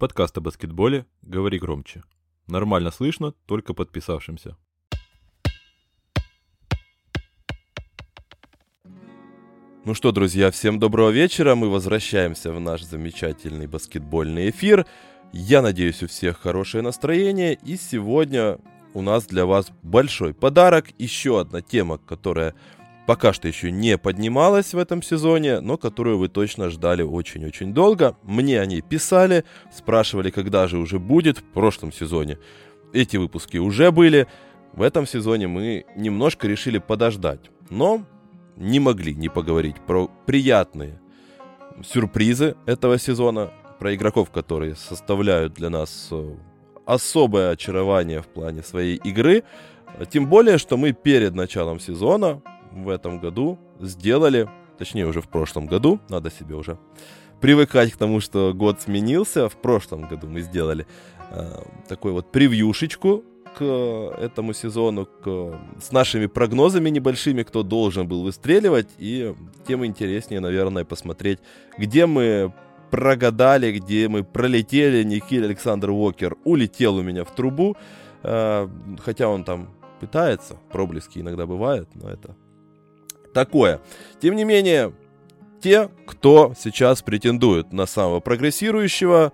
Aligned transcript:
Подкаст 0.00 0.38
о 0.38 0.40
баскетболе 0.40 1.04
«Говори 1.20 1.58
громче». 1.58 2.02
Нормально 2.46 2.90
слышно 2.90 3.34
только 3.44 3.74
подписавшимся. 3.74 4.56
Ну 9.84 9.92
что, 9.92 10.10
друзья, 10.12 10.50
всем 10.50 10.78
доброго 10.78 11.10
вечера. 11.10 11.54
Мы 11.54 11.68
возвращаемся 11.68 12.50
в 12.50 12.58
наш 12.60 12.82
замечательный 12.82 13.66
баскетбольный 13.66 14.48
эфир. 14.48 14.86
Я 15.34 15.60
надеюсь, 15.60 16.02
у 16.02 16.08
всех 16.08 16.38
хорошее 16.38 16.82
настроение. 16.82 17.58
И 17.62 17.76
сегодня 17.76 18.56
у 18.94 19.02
нас 19.02 19.26
для 19.26 19.44
вас 19.44 19.70
большой 19.82 20.32
подарок. 20.32 20.86
Еще 20.96 21.38
одна 21.38 21.60
тема, 21.60 21.98
которая 21.98 22.54
пока 23.06 23.32
что 23.32 23.48
еще 23.48 23.70
не 23.70 23.98
поднималась 23.98 24.74
в 24.74 24.78
этом 24.78 25.02
сезоне, 25.02 25.60
но 25.60 25.76
которую 25.76 26.18
вы 26.18 26.28
точно 26.28 26.70
ждали 26.70 27.02
очень-очень 27.02 27.74
долго. 27.74 28.16
Мне 28.22 28.60
они 28.60 28.80
писали, 28.82 29.44
спрашивали, 29.72 30.30
когда 30.30 30.68
же 30.68 30.78
уже 30.78 30.98
будет 30.98 31.38
в 31.38 31.44
прошлом 31.44 31.92
сезоне. 31.92 32.38
Эти 32.92 33.16
выпуски 33.16 33.56
уже 33.56 33.90
были. 33.90 34.26
В 34.72 34.82
этом 34.82 35.06
сезоне 35.06 35.48
мы 35.48 35.84
немножко 35.96 36.46
решили 36.46 36.78
подождать. 36.78 37.50
Но 37.70 38.04
не 38.56 38.78
могли 38.80 39.14
не 39.14 39.28
поговорить 39.28 39.76
про 39.86 40.10
приятные 40.26 41.00
сюрпризы 41.82 42.56
этого 42.66 42.98
сезона, 42.98 43.52
про 43.78 43.94
игроков, 43.94 44.30
которые 44.30 44.74
составляют 44.76 45.54
для 45.54 45.70
нас 45.70 46.08
э, 46.10 46.34
особое 46.84 47.50
очарование 47.50 48.20
в 48.20 48.26
плане 48.26 48.62
своей 48.62 48.96
игры. 48.96 49.44
Тем 50.10 50.26
более, 50.26 50.58
что 50.58 50.76
мы 50.76 50.92
перед 50.92 51.34
началом 51.34 51.80
сезона 51.80 52.42
в 52.72 52.88
этом 52.88 53.18
году 53.18 53.58
сделали, 53.80 54.48
точнее 54.78 55.06
уже 55.06 55.20
в 55.20 55.28
прошлом 55.28 55.66
году, 55.66 56.00
надо 56.08 56.30
себе 56.30 56.54
уже 56.54 56.78
привыкать 57.40 57.92
к 57.92 57.96
тому, 57.96 58.20
что 58.20 58.52
год 58.54 58.80
сменился. 58.80 59.48
В 59.48 59.56
прошлом 59.56 60.08
году 60.08 60.26
мы 60.28 60.40
сделали 60.40 60.86
э, 61.30 61.62
такой 61.88 62.12
вот 62.12 62.30
превьюшечку 62.30 63.24
к 63.58 63.64
этому 64.20 64.52
сезону, 64.52 65.06
к, 65.06 65.58
с 65.80 65.92
нашими 65.92 66.26
прогнозами 66.26 66.90
небольшими, 66.90 67.42
кто 67.42 67.62
должен 67.62 68.06
был 68.06 68.22
выстреливать, 68.22 68.88
и 68.98 69.34
тем 69.66 69.84
интереснее, 69.84 70.40
наверное, 70.40 70.84
посмотреть, 70.84 71.40
где 71.76 72.06
мы 72.06 72.52
прогадали, 72.90 73.72
где 73.78 74.08
мы 74.08 74.22
пролетели. 74.24 75.02
Никиль 75.02 75.44
Александр 75.44 75.90
Уокер 75.90 76.36
улетел 76.44 76.96
у 76.96 77.02
меня 77.02 77.24
в 77.24 77.34
трубу, 77.34 77.76
э, 78.22 78.68
хотя 79.04 79.28
он 79.28 79.44
там 79.44 79.70
пытается, 80.00 80.56
проблески 80.70 81.18
иногда 81.18 81.46
бывают, 81.46 81.88
но 81.94 82.08
это 82.08 82.36
такое. 83.32 83.80
Тем 84.20 84.36
не 84.36 84.44
менее, 84.44 84.92
те, 85.60 85.90
кто 86.06 86.54
сейчас 86.58 87.02
претендует 87.02 87.72
на 87.72 87.86
самого 87.86 88.20
прогрессирующего, 88.20 89.32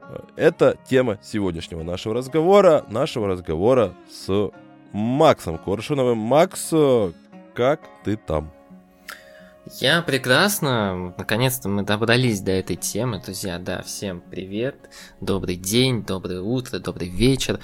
э, 0.00 0.18
это 0.36 0.76
тема 0.88 1.18
сегодняшнего 1.22 1.82
нашего 1.82 2.14
разговора, 2.14 2.84
нашего 2.88 3.28
разговора 3.28 3.94
с 4.10 4.50
Максом 4.92 5.58
Коршуновым. 5.58 6.18
Макс, 6.18 6.68
э, 6.72 7.12
как 7.54 7.80
ты 8.04 8.16
там? 8.16 8.52
Я 9.80 10.02
прекрасно. 10.02 11.14
Наконец-то 11.16 11.68
мы 11.68 11.82
добрались 11.82 12.40
до 12.40 12.50
этой 12.50 12.76
темы. 12.76 13.20
Друзья, 13.24 13.58
да, 13.58 13.82
всем 13.82 14.20
привет. 14.20 14.90
Добрый 15.20 15.56
день, 15.56 16.04
доброе 16.04 16.40
утро, 16.40 16.78
добрый 16.78 17.08
вечер. 17.08 17.60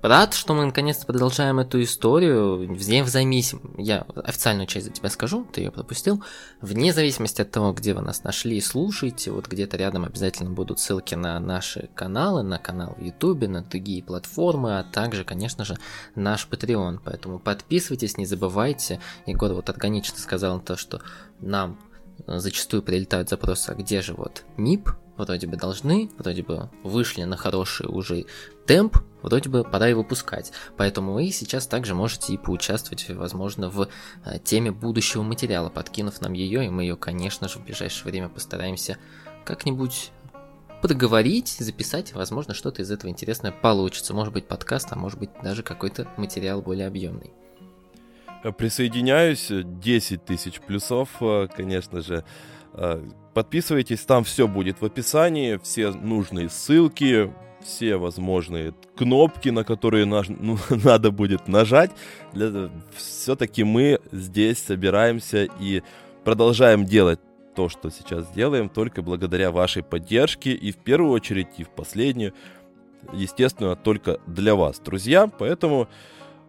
Э, 0.00 0.08
Рад, 0.08 0.34
что 0.34 0.54
мы 0.54 0.64
наконец-то 0.64 1.06
продолжаем 1.06 1.58
эту 1.58 1.82
историю. 1.82 2.56
Вне 2.56 3.04
зависимости, 3.04 3.56
я 3.78 4.06
официальную 4.24 4.66
часть 4.66 4.86
за 4.86 4.92
тебя 4.92 5.10
скажу, 5.10 5.46
ты 5.52 5.62
ее 5.62 5.70
пропустил. 5.70 6.22
Вне 6.60 6.92
зависимости 6.92 7.42
от 7.42 7.50
того, 7.50 7.72
где 7.72 7.94
вы 7.94 8.02
нас 8.02 8.24
нашли 8.24 8.56
и 8.56 8.60
слушаете, 8.60 9.30
вот 9.30 9.48
где-то 9.48 9.76
рядом 9.76 10.04
обязательно 10.04 10.50
будут 10.50 10.80
ссылки 10.80 11.14
на 11.14 11.38
наши 11.40 11.88
каналы, 11.94 12.42
на 12.42 12.58
канал 12.58 12.94
в 12.98 13.02
Ютубе, 13.02 13.48
на 13.48 13.62
другие 13.62 14.02
платформы, 14.02 14.78
а 14.78 14.84
также, 14.84 15.24
конечно 15.24 15.64
же, 15.64 15.76
наш 16.14 16.46
Patreon. 16.48 17.00
Поэтому 17.04 17.38
подписывайтесь, 17.38 18.16
не 18.16 18.26
забывайте. 18.26 19.00
Егор 19.26 19.52
вот 19.52 19.68
органично 19.68 20.18
сказал 20.18 20.60
то, 20.60 20.76
что 20.76 21.00
нам 21.40 21.78
зачастую 22.26 22.82
прилетают 22.82 23.28
запросы, 23.28 23.70
а 23.70 23.74
где 23.74 24.02
же 24.02 24.14
вот 24.14 24.44
НИП, 24.56 24.90
вроде 25.18 25.46
бы 25.46 25.56
должны, 25.56 26.10
вроде 26.16 26.42
бы 26.42 26.70
вышли 26.82 27.24
на 27.24 27.36
хороший 27.36 27.86
уже 27.86 28.24
темп, 28.66 28.98
вроде 29.22 29.50
бы 29.50 29.64
пора 29.64 29.90
и 29.90 29.94
выпускать. 29.94 30.52
Поэтому 30.76 31.12
вы 31.12 31.30
сейчас 31.30 31.66
также 31.66 31.94
можете 31.94 32.32
и 32.32 32.38
поучаствовать, 32.38 33.08
возможно, 33.10 33.68
в 33.68 33.88
э, 34.24 34.38
теме 34.42 34.70
будущего 34.70 35.22
материала, 35.22 35.68
подкинув 35.68 36.20
нам 36.20 36.32
ее, 36.32 36.64
и 36.64 36.70
мы 36.70 36.82
ее, 36.82 36.96
конечно 36.96 37.48
же, 37.48 37.58
в 37.58 37.64
ближайшее 37.64 38.10
время 38.10 38.28
постараемся 38.28 38.98
как-нибудь 39.44 40.12
подговорить, 40.80 41.56
записать, 41.58 42.12
возможно, 42.12 42.54
что-то 42.54 42.82
из 42.82 42.90
этого 42.90 43.10
интересное 43.10 43.52
получится. 43.52 44.14
Может 44.14 44.32
быть, 44.32 44.46
подкаст, 44.46 44.88
а 44.92 44.96
может 44.96 45.18
быть, 45.18 45.30
даже 45.42 45.62
какой-то 45.62 46.08
материал 46.16 46.62
более 46.62 46.86
объемный. 46.86 47.32
Присоединяюсь, 48.56 49.48
10 49.50 50.24
тысяч 50.24 50.60
плюсов, 50.60 51.08
э, 51.20 51.48
конечно 51.54 52.00
же. 52.00 52.24
Э, 52.80 53.02
подписывайтесь, 53.34 54.00
там 54.00 54.22
все 54.22 54.46
будет 54.46 54.80
в 54.80 54.84
описании, 54.84 55.58
все 55.62 55.90
нужные 55.90 56.48
ссылки, 56.48 57.32
все 57.60 57.96
возможные 57.96 58.72
кнопки, 58.96 59.48
на 59.48 59.64
которые 59.64 60.04
наж... 60.04 60.28
ну, 60.40 60.58
надо 60.70 61.10
будет 61.10 61.48
нажать. 61.48 61.90
Для... 62.32 62.70
Все-таки 62.94 63.64
мы 63.64 64.00
здесь 64.12 64.58
собираемся 64.58 65.48
и 65.60 65.82
продолжаем 66.24 66.84
делать 66.84 67.18
то, 67.56 67.68
что 67.68 67.90
сейчас 67.90 68.30
делаем, 68.30 68.68
только 68.68 69.02
благодаря 69.02 69.50
вашей 69.50 69.82
поддержке 69.82 70.52
и 70.52 70.70
в 70.70 70.76
первую 70.76 71.10
очередь, 71.10 71.48
и 71.58 71.64
в 71.64 71.70
последнюю, 71.70 72.32
естественно, 73.12 73.74
только 73.74 74.20
для 74.28 74.54
вас, 74.54 74.78
друзья. 74.78 75.26
Поэтому 75.26 75.88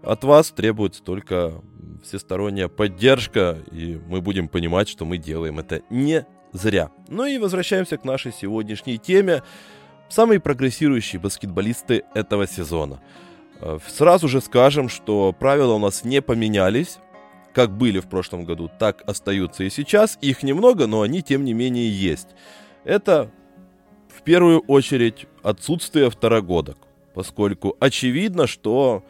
от 0.04 0.24
вас 0.24 0.52
требуется 0.52 1.04
только 1.04 1.62
всесторонняя 2.04 2.68
поддержка, 2.68 3.58
и 3.72 4.00
мы 4.08 4.22
будем 4.22 4.48
понимать, 4.48 4.88
что 4.88 5.06
мы 5.06 5.18
делаем 5.18 5.60
это 5.60 5.82
не 5.90 6.26
зря. 6.54 6.92
Ну 7.08 7.26
и 7.26 7.38
возвращаемся 7.38 7.98
к 7.98 8.06
нашей 8.06 8.34
сегодняшней 8.34 8.98
теме. 8.98 9.44
Самые 10.08 10.40
прогрессирующие 10.40 11.20
баскетболисты 11.20 12.04
этого 12.14 12.48
сезона. 12.48 13.02
Э, 13.62 13.78
сразу 13.88 14.28
же 14.28 14.42
скажем, 14.42 14.90
что 14.90 15.34
правила 15.34 15.74
у 15.74 15.80
нас 15.80 16.04
не 16.04 16.22
поменялись. 16.22 16.98
Как 17.54 17.76
были 17.76 18.00
в 18.00 18.08
прошлом 18.08 18.46
году, 18.46 18.70
так 18.80 19.04
остаются 19.08 19.64
и 19.64 19.70
сейчас. 19.70 20.18
Их 20.22 20.44
немного, 20.44 20.88
но 20.88 21.02
они 21.02 21.22
тем 21.22 21.44
не 21.44 21.54
менее 21.54 21.92
есть. 21.92 22.30
Это 22.84 23.32
в 24.08 24.22
первую 24.24 24.60
очередь 24.62 25.28
отсутствие 25.44 26.10
второгодок, 26.10 26.78
поскольку 27.14 27.76
очевидно, 27.80 28.48
что 28.48 29.04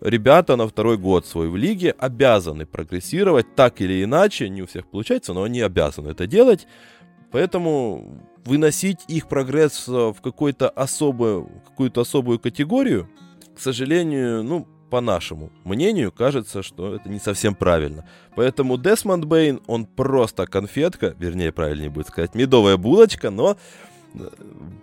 ребята 0.00 0.56
на 0.56 0.66
второй 0.66 0.98
год 0.98 1.26
свой 1.26 1.48
в 1.48 1.56
лиге 1.56 1.94
обязаны 1.98 2.66
прогрессировать 2.66 3.54
так 3.54 3.80
или 3.80 4.02
иначе, 4.04 4.48
не 4.48 4.62
у 4.62 4.66
всех 4.66 4.86
получается, 4.90 5.32
но 5.32 5.42
они 5.42 5.60
обязаны 5.60 6.08
это 6.10 6.26
делать. 6.26 6.66
Поэтому 7.32 8.26
выносить 8.44 9.00
их 9.08 9.28
прогресс 9.28 9.86
в 9.86 10.16
какую-то 10.22 10.68
особую, 10.68 11.48
какую-то 11.66 12.00
особую 12.00 12.38
категорию, 12.38 13.08
к 13.54 13.60
сожалению, 13.60 14.42
ну, 14.42 14.66
по 14.90 15.00
нашему 15.00 15.50
мнению, 15.64 16.10
кажется, 16.10 16.62
что 16.62 16.96
это 16.96 17.08
не 17.08 17.20
совсем 17.20 17.54
правильно. 17.54 18.08
Поэтому 18.34 18.76
Десмонд 18.76 19.24
Бейн, 19.24 19.60
он 19.68 19.86
просто 19.86 20.46
конфетка, 20.46 21.14
вернее, 21.18 21.52
правильнее 21.52 21.90
будет 21.90 22.08
сказать, 22.08 22.34
медовая 22.34 22.76
булочка, 22.76 23.30
но 23.30 23.56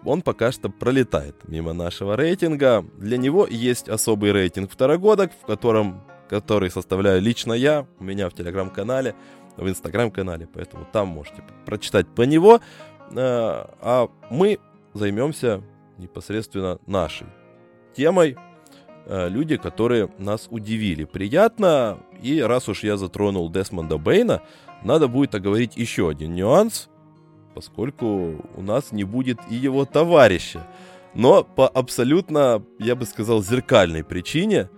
он 0.05 0.21
пока 0.21 0.51
что 0.51 0.69
пролетает 0.69 1.35
мимо 1.47 1.73
нашего 1.73 2.15
рейтинга. 2.15 2.85
Для 2.97 3.17
него 3.17 3.45
есть 3.47 3.89
особый 3.89 4.31
рейтинг 4.31 4.71
второгодок, 4.71 5.31
в 5.41 5.45
котором, 5.45 6.01
который 6.29 6.69
составляю 6.69 7.21
лично 7.21 7.53
я, 7.53 7.85
у 7.99 8.03
меня 8.03 8.29
в 8.29 8.33
телеграм-канале, 8.33 9.15
в 9.57 9.67
инстаграм-канале, 9.67 10.47
поэтому 10.53 10.87
там 10.91 11.09
можете 11.09 11.43
прочитать 11.65 12.07
по 12.07 12.21
него. 12.21 12.61
Э, 13.11 13.65
а 13.81 14.09
мы 14.29 14.59
займемся 14.93 15.61
непосредственно 15.97 16.79
нашей 16.85 17.27
темой, 17.95 18.37
э, 19.05 19.29
люди, 19.29 19.57
которые 19.57 20.09
нас 20.17 20.47
удивили. 20.49 21.03
Приятно, 21.05 21.99
и 22.21 22.39
раз 22.41 22.69
уж 22.69 22.83
я 22.83 22.97
затронул 22.97 23.49
Десмонда 23.49 23.97
Бейна, 23.97 24.41
надо 24.83 25.07
будет 25.07 25.33
оговорить 25.35 25.75
еще 25.75 26.09
один 26.09 26.35
нюанс– 26.35 26.89
поскольку 27.57 28.35
у 28.55 28.61
нас 28.61 28.91
не 28.91 29.03
будет 29.03 29.39
и 29.49 29.55
его 29.55 29.83
товарища. 29.85 30.67
Но 31.15 31.43
по 31.43 31.67
абсолютно, 31.67 32.61
я 32.77 32.95
бы 32.95 33.07
сказал, 33.07 33.41
зеркальной 33.41 34.03
причине, 34.03 34.69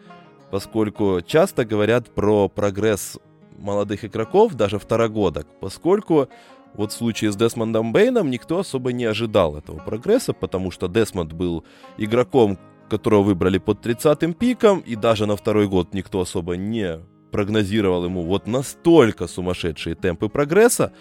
поскольку 0.50 1.20
часто 1.20 1.66
говорят 1.66 2.10
про 2.16 2.48
прогресс 2.48 3.18
молодых 3.58 4.06
игроков, 4.06 4.54
даже 4.54 4.80
второгодок, 4.80 5.46
поскольку 5.60 6.30
вот 6.74 6.94
в 6.94 6.96
случае 6.96 7.34
с 7.34 7.36
Десмондом 7.36 7.92
Бейном 7.92 8.30
никто 8.30 8.60
особо 8.60 8.94
не 8.94 9.04
ожидал 9.04 9.58
этого 9.58 9.80
прогресса, 9.80 10.32
потому 10.32 10.72
что 10.72 10.88
Десмонд 10.88 11.34
был 11.34 11.66
игроком, 11.98 12.58
которого 12.90 13.24
выбрали 13.24 13.58
под 13.58 13.86
30-м 13.86 14.34
пиком, 14.34 14.80
и 14.80 14.96
даже 14.96 15.26
на 15.26 15.36
второй 15.36 15.68
год 15.68 15.94
никто 15.94 16.22
особо 16.22 16.56
не 16.56 17.02
прогнозировал 17.30 18.06
ему 18.06 18.24
вот 18.24 18.48
настолько 18.48 19.28
сумасшедшие 19.28 19.96
темпы 19.96 20.30
прогресса, 20.30 20.94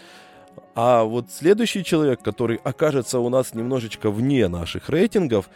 А 0.75 1.05
вот 1.05 1.31
следующий 1.31 1.85
человек, 1.85 2.23
который 2.23 2.57
окажется 2.57 3.19
у 3.21 3.29
нас 3.29 3.55
немножечко 3.55 4.11
вне 4.11 4.49
наших 4.49 4.89
рейтингов, 4.89 5.49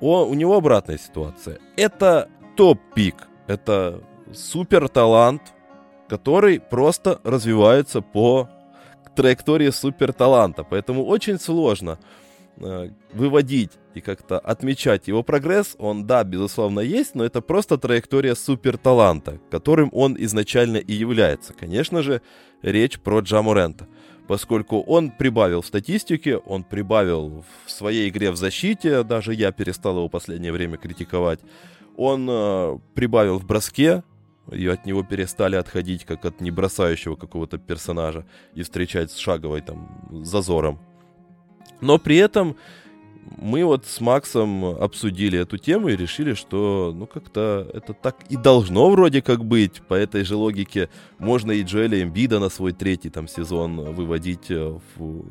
он, 0.00 0.28
у 0.30 0.34
него 0.34 0.56
обратная 0.56 0.98
ситуация. 0.98 1.58
Это 1.76 2.28
топ-пик. 2.56 3.28
Это 3.46 4.02
супер 4.32 4.88
талант, 4.88 5.42
который 6.08 6.60
просто 6.60 7.20
развивается 7.24 8.00
по 8.00 8.48
траектории 9.14 9.70
супер 9.70 10.12
таланта. 10.12 10.64
Поэтому 10.64 11.04
очень 11.04 11.38
сложно 11.38 11.98
э, 12.58 12.90
выводить 13.12 13.72
и 13.94 14.00
как-то 14.00 14.38
отмечать 14.38 15.08
его 15.08 15.22
прогресс. 15.22 15.76
Он, 15.78 16.06
да, 16.06 16.24
безусловно, 16.24 16.80
есть, 16.80 17.14
но 17.14 17.24
это 17.24 17.40
просто 17.40 17.78
траектория 17.78 18.34
супер 18.34 18.78
таланта, 18.78 19.38
которым 19.50 19.90
он 19.92 20.16
изначально 20.18 20.78
и 20.78 20.92
является. 20.92 21.52
Конечно 21.52 22.02
же, 22.02 22.22
речь 22.62 22.98
про 22.98 23.20
Джамурента 23.20 23.86
поскольку 24.32 24.80
он 24.80 25.10
прибавил 25.10 25.60
в 25.60 25.66
статистике, 25.66 26.38
он 26.38 26.64
прибавил 26.64 27.44
в 27.66 27.70
своей 27.70 28.08
игре 28.08 28.30
в 28.30 28.36
защите, 28.36 29.02
даже 29.02 29.34
я 29.34 29.52
перестал 29.52 29.96
его 29.96 30.08
в 30.08 30.10
последнее 30.10 30.52
время 30.52 30.78
критиковать. 30.78 31.40
Он 31.98 32.26
э, 32.30 32.78
прибавил 32.94 33.38
в 33.38 33.44
броске, 33.44 34.02
и 34.50 34.66
от 34.68 34.86
него 34.86 35.02
перестали 35.02 35.56
отходить, 35.56 36.06
как 36.06 36.24
от 36.24 36.40
небросающего 36.40 37.14
какого-то 37.14 37.58
персонажа, 37.58 38.24
и 38.54 38.62
встречать 38.62 39.10
с 39.10 39.18
шаговой 39.18 39.60
там 39.60 40.08
зазором. 40.24 40.78
Но 41.82 41.98
при 41.98 42.16
этом 42.16 42.56
мы 43.38 43.64
вот 43.64 43.86
с 43.86 44.00
Максом 44.00 44.64
обсудили 44.64 45.38
эту 45.38 45.58
тему 45.58 45.88
и 45.88 45.96
решили, 45.96 46.34
что 46.34 46.92
ну 46.94 47.06
как-то 47.06 47.68
это 47.72 47.92
так 47.92 48.16
и 48.28 48.36
должно 48.36 48.90
вроде 48.90 49.22
как 49.22 49.44
быть. 49.44 49.82
По 49.82 49.94
этой 49.94 50.24
же 50.24 50.36
логике 50.36 50.88
можно 51.18 51.52
и 51.52 51.62
Джоэля 51.62 52.02
Эмбида 52.02 52.38
на 52.38 52.48
свой 52.48 52.72
третий 52.72 53.10
там 53.10 53.28
сезон 53.28 53.94
выводить 53.94 54.50
э, 54.50 54.78
в 54.96 55.24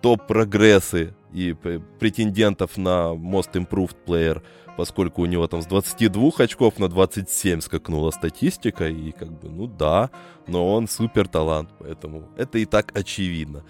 топ-прогрессы 0.00 1.14
и 1.32 1.54
претендентов 1.98 2.76
на 2.76 3.14
Most 3.14 3.52
Improved 3.54 3.96
Player, 4.06 4.42
поскольку 4.76 5.22
у 5.22 5.26
него 5.26 5.46
там 5.46 5.62
с 5.62 5.66
22 5.66 6.30
очков 6.38 6.78
на 6.78 6.88
27 6.88 7.60
скакнула 7.60 8.10
статистика, 8.10 8.86
и 8.86 9.12
как 9.12 9.32
бы, 9.32 9.48
ну 9.48 9.66
да, 9.66 10.10
но 10.46 10.74
он 10.74 10.88
супер 10.88 11.26
талант, 11.26 11.70
поэтому 11.78 12.28
это 12.36 12.58
и 12.58 12.66
так 12.66 12.96
очевидно. 12.96 13.64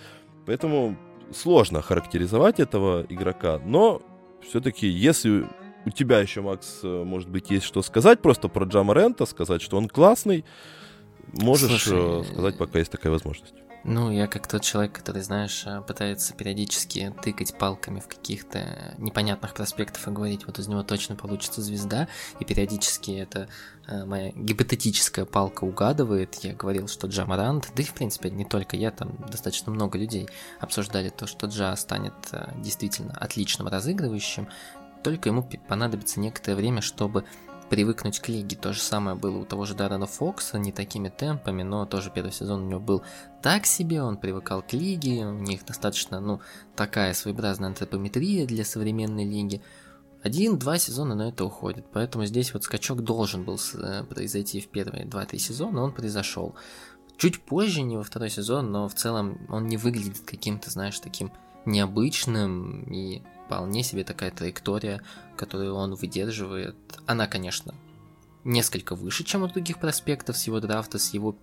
Поэтому 0.44 0.97
сложно 1.36 1.82
характеризовать 1.82 2.60
этого 2.60 3.06
игрока, 3.08 3.60
но 3.64 4.02
все-таки, 4.42 4.86
если 4.86 5.46
у 5.86 5.90
тебя 5.90 6.20
еще, 6.20 6.40
Макс, 6.40 6.81
э, 6.82 7.04
может 7.04 7.28
быть, 7.28 7.50
есть 7.50 7.64
что 7.64 7.82
сказать 7.82 8.22
просто 8.22 8.48
про 8.48 8.64
Джама 8.64 8.94
Рента, 8.94 9.26
сказать, 9.26 9.62
что 9.62 9.76
он 9.76 9.88
классный, 9.88 10.44
можешь 11.32 11.69
Слушай, 11.69 12.22
э, 12.22 12.25
сказать, 12.25 12.58
пока 12.58 12.78
есть 12.78 12.90
такая 12.90 13.12
возможность. 13.12 13.54
Ну, 13.86 14.10
я 14.10 14.26
как 14.28 14.48
тот 14.48 14.62
человек, 14.62 14.94
который, 14.94 15.20
знаешь, 15.20 15.64
э, 15.66 15.82
пытается 15.82 16.32
периодически 16.32 17.14
тыкать 17.22 17.56
палками 17.58 18.00
в 18.00 18.08
каких-то 18.08 18.94
непонятных 18.96 19.52
проспектах 19.52 20.08
и 20.08 20.10
говорить, 20.10 20.46
вот 20.46 20.58
из 20.58 20.69
него 20.69 20.82
точно 20.82 21.16
получится 21.16 21.60
звезда, 21.60 22.08
и 22.40 22.46
периодически 22.46 23.10
это 23.10 23.46
э, 23.86 24.06
моя 24.06 24.32
гипотетическая 24.34 25.26
палка 25.26 25.64
угадывает. 25.64 26.34
Я 26.36 26.54
говорил, 26.54 26.88
что 26.88 27.08
Джа 27.08 27.26
Марант, 27.26 27.72
да 27.76 27.82
и 27.82 27.86
в 27.86 27.92
принципе 27.92 28.31
не 28.31 28.46
только 28.46 28.75
я, 28.76 28.90
там 28.90 29.16
достаточно 29.31 29.70
много 29.70 29.98
людей 29.98 30.30
обсуждали 30.60 31.10
то, 31.10 31.26
что 31.26 31.46
Джа 31.48 31.76
станет 31.76 32.14
э, 32.32 32.54
действительно 32.56 33.12
отличным 33.12 33.69
разыгрывающим, 33.69 34.48
только 35.02 35.28
ему 35.28 35.46
понадобится 35.69 36.20
некоторое 36.20 36.56
время, 36.56 36.80
чтобы 36.80 37.26
привыкнуть 37.70 38.20
к 38.20 38.28
лиге. 38.28 38.56
То 38.56 38.72
же 38.72 38.81
самое 38.81 39.16
было 39.16 39.38
у 39.38 39.44
того 39.44 39.64
же 39.64 39.75
Даррена 39.75 40.06
Фокса, 40.06 40.58
не 40.58 40.72
такими 40.72 41.08
темпами, 41.08 41.62
но 41.62 41.87
тоже 41.87 42.11
первый 42.11 42.32
сезон 42.32 42.62
у 42.62 42.69
него 42.69 42.81
был 42.81 43.02
так 43.43 43.66
себе, 43.66 44.02
он 44.02 44.16
привыкал 44.16 44.62
к 44.62 44.72
лиге, 44.72 45.26
у 45.26 45.32
них 45.32 45.64
достаточно, 45.64 46.20
ну, 46.20 46.40
такая 46.76 47.14
своеобразная 47.14 47.69
антропометрия 47.69 48.46
для 48.46 48.64
современной 48.64 49.25
лиги. 49.25 49.62
Один-два 50.22 50.78
сезона 50.78 51.14
на 51.14 51.28
это 51.28 51.44
уходит, 51.44 51.84
поэтому 51.93 52.25
здесь 52.25 52.55
вот 52.55 52.64
скачок 52.64 53.02
должен 53.02 53.44
был 53.44 53.61
э, 53.75 54.05
произойти 54.05 54.61
в 54.61 54.69
первые 54.69 55.05
два-три 55.05 55.38
сезона, 55.38 55.82
он 55.82 55.93
произошел. 55.93 56.55
Чуть 57.19 57.43
позже, 57.43 57.82
не 57.82 57.96
во 57.96 58.02
второй 58.02 58.31
сезон, 58.31 58.72
но 58.72 58.88
в 58.88 58.94
целом 58.94 59.38
он 59.49 59.66
не 59.66 59.76
выглядит 59.76 60.20
каким-то, 60.25 60.70
знаешь, 60.70 60.99
таким 60.99 61.31
необычным 61.66 62.82
и 62.84 63.22
вполне 63.46 63.82
себе 63.82 64.05
такая 64.05 64.31
траектория, 64.31 65.02
которую 65.37 65.75
он 65.75 65.94
выдерживает. 65.94 66.76
Она, 67.06 67.26
конечно, 67.26 67.75
несколько 68.44 68.94
выше, 68.94 69.25
чем 69.25 69.43
у 69.43 69.49
других 69.49 69.79
проспектов 69.79 70.37
с 70.37 70.46
его 70.46 70.61
драфта, 70.61 70.99
с 70.99 71.12
его 71.14 71.37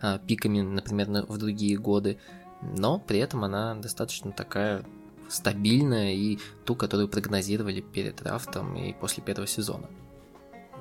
а, 0.00 0.18
пиками, 0.18 0.60
например, 0.60 1.24
в 1.28 1.38
другие 1.38 1.76
годы, 1.76 2.18
но 2.62 2.98
при 2.98 3.18
этом 3.20 3.44
она 3.44 3.74
достаточно 3.74 4.32
такая 4.32 4.84
стабильная 5.28 6.14
и 6.14 6.38
ту, 6.64 6.74
которую 6.74 7.08
прогнозировали 7.08 7.80
перед 7.80 8.16
драфтом 8.16 8.76
и 8.76 8.92
после 8.92 9.22
первого 9.22 9.46
сезона. 9.46 9.88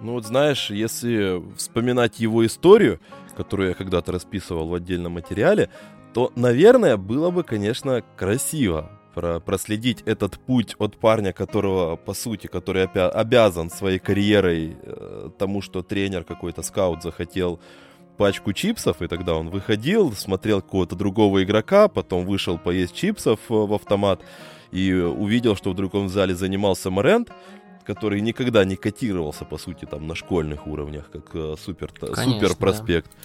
Ну 0.01 0.13
вот 0.13 0.25
знаешь, 0.25 0.69
если 0.69 1.44
вспоминать 1.56 2.19
его 2.19 2.45
историю, 2.45 3.00
которую 3.35 3.69
я 3.69 3.75
когда-то 3.75 4.12
расписывал 4.12 4.68
в 4.68 4.73
отдельном 4.73 5.13
материале, 5.13 5.69
то, 6.13 6.31
наверное, 6.35 6.97
было 6.97 7.30
бы, 7.30 7.44
конечно, 7.44 8.03
красиво 8.15 8.96
про 9.17 9.39
проследить 9.39 10.03
этот 10.05 10.37
путь 10.37 10.75
от 10.77 10.97
парня, 10.97 11.33
которого, 11.33 11.95
по 11.95 12.13
сути, 12.13 12.45
который 12.45 12.83
опя- 12.83 13.09
обязан 13.09 13.71
своей 13.71 13.97
карьерой 13.97 14.77
э, 14.79 15.29
тому, 15.39 15.63
что 15.63 15.81
тренер 15.81 16.23
какой-то 16.23 16.61
скаут 16.61 17.01
захотел 17.01 17.59
пачку 18.17 18.53
чипсов, 18.53 19.01
и 19.01 19.07
тогда 19.07 19.33
он 19.33 19.49
выходил, 19.49 20.13
смотрел 20.13 20.61
какого-то 20.61 20.95
другого 20.95 21.43
игрока, 21.43 21.87
потом 21.87 22.25
вышел 22.27 22.59
поесть 22.59 22.93
чипсов 22.93 23.39
э, 23.49 23.53
в 23.53 23.73
автомат 23.73 24.21
и 24.71 24.93
увидел, 24.93 25.55
что 25.55 25.71
в 25.71 25.73
другом 25.73 26.09
зале 26.09 26.35
занимался 26.35 26.91
Морент, 26.91 27.31
который 27.85 28.21
никогда 28.21 28.65
не 28.65 28.75
котировался, 28.75 29.45
по 29.45 29.57
сути, 29.57 29.85
там 29.85 30.05
на 30.05 30.13
школьных 30.13 30.67
уровнях, 30.67 31.09
как 31.11 31.31
э, 31.33 31.55
супер, 31.59 31.89
супер 31.89 32.55
проспект. 32.55 33.09
Да 33.09 33.17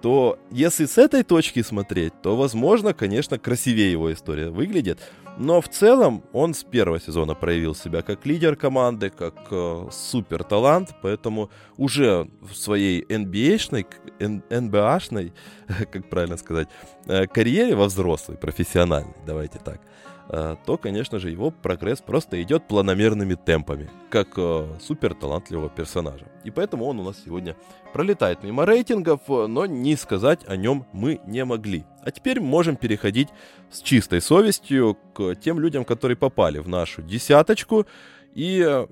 то 0.00 0.38
если 0.50 0.86
с 0.86 0.98
этой 0.98 1.22
точки 1.22 1.62
смотреть, 1.62 2.12
то, 2.22 2.36
возможно, 2.36 2.94
конечно, 2.94 3.38
красивее 3.38 3.90
его 3.90 4.12
история 4.12 4.50
выглядит. 4.50 4.98
Но 5.38 5.60
в 5.60 5.68
целом 5.68 6.24
он 6.32 6.52
с 6.52 6.64
первого 6.64 7.00
сезона 7.00 7.34
проявил 7.34 7.74
себя 7.74 8.02
как 8.02 8.26
лидер 8.26 8.56
команды, 8.56 9.08
как 9.08 9.34
э, 9.52 9.88
супер 9.92 10.42
талант, 10.42 10.94
поэтому 11.00 11.48
уже 11.76 12.28
в 12.40 12.54
своей 12.54 13.02
NBA-шной, 13.02 13.86
NBA-шной, 14.18 15.32
как 15.92 16.10
правильно 16.10 16.36
сказать, 16.36 16.68
э, 17.06 17.26
карьере 17.28 17.76
во 17.76 17.84
взрослой, 17.84 18.36
профессиональной, 18.36 19.14
давайте 19.26 19.60
так, 19.60 19.80
то, 20.28 20.76
конечно 20.76 21.18
же, 21.18 21.30
его 21.30 21.50
прогресс 21.50 22.00
просто 22.00 22.42
идет 22.42 22.68
планомерными 22.68 23.34
темпами, 23.34 23.88
как 24.10 24.28
э, 24.36 24.66
супер 24.80 25.14
талантливого 25.14 25.70
персонажа. 25.70 26.26
И 26.44 26.50
поэтому 26.50 26.84
он 26.84 27.00
у 27.00 27.02
нас 27.02 27.16
сегодня 27.24 27.56
пролетает 27.92 28.42
мимо 28.42 28.66
рейтингов, 28.66 29.20
э, 29.28 29.46
но 29.46 29.64
не 29.66 29.96
сказать 29.96 30.40
о 30.46 30.56
нем 30.56 30.86
мы 30.92 31.20
не 31.26 31.44
могли. 31.44 31.84
А 32.02 32.10
теперь 32.10 32.40
можем 32.40 32.76
переходить 32.76 33.28
с 33.70 33.80
чистой 33.80 34.20
совестью 34.20 34.98
к 35.14 35.34
тем 35.36 35.58
людям, 35.60 35.84
которые 35.84 36.16
попали 36.16 36.58
в 36.58 36.68
нашу 36.68 37.02
десяточку. 37.02 37.86
И 38.34 38.86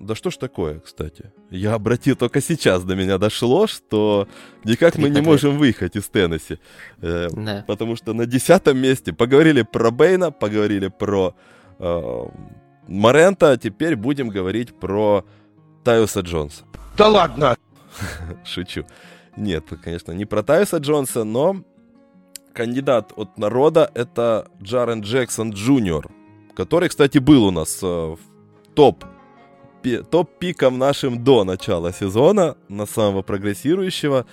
да 0.00 0.14
что 0.14 0.30
ж 0.30 0.36
такое, 0.36 0.78
кстати? 0.78 1.32
Я 1.50 1.74
обратил 1.74 2.14
только 2.14 2.40
сейчас 2.40 2.84
до 2.84 2.94
меня 2.94 3.18
дошло, 3.18 3.66
что 3.66 4.28
никак 4.64 4.96
мы 4.96 5.10
не 5.10 5.20
можем 5.20 5.58
выехать 5.58 5.96
из 5.96 6.08
Теннесси. 6.08 6.58
Э, 7.02 7.28
да. 7.32 7.64
Потому 7.66 7.96
что 7.96 8.12
на 8.12 8.26
десятом 8.26 8.78
месте 8.78 9.12
поговорили 9.12 9.62
про 9.62 9.90
Бейна, 9.90 10.30
поговорили 10.30 10.88
про 10.88 11.34
э, 11.78 12.22
Морента, 12.86 13.50
а 13.50 13.56
теперь 13.56 13.96
будем 13.96 14.28
говорить 14.28 14.78
про 14.78 15.24
Тайуса 15.84 16.20
Джонса. 16.20 16.62
Да 16.96 17.08
ладно! 17.08 17.56
Шучу. 18.44 18.84
Нет, 19.36 19.64
конечно, 19.82 20.12
не 20.12 20.26
про 20.26 20.42
Тайуса 20.42 20.76
Джонса, 20.76 21.24
но 21.24 21.64
кандидат 22.52 23.12
от 23.16 23.36
народа 23.36 23.90
это 23.94 24.48
Джарен 24.62 25.00
Джексон 25.00 25.50
Джуниор, 25.50 26.08
который, 26.54 26.88
кстати, 26.88 27.18
был 27.18 27.44
у 27.44 27.50
нас 27.50 27.80
э, 27.82 27.86
в 27.86 28.18
топ 28.74 29.04
топ-пиком 29.82 30.78
нашим 30.78 31.22
до 31.22 31.44
начала 31.44 31.92
сезона, 31.92 32.56
на 32.68 32.86
самого 32.86 33.22
прогрессирующего. 33.22 34.26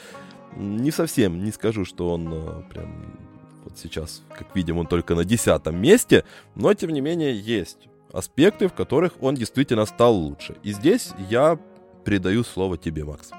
Не 0.55 0.91
совсем, 0.91 1.43
не 1.43 1.51
скажу, 1.51 1.85
что 1.85 2.11
он 2.11 2.33
э, 2.33 2.63
прям 2.69 3.17
вот 3.63 3.77
сейчас, 3.77 4.23
как 4.37 4.55
видим, 4.55 4.77
он 4.77 4.87
только 4.87 5.15
на 5.15 5.25
десятом 5.25 5.75
месте, 5.81 6.23
но 6.55 6.73
тем 6.73 6.91
не 6.91 7.01
менее 7.01 7.37
есть 7.37 7.89
аспекты, 8.13 8.67
в 8.67 8.73
которых 8.73 9.13
он 9.21 9.35
действительно 9.35 9.85
стал 9.85 10.15
лучше. 10.15 10.55
И 10.63 10.71
здесь 10.71 11.11
я 11.29 11.59
передаю 12.05 12.43
слово 12.43 12.77
тебе, 12.77 13.03
Макс. 13.03 13.31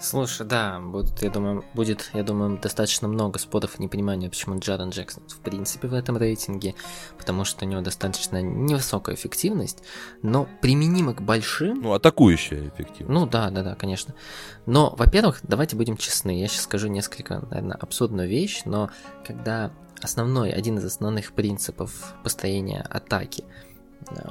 Слушай, 0.00 0.46
да, 0.46 0.80
будут, 0.80 1.22
я 1.22 1.28
думаю, 1.28 1.62
будет, 1.74 2.10
я 2.14 2.22
думаю, 2.22 2.58
достаточно 2.58 3.06
много 3.06 3.38
споров 3.38 3.78
и 3.78 3.82
непонимания, 3.82 4.30
почему 4.30 4.58
Джарен 4.58 4.88
Джексон 4.88 5.24
в 5.28 5.38
принципе 5.40 5.88
в 5.88 5.94
этом 5.94 6.16
рейтинге, 6.16 6.74
потому 7.18 7.44
что 7.44 7.66
у 7.66 7.68
него 7.68 7.82
достаточно 7.82 8.40
невысокая 8.40 9.14
эффективность, 9.14 9.82
но 10.22 10.48
применимо 10.62 11.12
к 11.12 11.20
большим... 11.20 11.82
Ну, 11.82 11.92
атакующая 11.92 12.68
эффективность. 12.68 13.08
Ну, 13.08 13.26
да, 13.26 13.50
да, 13.50 13.62
да, 13.62 13.74
конечно. 13.74 14.14
Но, 14.64 14.94
во-первых, 14.96 15.40
давайте 15.42 15.76
будем 15.76 15.98
честны, 15.98 16.40
я 16.40 16.48
сейчас 16.48 16.62
скажу 16.62 16.88
несколько, 16.88 17.40
наверное, 17.50 17.76
абсурдную 17.76 18.28
вещь, 18.28 18.62
но 18.64 18.90
когда 19.26 19.70
основной, 20.00 20.50
один 20.50 20.78
из 20.78 20.84
основных 20.86 21.32
принципов 21.32 22.14
построения 22.22 22.80
атаки– 22.88 23.44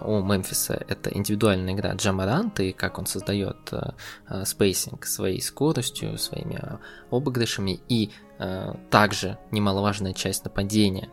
у 0.03 0.21
Мемфиса 0.21 0.83
это 0.87 1.09
индивидуальная 1.09 1.73
игра 1.73 1.93
Джа 1.93 2.19
Моранта 2.19 2.63
и 2.63 2.71
как 2.71 2.97
он 2.97 3.05
создает 3.05 3.57
э, 3.71 3.91
э, 4.29 4.45
spacing 4.45 5.05
своей 5.05 5.41
скоростью, 5.41 6.17
своими 6.17 6.59
э, 6.61 6.77
обыгрышами 7.11 7.79
и 7.87 8.11
также 8.89 9.37
немаловажная 9.51 10.13
часть 10.13 10.45
нападения. 10.45 11.09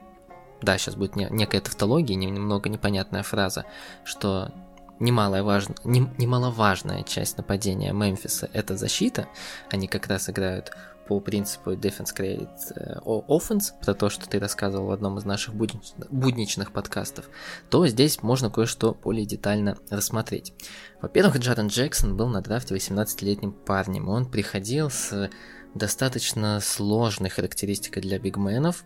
Да, 0.62 0.78
сейчас 0.78 0.94
будет 0.94 1.16
некая 1.16 1.60
тавтология, 1.60 2.14
немного 2.14 2.68
непонятная 2.68 3.24
фраза, 3.24 3.64
что 4.04 4.52
немалая 5.00 5.42
не, 5.82 6.08
немаловажная 6.18 7.02
часть 7.02 7.36
нападения 7.36 7.92
Мемфиса 7.92 8.48
это 8.52 8.76
защита. 8.76 9.26
Они 9.72 9.88
как 9.88 10.06
раз 10.06 10.30
играют 10.30 10.70
по 11.06 11.20
принципу 11.20 11.72
Defense 11.72 12.14
Create 12.16 12.48
э, 12.74 12.98
Offense, 13.04 13.72
про 13.82 13.94
то, 13.94 14.08
что 14.08 14.28
ты 14.28 14.38
рассказывал 14.38 14.86
в 14.86 14.90
одном 14.90 15.18
из 15.18 15.24
наших 15.24 15.54
будничных 15.54 16.72
подкастов, 16.72 17.28
то 17.70 17.86
здесь 17.86 18.22
можно 18.22 18.50
кое-что 18.50 18.94
более 18.94 19.26
детально 19.26 19.76
рассмотреть. 19.90 20.52
Во-первых, 21.00 21.38
Джарен 21.38 21.68
Джексон 21.68 22.16
был 22.16 22.28
на 22.28 22.40
драфте 22.40 22.74
18-летним 22.74 23.52
парнем, 23.52 24.08
он 24.08 24.26
приходил 24.26 24.90
с 24.90 25.30
достаточно 25.74 26.60
сложной 26.60 27.30
характеристикой 27.30 28.02
для 28.02 28.18
бигменов, 28.18 28.84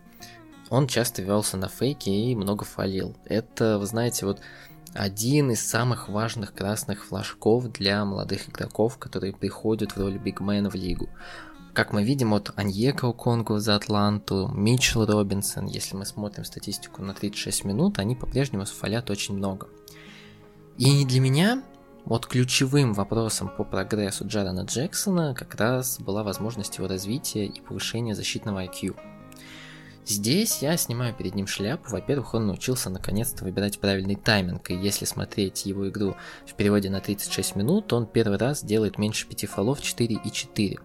он 0.69 0.87
часто 0.87 1.21
велся 1.21 1.57
на 1.57 1.67
фейке 1.67 2.11
и 2.11 2.35
много 2.35 2.63
фалил. 2.63 3.17
Это, 3.25 3.77
вы 3.77 3.85
знаете, 3.85 4.25
вот 4.25 4.39
один 4.93 5.51
из 5.51 5.65
самых 5.65 6.09
важных 6.09 6.53
красных 6.53 7.05
флажков 7.05 7.71
для 7.71 8.03
молодых 8.03 8.49
игроков, 8.49 8.97
которые 8.97 9.33
приходят 9.33 9.91
в 9.91 9.97
роли 9.97 10.17
бигмена 10.17 10.69
в 10.69 10.75
лигу. 10.75 11.09
Как 11.73 11.93
мы 11.93 12.03
видим, 12.03 12.33
от 12.33 12.51
Аньека 12.57 13.13
Конгу 13.13 13.57
за 13.59 13.77
Атланту, 13.77 14.49
Митчелл 14.53 15.05
Робинсон, 15.05 15.67
если 15.67 15.95
мы 15.95 16.05
смотрим 16.05 16.43
статистику 16.43 17.01
на 17.01 17.13
36 17.13 17.63
минут, 17.63 17.97
они 17.97 18.13
по-прежнему 18.13 18.65
фалят 18.65 19.09
очень 19.09 19.37
много. 19.37 19.69
И 20.77 21.05
для 21.05 21.21
меня 21.21 21.63
вот 22.03 22.27
ключевым 22.27 22.93
вопросом 22.93 23.49
по 23.55 23.63
прогрессу 23.63 24.27
Джарена 24.27 24.65
Джексона 24.65 25.33
как 25.33 25.55
раз 25.55 25.97
была 26.01 26.23
возможность 26.23 26.77
его 26.77 26.89
развития 26.89 27.45
и 27.45 27.61
повышения 27.61 28.15
защитного 28.15 28.65
IQ. 28.65 28.97
Здесь 30.05 30.61
я 30.61 30.75
снимаю 30.75 31.15
перед 31.15 31.35
ним 31.35 31.47
шляпу. 31.47 31.91
Во-первых, 31.91 32.33
он 32.33 32.47
научился 32.47 32.89
наконец-то 32.89 33.45
выбирать 33.45 33.79
правильный 33.79 34.15
тайминг, 34.15 34.71
и 34.71 34.75
если 34.75 35.05
смотреть 35.05 35.65
его 35.65 35.87
игру 35.87 36.15
в 36.45 36.53
переводе 36.55 36.89
на 36.89 36.99
36 36.99 37.55
минут, 37.55 37.93
он 37.93 38.07
первый 38.07 38.37
раз 38.37 38.61
делает 38.61 38.97
меньше 38.97 39.25
5 39.25 39.45
фолов 39.45 39.81
4 39.81 40.19
и 40.21 40.31
4 40.31 40.79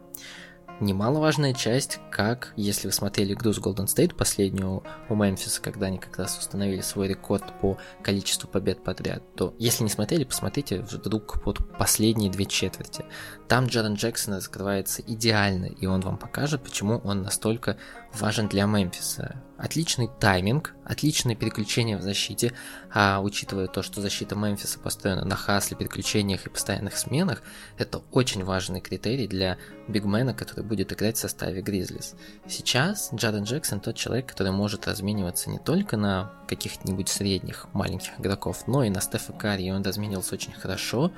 немаловажная 0.80 1.54
часть, 1.54 1.98
как, 2.10 2.52
если 2.56 2.88
вы 2.88 2.92
смотрели 2.92 3.34
игру 3.34 3.52
с 3.52 3.58
Golden 3.58 3.86
State, 3.86 4.14
последнюю 4.14 4.82
у 5.08 5.14
Мемфиса, 5.14 5.60
когда 5.60 5.86
они 5.86 5.98
как 5.98 6.18
раз 6.18 6.38
установили 6.38 6.80
свой 6.80 7.08
рекорд 7.08 7.44
по 7.60 7.78
количеству 8.02 8.48
побед 8.48 8.82
подряд, 8.84 9.22
то 9.34 9.54
если 9.58 9.84
не 9.84 9.90
смотрели, 9.90 10.24
посмотрите 10.24 10.80
вдруг 10.80 11.42
под 11.42 11.58
последние 11.78 12.30
две 12.30 12.46
четверти. 12.46 13.04
Там 13.48 13.66
Джарен 13.66 13.94
Джексон 13.94 14.34
раскрывается 14.34 15.02
идеально, 15.02 15.66
и 15.66 15.86
он 15.86 16.00
вам 16.00 16.18
покажет, 16.18 16.62
почему 16.62 16.98
он 17.04 17.22
настолько 17.22 17.76
важен 18.16 18.48
для 18.48 18.66
Мемфиса. 18.66 19.36
Отличный 19.58 20.10
тайминг, 20.20 20.74
отличное 20.84 21.34
переключение 21.34 21.96
в 21.96 22.02
защите, 22.02 22.52
а 22.92 23.20
учитывая 23.22 23.68
то, 23.68 23.82
что 23.82 24.02
защита 24.02 24.34
Мемфиса 24.34 24.78
построена 24.78 25.24
на 25.24 25.34
хасле, 25.34 25.76
переключениях 25.76 26.46
и 26.46 26.50
постоянных 26.50 26.98
сменах, 26.98 27.42
это 27.78 28.02
очень 28.12 28.44
важный 28.44 28.80
критерий 28.80 29.26
для 29.26 29.56
бигмена, 29.88 30.34
который 30.34 30.64
будет 30.64 30.92
играть 30.92 31.16
в 31.16 31.20
составе 31.20 31.62
Гризлис. 31.62 32.14
Сейчас 32.46 33.10
Джарен 33.14 33.44
Джексон 33.44 33.80
тот 33.80 33.96
человек, 33.96 34.26
который 34.26 34.52
может 34.52 34.86
размениваться 34.86 35.48
не 35.48 35.58
только 35.58 35.96
на 35.96 36.32
каких-нибудь 36.48 37.08
средних 37.08 37.68
маленьких 37.72 38.20
игроков, 38.20 38.66
но 38.66 38.84
и 38.84 38.90
на 38.90 39.00
Стефа 39.00 39.32
Карри, 39.32 39.64
и 39.64 39.70
он 39.70 39.82
разменивался 39.82 40.34
очень 40.34 40.52
хорошо, 40.52 41.12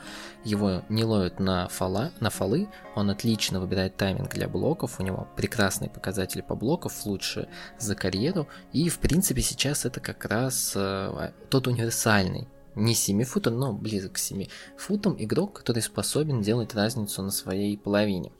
его 0.48 0.82
не 0.88 1.04
ловят 1.04 1.38
на, 1.38 1.68
фала, 1.68 2.10
на 2.20 2.30
фолы, 2.30 2.68
он 2.94 3.10
отлично 3.10 3.60
выбирает 3.60 3.96
тайминг 3.96 4.32
для 4.32 4.48
блоков, 4.48 4.98
у 4.98 5.02
него 5.02 5.28
прекрасные 5.36 5.90
показатели 5.90 6.40
по 6.40 6.54
блоков, 6.54 7.04
лучше 7.04 7.48
за 7.78 7.94
карьеру, 7.94 8.48
и 8.72 8.88
в 8.88 8.98
принципе 8.98 9.42
сейчас 9.42 9.84
это 9.84 10.00
как 10.00 10.24
раз 10.24 10.72
э, 10.74 11.32
тот 11.50 11.66
универсальный 11.66 12.48
не 12.74 12.94
7 12.94 13.24
футом, 13.24 13.58
но 13.58 13.72
близок 13.72 14.12
к 14.12 14.18
7 14.18 14.46
футам 14.76 15.16
игрок, 15.18 15.58
который 15.58 15.82
способен 15.82 16.40
делать 16.40 16.74
разницу 16.74 17.22
на 17.22 17.30
своей 17.30 17.76
половине. 17.76 18.32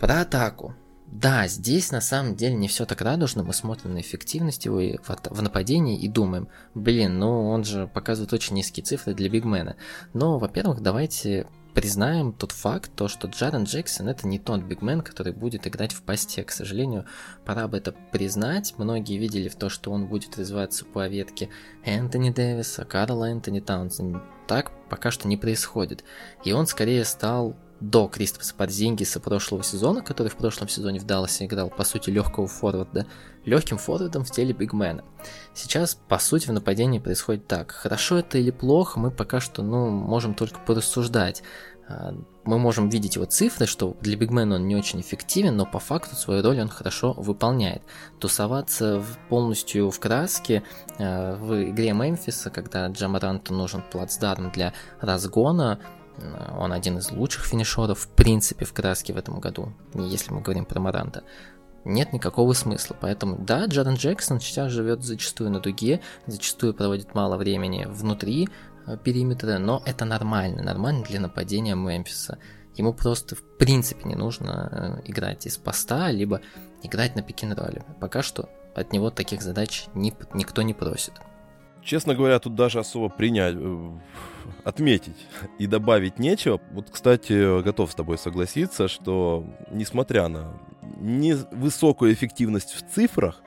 Про 0.00 0.22
атаку. 0.22 0.74
Да, 1.12 1.46
здесь 1.46 1.92
на 1.92 2.00
самом 2.00 2.36
деле 2.36 2.54
не 2.54 2.68
все 2.68 2.86
так 2.86 3.02
радужно, 3.02 3.44
мы 3.44 3.52
смотрим 3.52 3.92
на 3.92 4.00
эффективность 4.00 4.64
его 4.64 4.80
в 4.80 5.42
нападении 5.42 6.00
и 6.00 6.08
думаем, 6.08 6.48
блин, 6.74 7.18
ну 7.18 7.50
он 7.50 7.64
же 7.64 7.86
показывает 7.86 8.32
очень 8.32 8.56
низкие 8.56 8.82
цифры 8.82 9.12
для 9.12 9.28
бигмена. 9.28 9.76
Но, 10.14 10.38
во-первых, 10.38 10.80
давайте 10.80 11.46
признаем 11.74 12.32
тот 12.32 12.52
факт, 12.52 12.92
то, 12.96 13.08
что 13.08 13.28
Джарен 13.28 13.64
Джексон 13.64 14.08
это 14.08 14.26
не 14.26 14.38
тот 14.38 14.62
бигмен, 14.62 15.02
который 15.02 15.34
будет 15.34 15.66
играть 15.66 15.92
в 15.92 16.02
посте. 16.02 16.44
К 16.44 16.50
сожалению, 16.50 17.04
пора 17.44 17.68
бы 17.68 17.76
это 17.76 17.92
признать. 17.92 18.72
Многие 18.78 19.18
видели 19.18 19.50
в 19.50 19.56
то, 19.56 19.68
что 19.68 19.92
он 19.92 20.06
будет 20.06 20.38
развиваться 20.38 20.86
по 20.86 21.06
ветке 21.08 21.50
Энтони 21.84 22.30
Дэвиса, 22.30 22.86
Карла 22.86 23.26
Энтони 23.26 23.60
Таунсен. 23.60 24.22
Так 24.46 24.72
пока 24.88 25.10
что 25.10 25.28
не 25.28 25.36
происходит. 25.36 26.04
И 26.42 26.52
он 26.52 26.66
скорее 26.66 27.04
стал 27.04 27.54
до 27.82 28.06
Кристофа 28.06 28.54
Подзингиса 28.54 29.20
прошлого 29.20 29.62
сезона, 29.62 30.02
который 30.02 30.28
в 30.28 30.36
прошлом 30.36 30.68
сезоне 30.68 31.00
в 31.00 31.04
Далласе 31.04 31.46
играл, 31.46 31.68
по 31.68 31.84
сути, 31.84 32.10
легкого 32.10 32.46
форварда, 32.46 33.06
легким 33.44 33.76
форвардом 33.76 34.24
в 34.24 34.30
теле 34.30 34.52
бигмена. 34.52 35.04
Сейчас, 35.52 35.98
по 36.08 36.18
сути, 36.18 36.46
в 36.46 36.52
нападении 36.52 37.00
происходит 37.00 37.48
так. 37.48 37.72
Хорошо 37.72 38.18
это 38.18 38.38
или 38.38 38.50
плохо, 38.50 39.00
мы 39.00 39.10
пока 39.10 39.40
что, 39.40 39.62
ну, 39.62 39.90
можем 39.90 40.34
только 40.34 40.60
порассуждать. 40.60 41.42
А, 41.88 42.14
мы 42.44 42.58
можем 42.58 42.88
видеть 42.88 43.16
его 43.16 43.24
цифры, 43.24 43.66
что 43.66 43.96
для 44.00 44.16
бигмена 44.16 44.56
он 44.56 44.68
не 44.68 44.76
очень 44.76 45.00
эффективен, 45.00 45.56
но 45.56 45.66
по 45.66 45.78
факту 45.78 46.14
свою 46.14 46.42
роль 46.42 46.60
он 46.60 46.68
хорошо 46.68 47.12
выполняет. 47.14 47.82
Тусоваться 48.20 49.02
полностью 49.28 49.90
в 49.90 49.98
краске 49.98 50.62
а, 50.98 51.36
в 51.36 51.70
игре 51.70 51.92
Мемфиса, 51.92 52.50
когда 52.50 52.86
Джамаранту 52.86 53.54
нужен 53.54 53.82
плацдарм 53.90 54.52
для 54.52 54.72
разгона, 55.00 55.80
он 56.58 56.72
один 56.72 56.98
из 56.98 57.10
лучших 57.10 57.44
финишеров, 57.44 58.00
в 58.00 58.08
принципе, 58.08 58.64
в 58.64 58.72
краске 58.72 59.12
в 59.12 59.16
этом 59.16 59.40
году, 59.40 59.72
если 59.94 60.32
мы 60.32 60.40
говорим 60.40 60.64
про 60.64 60.80
Маранта. 60.80 61.22
Нет 61.84 62.12
никакого 62.12 62.52
смысла. 62.52 62.96
Поэтому, 63.00 63.38
да, 63.38 63.66
Джарен 63.66 63.94
Джексон 63.94 64.40
сейчас 64.40 64.70
живет 64.70 65.02
зачастую 65.02 65.50
на 65.50 65.60
дуге, 65.60 66.00
зачастую 66.26 66.74
проводит 66.74 67.14
мало 67.14 67.36
времени 67.36 67.86
внутри 67.88 68.48
э, 68.86 68.96
периметра, 68.96 69.58
но 69.58 69.82
это 69.84 70.04
нормально, 70.04 70.62
нормально 70.62 71.02
для 71.02 71.18
нападения 71.20 71.74
Мемфиса. 71.74 72.38
Ему 72.76 72.94
просто 72.94 73.34
в 73.34 73.42
принципе 73.58 74.04
не 74.04 74.14
нужно 74.14 75.00
э, 75.04 75.10
играть 75.10 75.46
из 75.46 75.58
поста, 75.58 76.10
либо 76.10 76.40
играть 76.82 77.16
на 77.16 77.22
пик-н-ролле. 77.22 77.84
Пока 78.00 78.22
что 78.22 78.48
от 78.74 78.92
него 78.92 79.10
таких 79.10 79.42
задач 79.42 79.86
ни, 79.94 80.14
никто 80.34 80.62
не 80.62 80.74
просит. 80.74 81.14
Честно 81.84 82.14
говоря, 82.14 82.38
тут 82.38 82.54
даже 82.54 82.78
особо 82.78 83.08
принять, 83.08 83.56
э, 83.58 83.90
отметить 84.64 85.26
и 85.58 85.66
добавить 85.66 86.18
нечего. 86.18 86.60
Вот, 86.70 86.90
кстати, 86.90 87.62
готов 87.62 87.90
с 87.90 87.94
тобой 87.94 88.18
согласиться, 88.18 88.86
что 88.88 89.44
несмотря 89.70 90.28
на 90.28 90.54
невысокую 91.00 92.12
эффективность 92.12 92.72
в 92.72 92.88
цифрах, 92.94 93.42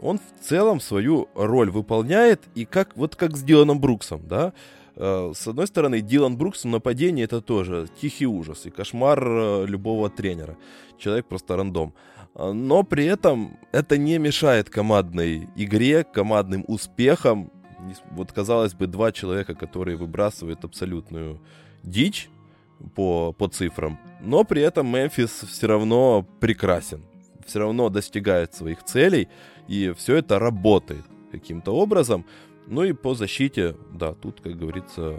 он 0.00 0.18
в 0.18 0.44
целом 0.44 0.80
свою 0.80 1.28
роль 1.34 1.70
выполняет, 1.70 2.42
и 2.54 2.64
как 2.64 2.96
вот 2.96 3.16
как 3.16 3.36
с 3.36 3.42
Диланом 3.42 3.80
Бруксом, 3.80 4.26
да, 4.26 4.52
э, 4.96 5.32
с 5.34 5.46
одной 5.46 5.68
стороны, 5.68 6.00
Дилан 6.00 6.36
Брукс 6.36 6.64
в 6.64 6.68
нападении 6.68 7.24
это 7.24 7.40
тоже 7.40 7.88
тихий 8.00 8.26
ужас 8.26 8.66
и 8.66 8.70
кошмар 8.70 9.22
э, 9.24 9.66
любого 9.66 10.10
тренера. 10.10 10.56
Человек 10.98 11.26
просто 11.26 11.56
рандом. 11.56 11.94
Но 12.34 12.82
при 12.82 13.06
этом 13.06 13.58
это 13.72 13.96
не 13.96 14.18
мешает 14.18 14.68
командной 14.68 15.48
игре, 15.56 16.04
командным 16.04 16.64
успехам 16.68 17.50
вот 18.10 18.32
казалось 18.32 18.74
бы, 18.74 18.86
два 18.86 19.12
человека, 19.12 19.54
которые 19.54 19.96
выбрасывают 19.96 20.64
абсолютную 20.64 21.40
дичь 21.82 22.28
по, 22.94 23.32
по 23.32 23.48
цифрам, 23.48 23.98
но 24.20 24.44
при 24.44 24.62
этом 24.62 24.86
Мемфис 24.86 25.30
все 25.30 25.66
равно 25.66 26.26
прекрасен, 26.40 27.02
все 27.46 27.60
равно 27.60 27.88
достигает 27.88 28.54
своих 28.54 28.82
целей, 28.84 29.28
и 29.68 29.92
все 29.96 30.16
это 30.16 30.38
работает 30.38 31.04
каким-то 31.30 31.72
образом. 31.72 32.24
Ну 32.66 32.82
и 32.82 32.92
по 32.92 33.14
защите, 33.14 33.76
да, 33.92 34.12
тут, 34.14 34.40
как 34.40 34.58
говорится, 34.58 35.16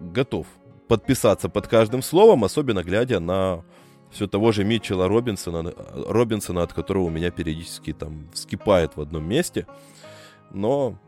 готов 0.00 0.46
подписаться 0.88 1.48
под 1.48 1.68
каждым 1.68 2.02
словом, 2.02 2.44
особенно 2.44 2.82
глядя 2.82 3.18
на 3.18 3.64
все 4.10 4.26
того 4.26 4.52
же 4.52 4.62
Митчелла 4.62 5.08
Робинсона, 5.08 5.72
Робинсона, 6.06 6.62
от 6.62 6.72
которого 6.72 7.04
у 7.04 7.10
меня 7.10 7.30
периодически 7.30 7.94
там 7.94 8.28
вскипает 8.32 8.96
в 8.96 9.00
одном 9.00 9.26
месте. 9.26 9.66
Но 10.50 10.98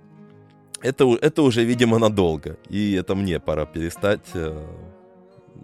это, 0.84 1.04
это 1.20 1.42
уже, 1.42 1.64
видимо, 1.64 1.98
надолго. 1.98 2.58
И 2.68 2.92
это 2.92 3.14
мне 3.14 3.40
пора 3.40 3.64
перестать 3.64 4.20
э, 4.34 4.66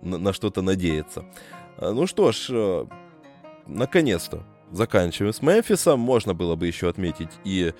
на, 0.02 0.18
на 0.18 0.32
что-то 0.32 0.62
надеяться. 0.62 1.24
А, 1.76 1.92
ну 1.92 2.06
что 2.06 2.32
ж, 2.32 2.46
э, 2.50 2.86
наконец-то 3.66 4.42
заканчиваем 4.72 5.34
с 5.34 5.42
Мемфисом. 5.42 6.00
Можно 6.00 6.32
было 6.32 6.56
бы 6.56 6.66
еще 6.66 6.88
отметить 6.88 7.30
и 7.44 7.74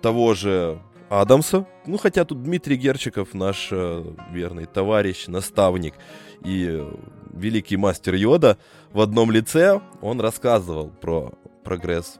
того 0.00 0.34
же 0.34 0.80
Адамса. 1.08 1.66
Ну, 1.86 1.98
хотя 1.98 2.24
тут 2.24 2.42
Дмитрий 2.42 2.76
Герчиков, 2.76 3.32
наш 3.32 3.68
э, 3.70 4.04
верный 4.32 4.66
товарищ, 4.66 5.28
наставник 5.28 5.94
и 6.44 6.84
великий 7.32 7.76
мастер 7.76 8.14
Йода 8.14 8.58
в 8.92 9.00
одном 9.00 9.30
лице, 9.30 9.80
он 10.00 10.20
рассказывал 10.20 10.90
про 11.00 11.32
прогресс 11.62 12.18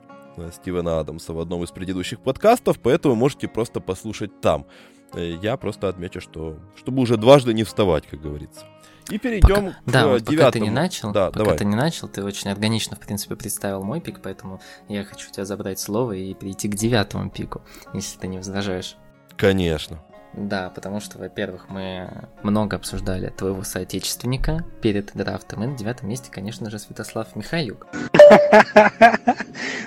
Стивена 0.53 1.01
Адамса 1.01 1.33
в 1.33 1.41
одном 1.41 1.65
из 1.65 1.71
предыдущих 1.71 2.21
подкастов, 2.21 2.79
поэтому 2.81 3.15
можете 3.15 3.49
просто 3.49 3.81
послушать 3.81 4.41
там. 4.41 4.67
Э, 5.15 5.39
я 5.43 5.57
просто 5.57 5.89
отмечу, 5.89 6.21
что 6.21 6.59
чтобы 6.77 7.03
уже 7.03 7.17
дважды 7.17 7.55
не 7.55 7.65
вставать, 7.65 8.07
как 8.07 8.21
говорится. 8.21 8.67
И 9.11 9.19
перейдем 9.19 9.67
пока, 9.67 9.71
к 9.73 9.91
да, 9.91 10.07
вот 10.07 10.23
девятому. 10.23 10.39
Пока 10.39 10.51
ты 10.53 10.61
не 10.61 10.71
начал, 10.71 11.13
да, 11.13 11.27
пока 11.27 11.39
давай. 11.39 11.59
ты 11.59 11.65
не 11.65 11.77
начал, 11.77 12.09
ты 12.09 12.23
очень 12.23 12.51
органично, 12.51 12.97
в 12.97 13.01
принципе, 13.01 13.35
представил 13.37 13.83
мой 13.83 14.01
пик, 14.01 14.21
поэтому 14.23 14.61
я 14.89 15.05
хочу 15.05 15.31
тебя 15.31 15.45
забрать 15.45 15.81
слово 15.81 16.13
и 16.13 16.35
перейти 16.35 16.69
к 16.69 16.75
девятому 16.75 17.29
пику, 17.29 17.63
если 17.93 18.19
ты 18.19 18.29
не 18.29 18.39
возражаешь. 18.39 18.97
Конечно. 19.37 20.03
Да, 20.35 20.71
потому 20.71 21.01
что, 21.01 21.19
во-первых, 21.19 21.69
мы 21.69 22.29
много 22.43 22.77
обсуждали 22.77 23.29
твоего 23.29 23.63
соотечественника 23.65 24.65
перед 24.81 25.13
драфтом, 25.15 25.65
и 25.65 25.67
на 25.67 25.77
девятом 25.77 26.09
месте, 26.09 26.31
конечно 26.31 26.71
же, 26.71 26.79
Святослав 26.79 27.35
Михаюк. 27.37 27.87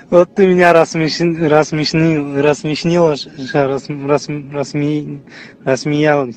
Вот 0.08 0.34
ты 0.36 0.46
меня 0.46 0.72
рассмешнил, 0.72 1.48
рассмешнил, 1.48 3.10
рассмеял. 5.64 6.28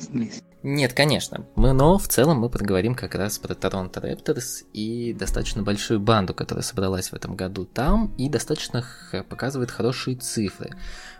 Нет, 0.62 0.92
конечно. 0.92 1.46
Мы, 1.54 1.72
но 1.72 1.96
в 1.96 2.06
целом 2.08 2.40
мы 2.40 2.50
поговорим 2.50 2.94
как 2.94 3.14
раз 3.14 3.38
про 3.38 3.54
Торонто 3.54 4.00
Репторс 4.00 4.64
и 4.74 5.14
достаточно 5.14 5.62
большую 5.62 6.00
банду, 6.00 6.34
которая 6.34 6.62
собралась 6.62 7.10
в 7.10 7.14
этом 7.14 7.36
году 7.36 7.64
там 7.64 8.12
и 8.18 8.28
достаточно 8.28 8.84
показывает 9.28 9.70
хорошие 9.70 10.16
цифры. 10.16 10.70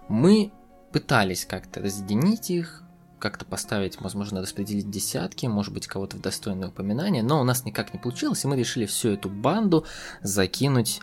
Мы 0.09 0.53
пытались 0.93 1.45
как-то 1.45 1.81
разъединить 1.81 2.51
их, 2.51 2.83
как-то 3.19 3.45
поставить, 3.45 4.01
возможно, 4.01 4.41
распределить 4.41 4.91
десятки, 4.91 5.47
может 5.47 5.73
быть, 5.73 5.87
кого-то 5.87 6.17
в 6.17 6.21
достойное 6.21 6.69
упоминание, 6.69 7.23
но 7.23 7.41
у 7.41 7.45
нас 7.45 7.65
никак 7.65 7.93
не 7.93 8.01
получилось, 8.01 8.45
и 8.45 8.49
мы 8.49 8.57
решили 8.57 8.87
всю 8.87 9.11
эту 9.11 9.29
банду 9.29 9.85
закинуть 10.23 11.01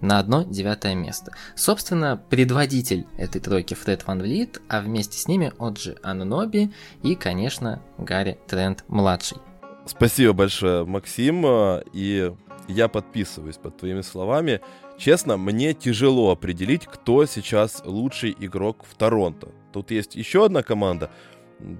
на 0.00 0.18
одно 0.18 0.42
девятое 0.42 0.94
место. 0.94 1.32
Собственно, 1.54 2.20
предводитель 2.28 3.06
этой 3.16 3.40
тройки 3.40 3.74
Фред 3.74 4.06
Ван 4.06 4.20
Влит, 4.20 4.60
а 4.68 4.80
вместе 4.80 5.18
с 5.18 5.28
ними 5.28 5.52
Оджи 5.58 5.96
Ануноби 6.02 6.72
и, 7.02 7.14
конечно, 7.14 7.80
Гарри 7.98 8.38
Трент 8.46 8.84
младший. 8.88 9.38
Спасибо 9.86 10.32
большое, 10.32 10.84
Максим, 10.84 11.44
и 11.92 12.34
я 12.68 12.88
подписываюсь 12.88 13.56
под 13.56 13.76
твоими 13.76 14.00
словами. 14.00 14.60
Честно, 14.98 15.36
мне 15.36 15.74
тяжело 15.74 16.30
определить, 16.30 16.86
кто 16.86 17.26
сейчас 17.26 17.82
лучший 17.84 18.34
игрок 18.38 18.84
в 18.88 18.94
Торонто. 18.94 19.48
Тут 19.72 19.90
есть 19.90 20.14
еще 20.14 20.46
одна 20.46 20.62
команда, 20.62 21.10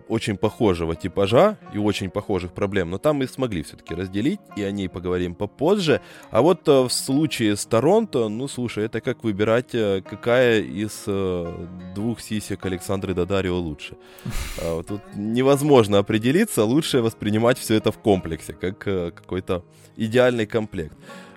очень 0.08 0.36
похожего 0.36 0.96
типажа 0.96 1.58
и 1.74 1.78
очень 1.78 2.10
похожих 2.10 2.52
проблем, 2.52 2.90
но 2.90 2.98
там 2.98 3.16
мы 3.16 3.26
смогли 3.26 3.62
все-таки 3.62 3.94
разделить, 3.94 4.40
и 4.56 4.62
о 4.62 4.70
ней 4.70 4.88
поговорим 4.88 5.34
попозже. 5.34 6.00
А 6.30 6.42
вот 6.42 6.68
э, 6.68 6.82
в 6.82 6.90
случае 6.90 7.56
с 7.56 7.66
Торонто, 7.66 8.28
ну 8.28 8.48
слушай, 8.48 8.84
это 8.84 9.00
как 9.00 9.24
выбирать, 9.24 9.74
э, 9.74 10.02
какая 10.02 10.60
из 10.60 11.04
э, 11.06 11.66
двух 11.94 12.20
сисек 12.20 12.64
Александры 12.66 13.14
Дадарио 13.14 13.56
лучше. 13.58 13.96
А, 14.56 14.82
тут 14.82 15.00
невозможно 15.16 15.98
определиться, 15.98 16.64
лучше 16.64 17.02
воспринимать 17.02 17.58
все 17.58 17.74
это 17.74 17.90
в 17.90 17.98
комплексе, 17.98 18.52
как 18.52 18.78
какой-то 18.78 19.64
идеальный 19.96 20.46
комплект. 20.46 20.96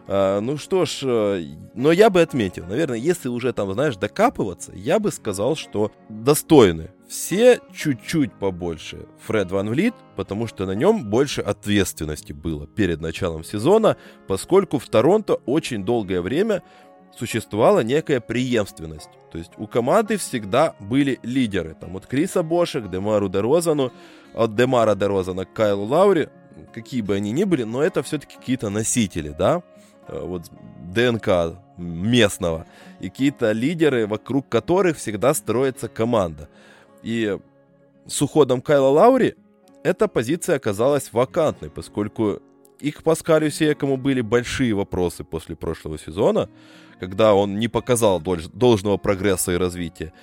А, 0.10 0.40
ну 0.40 0.58
что 0.58 0.86
ж, 0.86 1.02
э, 1.04 1.46
но 1.74 1.92
я 1.92 2.10
бы 2.10 2.22
отметил, 2.22 2.66
наверное, 2.66 2.98
если 2.98 3.28
уже 3.28 3.52
там, 3.52 3.74
знаешь, 3.74 3.98
докапываться, 3.98 4.72
я 4.74 5.00
бы 5.00 5.12
сказал, 5.12 5.56
что 5.58 5.92
достойны. 6.08 6.92
Все 7.10 7.60
чуть-чуть 7.74 8.34
побольше 8.34 9.06
Фред 9.26 9.52
Ван 9.52 9.70
Влит, 9.70 9.94
потому 10.16 10.48
что 10.48 10.66
на 10.66 10.72
нем 10.72 11.10
больше 11.10 11.42
ответственности 11.42 12.32
было 12.32 12.68
перед 12.68 13.02
началом 13.02 13.44
сезона, 13.44 13.98
поскольку 14.28 14.80
в 14.80 14.88
Торонто 14.88 15.36
очень 15.46 15.84
долгое 15.84 16.22
время 16.22 16.64
существовала 17.18 17.82
некая 17.82 18.22
преемственность. 18.22 19.10
То 19.32 19.38
есть 19.38 19.52
у 19.58 19.68
команды 19.68 20.18
всегда 20.18 20.76
были 20.80 21.20
лидеры. 21.24 21.76
Там 21.80 21.98
от 21.98 22.08
Криса 22.08 22.44
Боша 22.44 22.80
к 22.80 22.90
Демару 22.90 23.28
Дерозану, 23.28 23.92
от 24.34 24.56
Демара 24.56 24.96
Дерозана 24.96 25.46
к 25.46 25.54
Кайлу 25.54 25.86
Лаури, 25.86 26.30
какие 26.74 27.02
бы 27.02 27.16
они 27.16 27.32
ни 27.32 27.44
были, 27.44 27.64
но 27.64 27.82
это 27.82 28.04
все-таки 28.04 28.38
какие-то 28.38 28.70
носители, 28.70 29.34
да? 29.38 29.64
Э, 30.08 30.20
вот 30.24 30.44
ДНК 30.94 31.60
местного, 31.78 32.66
и 33.00 33.10
какие-то 33.10 33.52
лидеры, 33.52 34.08
вокруг 34.08 34.48
которых 34.50 34.98
всегда 34.98 35.34
строится 35.34 35.90
команда. 35.90 36.50
И 37.04 37.38
с 38.08 38.22
уходом 38.22 38.62
Кайла 38.62 38.88
Лаури 38.88 39.36
эта 39.84 40.08
позиция 40.08 40.56
оказалась 40.56 41.12
вакантной, 41.14 41.70
поскольку 41.70 42.42
и 42.80 42.92
к 42.92 43.04
Паскалю 43.04 43.50
Секому 43.52 43.98
были 43.98 44.22
большие 44.22 44.74
вопросы 44.74 45.24
после 45.24 45.56
прошлого 45.56 45.98
сезона, 45.98 46.50
когда 47.00 47.34
он 47.34 47.60
не 47.60 47.68
показал 47.68 48.22
должного 48.22 48.98
прогресса 48.98 49.52
и 49.52 49.58
развития. 49.58 50.14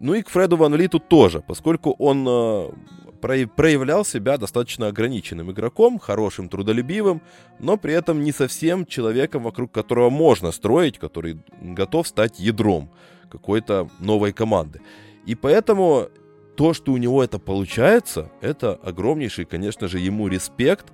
Ну 0.00 0.14
и 0.14 0.22
к 0.22 0.28
Фреду 0.28 0.56
Ван 0.56 0.74
Литу 0.74 0.98
тоже, 0.98 1.42
поскольку 1.46 1.92
он 1.98 2.26
э, 2.28 2.70
проявлял 3.16 4.04
себя 4.04 4.38
достаточно 4.38 4.88
ограниченным 4.88 5.50
игроком, 5.50 5.98
хорошим, 5.98 6.48
трудолюбивым, 6.48 7.22
но 7.58 7.76
при 7.76 7.94
этом 7.94 8.22
не 8.22 8.32
совсем 8.32 8.86
человеком, 8.86 9.42
вокруг 9.42 9.72
которого 9.72 10.10
можно 10.10 10.52
строить, 10.52 10.98
который 10.98 11.38
готов 11.60 12.06
стать 12.06 12.38
ядром 12.38 12.90
какой-то 13.30 13.88
новой 13.98 14.32
команды. 14.32 14.80
И 15.26 15.34
поэтому 15.34 16.08
то, 16.56 16.72
что 16.72 16.92
у 16.92 16.96
него 16.96 17.22
это 17.22 17.38
получается, 17.38 18.30
это 18.40 18.74
огромнейший, 18.82 19.44
конечно 19.44 19.88
же, 19.88 19.98
ему 19.98 20.28
респект 20.28 20.86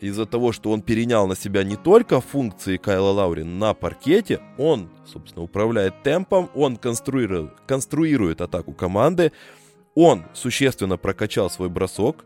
из-за 0.00 0.24
того, 0.24 0.52
что 0.52 0.70
он 0.70 0.82
перенял 0.82 1.26
на 1.26 1.36
себя 1.36 1.62
не 1.62 1.76
только 1.76 2.20
функции 2.20 2.76
Кайла 2.76 3.10
Лаури 3.10 3.42
на 3.42 3.74
паркете, 3.74 4.40
он, 4.56 4.88
собственно, 5.04 5.44
управляет 5.44 6.02
темпом, 6.02 6.48
он 6.54 6.76
конструирует, 6.76 7.52
конструирует 7.66 8.40
атаку 8.40 8.72
команды, 8.72 9.32
он 9.94 10.24
существенно 10.34 10.96
прокачал 10.96 11.50
свой 11.50 11.68
бросок. 11.68 12.24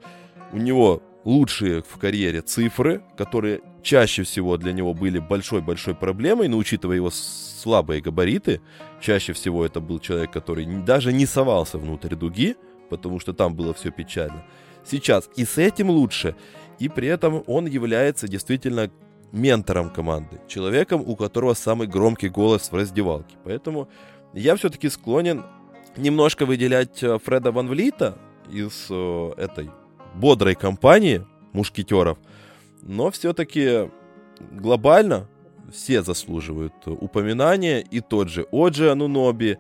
У 0.53 0.59
него 0.59 1.03
лучшие 1.25 1.83
в 1.83 1.99
карьере 1.99 2.43
цифры, 2.43 3.03
которые 3.17 3.63
чаще 3.83 4.23
всего 4.23 4.57
для 4.57 4.73
него 4.73 4.95
были 4.95 5.19
большой-большой 5.19 5.95
проблемой, 5.95 6.49
но 6.49 6.57
учитывая 6.57 6.97
его 6.97 7.11
слабые 7.11 8.01
габариты, 8.01 8.61
чаще 9.01 9.33
всего 9.33 9.65
это 9.65 9.81
был 9.81 9.99
человек, 9.99 10.31
который 10.31 10.67
даже 10.85 11.13
не 11.13 11.27
совался 11.27 11.79
внутрь 11.79 12.15
дуги, 12.15 12.57
потому 12.91 13.21
что 13.21 13.33
там 13.33 13.55
было 13.55 13.73
все 13.75 13.91
печально. 13.91 14.45
Сейчас 14.85 15.31
и 15.37 15.45
с 15.45 15.59
этим 15.59 15.91
лучше, 15.91 16.37
и 16.79 16.89
при 16.89 17.09
этом 17.09 17.43
он 17.47 17.67
является 17.67 18.29
действительно 18.29 18.91
ментором 19.33 19.91
команды, 19.91 20.41
человеком, 20.47 21.03
у 21.05 21.17
которого 21.17 21.55
самый 21.55 21.89
громкий 21.89 22.29
голос 22.29 22.71
в 22.71 22.75
раздевалке. 22.77 23.37
Поэтому 23.45 23.89
я 24.33 24.55
все-таки 24.57 24.89
склонен 24.89 25.45
немножко 25.97 26.47
выделять 26.47 27.03
э, 27.03 27.19
Фреда 27.19 27.53
Ван 27.53 27.69
Влита 27.69 28.19
из 28.51 28.87
э, 28.91 29.33
этой 29.37 29.71
бодрой 30.15 30.55
компании 30.55 31.25
мушкетеров, 31.53 32.19
но 32.83 33.11
все-таки 33.11 33.91
глобально 34.53 35.29
все 35.73 36.03
заслуживают 36.03 36.75
упоминания, 36.87 37.81
и 37.81 38.01
тот 38.01 38.29
же 38.29 38.47
Оджи 38.53 38.91
Ануноби, 38.91 39.59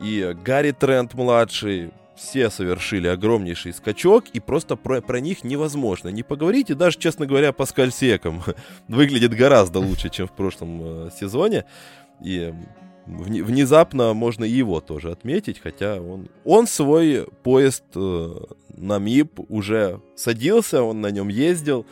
и 0.00 0.36
Гарри 0.44 0.72
Трент 0.72 1.14
младший, 1.14 1.90
все 2.18 2.50
совершили 2.50 3.06
огромнейший 3.06 3.72
скачок, 3.72 4.24
и 4.32 4.40
просто 4.40 4.76
про, 4.76 5.00
про 5.00 5.20
них 5.20 5.44
невозможно 5.44 6.08
не 6.08 6.22
поговорить. 6.22 6.70
И 6.70 6.74
даже, 6.74 6.98
честно 6.98 7.26
говоря, 7.26 7.52
Паскаль 7.52 7.92
Секом 7.92 8.42
выглядит 8.88 9.34
гораздо 9.34 9.78
лучше, 9.78 10.10
чем 10.10 10.26
в 10.26 10.32
прошлом 10.32 10.80
э, 10.82 11.10
сезоне. 11.18 11.64
И 12.20 12.52
внезапно 13.08 14.12
можно 14.14 14.44
и 14.44 14.50
его 14.50 14.80
тоже 14.80 15.10
отметить, 15.10 15.60
хотя 15.60 16.00
он, 16.00 16.28
он 16.44 16.66
свой 16.66 17.26
поезд 17.42 17.84
э, 17.94 18.34
на 18.76 18.98
МИП 18.98 19.40
уже 19.48 20.00
садился, 20.14 20.82
он 20.82 21.00
на 21.00 21.10
нем 21.10 21.28
ездил, 21.28 21.86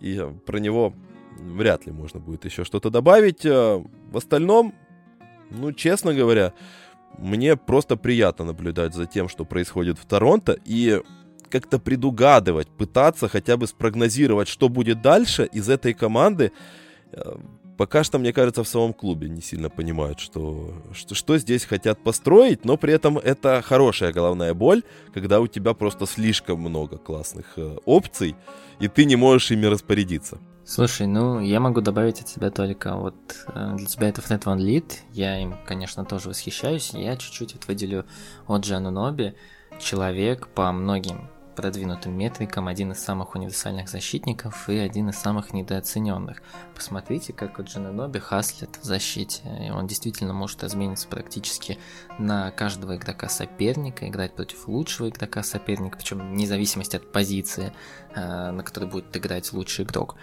и 0.00 0.22
про 0.46 0.58
него 0.58 0.92
вряд 1.38 1.86
ли 1.86 1.92
можно 1.92 2.20
будет 2.20 2.44
еще 2.44 2.64
что-то 2.64 2.90
добавить. 2.90 3.44
Э, 3.44 3.82
в 4.10 4.16
остальном, 4.16 4.74
ну, 5.50 5.72
честно 5.72 6.12
говоря, 6.12 6.52
мне 7.18 7.56
просто 7.56 7.96
приятно 7.96 8.44
наблюдать 8.44 8.94
за 8.94 9.06
тем, 9.06 9.28
что 9.28 9.44
происходит 9.44 9.98
в 9.98 10.04
Торонто, 10.04 10.58
и 10.64 11.00
как-то 11.48 11.80
предугадывать, 11.80 12.68
пытаться 12.68 13.28
хотя 13.28 13.56
бы 13.56 13.66
спрогнозировать, 13.66 14.46
что 14.46 14.68
будет 14.68 15.02
дальше 15.02 15.48
из 15.52 15.68
этой 15.68 15.94
команды, 15.94 16.52
Э, 17.12 17.36
пока 17.80 18.04
что, 18.04 18.18
мне 18.18 18.34
кажется, 18.34 18.62
в 18.62 18.68
самом 18.68 18.92
клубе 18.92 19.30
не 19.30 19.40
сильно 19.40 19.70
понимают, 19.70 20.20
что, 20.20 20.74
что, 20.92 21.14
что 21.14 21.38
здесь 21.38 21.64
хотят 21.64 21.98
построить, 22.04 22.62
но 22.66 22.76
при 22.76 22.92
этом 22.92 23.16
это 23.16 23.62
хорошая 23.62 24.12
головная 24.12 24.52
боль, 24.52 24.82
когда 25.14 25.40
у 25.40 25.46
тебя 25.46 25.72
просто 25.72 26.04
слишком 26.04 26.60
много 26.60 26.98
классных 26.98 27.46
э, 27.56 27.78
опций, 27.86 28.36
и 28.80 28.88
ты 28.88 29.06
не 29.06 29.16
можешь 29.16 29.50
ими 29.50 29.64
распорядиться. 29.64 30.36
Слушай, 30.62 31.06
ну, 31.06 31.40
я 31.40 31.58
могу 31.58 31.80
добавить 31.80 32.20
от 32.20 32.28
себя 32.28 32.50
только 32.50 32.96
вот 32.96 33.14
э, 33.46 33.76
для 33.78 33.86
тебя 33.86 34.10
это 34.10 34.20
Fnatt 34.20 34.42
One 34.42 34.58
Lead, 34.58 34.92
я 35.14 35.40
им, 35.40 35.56
конечно, 35.64 36.04
тоже 36.04 36.28
восхищаюсь, 36.28 36.90
я 36.92 37.16
чуть-чуть 37.16 37.54
вот 37.54 37.66
выделю 37.66 38.04
от 38.46 38.62
Джану 38.62 38.90
Ноби, 38.90 39.32
человек 39.78 40.48
по 40.48 40.70
многим 40.70 41.30
продвинутым 41.60 42.16
метрикам, 42.16 42.68
один 42.68 42.92
из 42.92 43.00
самых 43.00 43.34
универсальных 43.34 43.90
защитников 43.90 44.70
и 44.70 44.78
один 44.78 45.10
из 45.10 45.18
самых 45.18 45.52
недооцененных. 45.52 46.40
Посмотрите, 46.74 47.34
как 47.34 47.58
у 47.58 47.62
Джананоби 47.62 48.18
хаслит 48.18 48.78
в 48.80 48.84
защите. 48.84 49.42
И 49.66 49.70
он 49.70 49.86
действительно 49.86 50.32
может 50.32 50.64
размениться 50.64 51.06
практически 51.06 51.78
на 52.18 52.50
каждого 52.50 52.96
игрока 52.96 53.28
соперника, 53.28 54.08
играть 54.08 54.34
против 54.34 54.68
лучшего 54.68 55.10
игрока 55.10 55.42
соперника, 55.42 55.98
причем 55.98 56.20
вне 56.30 56.46
зависимости 56.46 56.96
от 56.96 57.12
позиции, 57.12 57.74
э, 58.14 58.50
на 58.52 58.62
которой 58.62 58.88
будет 58.88 59.14
играть 59.14 59.52
лучший 59.52 59.84
игрок. 59.84 60.16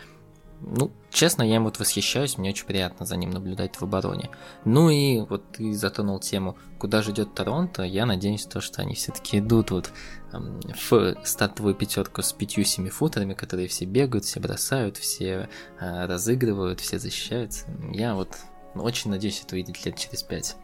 Ну, 0.62 0.92
честно, 1.12 1.44
я 1.44 1.58
им 1.58 1.66
вот 1.66 1.80
восхищаюсь, 1.80 2.38
мне 2.38 2.50
очень 2.50 2.66
приятно 2.66 3.06
за 3.06 3.16
ним 3.16 3.30
наблюдать 3.30 3.76
в 3.76 3.84
обороне. 3.84 4.30
Ну 4.66 4.90
и 4.90 5.20
вот 5.20 5.44
ты 5.52 5.74
затронул 5.74 6.20
тему, 6.20 6.58
куда 6.80 7.02
же 7.02 7.12
идет 7.12 7.34
Торонто, 7.36 7.84
я 7.84 8.06
надеюсь, 8.06 8.46
то, 8.46 8.60
что 8.60 8.82
они 8.82 8.96
все-таки 8.96 9.40
идут 9.40 9.72
вот 9.72 9.92
эм, 10.34 10.60
в 10.90 11.16
стартовую 11.24 11.76
пятерку 11.76 12.22
с 12.22 12.34
пятью-семи 12.34 12.90
футерами, 12.90 13.34
которые 13.34 13.68
все 13.68 13.86
бегают, 13.86 14.26
все 14.26 14.40
бросают, 14.40 14.98
все 14.98 15.48
э, 15.80 16.06
разыгрывают, 16.06 16.80
все 16.80 16.98
защищаются. 16.98 17.66
Я 17.94 18.16
вот 18.16 18.36
очень 18.74 19.12
надеюсь 19.12 19.42
это 19.44 19.56
увидеть 19.56 19.86
лет 19.86 19.96
через 19.96 20.24
пять. 20.24 20.56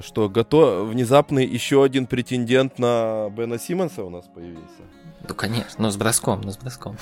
Что, 0.00 0.28
готов 0.28 0.88
внезапный 0.88 1.46
еще 1.46 1.84
один 1.84 2.06
претендент 2.06 2.78
на 2.78 3.30
Бена 3.30 3.58
Симмонса 3.58 4.04
у 4.04 4.10
нас 4.10 4.26
появился? 4.26 4.82
Ну, 5.28 5.34
конечно, 5.34 5.84
но 5.84 5.90
с 5.90 5.96
броском, 5.96 6.40
но 6.40 6.50
с 6.50 6.56
броском. 6.56 6.96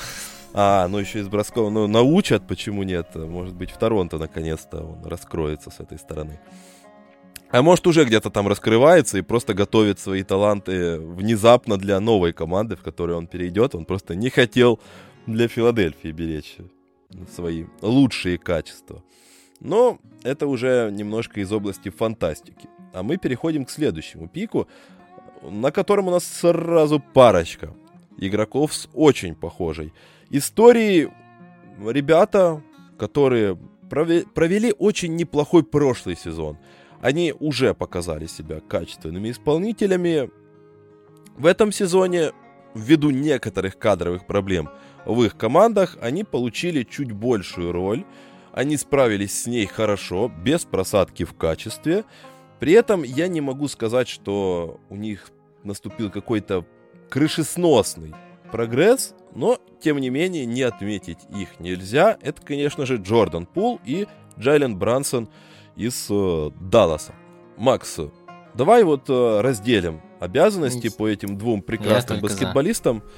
А, 0.57 0.87
ну 0.87 0.99
еще 0.99 1.19
и 1.19 1.23
с 1.23 1.29
броском. 1.29 1.75
Ну, 1.75 1.89
научат, 1.89 2.47
почему 2.47 2.85
нет? 2.85 3.17
Может 3.17 3.57
быть, 3.57 3.73
в 3.73 3.77
Торонто 3.77 4.19
наконец-то 4.19 4.85
он 4.85 5.05
раскроется 5.05 5.71
с 5.71 5.81
этой 5.81 5.99
стороны. 5.99 6.41
А 7.51 7.61
может, 7.61 7.87
уже 7.89 8.05
где-то 8.05 8.31
там 8.31 8.47
раскрывается 8.47 9.19
и 9.19 9.23
просто 9.23 9.53
готовит 9.53 9.99
свои 9.99 10.23
таланты 10.23 10.99
внезапно 10.99 11.77
для 11.77 11.99
новой 11.99 12.33
команды, 12.33 12.77
в 12.77 12.83
которую 12.83 13.19
он 13.19 13.27
перейдет. 13.27 13.75
Он 13.75 13.85
просто 13.85 14.15
не 14.15 14.31
хотел 14.31 14.79
для 15.27 15.49
Филадельфии 15.49 16.13
беречь 16.13 16.57
свои 17.35 17.65
лучшие 17.81 18.39
качества. 18.39 19.03
Но 19.61 19.99
это 20.23 20.47
уже 20.47 20.91
немножко 20.93 21.41
из 21.41 21.51
области 21.53 21.89
фантастики. 21.89 22.69
А 22.93 23.03
мы 23.03 23.17
переходим 23.17 23.65
к 23.65 23.71
следующему 23.71 24.29
пику, 24.29 24.69
на 25.43 25.73
котором 25.73 26.09
у 26.09 26.11
нас 26.13 26.25
сразу 26.25 27.01
парочка 27.01 27.75
игроков 28.19 28.73
с 28.73 28.89
очень 28.95 29.35
похожей 29.35 29.93
истории 30.31 31.11
ребята, 31.79 32.63
которые 32.99 33.59
провели 33.89 34.75
очень 34.79 35.15
неплохой 35.17 35.63
прошлый 35.63 36.17
сезон. 36.17 36.59
Они 37.01 37.35
уже 37.39 37.75
показали 37.75 38.27
себя 38.27 38.61
качественными 38.61 39.31
исполнителями. 39.31 40.31
В 41.37 41.47
этом 41.47 41.71
сезоне, 41.71 42.33
ввиду 42.75 43.11
некоторых 43.11 43.79
кадровых 43.79 44.27
проблем 44.27 44.71
в 45.05 45.23
их 45.23 45.37
командах, 45.37 45.99
они 46.01 46.25
получили 46.25 46.83
чуть 46.83 47.13
большую 47.13 47.73
роль. 47.73 48.05
Они 48.53 48.77
справились 48.77 49.43
с 49.43 49.47
ней 49.47 49.67
хорошо, 49.67 50.33
без 50.43 50.65
просадки 50.65 51.25
в 51.25 51.35
качестве. 51.35 52.05
При 52.61 52.73
этом 52.73 53.03
я 53.03 53.29
не 53.29 53.41
могу 53.41 53.69
сказать, 53.69 54.09
что 54.09 54.81
у 54.89 54.97
них 54.97 55.31
наступил 55.65 56.11
какой-то 56.11 56.65
крышесносный 57.11 58.15
прогресс, 58.51 59.15
но, 59.35 59.59
тем 59.81 59.99
не 59.99 60.11
менее, 60.11 60.47
не 60.47 60.63
отметить 60.63 61.19
их 61.37 61.61
нельзя. 61.61 62.19
Это, 62.21 62.43
конечно 62.43 62.87
же, 62.87 62.97
Джордан 62.97 63.47
Пул 63.47 63.81
и 63.85 64.07
Джайлен 64.39 64.77
Брансон 64.77 65.29
из 65.77 66.07
э, 66.11 66.51
Далласа. 66.61 67.15
Макс, 67.57 67.99
давай 68.55 68.85
вот 68.85 69.09
э, 69.09 69.41
разделим 69.41 70.01
обязанности 70.21 70.89
по 70.89 71.09
этим 71.09 71.37
двум 71.37 71.63
прекрасным 71.63 72.21
баскетболистам. 72.21 73.03
За. 73.03 73.11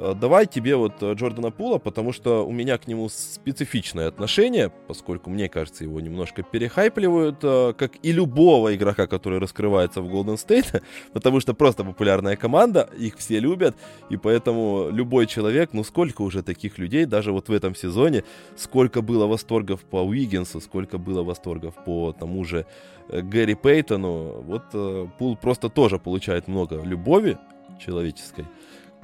Э, 0.00 0.14
давай 0.14 0.46
тебе 0.46 0.76
вот 0.76 1.02
э, 1.02 1.12
Джордана 1.12 1.50
Пула, 1.50 1.78
потому 1.78 2.12
что 2.12 2.46
у 2.46 2.52
меня 2.52 2.78
к 2.78 2.88
нему 2.88 3.08
специфичное 3.10 4.08
отношение, 4.08 4.72
поскольку, 4.88 5.28
мне 5.28 5.48
кажется, 5.48 5.84
его 5.84 6.00
немножко 6.00 6.42
перехайпливают, 6.42 7.38
э, 7.42 7.74
как 7.76 7.92
и 8.02 8.12
любого 8.12 8.74
игрока, 8.74 9.06
который 9.06 9.38
раскрывается 9.38 10.00
в 10.00 10.06
Golden 10.06 10.36
State, 10.36 10.82
потому 11.12 11.40
что 11.40 11.52
просто 11.52 11.84
популярная 11.84 12.36
команда, 12.36 12.88
их 12.98 13.18
все 13.18 13.40
любят, 13.40 13.76
и 14.08 14.16
поэтому 14.16 14.88
любой 14.90 15.26
человек, 15.26 15.74
ну 15.74 15.84
сколько 15.84 16.22
уже 16.22 16.42
таких 16.42 16.78
людей, 16.78 17.04
даже 17.04 17.32
вот 17.32 17.48
в 17.48 17.52
этом 17.52 17.74
сезоне, 17.74 18.24
сколько 18.56 19.02
было 19.02 19.26
восторгов 19.26 19.80
по 19.82 20.02
Уиггинсу, 20.02 20.60
сколько 20.60 20.96
было 20.96 21.22
восторгов 21.22 21.74
по 21.84 22.12
тому 22.18 22.44
же 22.44 22.64
Гэри 23.08 23.54
Пейтону, 23.54 24.40
вот 24.42 25.10
Пул 25.18 25.36
просто 25.36 25.68
тоже 25.68 25.98
получает 25.98 26.48
много 26.48 26.80
любови 26.82 27.36
человеческой, 27.78 28.46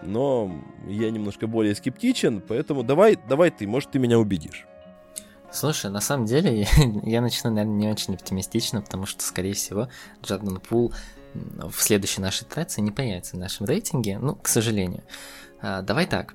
но 0.03 0.53
я 0.87 1.11
немножко 1.11 1.47
более 1.47 1.75
скептичен, 1.75 2.41
поэтому 2.41 2.83
давай, 2.83 3.19
давай 3.29 3.51
ты, 3.51 3.67
может, 3.67 3.91
ты 3.91 3.99
меня 3.99 4.19
убедишь. 4.19 4.67
Слушай, 5.51 5.91
на 5.91 6.01
самом 6.01 6.27
деле 6.27 6.67
я, 7.03 7.21
начну, 7.21 7.51
наверное, 7.51 7.77
не 7.77 7.89
очень 7.89 8.15
оптимистично, 8.15 8.83
потому 8.83 9.07
что, 9.07 9.23
скорее 9.23 9.55
всего, 9.55 9.89
Джордан 10.23 10.61
Пул 10.61 10.93
в 11.35 11.81
следующей 11.81 12.21
нашей 12.21 12.45
итерации 12.45 12.81
не 12.81 12.91
появится 12.91 13.37
в 13.37 13.39
нашем 13.39 13.67
рейтинге, 13.67 14.19
ну, 14.19 14.35
к 14.35 14.49
сожалению. 14.49 15.03
А, 15.61 15.83
давай 15.83 16.07
так. 16.07 16.35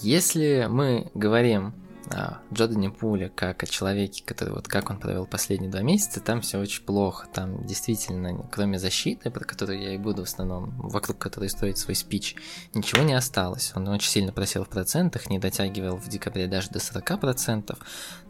Если 0.00 0.66
мы 0.68 1.10
говорим 1.14 1.74
Джордане 2.52 2.90
Пуле 2.90 3.28
как 3.28 3.62
о 3.62 3.66
человеке, 3.66 4.22
который 4.24 4.54
вот 4.54 4.68
как 4.68 4.90
он 4.90 4.98
провел 4.98 5.26
последние 5.26 5.70
два 5.70 5.82
месяца, 5.82 6.20
там 6.20 6.40
все 6.40 6.58
очень 6.58 6.82
плохо. 6.82 7.26
Там 7.32 7.64
действительно, 7.66 8.46
кроме 8.50 8.78
защиты, 8.78 9.30
про 9.30 9.44
которую 9.44 9.80
я 9.80 9.94
и 9.94 9.98
буду 9.98 10.22
в 10.22 10.28
основном, 10.28 10.70
вокруг 10.78 11.18
которой 11.18 11.48
строить 11.48 11.78
свой 11.78 11.94
спич, 11.94 12.36
ничего 12.74 13.02
не 13.02 13.14
осталось. 13.14 13.72
Он 13.74 13.88
очень 13.88 14.10
сильно 14.10 14.32
просел 14.32 14.64
в 14.64 14.68
процентах, 14.68 15.30
не 15.30 15.38
дотягивал 15.38 15.96
в 15.96 16.08
декабре 16.08 16.46
даже 16.46 16.70
до 16.70 16.78
40%. 16.78 17.76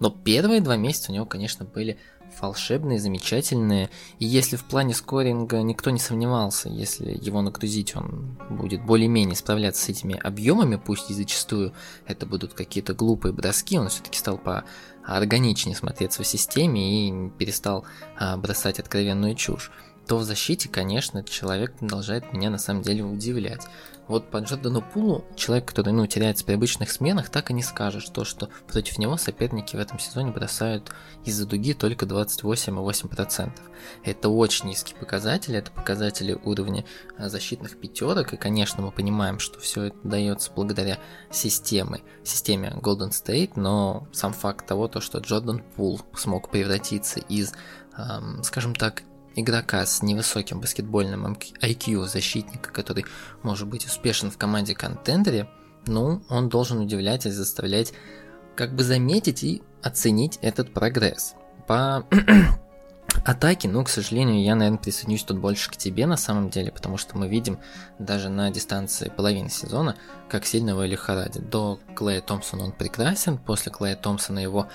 Но 0.00 0.10
первые 0.10 0.60
два 0.60 0.76
месяца 0.76 1.10
у 1.10 1.14
него, 1.14 1.26
конечно, 1.26 1.64
были 1.64 1.98
волшебные, 2.40 2.98
замечательные. 2.98 3.90
И 4.18 4.26
если 4.26 4.56
в 4.56 4.64
плане 4.64 4.94
скоринга 4.94 5.62
никто 5.62 5.90
не 5.90 5.98
сомневался, 5.98 6.68
если 6.68 7.18
его 7.20 7.42
нагрузить, 7.42 7.96
он 7.96 8.38
будет 8.50 8.84
более-менее 8.84 9.36
справляться 9.36 9.84
с 9.84 9.88
этими 9.88 10.18
объемами, 10.18 10.76
пусть 10.76 11.10
и 11.10 11.14
зачастую 11.14 11.72
это 12.06 12.26
будут 12.26 12.54
какие-то 12.54 12.94
глупые 12.94 13.32
броски, 13.32 13.78
он 13.78 13.88
все-таки 13.88 14.18
стал 14.18 14.38
по 14.38 14.64
органичнее 15.04 15.74
смотреться 15.76 16.22
в 16.22 16.26
системе 16.26 17.08
и 17.08 17.30
перестал 17.30 17.84
а, 18.16 18.36
бросать 18.36 18.78
откровенную 18.78 19.34
чушь 19.34 19.70
то 20.06 20.18
в 20.18 20.24
защите, 20.24 20.68
конечно, 20.68 21.22
человек 21.22 21.74
продолжает 21.74 22.32
меня 22.32 22.50
на 22.50 22.58
самом 22.58 22.82
деле 22.82 23.04
удивлять. 23.04 23.62
Вот 24.08 24.30
по 24.30 24.38
Джордану 24.38 24.82
Пулу, 24.82 25.24
человек, 25.36 25.66
который 25.66 25.92
ну, 25.92 26.06
теряется 26.06 26.44
при 26.44 26.54
обычных 26.54 26.90
сменах, 26.90 27.28
так 27.30 27.50
и 27.50 27.54
не 27.54 27.62
скажешь 27.62 28.08
то, 28.08 28.24
что 28.24 28.48
против 28.66 28.98
него 28.98 29.16
соперники 29.16 29.76
в 29.76 29.78
этом 29.78 29.98
сезоне 29.98 30.32
бросают 30.32 30.90
из-за 31.24 31.46
дуги 31.46 31.72
только 31.72 32.04
28,8%. 32.04 33.52
Это 34.04 34.28
очень 34.28 34.68
низкий 34.68 34.94
показатель, 34.94 35.56
это 35.56 35.70
показатели 35.70 36.38
уровня 36.44 36.84
а, 37.16 37.28
защитных 37.28 37.78
пятерок, 37.78 38.32
и, 38.32 38.36
конечно, 38.36 38.82
мы 38.82 38.90
понимаем, 38.90 39.38
что 39.38 39.60
все 39.60 39.84
это 39.84 39.96
дается 40.02 40.50
благодаря 40.54 40.98
системе, 41.30 42.02
системе 42.24 42.74
Golden 42.80 43.10
State, 43.10 43.52
но 43.56 44.08
сам 44.12 44.32
факт 44.32 44.66
того, 44.66 44.88
то, 44.88 45.00
что 45.00 45.18
Джордан 45.18 45.62
Пул 45.76 46.00
смог 46.14 46.50
превратиться 46.50 47.20
из, 47.20 47.52
скажем 48.42 48.74
так, 48.74 49.02
игрока 49.36 49.84
с 49.84 50.02
невысоким 50.02 50.60
баскетбольным 50.60 51.36
IQ 51.60 52.06
защитника, 52.06 52.70
который 52.70 53.04
может 53.42 53.68
быть 53.68 53.86
успешен 53.86 54.30
в 54.30 54.38
команде 54.38 54.74
контендере, 54.74 55.48
ну, 55.86 56.22
он 56.28 56.48
должен 56.48 56.78
удивлять 56.78 57.26
и 57.26 57.30
заставлять 57.30 57.92
как 58.54 58.74
бы 58.74 58.84
заметить 58.84 59.42
и 59.42 59.62
оценить 59.82 60.38
этот 60.42 60.72
прогресс. 60.72 61.34
По 61.66 62.06
атаке, 63.24 63.68
ну, 63.68 63.82
к 63.84 63.88
сожалению, 63.88 64.42
я, 64.42 64.54
наверное, 64.54 64.78
присоединюсь 64.78 65.24
тут 65.24 65.38
больше 65.38 65.70
к 65.70 65.76
тебе 65.76 66.06
на 66.06 66.16
самом 66.16 66.50
деле, 66.50 66.70
потому 66.70 66.96
что 66.96 67.16
мы 67.16 67.28
видим 67.28 67.58
даже 67.98 68.28
на 68.28 68.50
дистанции 68.50 69.12
половины 69.14 69.48
сезона, 69.48 69.96
как 70.28 70.46
сильно 70.46 70.70
его 70.70 70.82
лихорадит. 70.84 71.48
До 71.48 71.80
Клея 71.96 72.20
Томпсона 72.20 72.64
он 72.64 72.72
прекрасен, 72.72 73.38
после 73.38 73.72
Клея 73.72 73.96
Томпсона 73.96 74.38
его 74.38 74.68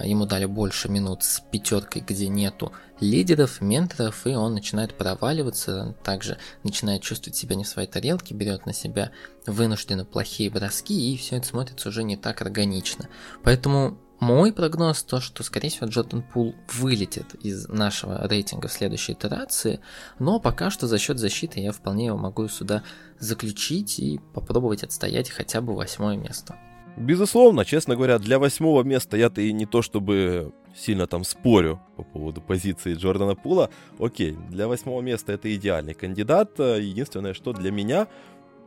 ему 0.00 0.26
дали 0.26 0.44
больше 0.44 0.88
минут 0.88 1.22
с 1.22 1.40
пятеркой, 1.40 2.02
где 2.02 2.28
нету 2.28 2.72
лидеров, 3.00 3.60
менторов, 3.60 4.26
и 4.26 4.30
он 4.30 4.54
начинает 4.54 4.94
проваливаться, 4.94 5.96
также 6.04 6.38
начинает 6.62 7.02
чувствовать 7.02 7.36
себя 7.36 7.56
не 7.56 7.64
в 7.64 7.68
своей 7.68 7.88
тарелке, 7.88 8.34
берет 8.34 8.66
на 8.66 8.72
себя 8.72 9.10
вынужденно 9.46 10.04
плохие 10.04 10.50
броски, 10.50 11.12
и 11.12 11.16
все 11.16 11.36
это 11.36 11.46
смотрится 11.46 11.88
уже 11.88 12.04
не 12.04 12.16
так 12.16 12.40
органично. 12.42 13.08
Поэтому 13.42 13.98
мой 14.20 14.52
прогноз 14.52 15.02
то, 15.02 15.20
что, 15.20 15.42
скорее 15.42 15.68
всего, 15.70 15.88
Джордан 15.88 16.22
Пул 16.22 16.54
вылетит 16.72 17.34
из 17.42 17.66
нашего 17.66 18.24
рейтинга 18.28 18.68
в 18.68 18.72
следующей 18.72 19.14
итерации, 19.14 19.80
но 20.20 20.38
пока 20.38 20.70
что 20.70 20.86
за 20.86 20.98
счет 20.98 21.18
защиты 21.18 21.58
я 21.58 21.72
вполне 21.72 22.06
его 22.06 22.16
могу 22.16 22.46
сюда 22.46 22.84
заключить 23.18 23.98
и 23.98 24.20
попробовать 24.32 24.84
отстоять 24.84 25.28
хотя 25.28 25.60
бы 25.60 25.74
восьмое 25.74 26.16
место. 26.16 26.56
Безусловно, 26.96 27.64
честно 27.64 27.96
говоря, 27.96 28.18
для 28.18 28.38
восьмого 28.38 28.82
места 28.82 29.16
я-то 29.16 29.40
и 29.40 29.52
не 29.52 29.66
то 29.66 29.82
чтобы 29.82 30.52
сильно 30.74 31.06
там 31.06 31.24
спорю 31.24 31.80
по 31.96 32.02
поводу 32.02 32.40
позиции 32.40 32.94
Джордана 32.94 33.34
Пула. 33.34 33.70
Окей, 33.98 34.36
для 34.50 34.68
восьмого 34.68 35.00
места 35.00 35.32
это 35.32 35.54
идеальный 35.54 35.94
кандидат. 35.94 36.58
Единственное, 36.58 37.34
что 37.34 37.52
для 37.52 37.70
меня 37.70 38.08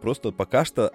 просто 0.01 0.31
пока 0.31 0.65
что 0.65 0.91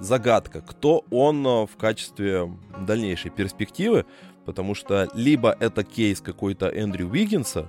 загадка, 0.00 0.60
кто 0.60 1.04
он 1.10 1.46
э, 1.46 1.66
в 1.66 1.76
качестве 1.76 2.50
дальнейшей 2.80 3.30
перспективы, 3.30 4.06
потому 4.44 4.74
что 4.74 5.08
либо 5.14 5.56
это 5.58 5.84
кейс 5.84 6.20
какой-то 6.20 6.68
Эндрю 6.68 7.08
Уиггинса, 7.08 7.68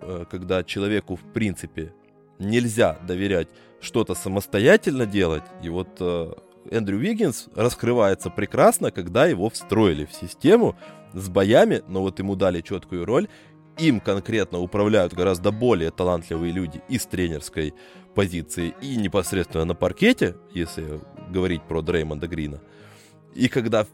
э, 0.00 0.24
когда 0.30 0.64
человеку 0.64 1.16
в 1.16 1.32
принципе 1.32 1.92
нельзя 2.38 2.98
доверять 3.06 3.48
что-то 3.80 4.14
самостоятельно 4.14 5.06
делать, 5.06 5.44
и 5.62 5.68
вот 5.68 5.88
э, 6.00 6.32
Эндрю 6.70 6.98
Уиггинс 6.98 7.48
раскрывается 7.54 8.30
прекрасно, 8.30 8.90
когда 8.90 9.26
его 9.26 9.50
встроили 9.50 10.04
в 10.04 10.12
систему 10.12 10.76
с 11.12 11.28
боями, 11.28 11.82
но 11.88 12.00
вот 12.02 12.18
ему 12.18 12.36
дали 12.36 12.60
четкую 12.60 13.04
роль, 13.04 13.28
им 13.78 14.00
конкретно 14.00 14.60
управляют 14.60 15.14
гораздо 15.14 15.50
более 15.50 15.90
талантливые 15.90 16.52
люди 16.52 16.80
из 16.88 17.06
тренерской 17.06 17.74
позиции 18.14 18.74
и 18.80 18.96
непосредственно 18.96 19.64
на 19.64 19.74
паркете, 19.74 20.36
если 20.52 21.00
говорить 21.30 21.62
про 21.62 21.82
Дреймонда 21.82 22.28
Грина. 22.28 22.60
И 23.34 23.48
когда 23.48 23.86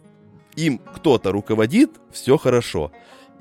им 0.57 0.79
кто-то 0.79 1.33
руководит, 1.33 1.91
все 2.11 2.37
хорошо. 2.37 2.93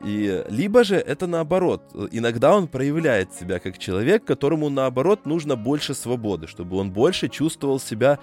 И 0.04 0.46
либо 0.50 0.86
же 0.86 0.96
это 0.96 1.28
наоборот. 1.28 1.84
Иногда 2.12 2.56
он 2.56 2.70
проявляет 2.70 3.34
себя 3.34 3.60
как 3.60 3.78
человек, 3.78 4.24
которому 4.24 4.70
наоборот 4.70 5.26
нужно 5.26 5.58
больше 5.58 5.94
свободы, 5.94 6.48
чтобы 6.48 6.78
он 6.78 6.92
больше 6.92 7.28
чувствовал 7.28 7.82
себя 7.82 8.20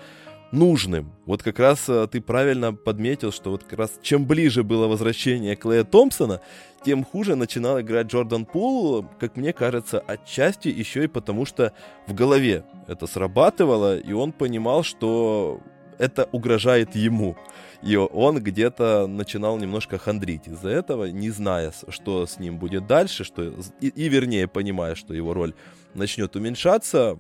нужным. 0.53 1.13
Вот 1.27 1.43
как 1.43 1.59
раз 1.59 1.89
э, 1.89 2.07
ты 2.11 2.21
правильно 2.21 2.73
подметил, 2.73 3.33
что 3.33 3.51
вот 3.51 3.65
как 3.65 3.79
раз 3.79 3.99
чем 4.03 4.27
ближе 4.27 4.63
было 4.63 4.87
возвращение 4.87 5.57
Клея 5.57 5.85
Томпсона, 5.85 6.41
тем 6.85 7.05
хуже 7.05 7.35
начинал 7.35 7.81
играть 7.81 8.07
Джордан 8.07 8.45
Пул, 8.45 9.07
как 9.19 9.37
мне 9.37 9.53
кажется, 9.53 9.99
отчасти 9.99 10.69
еще 10.69 11.05
и 11.05 11.09
потому, 11.09 11.45
что 11.47 11.73
в 12.07 12.15
голове 12.15 12.65
это 12.87 13.07
срабатывало, 13.07 13.99
и 13.99 14.13
он 14.13 14.33
понимал, 14.33 14.85
что 14.85 15.61
это 15.99 16.29
угрожает 16.33 16.95
ему. 16.95 17.37
И 17.83 17.97
он 17.97 18.43
где-то 18.43 19.07
начинал 19.07 19.59
немножко 19.59 19.99
хандрить 19.99 20.49
из-за 20.49 20.71
этого, 20.71 21.07
не 21.07 21.31
зная, 21.31 21.73
что 21.89 22.27
с 22.27 22.39
ним 22.39 22.59
будет 22.59 22.87
дальше, 22.87 23.25
что 23.25 23.43
и, 23.81 23.89
и 23.89 24.09
вернее 24.09 24.49
понимая, 24.49 24.95
что 24.95 25.15
его 25.15 25.35
роль 25.35 25.55
начнет 25.95 26.37
уменьшаться, 26.37 27.19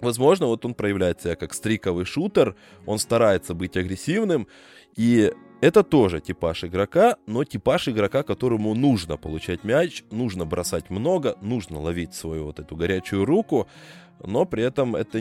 Возможно, 0.00 0.46
вот 0.46 0.64
он 0.64 0.74
проявляет 0.74 1.20
себя 1.22 1.34
как 1.34 1.52
стриковый 1.52 2.04
шутер, 2.04 2.54
он 2.86 2.98
старается 2.98 3.54
быть 3.54 3.76
агрессивным, 3.76 4.46
и 4.96 5.32
это 5.60 5.82
тоже 5.82 6.20
типаж 6.20 6.64
игрока, 6.64 7.16
но 7.26 7.42
типаж 7.42 7.88
игрока, 7.88 8.22
которому 8.22 8.74
нужно 8.74 9.16
получать 9.16 9.64
мяч, 9.64 10.04
нужно 10.10 10.46
бросать 10.46 10.88
много, 10.88 11.36
нужно 11.40 11.80
ловить 11.80 12.14
свою 12.14 12.44
вот 12.44 12.60
эту 12.60 12.76
горячую 12.76 13.24
руку, 13.24 13.66
но 14.24 14.44
при 14.44 14.62
этом 14.62 14.94
это 14.94 15.20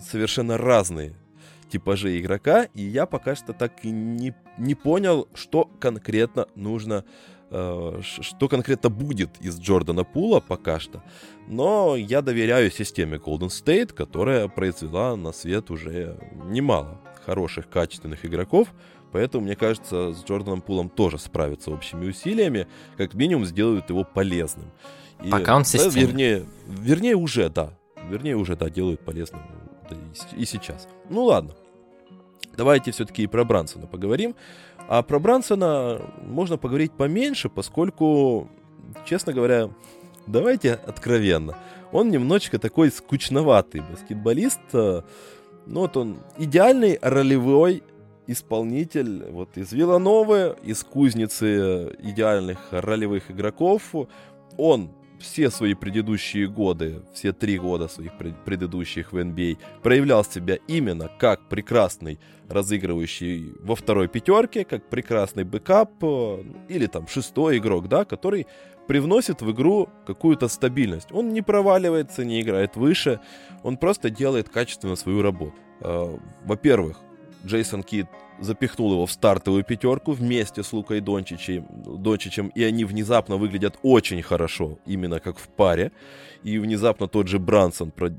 совершенно 0.00 0.58
разные 0.58 1.14
типажи 1.68 2.18
игрока, 2.18 2.64
и 2.74 2.82
я 2.82 3.06
пока 3.06 3.36
что 3.36 3.52
так 3.52 3.84
и 3.84 3.90
не, 3.90 4.34
не 4.56 4.74
понял, 4.74 5.28
что 5.34 5.70
конкретно 5.78 6.48
нужно 6.54 7.04
что 7.50 8.48
конкретно 8.48 8.90
будет 8.90 9.38
из 9.40 9.58
Джордана 9.58 10.04
Пула 10.04 10.40
пока 10.40 10.78
что. 10.80 11.02
Но 11.46 11.96
я 11.96 12.22
доверяю 12.22 12.70
системе 12.70 13.16
Golden 13.16 13.48
State, 13.48 13.92
которая 13.92 14.48
произвела 14.48 15.16
на 15.16 15.32
свет 15.32 15.70
уже 15.70 16.18
немало 16.44 17.00
хороших, 17.24 17.68
качественных 17.68 18.24
игроков. 18.24 18.68
Поэтому, 19.12 19.46
мне 19.46 19.56
кажется, 19.56 20.12
с 20.12 20.24
Джорданом 20.24 20.60
Пулом 20.60 20.90
тоже 20.90 21.18
справятся 21.18 21.70
общими 21.70 22.08
усилиями. 22.08 22.66
Как 22.96 23.14
минимум, 23.14 23.46
сделают 23.46 23.88
его 23.88 24.04
полезным. 24.04 24.70
И, 25.24 25.30
Пока 25.30 25.56
он 25.56 25.64
системе. 25.64 25.90
Да, 25.90 26.00
вернее, 26.00 26.46
вернее, 26.66 27.16
уже, 27.16 27.48
да. 27.48 27.72
Вернее, 28.08 28.36
уже, 28.36 28.56
да, 28.56 28.68
делают 28.68 29.00
полезным 29.00 29.42
и 30.36 30.44
сейчас. 30.44 30.88
Ну, 31.08 31.24
ладно. 31.24 31.54
Давайте 32.58 32.90
все-таки 32.90 33.22
и 33.22 33.28
про 33.28 33.44
Брансона 33.44 33.86
поговорим. 33.86 34.34
А 34.88 35.02
про 35.02 35.20
Брансона 35.20 36.02
можно 36.26 36.56
поговорить 36.58 36.90
поменьше, 36.90 37.48
поскольку, 37.48 38.50
честно 39.06 39.32
говоря, 39.32 39.70
давайте 40.26 40.72
откровенно, 40.74 41.56
он 41.92 42.10
немножечко 42.10 42.58
такой 42.58 42.90
скучноватый 42.90 43.80
баскетболист. 43.80 44.58
Э, 44.72 45.02
ну 45.66 45.80
вот 45.82 45.96
он 45.96 46.18
идеальный 46.36 46.98
ролевой 47.00 47.84
исполнитель 48.26 49.26
вот 49.30 49.56
из 49.56 49.72
Вилановы, 49.72 50.56
из 50.64 50.82
кузницы 50.82 51.96
идеальных 52.00 52.58
ролевых 52.72 53.30
игроков. 53.30 53.94
Он 54.56 54.90
все 55.18 55.50
свои 55.50 55.74
предыдущие 55.74 56.46
годы, 56.46 57.02
все 57.12 57.32
три 57.32 57.58
года 57.58 57.88
своих 57.88 58.12
предыдущих 58.44 59.12
в 59.12 59.16
NBA, 59.16 59.56
а, 59.60 59.80
проявлял 59.80 60.24
себя 60.24 60.58
именно 60.66 61.10
как 61.18 61.48
прекрасный 61.48 62.18
разыгрывающий 62.48 63.54
во 63.60 63.74
второй 63.74 64.08
пятерке, 64.08 64.64
как 64.64 64.88
прекрасный 64.88 65.44
backup 65.44 65.92
э, 66.02 66.44
или 66.68 66.86
там 66.86 67.06
шестой 67.06 67.58
игрок, 67.58 67.88
да, 67.88 68.04
который 68.04 68.46
привносит 68.86 69.42
в 69.42 69.50
игру 69.52 69.88
какую-то 70.06 70.48
стабильность. 70.48 71.12
Он 71.12 71.28
не 71.32 71.42
проваливается, 71.42 72.24
не 72.24 72.40
играет 72.40 72.76
выше, 72.76 73.20
он 73.62 73.76
просто 73.76 74.08
делает 74.08 74.48
качественно 74.48 74.96
свою 74.96 75.22
работу. 75.22 75.54
Э, 75.80 76.16
во-первых, 76.44 76.98
Джейсон 77.44 77.82
Кидд 77.82 78.06
запихнул 78.40 78.92
его 78.92 79.06
в 79.06 79.12
стартовую 79.12 79.64
пятерку 79.64 80.12
вместе 80.12 80.62
с 80.62 80.72
Лукой 80.72 81.00
Дончичем, 81.00 81.66
Дончичем, 81.84 82.48
и 82.48 82.62
они 82.62 82.84
внезапно 82.84 83.36
выглядят 83.36 83.78
очень 83.82 84.22
хорошо, 84.22 84.78
именно 84.86 85.20
как 85.20 85.38
в 85.38 85.48
паре. 85.48 85.92
И 86.42 86.58
внезапно 86.58 87.08
тот 87.08 87.28
же 87.28 87.38
Брансон 87.38 87.90
про, 87.90 88.10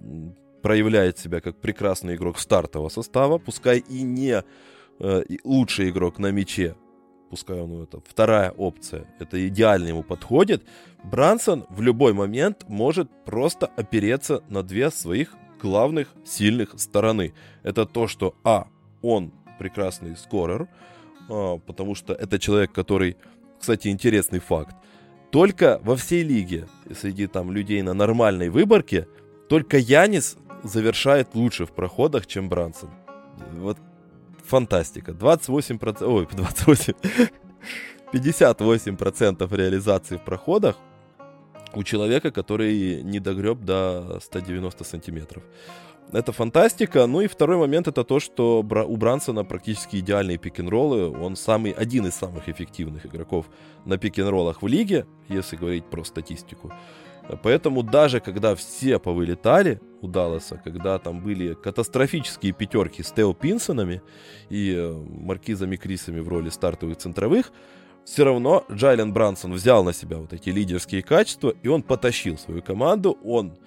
проявляет 0.61 1.17
себя 1.17 1.41
как 1.41 1.59
прекрасный 1.61 2.15
игрок 2.15 2.39
стартового 2.39 2.89
состава, 2.89 3.37
пускай 3.37 3.79
и 3.79 4.01
не 4.01 4.43
э, 4.99 5.23
лучший 5.43 5.89
игрок 5.89 6.19
на 6.19 6.31
мяче, 6.31 6.75
пускай 7.29 7.59
он 7.59 7.83
это 7.83 8.01
вторая 8.07 8.51
опция, 8.51 9.05
это 9.19 9.47
идеально 9.47 9.87
ему 9.87 10.03
подходит, 10.03 10.63
Брансон 11.03 11.65
в 11.69 11.81
любой 11.81 12.13
момент 12.13 12.65
может 12.67 13.09
просто 13.25 13.67
опереться 13.67 14.43
на 14.49 14.63
две 14.63 14.91
своих 14.91 15.33
главных 15.61 16.13
сильных 16.25 16.79
стороны. 16.79 17.33
Это 17.63 17.85
то, 17.85 18.07
что 18.07 18.35
А, 18.43 18.67
он 19.01 19.33
прекрасный 19.59 20.17
скорер, 20.17 20.67
а, 21.29 21.57
потому 21.57 21.95
что 21.95 22.13
это 22.13 22.39
человек, 22.39 22.71
который, 22.71 23.15
кстати, 23.59 23.89
интересный 23.89 24.39
факт, 24.39 24.75
только 25.31 25.79
во 25.83 25.95
всей 25.95 26.23
лиге, 26.23 26.67
среди 26.99 27.27
там 27.27 27.51
людей 27.51 27.81
на 27.83 27.93
нормальной 27.93 28.49
выборке, 28.49 29.07
только 29.47 29.77
Янис 29.77 30.37
завершает 30.63 31.35
лучше 31.35 31.65
в 31.65 31.71
проходах, 31.71 32.25
чем 32.25 32.49
Брансон. 32.49 32.89
Вот 33.53 33.77
фантастика. 34.43 35.11
28%, 35.11 36.03
ой, 36.03 36.27
28, 36.31 36.93
58% 38.13 39.55
реализации 39.55 40.17
в 40.17 40.23
проходах 40.23 40.75
у 41.73 41.83
человека, 41.83 42.31
который 42.31 43.03
не 43.03 43.19
догреб 43.19 43.59
до 43.59 44.19
190 44.21 44.83
сантиметров 44.83 45.43
это 46.11 46.31
фантастика. 46.31 47.05
Ну 47.05 47.21
и 47.21 47.27
второй 47.27 47.57
момент 47.57 47.87
это 47.87 48.03
то, 48.03 48.19
что 48.19 48.59
у 48.59 48.97
Брансона 48.97 49.45
практически 49.45 49.97
идеальные 49.97 50.37
пик-н-роллы. 50.37 51.09
Он 51.09 51.35
самый, 51.35 51.71
один 51.71 52.07
из 52.07 52.15
самых 52.15 52.49
эффективных 52.49 53.05
игроков 53.05 53.45
на 53.85 53.97
пик-н-роллах 53.97 54.61
в 54.61 54.67
лиге, 54.67 55.05
если 55.27 55.55
говорить 55.55 55.85
про 55.85 56.03
статистику. 56.03 56.71
Поэтому 57.43 57.83
даже 57.83 58.21
когда 58.21 58.55
все 58.55 58.97
повылетали 58.97 59.79
у 60.01 60.07
Далласа, 60.07 60.59
когда 60.63 60.97
там 60.97 61.21
были 61.21 61.53
катастрофические 61.53 62.53
пятерки 62.53 63.03
с 63.03 63.11
Тео 63.11 63.33
Пинсонами 63.33 64.01
и 64.49 64.73
э, 64.75 64.91
Маркизами 64.91 65.75
Крисами 65.75 66.21
в 66.21 66.27
роли 66.27 66.49
стартовых 66.49 66.97
центровых, 66.97 67.51
все 68.03 68.23
равно 68.23 68.65
Джайлен 68.71 69.13
Брансон 69.13 69.53
взял 69.53 69.83
на 69.83 69.93
себя 69.93 70.17
вот 70.17 70.33
эти 70.33 70.49
лидерские 70.49 71.03
качества, 71.03 71.53
и 71.61 71.67
он 71.67 71.83
потащил 71.83 72.39
свою 72.39 72.63
команду, 72.63 73.15
он 73.23 73.59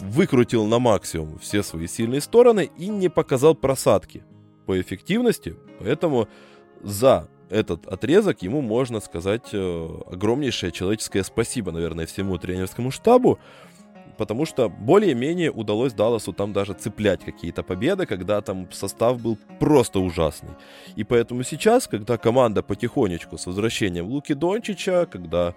выкрутил 0.00 0.66
на 0.66 0.78
максимум 0.78 1.38
все 1.38 1.62
свои 1.62 1.86
сильные 1.86 2.20
стороны 2.20 2.70
и 2.76 2.88
не 2.88 3.08
показал 3.08 3.54
просадки 3.54 4.24
по 4.66 4.80
эффективности. 4.80 5.56
Поэтому 5.78 6.28
за 6.82 7.28
этот 7.50 7.86
отрезок 7.86 8.42
ему 8.42 8.60
можно 8.60 9.00
сказать 9.00 9.48
э, 9.52 9.88
огромнейшее 10.10 10.72
человеческое 10.72 11.24
спасибо, 11.24 11.72
наверное, 11.72 12.06
всему 12.06 12.38
тренерскому 12.38 12.90
штабу, 12.90 13.40
потому 14.16 14.46
что 14.46 14.68
более-менее 14.68 15.50
удалось 15.50 15.92
Далласу 15.92 16.32
там 16.32 16.52
даже 16.52 16.74
цеплять 16.74 17.24
какие-то 17.24 17.62
победы, 17.62 18.06
когда 18.06 18.40
там 18.40 18.70
состав 18.70 19.20
был 19.20 19.36
просто 19.58 19.98
ужасный. 19.98 20.50
И 20.94 21.04
поэтому 21.04 21.42
сейчас, 21.42 21.88
когда 21.88 22.18
команда 22.18 22.62
потихонечку 22.62 23.38
с 23.38 23.46
возвращением 23.46 24.06
Луки 24.06 24.34
Дончича, 24.34 25.06
когда 25.06 25.54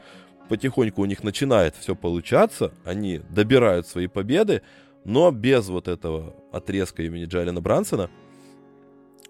потихоньку 0.50 1.02
у 1.02 1.06
них 1.06 1.24
начинает 1.24 1.76
все 1.76 1.96
получаться, 1.96 2.72
они 2.86 3.22
добирают 3.30 3.88
свои 3.88 4.08
победы, 4.08 4.62
но 5.06 5.32
без 5.32 5.68
вот 5.70 5.88
этого 5.88 6.36
отрезка 6.52 7.04
имени 7.04 7.26
Джалина 7.26 7.62
Брансона, 7.62 8.10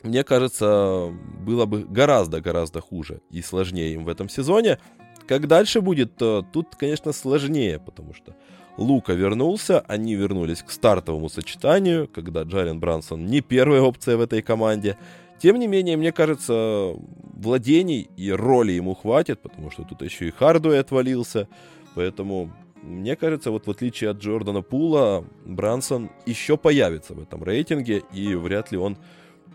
мне 0.04 0.24
кажется, 0.24 1.12
было 1.46 1.66
бы 1.66 1.84
гораздо-гораздо 1.84 2.82
хуже 2.82 3.22
и 3.32 3.42
сложнее 3.42 3.94
им 3.94 4.04
в 4.06 4.10
этом 4.10 4.30
сезоне. 4.30 4.80
Как 5.28 5.48
дальше 5.48 5.80
будет, 5.80 6.18
тут, 6.18 6.76
конечно, 6.78 7.14
сложнее, 7.14 7.80
потому 7.80 8.14
что 8.14 8.36
Лука 8.76 9.14
вернулся, 9.14 9.80
они 9.88 10.16
вернулись 10.16 10.62
к 10.62 10.72
стартовому 10.72 11.30
сочетанию, 11.30 12.08
когда 12.08 12.44
Джален 12.44 12.80
Брансон 12.80 13.26
не 13.26 13.40
первая 13.40 13.82
опция 13.82 14.18
в 14.18 14.22
этой 14.22 14.42
команде. 14.42 14.98
Тем 15.44 15.60
не 15.60 15.68
менее, 15.68 15.98
мне 15.98 16.14
кажется, 16.14 16.94
владений 17.34 18.10
и 18.16 18.32
роли 18.32 18.72
ему 18.72 18.96
хватит, 18.96 19.42
потому 19.42 19.72
что 19.72 19.84
тут 19.84 20.02
еще 20.02 20.30
и 20.30 20.32
Хардуэй 20.32 20.80
отвалился. 20.80 21.50
Поэтому, 21.96 22.50
мне 22.82 23.18
кажется, 23.18 23.52
вот 23.52 23.68
в 23.68 23.70
отличие 23.70 24.12
от 24.12 24.20
Джордана 24.20 24.62
Пула, 24.62 25.26
Брансон 25.44 26.12
еще 26.26 26.56
появится 26.56 27.14
в 27.14 27.22
этом 27.22 27.44
рейтинге, 27.44 28.04
и 28.14 28.36
вряд 28.36 28.72
ли 28.72 28.78
он 28.78 28.98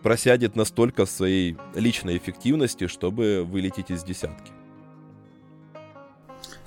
просядет 0.03 0.57
настолько 0.57 1.07
в 1.07 1.11
своей 1.11 1.57
личной 1.75 2.19
эффективности, 2.19 2.87
чтобы 2.87 3.43
вылететь 3.43 3.91
из 3.91 4.05
десятки. 4.05 4.53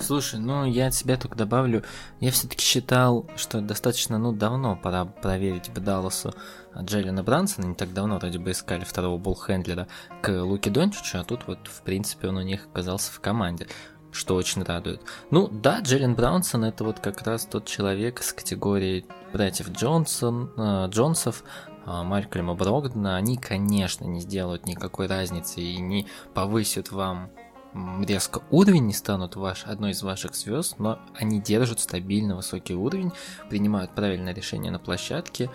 Слушай, 0.01 0.39
ну 0.39 0.65
я 0.65 0.87
от 0.87 0.95
себя 0.95 1.17
только 1.17 1.37
добавлю, 1.37 1.83
я 2.19 2.31
все-таки 2.31 2.63
считал, 2.63 3.29
что 3.35 3.61
достаточно, 3.61 4.17
ну, 4.17 4.31
давно 4.31 4.75
пора 4.75 5.05
проверить 5.05 5.71
бы 5.71 5.79
Далласу 5.79 6.33
Джеллина 6.77 7.23
Брансона, 7.23 7.65
не 7.67 7.75
так 7.75 7.93
давно 7.93 8.17
вроде 8.17 8.39
бы 8.39 8.51
искали 8.51 8.83
второго 8.83 9.17
болхендлера 9.17 9.87
к 10.21 10.29
Луке 10.29 10.69
Дончичу, 10.69 11.19
а 11.19 11.23
тут 11.23 11.47
вот, 11.47 11.67
в 11.67 11.81
принципе, 11.83 12.29
он 12.29 12.37
у 12.37 12.41
них 12.41 12.65
оказался 12.71 13.11
в 13.11 13.19
команде 13.19 13.67
что 14.13 14.35
очень 14.35 14.63
радует. 14.63 15.01
Ну 15.29 15.47
да, 15.47 15.79
Джеллен 15.79 16.15
Браунсон 16.15 16.65
это 16.65 16.83
вот 16.83 16.99
как 16.99 17.21
раз 17.21 17.45
тот 17.45 17.65
человек 17.65 18.21
с 18.21 18.33
категории 18.33 19.05
братьев 19.31 19.71
Джонсон, 19.71 20.51
э, 20.57 20.87
Джонсов, 20.89 21.45
э, 21.85 22.03
Малькольма 22.03 22.53
Брогдена. 22.53 23.15
Они, 23.15 23.37
конечно, 23.37 24.03
не 24.03 24.19
сделают 24.19 24.65
никакой 24.65 25.07
разницы 25.07 25.61
и 25.61 25.77
не 25.77 26.07
повысят 26.33 26.91
вам 26.91 27.31
резко 27.73 28.41
уровень, 28.49 28.88
не 28.88 28.93
станут 28.93 29.36
ваш, 29.36 29.65
одной 29.65 29.91
из 29.91 30.03
ваших 30.03 30.36
звезд, 30.36 30.79
но 30.79 30.99
они 31.15 31.39
держат 31.39 31.79
стабильно 31.79 32.36
высокий 32.36 32.75
уровень, 32.75 33.12
принимают 33.49 33.91
правильное 33.95 34.34
решение 34.34 34.71
на 34.71 34.79
площадке 34.79 35.49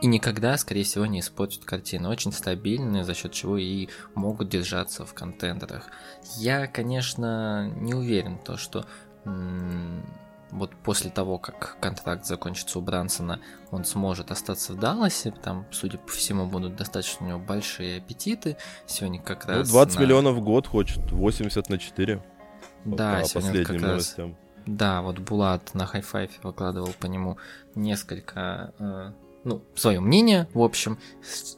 и 0.00 0.06
никогда, 0.06 0.56
скорее 0.58 0.84
всего, 0.84 1.06
не 1.06 1.20
испортят 1.20 1.64
картину. 1.64 2.10
Очень 2.10 2.32
стабильные, 2.32 3.04
за 3.04 3.14
счет 3.14 3.32
чего 3.32 3.56
и 3.56 3.88
могут 4.14 4.48
держаться 4.48 5.06
в 5.06 5.14
контендерах. 5.14 5.88
Я, 6.36 6.66
конечно, 6.66 7.70
не 7.76 7.94
уверен, 7.94 8.38
то, 8.38 8.56
что 8.56 8.86
вот 10.54 10.70
после 10.76 11.10
того, 11.10 11.38
как 11.38 11.76
контракт 11.80 12.24
закончится 12.24 12.78
у 12.78 12.82
Брансона, 12.82 13.40
он 13.70 13.84
сможет 13.84 14.30
остаться 14.30 14.72
в 14.72 14.78
Далласе. 14.78 15.32
Там, 15.32 15.66
судя 15.72 15.98
по 15.98 16.12
всему, 16.12 16.46
будут 16.46 16.76
достаточно 16.76 17.26
у 17.26 17.28
него 17.28 17.38
большие 17.40 17.98
аппетиты. 17.98 18.56
Сегодня 18.86 19.20
как 19.20 19.46
ну, 19.46 19.54
раз... 19.54 19.68
Ну, 19.68 19.74
20 19.74 19.98
на... 19.98 20.02
миллионов 20.02 20.36
в 20.36 20.40
год 20.40 20.66
хочет, 20.66 21.10
80 21.10 21.68
на 21.68 21.78
4. 21.78 22.24
Да, 22.84 23.20
по 23.20 23.26
сегодня 23.26 23.64
как 23.64 23.82
раз... 23.82 24.16
Да, 24.66 25.02
вот 25.02 25.18
Булат 25.18 25.74
на 25.74 25.82
Five 25.82 26.30
выкладывал 26.42 26.94
по 26.98 27.06
нему 27.06 27.36
несколько 27.74 28.72
э, 28.78 29.12
ну, 29.44 29.62
свое 29.74 30.00
мнение, 30.00 30.48
в 30.54 30.62
общем, 30.62 30.98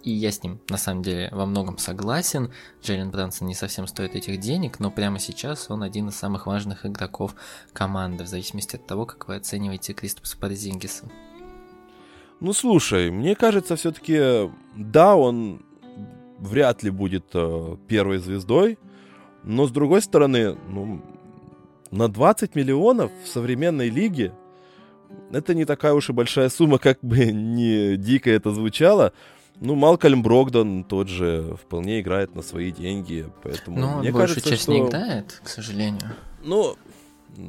и 0.03 0.11
я 0.11 0.31
с 0.31 0.43
ним 0.43 0.61
на 0.69 0.77
самом 0.77 1.03
деле 1.03 1.29
во 1.33 1.47
многом 1.47 1.79
согласен. 1.79 2.53
Джейлен 2.83 3.11
Брансон 3.11 3.47
не 3.47 3.55
совсем 3.55 3.87
стоит 3.87 4.15
этих 4.17 4.41
денег, 4.41 4.81
но 4.81 4.91
прямо 4.91 5.19
сейчас 5.19 5.71
он 5.71 5.83
один 5.83 6.09
из 6.09 6.17
самых 6.17 6.47
важных 6.47 6.85
игроков 6.85 7.35
команды, 7.73 8.25
в 8.25 8.27
зависимости 8.27 8.77
от 8.77 8.87
того, 8.87 9.07
как 9.07 9.29
вы 9.29 9.37
оцениваете 9.37 9.93
Кристопса 9.93 10.37
Парзингиса. 10.37 11.09
Ну, 12.41 12.53
слушай, 12.53 13.11
мне 13.11 13.35
кажется, 13.35 13.77
все-таки, 13.77 14.51
да, 14.77 15.17
он 15.17 15.65
вряд 16.39 16.83
ли 16.83 16.91
будет 16.91 17.27
э, 17.35 17.77
первой 17.89 18.19
звездой, 18.19 18.79
но 19.43 19.67
с 19.67 19.71
другой 19.71 20.03
стороны, 20.03 20.57
ну, 20.69 21.01
на 21.91 22.09
20 22.09 22.55
миллионов 22.55 23.11
в 23.25 23.29
современной 23.29 23.89
лиге 23.89 24.33
это 25.33 25.55
не 25.55 25.65
такая 25.65 25.93
уж 25.93 26.11
и 26.11 26.13
большая 26.13 26.49
сумма, 26.49 26.79
как 26.79 26.99
бы 27.03 27.27
не 27.27 27.97
дико 27.97 28.31
это 28.31 28.53
звучало. 28.53 29.13
Ну, 29.61 29.75
Малкольм 29.75 30.23
Брогдон 30.23 30.85
тот 30.85 31.09
же 31.09 31.57
вполне 31.63 32.01
играет 32.01 32.35
на 32.35 32.43
свои 32.43 32.71
деньги, 32.71 33.27
поэтому 33.43 33.79
Но 33.79 33.99
мне 33.99 34.13
он 34.13 34.21
кажется, 34.21 34.49
часть 34.49 34.63
что... 34.65 34.73
не 34.73 34.81
играет, 34.81 35.41
к 35.43 35.49
сожалению. 35.49 36.13
Ну, 36.45 36.77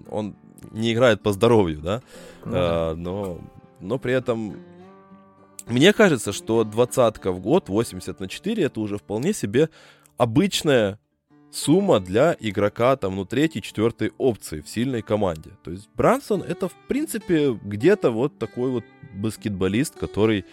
он 0.10 0.36
не 0.72 0.94
играет 0.94 1.22
по 1.22 1.34
здоровью, 1.34 1.80
да, 1.82 2.02
ну, 2.46 2.52
а, 2.54 2.96
но, 2.96 3.40
но 3.82 4.00
при 4.00 4.14
этом 4.14 4.56
мне 5.68 5.92
кажется, 5.92 6.32
что 6.32 6.64
двадцатка 6.64 7.32
в 7.32 7.42
год, 7.42 7.68
80 7.68 8.20
на 8.20 8.28
4, 8.30 8.64
это 8.64 8.80
уже 8.80 8.98
вполне 8.98 9.34
себе 9.34 9.70
обычная 10.16 10.98
сумма 11.58 12.00
для 12.00 12.36
игрока 12.40 12.96
там, 12.96 13.16
ну, 13.16 13.26
третьей, 13.26 13.62
четвертой 13.62 14.12
опции 14.18 14.62
в 14.62 14.70
сильной 14.70 15.02
команде. 15.02 15.52
То 15.64 15.72
есть 15.72 15.90
Брансон 15.96 16.44
это, 16.44 16.70
в 16.70 16.76
принципе, 16.88 17.54
где-то 17.54 18.12
вот 18.12 18.38
такой 18.38 18.70
вот 18.70 18.86
баскетболист, 19.14 19.96
который 19.96 20.46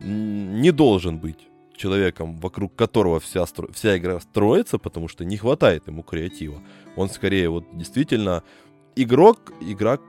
не 0.00 0.70
должен 0.70 1.18
быть 1.18 1.48
человеком, 1.76 2.36
вокруг 2.36 2.74
которого 2.74 3.18
вся, 3.20 3.44
стро... 3.46 3.68
вся 3.72 3.98
игра 3.98 4.20
строится, 4.20 4.78
потому 4.78 5.08
что 5.08 5.24
не 5.24 5.36
хватает 5.36 5.88
ему 5.88 6.02
креатива. 6.02 6.62
Он 6.96 7.08
скорее 7.08 7.48
вот 7.48 7.64
действительно 7.72 8.42
игрок, 8.94 9.52
игрок, 9.60 10.00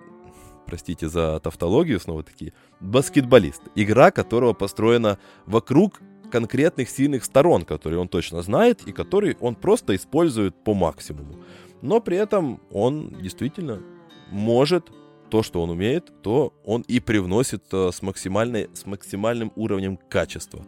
простите 0.66 1.10
за 1.10 1.40
тавтологию 1.40 2.00
снова 2.00 2.24
такие, 2.24 2.54
баскетболист. 2.80 3.62
Игра, 3.76 4.12
которого 4.12 4.54
построена 4.54 5.18
вокруг 5.46 6.00
конкретных 6.32 6.90
сильных 6.90 7.24
сторон, 7.24 7.64
которые 7.64 8.00
он 8.00 8.08
точно 8.08 8.42
знает 8.42 8.88
и 8.88 8.92
которые 8.92 9.38
он 9.40 9.56
просто 9.56 9.96
использует 9.96 10.56
по 10.64 10.74
максимуму. 10.74 11.36
Но 11.82 12.00
при 12.00 12.18
этом 12.18 12.60
он 12.72 13.16
действительно 13.22 13.82
может 14.32 14.92
то, 15.30 15.44
что 15.44 15.62
он 15.62 15.70
умеет, 15.70 16.12
то 16.22 16.54
он 16.64 16.84
и 16.88 17.00
привносит 17.00 17.64
э, 17.74 17.92
с, 17.92 18.02
максимальной, 18.02 18.70
с 18.74 18.86
максимальным 18.86 19.52
уровнем 19.56 19.98
качества. 20.10 20.64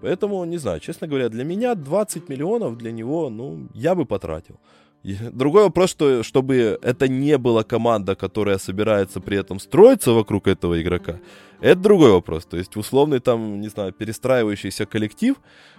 Поэтому, 0.00 0.44
не 0.44 0.58
знаю, 0.58 0.80
честно 0.80 1.06
говоря, 1.06 1.28
для 1.28 1.44
меня 1.44 1.74
20 1.74 2.28
миллионов 2.28 2.76
для 2.76 2.92
него, 2.92 3.30
ну, 3.30 3.68
я 3.74 3.94
бы 3.94 4.04
потратил. 4.04 4.60
Другой 5.04 5.64
вопрос, 5.64 5.90
что 5.90 6.22
чтобы 6.22 6.78
это 6.82 7.08
не 7.08 7.36
была 7.36 7.62
команда, 7.62 8.14
которая 8.14 8.58
собирается 8.58 9.20
при 9.20 9.36
этом 9.36 9.60
строиться 9.60 10.12
вокруг 10.12 10.46
этого 10.46 10.80
игрока, 10.80 11.20
это 11.60 11.80
другой 11.80 12.10
вопрос. 12.10 12.46
То 12.46 12.56
есть 12.56 12.76
условный 12.76 13.20
там, 13.20 13.60
не 13.60 13.68
знаю, 13.68 13.92
перестраивающийся 13.92 14.86
коллектив, 14.86 15.36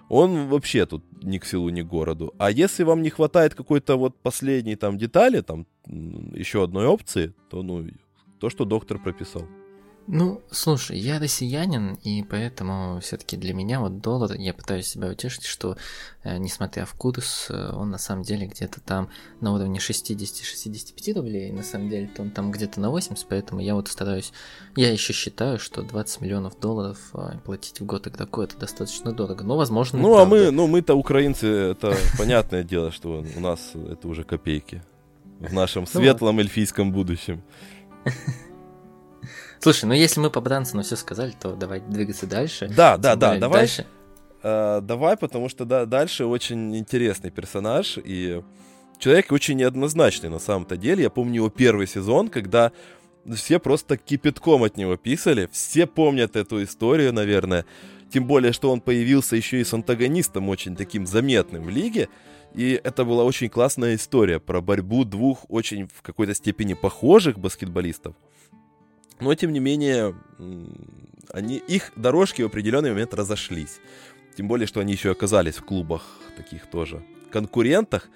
он 0.10 0.48
вообще 0.48 0.86
тут 0.86 1.04
ни 1.24 1.40
к 1.40 1.46
селу, 1.46 1.70
ни 1.70 1.82
к 1.82 1.88
городу. 1.88 2.34
А 2.38 2.52
если 2.52 2.84
вам 2.84 3.02
не 3.02 3.10
хватает 3.10 3.56
какой-то 3.56 3.98
вот 3.98 4.16
последней 4.22 4.76
там 4.76 4.98
детали, 4.98 5.42
там 5.42 5.66
еще 6.36 6.64
одной 6.64 6.86
опции, 6.86 7.34
то 7.50 7.64
ну 7.64 7.88
то, 8.40 8.52
что 8.52 8.66
доктор 8.66 9.00
прописал. 9.00 9.48
Ну, 10.08 10.42
слушай, 10.52 11.00
я 11.00 11.18
россиянин, 11.18 11.96
и 12.04 12.22
поэтому 12.22 13.00
все-таки 13.02 13.38
для 13.38 13.56
меня 13.56 13.80
вот 13.80 14.02
доллар, 14.02 14.34
я 14.34 14.54
пытаюсь 14.54 14.88
себя 14.88 15.10
утешить, 15.10 15.46
что 15.46 15.78
э, 16.24 16.38
несмотря 16.38 16.86
в 16.86 16.94
курс, 16.94 17.48
э, 17.50 17.72
он 17.74 17.90
на 17.90 17.98
самом 17.98 18.22
деле 18.22 18.46
где-то 18.46 18.82
там 18.82 19.10
на 19.42 19.52
уровне 19.52 19.80
60-65 19.80 21.14
рублей, 21.16 21.52
на 21.52 21.64
самом 21.64 21.90
деле 21.90 22.12
он 22.20 22.30
там 22.30 22.52
где-то 22.52 22.80
на 22.80 22.92
80, 22.92 23.26
поэтому 23.28 23.62
я 23.62 23.74
вот 23.74 23.88
стараюсь, 23.88 24.32
я 24.76 24.92
еще 24.92 25.12
считаю, 25.12 25.58
что 25.58 25.82
20 25.82 26.22
миллионов 26.22 26.60
долларов 26.60 27.00
э, 27.16 27.40
платить 27.44 27.80
в 27.80 27.86
год 27.86 28.08
игроку 28.08 28.44
это 28.44 28.58
достаточно 28.58 29.12
дорого, 29.12 29.44
но 29.44 29.58
возможно... 29.58 29.98
Ну, 29.98 30.18
а 30.18 30.26
мы, 30.26 30.52
ну 30.52 30.68
мы-то 30.68 30.94
украинцы, 30.94 31.48
это 31.48 31.96
понятное 32.20 32.64
дело, 32.64 32.92
что 32.92 33.26
у 33.36 33.40
нас 33.40 33.72
это 33.74 34.08
уже 34.08 34.24
копейки 34.24 34.84
в 35.40 35.52
нашем 35.52 35.88
ну 35.92 36.00
светлом 36.00 36.40
эльфийском 36.40 36.92
будущем. 36.92 37.42
Слушай, 39.66 39.86
ну 39.86 39.96
если 39.96 40.20
мы 40.20 40.30
по 40.30 40.42
Брансону 40.42 40.84
все 40.84 40.96
сказали, 40.96 41.34
то 41.42 41.54
давай 41.54 41.80
двигаться 41.80 42.28
дальше. 42.28 42.68
Да, 42.68 42.98
да, 42.98 43.16
да, 43.16 43.40
давай. 43.40 43.62
Дальше. 43.62 43.88
Э, 44.44 44.80
давай, 44.80 45.18
потому 45.18 45.50
что 45.50 45.66
да, 45.66 45.88
дальше 45.88 46.26
очень 46.26 46.78
интересный 46.78 47.32
персонаж 47.32 47.98
и 47.98 48.44
человек 49.00 49.32
очень 49.32 49.58
неоднозначный 49.58 50.30
на 50.30 50.38
самом-то 50.38 50.78
деле. 50.78 51.02
Я 51.02 51.10
помню 51.10 51.38
его 51.38 51.50
первый 51.50 51.88
сезон, 51.88 52.30
когда 52.30 52.74
все 53.34 53.58
просто 53.58 53.98
кипятком 53.98 54.62
от 54.62 54.78
него 54.78 54.98
писали. 54.98 55.50
Все 55.52 55.88
помнят 55.88 56.36
эту 56.36 56.64
историю, 56.64 57.12
наверное. 57.12 57.66
Тем 58.14 58.28
более, 58.28 58.54
что 58.54 58.72
он 58.72 58.82
появился 58.82 59.36
еще 59.36 59.60
и 59.62 59.64
с 59.64 59.74
антагонистом 59.74 60.48
очень 60.48 60.76
таким 60.76 61.08
заметным 61.08 61.64
в 61.64 61.70
лиге. 61.70 62.08
И 62.54 62.80
это 62.84 63.04
была 63.04 63.24
очень 63.24 63.50
классная 63.50 63.96
история 63.96 64.40
про 64.40 64.62
борьбу 64.62 65.06
двух 65.06 65.40
очень 65.50 65.88
в 65.88 66.04
какой-то 66.04 66.36
степени 66.36 66.76
похожих 66.76 67.40
баскетболистов 67.40 68.14
Но, 69.20 69.34
тем 69.36 69.54
не 69.54 69.60
менее, 69.60 70.16
они, 71.32 71.58
их 71.58 71.92
дорожки 71.96 72.42
в 72.42 72.48
определенный 72.48 72.92
момент 72.92 73.14
разошлись. 73.14 73.80
Тем 74.36 74.48
более, 74.48 74.68
что 74.68 74.80
они 74.80 74.94
еще 74.94 75.12
оказались 75.12 75.56
в 75.56 75.64
клубах 75.64 76.04
таких 76.36 76.70
тоже 76.70 77.04
конкурентах. 77.32 78.10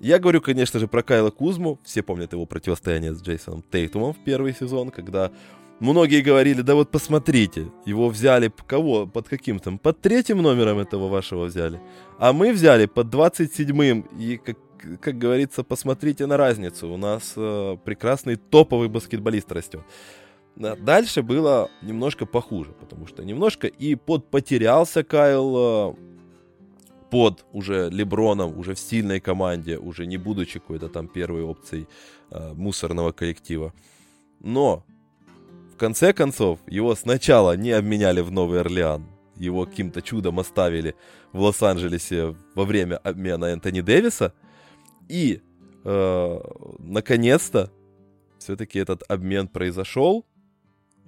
Я 0.00 0.18
говорю, 0.18 0.40
конечно 0.40 0.80
же, 0.80 0.88
про 0.88 1.02
Кайла 1.02 1.30
Кузму. 1.30 1.78
Все 1.84 2.02
помнят 2.02 2.32
его 2.32 2.46
противостояние 2.46 3.14
с 3.14 3.22
Джейсоном 3.22 3.62
Тейтумом 3.70 4.14
в 4.14 4.18
первый 4.24 4.54
сезон, 4.54 4.90
когда 4.90 5.30
многие 5.78 6.22
говорили, 6.22 6.62
да 6.62 6.74
вот 6.74 6.90
посмотрите, 6.90 7.66
его 7.84 8.08
взяли 8.08 8.50
кого, 8.66 9.06
под 9.06 9.28
каким 9.28 9.58
там, 9.58 9.78
под 9.78 10.00
третьим 10.00 10.40
номером 10.40 10.78
этого 10.78 11.08
вашего 11.08 11.44
взяли. 11.44 11.80
А 12.18 12.32
мы 12.32 12.52
взяли 12.52 12.86
под 12.86 13.08
27-м. 13.08 14.00
И, 14.18 14.38
как, 14.38 14.56
как 15.00 15.18
говорится, 15.18 15.62
посмотрите 15.64 16.26
на 16.26 16.36
разницу. 16.36 16.88
У 16.88 16.96
нас 16.96 17.34
э, 17.36 17.76
прекрасный 17.84 18.36
топовый 18.36 18.88
баскетболист 18.88 19.52
растет. 19.52 19.82
Дальше 20.56 21.22
было 21.22 21.70
немножко 21.82 22.26
похуже, 22.26 22.72
потому 22.72 23.06
что 23.06 23.24
немножко 23.24 23.66
и 23.66 23.94
подпотерялся 23.94 25.02
Кайл 25.02 25.56
э, 25.56 25.94
под 27.10 27.44
уже 27.52 27.88
Леброном, 27.90 28.58
уже 28.58 28.74
в 28.74 28.78
сильной 28.78 29.20
команде, 29.20 29.78
уже 29.78 30.06
не 30.06 30.18
будучи 30.18 30.58
какой-то 30.58 30.88
там 30.88 31.08
первой 31.08 31.42
опцией 31.42 31.86
э, 32.30 32.52
мусорного 32.54 33.12
коллектива. 33.12 33.72
Но 34.40 34.84
в 35.72 35.76
конце 35.76 36.12
концов 36.12 36.58
его 36.66 36.94
сначала 36.94 37.56
не 37.56 37.70
обменяли 37.70 38.20
в 38.20 38.30
Новый 38.30 38.60
Орлеан, 38.60 39.06
его 39.36 39.64
каким-то 39.64 40.02
чудом 40.02 40.38
оставили 40.38 40.94
в 41.32 41.40
Лос-Анджелесе 41.40 42.36
во 42.54 42.64
время 42.64 42.96
обмена 42.98 43.46
Энтони 43.46 43.80
Дэвиса, 43.80 44.34
и 45.08 45.40
э, 45.84 46.40
наконец-то 46.78 47.70
все-таки 48.38 48.78
этот 48.78 49.02
обмен 49.08 49.48
произошел, 49.48 50.26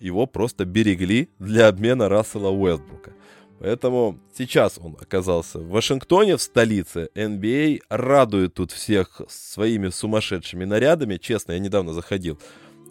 его 0.02 0.26
просто 0.26 0.64
берегли 0.64 1.28
для 1.38 1.68
обмена 1.68 2.08
Рассела 2.08 2.50
Уэстбрука. 2.50 3.12
Поэтому 3.58 4.18
сейчас 4.36 4.78
он 4.82 4.96
оказался 5.00 5.60
в 5.60 5.68
Вашингтоне, 5.68 6.36
в 6.36 6.42
столице 6.42 7.10
NBA, 7.14 7.82
радует 7.88 8.54
тут 8.54 8.72
всех 8.72 9.20
своими 9.28 9.88
сумасшедшими 9.88 10.64
нарядами. 10.64 11.16
Честно, 11.16 11.52
я 11.52 11.60
недавно 11.60 11.92
заходил 11.92 12.40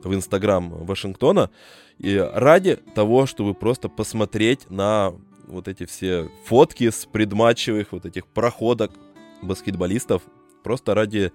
в 0.01 0.15
Инстаграм 0.15 0.69
Вашингтона, 0.85 1.51
и 1.97 2.17
ради 2.17 2.77
того, 2.95 3.25
чтобы 3.25 3.53
просто 3.53 3.89
посмотреть 3.89 4.69
на 4.69 5.13
вот 5.45 5.67
эти 5.67 5.85
все 5.85 6.29
фотки 6.45 6.89
с 6.89 7.05
предматчевых 7.05 7.91
вот 7.91 8.05
этих 8.05 8.25
проходок 8.25 8.91
баскетболистов, 9.41 10.21
просто 10.63 10.95
ради 10.95 11.31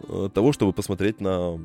э, 0.00 0.28
того, 0.34 0.52
чтобы 0.52 0.72
посмотреть 0.72 1.20
на 1.20 1.58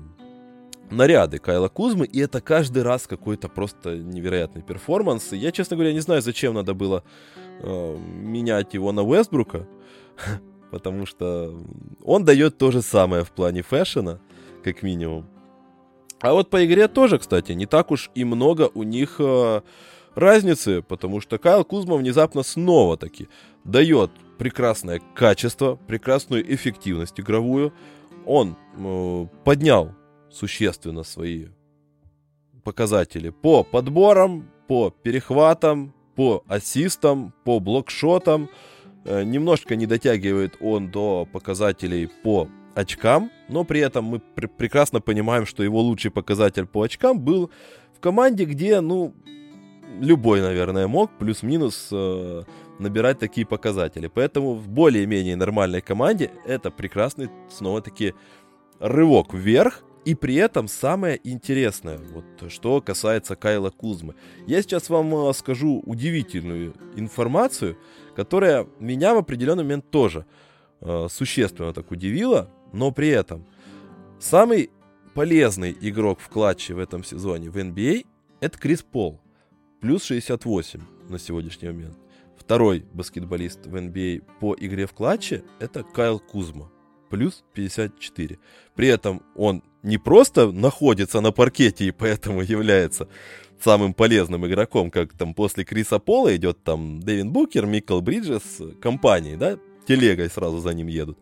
наряды 0.91 1.39
Кайла 1.39 1.69
Кузмы, 1.69 2.05
и 2.05 2.19
это 2.19 2.41
каждый 2.41 2.83
раз 2.83 3.07
какой-то 3.07 3.49
просто 3.49 3.97
невероятный 3.97 4.61
перформанс. 4.61 5.33
И 5.33 5.37
я, 5.37 5.51
честно 5.51 5.77
говоря, 5.77 5.93
не 5.93 6.01
знаю, 6.01 6.21
зачем 6.21 6.53
надо 6.53 6.73
было 6.73 7.03
э, 7.59 7.97
менять 7.97 8.73
его 8.73 8.91
на 8.91 9.03
Уэстбрука, 9.03 9.67
потому 10.71 11.05
что 11.05 11.57
он 12.03 12.25
дает 12.25 12.57
то 12.57 12.71
же 12.71 12.81
самое 12.81 13.23
в 13.23 13.31
плане 13.31 13.61
fashion 13.61 14.06
а, 14.06 14.19
как 14.63 14.83
минимум. 14.83 15.25
А 16.19 16.33
вот 16.33 16.49
по 16.49 16.63
игре 16.63 16.87
тоже, 16.87 17.17
кстати, 17.17 17.53
не 17.53 17.65
так 17.65 17.89
уж 17.89 18.11
и 18.13 18.23
много 18.23 18.69
у 18.73 18.83
них 18.83 19.15
э, 19.19 19.61
разницы, 20.13 20.83
потому 20.83 21.21
что 21.21 21.37
Кайл 21.37 21.63
Кузма 21.65 21.95
внезапно 21.95 22.43
снова 22.43 22.97
таки 22.97 23.27
дает 23.63 24.11
прекрасное 24.37 25.01
качество, 25.15 25.79
прекрасную 25.87 26.53
эффективность 26.53 27.19
игровую. 27.19 27.73
Он 28.25 28.55
э, 28.77 29.27
поднял 29.43 29.95
существенно 30.31 31.03
свои 31.03 31.47
показатели 32.63 33.29
по 33.29 33.63
подборам, 33.63 34.49
по 34.67 34.89
перехватам, 34.89 35.93
по 36.15 36.43
ассистам, 36.47 37.33
по 37.43 37.59
блокшотам. 37.59 38.49
Э, 39.05 39.23
немножко 39.23 39.75
не 39.75 39.85
дотягивает 39.85 40.57
он 40.61 40.91
до 40.91 41.27
показателей 41.31 42.09
по 42.23 42.47
очкам, 42.75 43.31
но 43.49 43.63
при 43.63 43.81
этом 43.81 44.05
мы 44.05 44.19
пр- 44.19 44.47
прекрасно 44.47 45.01
понимаем, 45.01 45.45
что 45.45 45.63
его 45.63 45.81
лучший 45.81 46.11
показатель 46.11 46.65
по 46.65 46.83
очкам 46.83 47.19
был 47.19 47.51
в 47.95 47.99
команде, 47.99 48.45
где, 48.45 48.79
ну, 48.81 49.13
любой, 49.99 50.41
наверное, 50.41 50.87
мог 50.87 51.11
плюс-минус 51.17 51.89
э, 51.91 52.43
набирать 52.79 53.19
такие 53.19 53.45
показатели. 53.45 54.07
Поэтому 54.07 54.55
в 54.55 54.69
более-менее 54.69 55.35
нормальной 55.35 55.81
команде 55.81 56.31
это 56.45 56.71
прекрасный, 56.71 57.29
снова-таки, 57.49 58.13
рывок 58.79 59.33
вверх, 59.33 59.83
и 60.03 60.15
при 60.15 60.35
этом 60.35 60.67
самое 60.67 61.19
интересное, 61.23 61.99
вот 61.99 62.51
что 62.51 62.81
касается 62.81 63.35
Кайла 63.35 63.69
Кузмы. 63.69 64.15
Я 64.47 64.61
сейчас 64.61 64.89
вам 64.89 65.13
э, 65.13 65.33
скажу 65.33 65.81
удивительную 65.85 66.73
информацию, 66.95 67.77
которая 68.15 68.67
меня 68.79 69.13
в 69.13 69.19
определенный 69.19 69.63
момент 69.63 69.91
тоже 69.91 70.25
э, 70.81 71.07
существенно 71.09 71.71
так 71.73 71.91
удивила, 71.91 72.49
но 72.73 72.91
при 72.91 73.09
этом 73.09 73.45
самый 74.19 74.71
полезный 75.13 75.77
игрок 75.79 76.19
в 76.19 76.29
клатче 76.29 76.73
в 76.73 76.79
этом 76.79 77.03
сезоне 77.03 77.49
в 77.49 77.57
NBA 77.57 78.05
а 78.05 78.45
это 78.45 78.57
Крис 78.57 78.81
Пол, 78.81 79.21
плюс 79.81 80.03
68 80.03 80.81
на 81.09 81.19
сегодняшний 81.19 81.67
момент. 81.67 81.97
Второй 82.37 82.85
баскетболист 82.91 83.67
в 83.67 83.75
NBA 83.75 84.23
а 84.25 84.39
по 84.39 84.55
игре 84.59 84.87
в 84.87 84.93
клатче 84.93 85.43
это 85.59 85.83
Кайл 85.83 86.19
Кузма, 86.19 86.71
плюс 87.11 87.43
54. 87.53 88.39
При 88.73 88.87
этом 88.87 89.21
он 89.35 89.61
не 89.83 89.97
просто 89.97 90.51
находится 90.51 91.21
на 91.21 91.31
паркете 91.31 91.85
и 91.85 91.91
поэтому 91.91 92.41
является 92.41 93.07
самым 93.63 93.93
полезным 93.93 94.45
игроком, 94.47 94.91
как 94.91 95.13
там 95.13 95.33
после 95.33 95.63
Криса 95.63 95.99
Пола 95.99 96.35
идет 96.35 96.63
там 96.63 96.99
Дэвин 96.99 97.31
Букер, 97.31 97.65
Микл 97.65 97.99
Бриджес, 98.01 98.61
компании, 98.81 99.35
да, 99.35 99.57
телегой 99.87 100.29
сразу 100.29 100.59
за 100.59 100.73
ним 100.73 100.87
едут. 100.87 101.17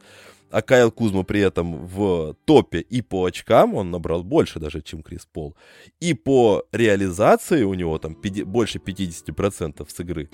А 0.51 0.63
Кайл 0.63 0.91
Кузма 0.91 1.23
при 1.23 1.41
этом 1.41 1.85
в 1.85 2.35
топе 2.45 2.79
и 2.79 3.01
по 3.01 3.25
очкам, 3.25 3.75
он 3.75 3.91
набрал 3.91 4.23
больше 4.23 4.59
даже, 4.59 4.81
чем 4.81 5.03
Крис 5.03 5.27
Пол, 5.31 5.55
и 5.99 6.15
по 6.15 6.63
реализации 6.71 7.63
у 7.63 7.75
него 7.75 7.99
там 7.99 8.15
50, 8.15 8.47
больше 8.47 8.79
50% 8.79 9.87
с 9.87 9.99
игры, 9.99 10.29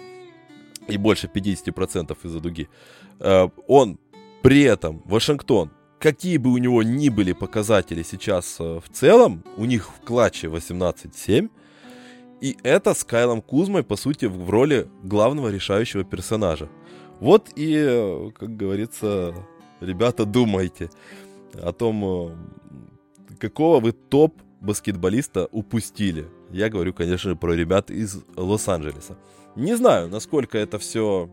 и 0.87 0.97
больше 0.97 1.27
50% 1.27 2.17
из-за 2.23 2.39
дуги. 2.39 2.69
Э, 3.19 3.49
он 3.67 3.99
при 4.41 4.61
этом, 4.61 5.01
Вашингтон, 5.05 5.71
какие 6.05 6.37
бы 6.37 6.51
у 6.51 6.57
него 6.57 6.83
ни 6.83 7.09
были 7.09 7.33
показатели 7.33 8.03
сейчас 8.03 8.57
э, 8.59 8.79
в 8.79 8.89
целом, 8.93 9.43
у 9.57 9.65
них 9.65 9.89
в 9.89 10.05
клатче 10.05 10.45
18-7, 10.45 11.49
и 12.41 12.57
это 12.61 12.93
с 12.93 13.03
Кайлом 13.03 13.41
Кузмой, 13.41 13.81
по 13.83 13.95
сути, 13.95 14.25
в 14.25 14.51
роли 14.51 14.87
главного 15.01 15.49
решающего 15.49 16.03
персонажа. 16.03 16.69
Вот 17.19 17.49
и, 17.55 17.73
э, 17.75 18.29
как 18.37 18.55
говорится, 18.55 19.33
ребята, 19.81 20.25
думайте 20.25 20.91
о 21.63 21.71
том, 21.71 22.05
э, 22.05 23.37
какого 23.39 23.79
вы 23.79 23.91
топ 23.91 24.35
баскетболиста 24.61 25.47
упустили. 25.51 26.27
Я 26.51 26.69
говорю, 26.69 26.93
конечно 26.93 27.35
про 27.35 27.53
ребят 27.55 27.89
из 27.89 28.23
Лос-Анджелеса. 28.35 29.17
Не 29.55 29.75
знаю, 29.75 30.07
насколько 30.09 30.59
это 30.59 30.77
все 30.77 31.31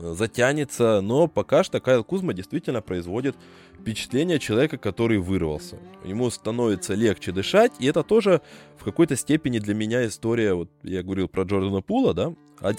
затянется, 0.00 1.00
но 1.00 1.28
пока 1.28 1.62
что 1.62 1.80
Кайл 1.80 2.04
Кузма 2.04 2.32
действительно 2.32 2.80
производит 2.80 3.36
впечатление 3.78 4.38
человека, 4.38 4.78
который 4.78 5.18
вырвался. 5.18 5.78
Ему 6.04 6.30
становится 6.30 6.94
легче 6.94 7.32
дышать, 7.32 7.72
и 7.78 7.86
это 7.86 8.02
тоже 8.02 8.40
в 8.78 8.84
какой-то 8.84 9.16
степени 9.16 9.58
для 9.58 9.74
меня 9.74 10.06
история, 10.06 10.54
вот 10.54 10.70
я 10.82 11.02
говорил 11.02 11.28
про 11.28 11.44
Джордана 11.44 11.82
Пула, 11.82 12.14
да, 12.14 12.34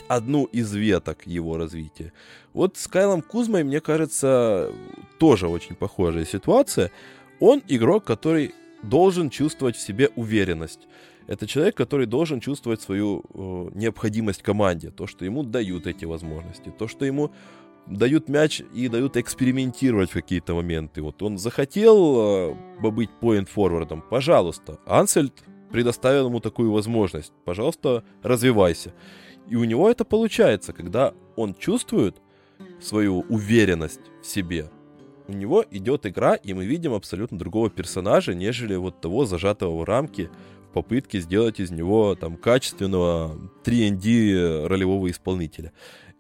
одну 0.08 0.46
из 0.46 0.74
веток 0.74 1.26
его 1.26 1.58
развития. 1.58 2.14
Вот 2.54 2.78
с 2.78 2.88
Кайлом 2.88 3.22
Кузмой, 3.22 3.64
мне 3.64 3.82
кажется, 3.82 4.72
тоже 5.20 5.48
очень 5.48 5.76
похожая 5.76 6.26
ситуация. 6.26 6.92
Он 7.40 7.62
игрок, 7.68 8.04
который 8.04 8.54
должен 8.84 9.30
чувствовать 9.30 9.76
в 9.76 9.82
себе 9.82 10.10
уверенность. 10.16 10.88
Это 11.28 11.48
человек, 11.48 11.76
который 11.76 12.06
должен 12.06 12.40
чувствовать 12.40 12.82
свою 12.82 13.24
э, 13.34 13.70
необходимость 13.74 14.44
команде, 14.44 14.90
то, 14.90 15.08
что 15.08 15.26
ему 15.26 15.44
дают 15.44 15.88
эти 15.88 16.06
возможности, 16.06 16.74
то, 16.78 16.88
что 16.88 17.06
ему 17.06 17.32
дают 17.88 18.30
мяч 18.30 18.62
и 18.74 18.88
дают 18.88 19.18
экспериментировать 19.18 20.10
в 20.10 20.14
какие-то 20.14 20.54
моменты. 20.54 21.02
Вот 21.02 21.22
он 21.22 21.38
захотел 21.38 22.52
э, 22.52 22.90
быть 22.90 23.10
point-форвардом, 23.22 24.04
пожалуйста. 24.10 24.80
Ансельд 24.86 25.44
предоставил 25.72 26.28
ему 26.28 26.40
такую 26.40 26.72
возможность. 26.72 27.34
Пожалуйста, 27.46 28.04
развивайся. 28.24 28.94
И 29.48 29.56
у 29.56 29.64
него 29.64 29.90
это 29.90 30.06
получается, 30.06 30.74
когда 30.74 31.14
он 31.36 31.54
чувствует 31.56 32.22
свою 32.80 33.22
уверенность 33.30 34.02
в 34.22 34.28
себе. 34.28 34.70
У 35.28 35.34
него 35.34 35.64
идет 35.72 36.06
игра, 36.06 36.36
и 36.36 36.54
мы 36.54 36.66
видим 36.66 36.94
абсолютно 36.94 37.38
другого 37.38 37.70
персонажа, 37.70 38.34
нежели 38.34 38.76
вот 38.76 39.02
того 39.02 39.26
зажатого 39.26 39.78
в 39.78 39.84
рамки 39.84 40.30
попытки 40.72 41.20
сделать 41.20 41.60
из 41.60 41.72
него 41.72 42.16
там 42.16 42.38
качественного 42.38 43.38
3D 43.64 44.68
ролевого 44.68 45.10
исполнителя. 45.10 45.72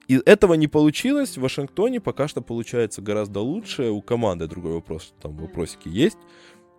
И 0.07 0.21
этого 0.25 0.55
не 0.55 0.67
получилось. 0.67 1.37
В 1.37 1.41
Вашингтоне 1.41 2.01
пока 2.01 2.27
что 2.27 2.41
получается 2.41 3.01
гораздо 3.01 3.39
лучше. 3.39 3.89
У 3.89 4.01
команды 4.01 4.47
другой 4.47 4.73
вопрос, 4.73 5.13
там 5.21 5.37
вопросики 5.37 5.87
есть. 5.87 6.17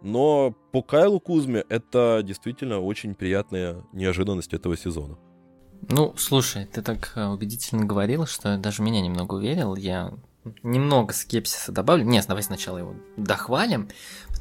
Но 0.03 0.55
по 0.73 0.83
Кайлу 0.83 1.21
Кузме 1.21 1.65
это 1.69 2.21
действительно 2.25 2.81
очень 2.81 3.15
приятная 3.15 3.85
неожиданность 3.93 4.53
этого 4.53 4.77
сезона. 4.77 5.17
Ну, 5.89 6.15
слушай, 6.17 6.67
ты 6.67 6.83
так 6.83 7.13
э, 7.17 7.27
убедительно 7.27 7.85
говорил, 7.85 8.27
что 8.27 8.57
даже 8.57 8.83
меня 8.83 9.01
немного 9.01 9.35
уверил. 9.35 9.75
Я 9.77 10.13
немного 10.63 11.13
скепсиса 11.13 11.73
добавлю. 11.73 12.05
Нет, 12.05 12.27
давай 12.27 12.43
сначала 12.43 12.79
его 12.79 12.95
дохвалим, 13.17 13.89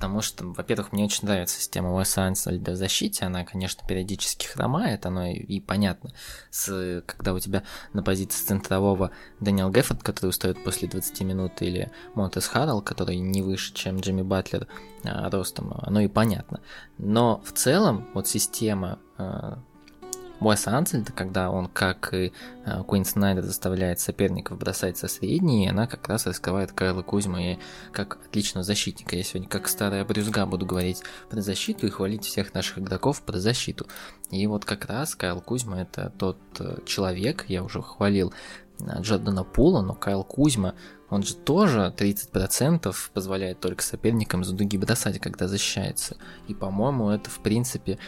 потому 0.01 0.23
что, 0.23 0.47
во-первых, 0.47 0.93
мне 0.93 1.05
очень 1.05 1.27
нравится 1.27 1.59
система 1.59 1.91
в 1.91 2.75
защите, 2.75 3.23
она, 3.23 3.45
конечно, 3.45 3.87
периодически 3.87 4.47
хромает, 4.47 5.05
оно 5.05 5.27
и, 5.27 5.35
и 5.35 5.61
понятно, 5.61 6.11
с, 6.49 7.03
когда 7.05 7.35
у 7.35 7.39
тебя 7.39 7.61
на 7.93 8.01
позиции 8.01 8.43
центрового 8.43 9.11
Дэниел 9.39 9.69
Геффорд, 9.69 10.01
который 10.01 10.29
устает 10.29 10.63
после 10.63 10.87
20 10.87 11.21
минут, 11.21 11.61
или 11.61 11.91
Монтес 12.15 12.47
Харрелл, 12.47 12.81
который 12.81 13.17
не 13.17 13.43
выше, 13.43 13.75
чем 13.75 13.99
Джимми 13.99 14.23
Батлер 14.23 14.67
а, 15.03 15.29
ростом, 15.29 15.71
оно 15.83 15.99
и 15.99 16.07
понятно. 16.07 16.61
Но 16.97 17.39
в 17.45 17.51
целом, 17.51 18.09
вот 18.15 18.27
система 18.27 18.97
а, 20.41 20.45
Уэса 20.45 20.77
Ансельда, 20.77 21.11
когда 21.11 21.51
он, 21.51 21.67
как 21.67 22.13
и 22.13 22.33
э, 22.65 22.83
Куин 22.83 23.05
Снайдер, 23.05 23.43
заставляет 23.43 23.99
соперников 23.99 24.57
бросать 24.57 24.97
со 24.97 25.07
средней, 25.07 25.69
она 25.69 25.87
как 25.87 26.07
раз 26.07 26.25
раскрывает 26.25 26.71
Кайла 26.71 27.03
Кузьма 27.03 27.41
и 27.41 27.57
как 27.91 28.17
отличного 28.25 28.63
защитника. 28.63 29.15
Я 29.15 29.23
сегодня 29.23 29.47
как 29.47 29.67
старая 29.67 30.03
брюзга 30.03 30.45
буду 30.45 30.65
говорить 30.65 31.03
про 31.29 31.41
защиту 31.41 31.87
и 31.87 31.89
хвалить 31.89 32.25
всех 32.25 32.53
наших 32.53 32.79
игроков 32.79 33.21
про 33.21 33.37
защиту. 33.39 33.87
И 34.31 34.45
вот 34.47 34.65
как 34.65 34.85
раз 34.85 35.15
Кайл 35.15 35.41
Кузьма 35.41 35.81
это 35.81 36.11
тот 36.17 36.39
э, 36.59 36.77
человек, 36.85 37.45
я 37.47 37.63
уже 37.63 37.81
хвалил 37.81 38.33
Джордана 38.99 39.43
Пула, 39.43 39.81
но 39.81 39.93
Кайл 39.93 40.23
Кузьма 40.23 40.75
он 41.11 41.23
же 41.23 41.35
тоже 41.35 41.93
30% 41.95 42.95
позволяет 43.13 43.59
только 43.59 43.83
соперникам 43.83 44.45
за 44.45 44.53
дуги 44.53 44.77
бросать, 44.77 45.19
когда 45.19 45.49
защищается. 45.49 46.15
И, 46.47 46.53
по-моему, 46.53 47.09
это, 47.09 47.29
в 47.29 47.39
принципе, 47.39 47.99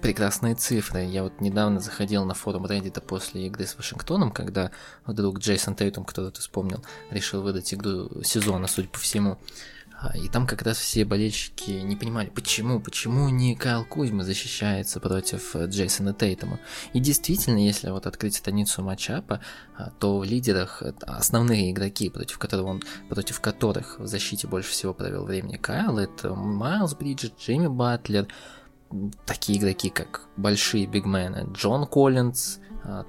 прекрасные 0.00 0.54
цифры. 0.54 1.02
Я 1.02 1.24
вот 1.24 1.40
недавно 1.40 1.80
заходил 1.80 2.24
на 2.24 2.34
форум 2.34 2.66
Reddit 2.66 3.00
после 3.00 3.46
игры 3.48 3.66
с 3.66 3.76
Вашингтоном, 3.76 4.30
когда 4.30 4.70
вдруг 5.06 5.40
Джейсон 5.40 5.74
Тейтум, 5.74 6.04
кто-то 6.04 6.40
вспомнил, 6.40 6.84
решил 7.10 7.42
выдать 7.42 7.74
игру 7.74 8.22
сезона, 8.22 8.68
судя 8.68 8.88
по 8.88 9.00
всему. 9.00 9.36
А, 10.00 10.16
и 10.16 10.28
там 10.28 10.46
как 10.46 10.62
раз 10.62 10.78
все 10.78 11.04
болельщики 11.04 11.72
не 11.72 11.94
понимали, 11.94 12.30
почему, 12.30 12.80
почему 12.80 13.28
не 13.28 13.54
Кайл 13.54 13.84
Кузьма 13.84 14.24
защищается 14.24 14.98
против 14.98 15.54
э, 15.54 15.66
Джейсона 15.66 16.14
Тейтума. 16.14 16.58
И 16.94 17.00
действительно, 17.00 17.58
если 17.58 17.90
вот 17.90 18.06
открыть 18.06 18.34
страницу 18.34 18.82
матчапа, 18.82 19.40
а, 19.76 19.90
то 19.90 20.18
в 20.18 20.24
лидерах 20.24 20.82
основные 21.02 21.70
игроки, 21.70 22.08
против 22.08 22.38
которых 22.38 22.66
он, 22.66 22.82
против 23.10 23.40
которых 23.40 23.98
в 23.98 24.06
защите 24.06 24.48
больше 24.48 24.70
всего 24.70 24.94
провел 24.94 25.24
времени 25.24 25.56
Кайл, 25.56 25.98
это 25.98 26.34
Майлз 26.34 26.94
Бриджет, 26.94 27.34
Джимми 27.38 27.66
Батлер, 27.66 28.26
такие 29.26 29.58
игроки, 29.58 29.90
как 29.90 30.28
большие 30.36 30.86
бигмены 30.86 31.46
Джон 31.52 31.86
Коллинз, 31.86 32.58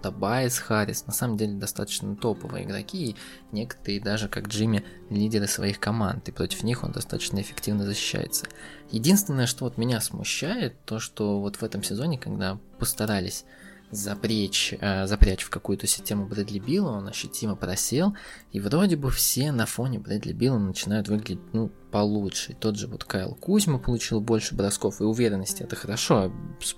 Табайс, 0.01 0.57
Харрис, 0.59 1.05
на 1.07 1.13
самом 1.13 1.38
деле 1.38 1.53
достаточно 1.53 2.15
топовые 2.15 2.65
игроки, 2.65 3.11
и 3.11 3.15
некоторые 3.51 4.01
даже 4.01 4.28
как 4.28 4.47
Джимми 4.47 4.84
лидеры 5.09 5.47
своих 5.47 5.80
команд, 5.80 6.28
и 6.30 6.32
против 6.32 6.63
них 6.63 6.84
он 6.84 6.91
достаточно 6.91 7.39
эффективно 7.41 7.86
защищается. 7.86 8.45
Единственное, 8.89 9.47
что 9.47 9.65
вот 9.65 9.78
меня 9.78 10.01
смущает, 10.01 10.84
то 10.86 10.99
что 10.99 11.39
вот 11.39 11.57
в 11.57 11.63
этом 11.63 11.84
сезоне, 11.84 12.17
когда 12.17 12.59
постарались 12.80 13.45
запречь, 13.91 14.74
э, 14.80 15.05
запрячь 15.05 15.43
в 15.43 15.49
какую-то 15.49 15.86
систему 15.86 16.26
Брэдли 16.26 16.59
Билла, 16.59 16.91
он 16.91 17.07
ощутимо 17.07 17.55
просел, 17.55 18.15
и 18.51 18.59
вроде 18.59 18.95
бы 18.95 19.11
все 19.11 19.51
на 19.51 19.65
фоне 19.65 19.99
Брэдли 19.99 20.34
Билла 20.34 20.57
начинают 20.57 21.09
выглядеть, 21.09 21.41
ну, 21.53 21.72
получше. 21.92 22.56
Тот 22.60 22.78
же 22.78 22.88
вот 22.88 23.04
Кайл 23.04 23.36
Кузьма 23.36 23.78
получил 23.78 24.22
больше 24.22 24.56
бросков 24.56 25.02
и 25.02 25.04
уверенности, 25.04 25.64
это 25.64 25.76
хорошо. 25.76 26.32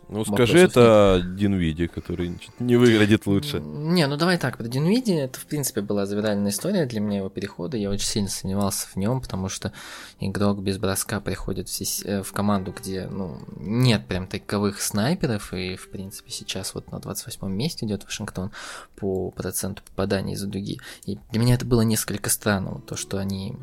Ну, 0.10 0.26
скажи 0.26 0.60
это 0.60 1.22
нет. 1.24 1.36
Динвиди, 1.36 1.88
который 1.88 2.38
не 2.60 2.76
выглядит 2.76 3.28
лучше. 3.28 3.60
Не, 3.60 4.08
ну 4.08 4.18
давай 4.18 4.38
так, 4.38 4.58
про 4.58 4.68
Динвиди, 4.68 5.14
это, 5.14 5.40
в 5.40 5.46
принципе, 5.46 5.82
была 5.82 6.06
завиральная 6.06 6.52
история 6.52 6.86
для 6.86 7.00
меня 7.00 7.20
его 7.20 7.30
перехода, 7.30 7.78
я 7.78 7.90
очень 7.90 8.08
сильно 8.08 8.30
сомневался 8.30 8.88
в 8.88 8.96
нем, 8.96 9.22
потому 9.22 9.50
что 9.50 9.72
игрок 10.20 10.62
без 10.62 10.78
броска 10.78 11.20
приходит 11.20 11.70
в, 11.70 12.06
э, 12.06 12.24
в 12.24 12.34
команду, 12.34 12.74
где, 12.78 13.08
ну, 13.08 13.40
нет 13.58 14.08
прям 14.08 14.28
таковых 14.28 14.82
снайперов, 14.82 15.54
и, 15.54 15.76
в 15.76 15.90
принципе, 15.90 16.32
сейчас 16.32 16.74
вот 16.74 16.92
на 16.92 16.96
28-м 16.96 17.56
месте 17.56 17.86
идет 17.86 18.04
Вашингтон 18.04 18.52
по 18.96 19.32
проценту 19.32 19.84
попаданий 19.84 20.36
за 20.36 20.48
дуги. 20.48 20.80
И 21.06 21.20
для 21.32 21.40
меня 21.40 21.56
это 21.56 21.66
было 21.66 21.82
несколько 21.82 22.30
странно, 22.30 22.82
то, 22.88 22.96
что 22.96 23.18
они, 23.18 23.56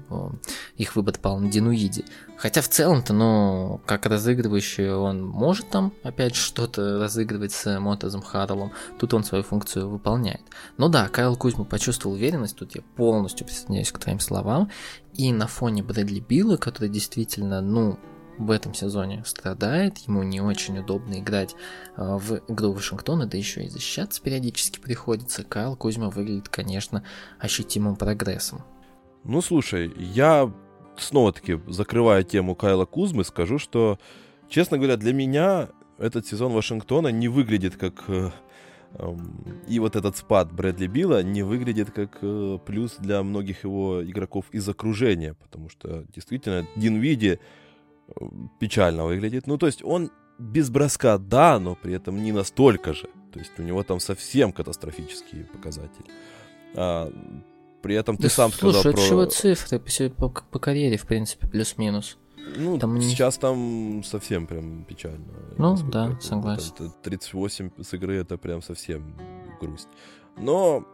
их 0.76 0.96
выбор 0.96 1.10
пал 1.20 1.39
на 1.40 1.50
Динуиде. 1.50 2.04
Хотя 2.36 2.62
в 2.62 2.68
целом-то, 2.68 3.12
ну, 3.12 3.80
как 3.86 4.06
разыгрывающий 4.06 4.90
он 4.90 5.24
может 5.24 5.68
там 5.70 5.92
опять 6.02 6.34
что-то 6.34 6.98
разыгрывать 6.98 7.52
с 7.52 7.78
Мотозом 7.78 8.22
Харлом. 8.22 8.72
Тут 8.98 9.14
он 9.14 9.24
свою 9.24 9.44
функцию 9.44 9.88
выполняет. 9.88 10.42
Но 10.76 10.88
да, 10.88 11.08
Кайл 11.08 11.36
Кузьма 11.36 11.64
почувствовал 11.64 12.14
уверенность, 12.16 12.56
тут 12.56 12.74
я 12.74 12.82
полностью 12.96 13.46
присоединяюсь 13.46 13.92
к 13.92 13.98
твоим 13.98 14.20
словам. 14.20 14.70
И 15.14 15.32
на 15.32 15.46
фоне 15.46 15.82
Брэдли 15.82 16.20
Билла, 16.20 16.56
который 16.56 16.88
действительно, 16.88 17.60
ну, 17.60 17.98
в 18.40 18.50
этом 18.50 18.72
сезоне 18.72 19.22
страдает, 19.26 19.98
ему 19.98 20.22
не 20.22 20.40
очень 20.40 20.78
удобно 20.78 21.20
играть 21.20 21.54
а, 21.94 22.16
в 22.16 22.40
игру 22.48 22.72
Вашингтона, 22.72 23.26
да 23.26 23.36
еще 23.36 23.64
и 23.64 23.68
защищаться 23.68 24.22
периодически 24.22 24.80
приходится. 24.80 25.44
Кайл 25.44 25.76
Кузьма 25.76 26.08
выглядит, 26.08 26.48
конечно, 26.48 27.04
ощутимым 27.38 27.96
прогрессом. 27.96 28.62
Ну 29.24 29.42
слушай, 29.42 29.92
я 29.98 30.50
снова-таки, 31.02 31.60
закрывая 31.66 32.22
тему 32.22 32.54
Кайла 32.54 32.84
Кузмы, 32.84 33.24
скажу, 33.24 33.58
что, 33.58 33.98
честно 34.48 34.78
говоря, 34.78 34.96
для 34.96 35.12
меня 35.12 35.68
этот 35.98 36.26
сезон 36.26 36.52
Вашингтона 36.52 37.08
не 37.08 37.28
выглядит 37.28 37.76
как... 37.76 38.04
Э, 38.08 38.30
эм, 38.94 39.62
и 39.68 39.78
вот 39.78 39.96
этот 39.96 40.16
спад 40.16 40.52
Брэдли 40.52 40.86
Билла 40.86 41.22
не 41.22 41.42
выглядит 41.42 41.90
как 41.90 42.18
э, 42.22 42.58
плюс 42.64 42.96
для 42.98 43.22
многих 43.22 43.64
его 43.64 44.02
игроков 44.02 44.46
из 44.52 44.68
окружения, 44.68 45.34
потому 45.34 45.68
что 45.68 46.04
действительно 46.14 46.66
Динвиди 46.76 47.38
э, 48.08 48.12
печально 48.58 49.04
выглядит. 49.04 49.46
Ну, 49.46 49.58
то 49.58 49.66
есть 49.66 49.84
он 49.84 50.10
без 50.38 50.70
броска, 50.70 51.18
да, 51.18 51.58
но 51.58 51.74
при 51.74 51.94
этом 51.94 52.22
не 52.22 52.32
настолько 52.32 52.94
же. 52.94 53.08
То 53.32 53.38
есть 53.38 53.52
у 53.58 53.62
него 53.62 53.82
там 53.82 54.00
совсем 54.00 54.52
катастрофические 54.52 55.44
показатели. 55.44 56.10
А, 56.74 57.12
при 57.82 57.94
этом 57.94 58.16
ты 58.16 58.24
да 58.24 58.28
сам 58.28 58.52
слушай, 58.52 58.80
сказал 58.80 58.92
про... 58.92 59.30
Слушай, 59.30 59.78
цифры 59.78 60.10
по, 60.10 60.28
по, 60.28 60.42
по 60.50 60.58
карьере, 60.58 60.96
в 60.96 61.06
принципе, 61.06 61.46
плюс-минус. 61.46 62.18
Ну, 62.56 62.78
там 62.78 63.00
сейчас 63.00 63.38
там 63.38 64.02
совсем 64.04 64.46
прям 64.46 64.84
печально. 64.84 65.26
Ну, 65.56 65.76
да, 65.90 66.18
согласен. 66.20 66.72
Это 66.74 66.90
38 67.02 67.70
с 67.82 67.94
игры 67.94 68.16
это 68.16 68.36
прям 68.38 68.62
совсем 68.62 69.14
грусть. 69.60 69.88
Но, 70.36 70.84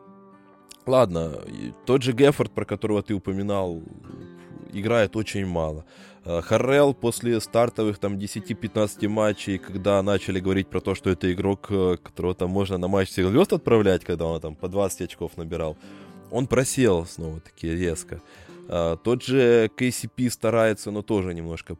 ладно, 0.87 1.41
тот 1.87 2.03
же 2.03 2.13
Геффорд, 2.13 2.53
про 2.53 2.65
которого 2.65 3.03
ты 3.03 3.15
упоминал, 3.15 3.83
играет 4.73 5.17
очень 5.17 5.47
мало. 5.47 5.85
А, 6.25 6.43
Харрел 6.43 6.93
после 6.95 7.41
стартовых 7.41 7.99
там 7.99 8.19
10-15 8.19 9.09
матчей, 9.09 9.59
когда 9.59 10.03
начали 10.03 10.41
говорить 10.41 10.69
про 10.69 10.81
то, 10.81 10.95
что 10.95 11.11
это 11.11 11.33
игрок, 11.33 11.67
э, 11.71 11.97
которого 12.03 12.35
там 12.35 12.51
можно 12.51 12.79
на 12.79 12.89
матч 12.89 13.11
всех 13.11 13.29
звезд 13.29 13.53
отправлять, 13.53 14.05
когда 14.05 14.27
он 14.27 14.41
там 14.41 14.57
по 14.57 14.69
20 14.69 15.03
очков 15.03 15.37
набирал, 15.37 15.77
он 16.31 16.47
просел 16.47 17.07
снова-таки 17.07 17.69
резко. 17.69 18.23
А, 18.69 18.97
тот 18.97 19.23
же 19.23 19.71
KCP 19.77 20.31
старается, 20.31 20.91
но 20.91 21.03
тоже 21.03 21.35
немножко 21.35 21.77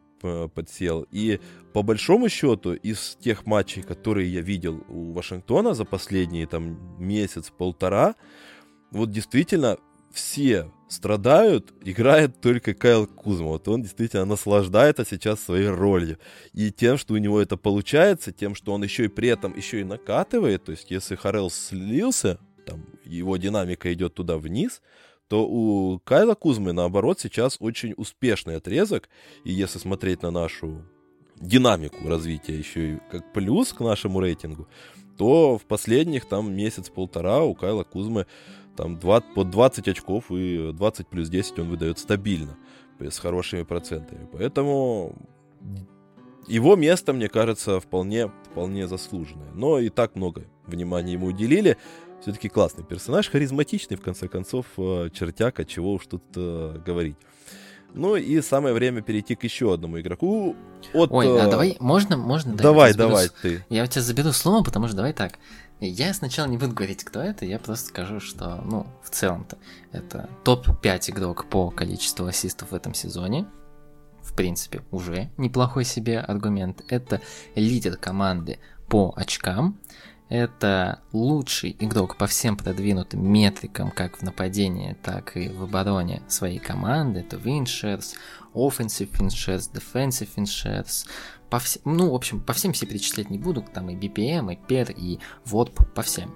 подсел. 0.53 1.05
И 1.11 1.39
по 1.73 1.83
большому 1.83 2.29
счету, 2.29 2.73
из 2.73 3.17
тех 3.21 3.45
матчей, 3.45 3.83
которые 3.83 4.31
я 4.31 4.41
видел 4.41 4.83
у 4.89 5.11
Вашингтона 5.13 5.73
за 5.73 5.85
последние 5.85 6.47
там 6.47 6.77
месяц-полтора, 6.97 8.15
вот 8.91 9.11
действительно 9.11 9.77
все 10.11 10.71
страдают, 10.89 11.73
играет 11.83 12.41
только 12.41 12.73
Кайл 12.73 13.07
Кузма. 13.07 13.49
Вот 13.49 13.67
он 13.67 13.83
действительно 13.83 14.25
наслаждается 14.25 15.05
сейчас 15.05 15.39
своей 15.39 15.67
ролью. 15.67 16.17
И 16.53 16.71
тем, 16.71 16.97
что 16.97 17.13
у 17.13 17.17
него 17.17 17.39
это 17.39 17.57
получается, 17.57 18.31
тем, 18.31 18.55
что 18.55 18.73
он 18.73 18.83
еще 18.83 19.05
и 19.05 19.09
при 19.09 19.29
этом 19.29 19.55
еще 19.55 19.81
и 19.81 19.83
накатывает, 19.83 20.63
то 20.63 20.71
есть 20.71 20.89
если 20.89 21.15
Харрелл 21.15 21.51
слился, 21.51 22.39
там 22.67 22.85
его 23.05 23.37
динамика 23.37 23.91
идет 23.93 24.13
туда 24.13 24.37
вниз, 24.37 24.81
то 25.27 25.47
у 25.47 25.99
Кайла 25.99 26.35
Кузмы, 26.35 26.73
наоборот, 26.73 27.19
сейчас 27.19 27.57
очень 27.59 27.93
успешный 27.97 28.57
отрезок. 28.57 29.09
И 29.43 29.51
если 29.51 29.79
смотреть 29.79 30.21
на 30.21 30.31
нашу 30.31 30.83
динамику 31.35 32.07
развития 32.07 32.57
еще 32.57 32.93
и 32.93 32.99
как 33.11 33.33
плюс 33.33 33.73
к 33.73 33.79
нашему 33.79 34.19
рейтингу, 34.19 34.67
то 35.17 35.57
в 35.57 35.65
последних 35.65 36.25
там 36.25 36.53
месяц-полтора 36.53 37.43
у 37.43 37.55
Кайла 37.55 37.83
Кузмы 37.83 38.25
там 38.75 38.99
20, 38.99 39.33
по 39.33 39.43
20 39.43 39.87
очков 39.87 40.31
и 40.31 40.71
20 40.71 41.07
плюс 41.07 41.29
10 41.29 41.59
он 41.59 41.69
выдает 41.69 41.99
стабильно 41.99 42.57
с 42.99 43.17
хорошими 43.19 43.63
процентами. 43.63 44.27
Поэтому 44.31 45.15
его 46.47 46.75
место, 46.75 47.13
мне 47.13 47.27
кажется, 47.27 47.79
вполне, 47.79 48.31
вполне 48.51 48.87
заслуженное. 48.87 49.51
Но 49.53 49.79
и 49.79 49.89
так 49.89 50.15
много 50.15 50.45
внимания 50.65 51.13
ему 51.13 51.27
уделили 51.27 51.77
все-таки 52.21 52.49
классный 52.49 52.83
персонаж, 52.83 53.29
харизматичный, 53.29 53.97
в 53.97 54.01
конце 54.01 54.27
концов, 54.27 54.65
э, 54.77 55.09
чертяка, 55.13 55.65
чего 55.65 55.93
уж 55.93 56.07
тут 56.07 56.23
э, 56.35 56.79
говорить. 56.85 57.15
Ну 57.93 58.15
и 58.15 58.41
самое 58.41 58.73
время 58.73 59.01
перейти 59.01 59.35
к 59.35 59.43
еще 59.43 59.73
одному 59.73 59.99
игроку. 59.99 60.55
От, 60.93 61.11
Ой, 61.11 61.27
а 61.27 61.47
э, 61.47 61.49
давай, 61.49 61.77
можно, 61.79 62.17
можно? 62.17 62.53
да, 62.53 62.63
Давай, 62.63 62.91
заберу 62.91 63.09
давай, 63.09 63.29
ты. 63.41 63.65
Я 63.69 63.83
у 63.83 63.87
тебя 63.87 64.01
заберу 64.01 64.31
слово, 64.31 64.63
потому 64.63 64.87
что 64.87 64.97
давай 64.97 65.13
так. 65.13 65.39
Я 65.79 66.13
сначала 66.13 66.47
не 66.47 66.57
буду 66.57 66.73
говорить, 66.73 67.03
кто 67.03 67.21
это, 67.21 67.45
я 67.45 67.59
просто 67.59 67.89
скажу, 67.89 68.19
что, 68.19 68.61
ну, 68.65 68.87
в 69.03 69.09
целом-то, 69.09 69.57
это 69.91 70.29
топ-5 70.43 71.11
игрок 71.11 71.45
по 71.49 71.69
количеству 71.69 72.25
ассистов 72.25 72.71
в 72.71 72.75
этом 72.75 72.93
сезоне. 72.93 73.45
В 74.21 74.35
принципе, 74.35 74.81
уже 74.91 75.29
неплохой 75.37 75.85
себе 75.85 76.19
аргумент. 76.19 76.83
Это 76.89 77.21
лидер 77.55 77.95
команды 77.95 78.59
по 78.87 79.13
очкам. 79.15 79.79
Это 80.29 80.99
лучший 81.13 81.75
игрок 81.79 82.17
по 82.17 82.27
всем 82.27 82.57
продвинутым 82.57 83.25
метрикам, 83.25 83.91
как 83.91 84.17
в 84.17 84.23
нападении, 84.23 84.97
так 85.01 85.37
и 85.37 85.47
в 85.47 85.63
обороне 85.63 86.21
своей 86.27 86.59
команды. 86.59 87.21
Это 87.21 87.37
Виншерс, 87.37 88.15
Offensive 88.53 89.09
Finchers, 89.11 89.71
Defensive 89.71 90.29
Finchers, 90.35 91.07
по 91.49 91.59
всем, 91.59 91.81
ну, 91.85 92.11
в 92.11 92.15
общем, 92.15 92.41
по 92.41 92.51
всем 92.51 92.73
все 92.73 92.85
перечислять 92.85 93.29
не 93.29 93.37
буду, 93.37 93.63
там 93.73 93.89
и 93.89 93.95
BPM, 93.95 94.53
и 94.53 94.57
PER, 94.57 94.93
и 94.93 95.19
WOP, 95.45 95.85
по 95.93 96.01
всем. 96.01 96.35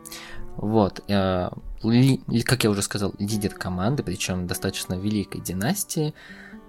Вот, 0.56 1.04
э, 1.10 1.50
ли- 1.84 2.22
как 2.46 2.64
я 2.64 2.70
уже 2.70 2.82
сказал, 2.82 3.14
лидер 3.20 3.54
команды, 3.54 4.04
причем 4.04 4.48
достаточно 4.48 4.94
великой 4.94 5.42
династии, 5.42 6.14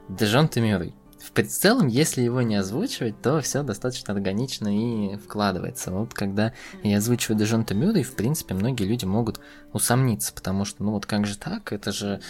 Дежонте 0.09 0.61
Мюррей. 0.61 0.95
В 1.23 1.43
целом, 1.45 1.87
если 1.87 2.23
его 2.23 2.43
не 2.43 2.57
озвучивать, 2.57 3.20
то 3.23 3.41
все 3.41 3.62
достаточно 3.62 4.12
органично 4.12 4.68
и 4.68 5.16
вкладывается. 5.16 5.93
Вот 5.93 6.12
когда 6.14 6.53
я 6.83 6.99
озвучиваю 6.99 7.39
Дежонте 7.39 7.75
Мюррей, 7.75 8.03
в 8.03 8.14
принципе, 8.14 8.55
многие 8.55 8.85
люди 8.85 9.05
могут 9.05 9.41
усомниться, 9.73 10.33
потому 10.33 10.64
что, 10.64 10.83
ну 10.83 10.91
вот 10.91 11.07
как 11.07 11.27
же 11.27 11.39
так, 11.39 11.73
это 11.73 11.93
же 11.93 12.20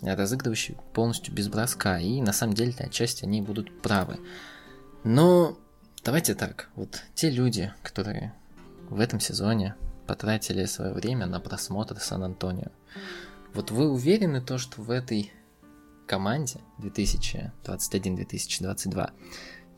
разыгрывающий 0.00 0.76
полностью 0.92 1.34
без 1.34 1.48
броска, 1.48 1.98
и 1.98 2.20
на 2.20 2.32
самом 2.32 2.54
деле 2.54 2.74
отчасти 2.78 3.24
они 3.24 3.42
будут 3.42 3.82
правы. 3.82 4.18
Но 5.02 5.58
давайте 6.04 6.34
так, 6.34 6.68
вот 6.76 7.02
те 7.14 7.30
люди, 7.30 7.72
которые 7.82 8.32
в 8.88 9.00
этом 9.00 9.18
сезоне 9.18 9.74
потратили 10.06 10.66
свое 10.66 10.92
время 10.92 11.26
на 11.26 11.40
просмотр 11.40 11.98
Сан-Антонио, 11.98 12.70
вот 13.54 13.70
вы 13.70 13.90
уверены 13.90 14.40
то, 14.40 14.58
что 14.58 14.82
в 14.82 14.90
этой 14.90 15.32
команде 16.06 16.60
2021-2022 16.78 19.10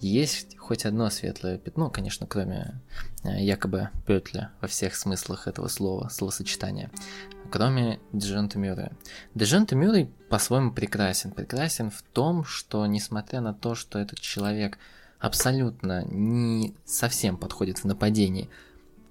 есть 0.01 0.57
хоть 0.59 0.85
одно 0.85 1.11
светлое 1.11 1.59
пятно, 1.59 1.91
конечно, 1.91 2.27
кроме 2.27 2.81
э, 3.25 3.43
якобы 3.43 3.91
Петля 4.07 4.53
во 4.61 4.69
всех 4.69 4.95
смыслах 4.95 5.49
этого 5.49 5.69
слова, 5.69 6.09
словосочетания, 6.09 6.91
кроме 7.51 7.99
Дежонта 8.13 8.59
Мюррея. 8.59 8.93
Дежонта 9.35 9.75
Мюррей 9.75 10.07
по-своему 10.29 10.73
прекрасен. 10.73 11.33
Прекрасен 11.33 11.91
в 11.91 12.03
том, 12.03 12.45
что 12.45 12.87
несмотря 12.87 13.41
на 13.41 13.55
то, 13.55 13.75
что 13.75 13.99
этот 13.99 14.21
человек 14.21 14.79
абсолютно 15.19 16.05
не 16.05 16.77
совсем 16.85 17.37
подходит 17.37 17.79
в 17.79 17.85
нападении 17.85 18.49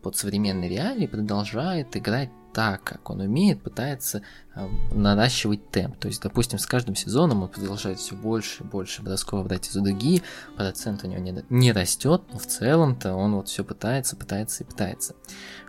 под 0.02 0.16
современные 0.16 0.70
реалии, 0.70 1.08
продолжает 1.08 1.98
играть 1.98 2.30
так, 2.54 2.84
как 2.84 3.10
он 3.10 3.22
умеет, 3.22 3.62
пытается 3.62 4.22
э, 4.56 4.68
наращивать 4.92 5.70
темп. 5.70 5.98
То 5.98 6.08
есть, 6.08 6.22
допустим, 6.22 6.60
с 6.60 6.66
каждым 6.66 6.96
сезоном 6.96 7.44
он 7.44 7.50
продолжает 7.50 8.00
все 8.00 8.16
больше 8.16 8.64
и 8.64 8.66
больше 8.66 9.02
бросков 9.02 9.46
брать 9.46 9.68
из 9.68 9.74
дуги, 9.74 10.22
процент 10.56 11.04
у 11.04 11.08
него 11.08 11.22
не, 11.22 11.44
не 11.50 11.72
растет, 11.72 12.24
но 12.32 12.40
в 12.40 12.46
целом-то 12.46 13.14
он 13.14 13.36
вот 13.36 13.48
все 13.48 13.64
пытается, 13.64 14.16
пытается 14.16 14.64
и 14.64 14.68
пытается. 14.68 15.16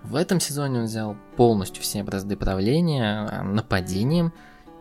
В 0.02 0.14
этом 0.14 0.40
сезоне 0.40 0.80
он 0.80 0.84
взял 0.86 1.16
полностью 1.36 1.82
все 1.82 2.02
бразды 2.02 2.36
правления 2.36 3.28
э, 3.30 3.42
нападением. 3.42 4.32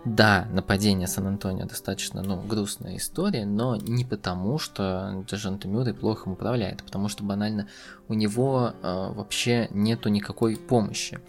Да, 0.06 0.48
нападение 0.54 1.06
Сан-Антонио 1.06 1.66
достаточно, 1.66 2.22
ну, 2.22 2.42
грустная 2.42 2.96
история, 2.96 3.46
но 3.46 3.76
не 3.76 4.06
потому, 4.06 4.58
что 4.58 5.26
Джажанта 5.28 5.68
Мюррей 5.68 5.94
плохо 5.94 6.30
им 6.30 6.34
управляет, 6.34 6.80
а 6.80 6.84
потому 6.86 7.10
что 7.10 7.26
банально 7.26 7.68
у 8.08 8.14
него 8.14 8.72
э, 8.72 9.12
вообще 9.14 9.68
нету 9.72 10.08
никакой 10.08 10.56
помощи. 10.56 11.20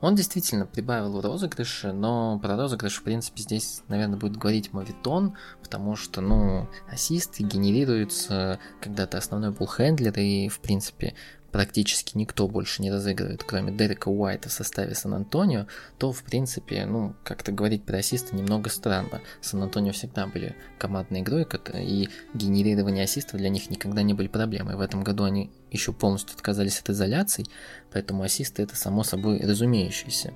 Он 0.00 0.14
действительно 0.14 0.64
прибавил 0.64 1.12
в 1.12 1.20
розыгрыше, 1.20 1.92
но 1.92 2.38
про 2.38 2.56
розыгрыш, 2.56 2.96
в 2.96 3.02
принципе, 3.02 3.42
здесь, 3.42 3.82
наверное, 3.88 4.16
будет 4.18 4.36
говорить 4.36 4.72
мовитон, 4.72 5.36
потому 5.60 5.96
что, 5.96 6.20
ну, 6.20 6.68
ассисты 6.88 7.42
генерируются, 7.42 8.60
когда 8.80 9.06
ты 9.06 9.16
основной 9.16 9.50
буллхендлер, 9.50 10.16
и, 10.18 10.48
в 10.48 10.60
принципе, 10.60 11.14
практически 11.52 12.16
никто 12.16 12.46
больше 12.46 12.82
не 12.82 12.90
разыгрывает, 12.90 13.42
кроме 13.42 13.72
Дерека 13.72 14.08
Уайта 14.08 14.48
в 14.48 14.52
составе 14.52 14.94
Сан-Антонио, 14.94 15.66
то, 15.98 16.12
в 16.12 16.22
принципе, 16.22 16.84
ну, 16.84 17.14
как-то 17.24 17.52
говорить 17.52 17.84
про 17.84 17.98
ассисты 17.98 18.36
немного 18.36 18.68
странно. 18.68 19.20
Сан-Антонио 19.40 19.92
всегда 19.92 20.26
были 20.26 20.56
командной 20.78 21.20
игрой, 21.20 21.46
и 21.74 22.10
генерирование 22.34 23.04
ассистов 23.04 23.38
для 23.38 23.48
них 23.48 23.70
никогда 23.70 24.02
не 24.02 24.14
были 24.14 24.28
проблемой. 24.28 24.76
В 24.76 24.80
этом 24.80 25.02
году 25.02 25.24
они 25.24 25.50
еще 25.70 25.92
полностью 25.92 26.34
отказались 26.34 26.80
от 26.80 26.90
изоляций, 26.90 27.46
поэтому 27.92 28.22
ассисты 28.22 28.62
это 28.62 28.76
само 28.76 29.02
собой 29.02 29.40
разумеющееся. 29.40 30.34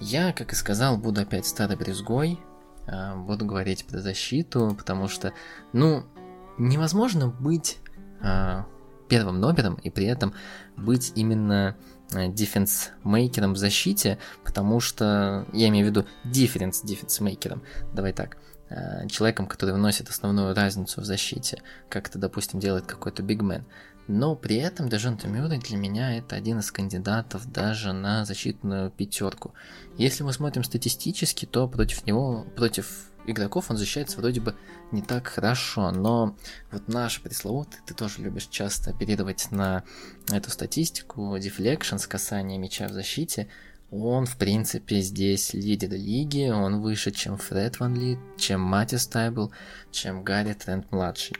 Я, 0.00 0.32
как 0.32 0.52
и 0.52 0.56
сказал, 0.56 0.96
буду 0.96 1.20
опять 1.20 1.44
старой 1.44 1.76
брюзгой, 1.76 2.38
буду 3.16 3.44
говорить 3.44 3.84
про 3.84 3.98
защиту, 4.00 4.74
потому 4.78 5.08
что, 5.08 5.34
ну, 5.72 6.04
невозможно 6.56 7.28
быть 7.28 7.78
первым 9.08 9.40
номером 9.40 9.74
и 9.76 9.90
при 9.90 10.06
этом 10.06 10.34
быть 10.76 11.12
именно 11.14 11.76
defense-maker 12.10 13.35
ом 13.35 13.54
в 13.54 13.56
защите, 13.56 14.18
потому 14.44 14.80
что, 14.80 15.46
я 15.52 15.68
имею 15.68 15.86
в 15.86 15.90
виду 15.90 16.06
difference 16.24 16.82
defense-maker 16.82 17.47
ом, 17.47 17.62
давай 17.92 18.12
так, 18.12 18.38
человеком, 19.10 19.46
который 19.46 19.74
вносит 19.74 20.08
основную 20.08 20.54
разницу 20.54 21.00
в 21.00 21.04
защите, 21.04 21.62
как 21.88 22.08
это, 22.08 22.18
допустим, 22.18 22.60
делает 22.60 22.86
какой-то 22.86 23.22
big 23.22 23.40
man. 23.40 23.64
Но 24.08 24.34
при 24.34 24.56
этом 24.56 24.88
Дежонта 24.88 25.28
Мюррей 25.28 25.58
для 25.58 25.76
меня 25.76 26.16
это 26.16 26.34
один 26.34 26.60
из 26.60 26.72
кандидатов 26.72 27.50
даже 27.52 27.92
на 27.92 28.24
защитную 28.24 28.90
пятерку. 28.90 29.52
Если 29.98 30.22
мы 30.22 30.32
смотрим 30.32 30.64
статистически, 30.64 31.44
то 31.44 31.68
против 31.68 32.06
него, 32.06 32.46
против 32.56 33.10
игроков 33.30 33.70
он 33.70 33.76
защищается 33.76 34.18
вроде 34.18 34.40
бы 34.40 34.54
не 34.92 35.02
так 35.02 35.28
хорошо, 35.28 35.90
но 35.90 36.36
вот 36.70 36.88
наш 36.88 37.20
пресловутый, 37.20 37.80
ты 37.86 37.94
тоже 37.94 38.22
любишь 38.22 38.46
часто 38.46 38.90
оперировать 38.90 39.48
на 39.50 39.84
эту 40.30 40.50
статистику, 40.50 41.36
deflections, 41.38 42.06
касания 42.06 42.58
мяча 42.58 42.88
в 42.88 42.92
защите, 42.92 43.48
он, 43.90 44.26
в 44.26 44.36
принципе, 44.36 45.00
здесь 45.00 45.54
лидер 45.54 45.90
лиги, 45.92 46.50
он 46.50 46.80
выше, 46.80 47.10
чем 47.10 47.38
Фред 47.38 47.80
Ван 47.80 47.94
Влит, 47.94 48.18
чем 48.36 48.60
Матис 48.60 49.06
Тайбл, 49.06 49.50
чем 49.90 50.22
Гарри 50.24 50.52
Трент-младший. 50.52 51.36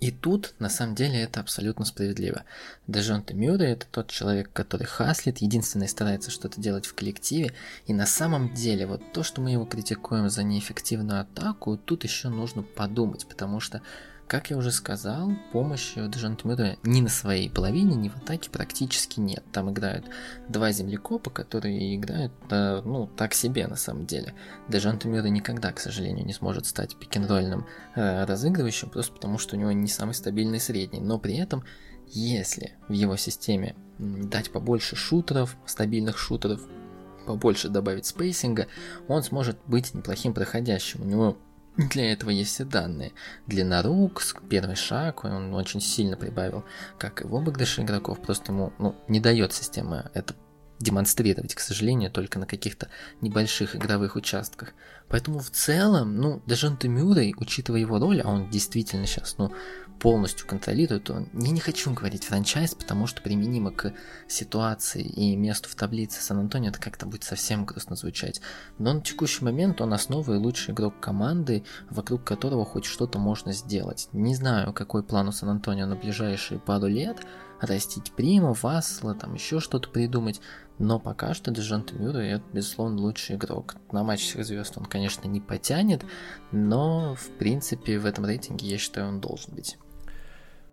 И 0.00 0.10
тут, 0.10 0.54
на 0.58 0.70
самом 0.70 0.94
деле, 0.94 1.20
это 1.20 1.40
абсолютно 1.40 1.84
справедливо. 1.84 2.44
Дежонте 2.86 3.34
Мюррей– 3.34 3.72
это 3.72 3.86
тот 3.90 4.08
человек, 4.08 4.50
который 4.52 4.86
хаслит, 4.86 5.38
единственный 5.38 5.88
старается 5.88 6.30
что-то 6.30 6.58
делать 6.58 6.86
в 6.86 6.94
коллективе, 6.94 7.52
и 7.86 7.92
на 7.92 8.06
самом 8.06 8.54
деле, 8.54 8.86
вот 8.86 9.12
то, 9.12 9.22
что 9.22 9.42
мы 9.42 9.50
его 9.50 9.66
критикуем 9.66 10.30
за 10.30 10.42
неэффективную 10.42 11.20
атаку, 11.20 11.76
тут 11.76 12.04
еще 12.04 12.30
нужно 12.30 12.62
подумать, 12.62 13.26
потому 13.26 13.60
что 13.60 13.82
как 14.30 14.48
я 14.48 14.56
уже 14.56 14.70
сказал, 14.70 15.32
помощи 15.50 15.98
у 15.98 16.06
Дежонте 16.06 16.46
Мюррея 16.46 16.78
ни 16.84 17.00
на 17.00 17.08
своей 17.08 17.50
половине, 17.50 17.96
ни 17.96 18.08
в 18.08 18.16
атаке 18.16 18.48
практически 18.48 19.18
нет. 19.18 19.42
Там 19.50 19.72
играют 19.72 20.04
два 20.48 20.70
землекопа, 20.70 21.30
которые 21.30 21.96
играют, 21.96 22.32
ну, 22.48 23.10
так 23.16 23.34
себе 23.34 23.66
на 23.66 23.74
самом 23.74 24.06
деле. 24.06 24.32
Дежонте 24.68 25.08
Мюррей 25.08 25.32
никогда, 25.32 25.72
к 25.72 25.80
сожалению, 25.80 26.24
не 26.24 26.32
сможет 26.32 26.66
стать 26.66 26.96
пикинг-ролльным 26.96 27.66
э, 27.96 28.24
разыгрывающим, 28.24 28.90
просто 28.90 29.12
потому 29.12 29.36
что 29.36 29.56
у 29.56 29.58
него 29.58 29.72
не 29.72 29.88
самый 29.88 30.14
стабильный 30.14 30.60
средний. 30.60 31.00
Но 31.00 31.18
при 31.18 31.36
этом, 31.36 31.64
если 32.06 32.76
в 32.86 32.92
его 32.92 33.16
системе 33.16 33.74
дать 33.98 34.52
побольше 34.52 34.94
шутеров, 34.94 35.56
стабильных 35.66 36.18
шутеров, 36.18 36.60
побольше 37.26 37.68
добавить 37.68 38.06
спейсинга, 38.06 38.68
он 39.08 39.24
сможет 39.24 39.58
быть 39.66 39.92
неплохим 39.92 40.34
проходящим. 40.34 41.02
У 41.02 41.04
него 41.04 41.36
для 41.76 42.12
этого 42.12 42.30
есть 42.30 42.54
все 42.54 42.64
данные. 42.64 43.12
Длина 43.46 43.82
рук, 43.82 44.22
первый 44.48 44.76
шаг, 44.76 45.24
он 45.24 45.54
очень 45.54 45.80
сильно 45.80 46.16
прибавил, 46.16 46.64
как 46.98 47.22
и 47.22 47.26
в 47.26 47.34
обыгрыше 47.34 47.82
игроков, 47.82 48.20
просто 48.20 48.52
ему 48.52 48.72
ну, 48.78 48.96
не 49.08 49.20
дает 49.20 49.52
система 49.52 50.10
это 50.14 50.34
демонстрировать, 50.80 51.54
к 51.54 51.60
сожалению, 51.60 52.10
только 52.10 52.38
на 52.38 52.46
каких-то 52.46 52.88
небольших 53.20 53.76
игровых 53.76 54.16
участках. 54.16 54.72
Поэтому 55.08 55.38
в 55.38 55.50
целом, 55.50 56.16
ну, 56.16 56.42
даже 56.46 56.74
Мюррей, 56.82 57.34
учитывая 57.36 57.80
его 57.80 57.98
роль, 57.98 58.22
а 58.22 58.28
он 58.28 58.48
действительно 58.48 59.06
сейчас, 59.06 59.36
ну, 59.36 59.52
полностью 60.00 60.46
контролирует, 60.46 61.10
он, 61.10 61.28
я 61.32 61.50
не 61.50 61.60
хочу 61.60 61.92
говорить 61.92 62.24
франчайз, 62.24 62.74
потому 62.74 63.06
что 63.06 63.20
применимо 63.20 63.70
к 63.70 63.92
ситуации 64.26 65.02
и 65.02 65.36
месту 65.36 65.68
в 65.68 65.74
таблице 65.74 66.22
Сан-Антонио 66.22 66.70
это 66.70 66.80
как-то 66.80 67.06
будет 67.06 67.22
совсем 67.22 67.66
грустно 67.66 67.96
звучать. 67.96 68.40
Но 68.78 68.94
на 68.94 69.02
текущий 69.02 69.44
момент 69.44 69.80
он 69.80 69.92
основа 69.92 70.32
и 70.34 70.38
лучший 70.38 70.72
игрок 70.72 70.98
команды, 71.00 71.64
вокруг 71.90 72.24
которого 72.24 72.64
хоть 72.64 72.86
что-то 72.86 73.18
можно 73.18 73.52
сделать. 73.52 74.08
Не 74.12 74.34
знаю, 74.34 74.72
какой 74.72 75.02
план 75.02 75.28
у 75.28 75.32
Сан-Антонио 75.32 75.86
на 75.86 75.96
ближайшие 75.96 76.58
пару 76.58 76.86
лет, 76.86 77.18
растить 77.60 78.12
Приму, 78.12 78.54
Вассела, 78.54 79.14
там 79.14 79.34
еще 79.34 79.60
что-то 79.60 79.90
придумать. 79.90 80.40
Но 80.78 80.98
пока 80.98 81.34
что 81.34 81.50
Дежонте 81.50 81.94
Мюррей 81.94 82.32
это, 82.36 82.44
безусловно, 82.54 83.02
лучший 83.02 83.36
игрок. 83.36 83.76
На 83.92 84.02
матч 84.02 84.22
всех 84.22 84.46
звезд 84.46 84.78
он, 84.78 84.86
конечно, 84.86 85.28
не 85.28 85.40
потянет, 85.40 86.06
но, 86.52 87.14
в 87.16 87.28
принципе, 87.38 87.98
в 87.98 88.06
этом 88.06 88.24
рейтинге, 88.24 88.66
я 88.66 88.78
считаю, 88.78 89.08
он 89.08 89.20
должен 89.20 89.54
быть. 89.54 89.76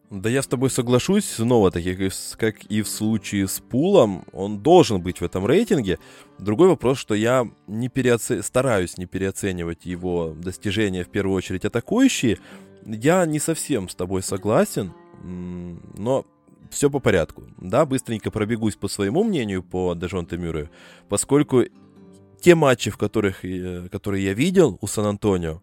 Да 0.09 0.29
я 0.29 0.41
с 0.41 0.47
тобой 0.47 0.69
соглашусь, 0.69 1.25
снова 1.25 1.69
таки, 1.69 2.09
как 2.37 2.63
и 2.63 2.81
в 2.81 2.87
случае 2.87 3.47
с 3.47 3.59
Пулом, 3.59 4.23
он 4.31 4.59
должен 4.59 5.01
быть 5.01 5.19
в 5.19 5.23
этом 5.23 5.45
рейтинге. 5.45 5.99
Другой 6.39 6.69
вопрос, 6.69 6.97
что 6.97 7.13
я 7.13 7.45
не 7.67 7.89
переоце... 7.89 8.41
стараюсь 8.41 8.97
не 8.97 9.05
переоценивать 9.05 9.85
его 9.85 10.33
достижения, 10.37 11.03
в 11.03 11.09
первую 11.09 11.35
очередь 11.35 11.65
атакующие. 11.65 12.39
Я 12.85 13.25
не 13.25 13.39
совсем 13.39 13.89
с 13.89 13.95
тобой 13.95 14.23
согласен, 14.23 14.93
но 15.23 16.25
все 16.69 16.89
по 16.89 16.99
порядку. 16.99 17.43
Да, 17.57 17.85
быстренько 17.85 18.31
пробегусь 18.31 18.77
по 18.77 18.87
своему 18.87 19.25
мнению 19.25 19.61
по 19.61 19.93
Дежонте 19.93 20.37
Мюррею, 20.37 20.69
поскольку 21.09 21.63
те 22.39 22.55
матчи, 22.55 22.91
в 22.91 22.97
которых, 22.97 23.43
э, 23.43 23.89
которые 23.91 24.23
я 24.23 24.33
видел 24.33 24.77
у 24.79 24.87
Сан-Антонио, 24.87 25.61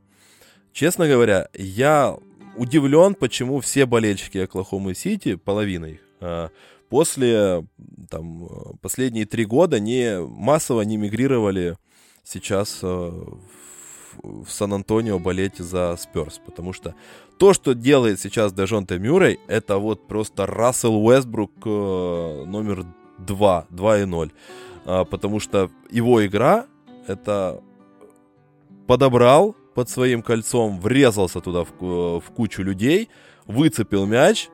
честно 0.72 1.08
говоря, 1.08 1.48
я 1.54 2.18
удивлен, 2.56 3.14
почему 3.14 3.60
все 3.60 3.86
болельщики 3.86 4.38
Оклахомы 4.38 4.94
Сити, 4.94 5.34
половина 5.34 5.86
их, 5.86 6.00
а, 6.20 6.50
после 6.88 7.66
там, 8.10 8.48
последние 8.80 9.26
три 9.26 9.44
года 9.44 9.80
не 9.80 10.20
массово 10.20 10.82
не 10.82 10.96
мигрировали 10.96 11.76
сейчас 12.22 12.80
а, 12.82 13.38
в 14.22 14.48
Сан-Антонио 14.48 15.18
болеть 15.18 15.58
за 15.58 15.96
Сперс, 15.98 16.40
потому 16.44 16.72
что 16.72 16.94
то, 17.38 17.52
что 17.52 17.74
делает 17.74 18.20
сейчас 18.20 18.52
Дежонте 18.52 18.98
Мюррей, 18.98 19.40
это 19.48 19.78
вот 19.78 20.06
просто 20.06 20.46
Рассел 20.46 20.94
Уэстбрук 20.94 21.52
э, 21.64 22.44
номер 22.46 22.86
2, 23.18 23.66
2.0, 23.70 24.32
а, 24.84 25.04
потому 25.04 25.40
что 25.40 25.70
его 25.90 26.24
игра 26.24 26.66
это 27.06 27.60
подобрал 28.86 29.56
под 29.74 29.88
своим 29.88 30.22
кольцом, 30.22 30.80
врезался 30.80 31.40
туда 31.40 31.64
в, 31.64 32.20
в 32.20 32.24
кучу 32.34 32.62
людей, 32.62 33.08
выцепил 33.46 34.06
мяч, 34.06 34.48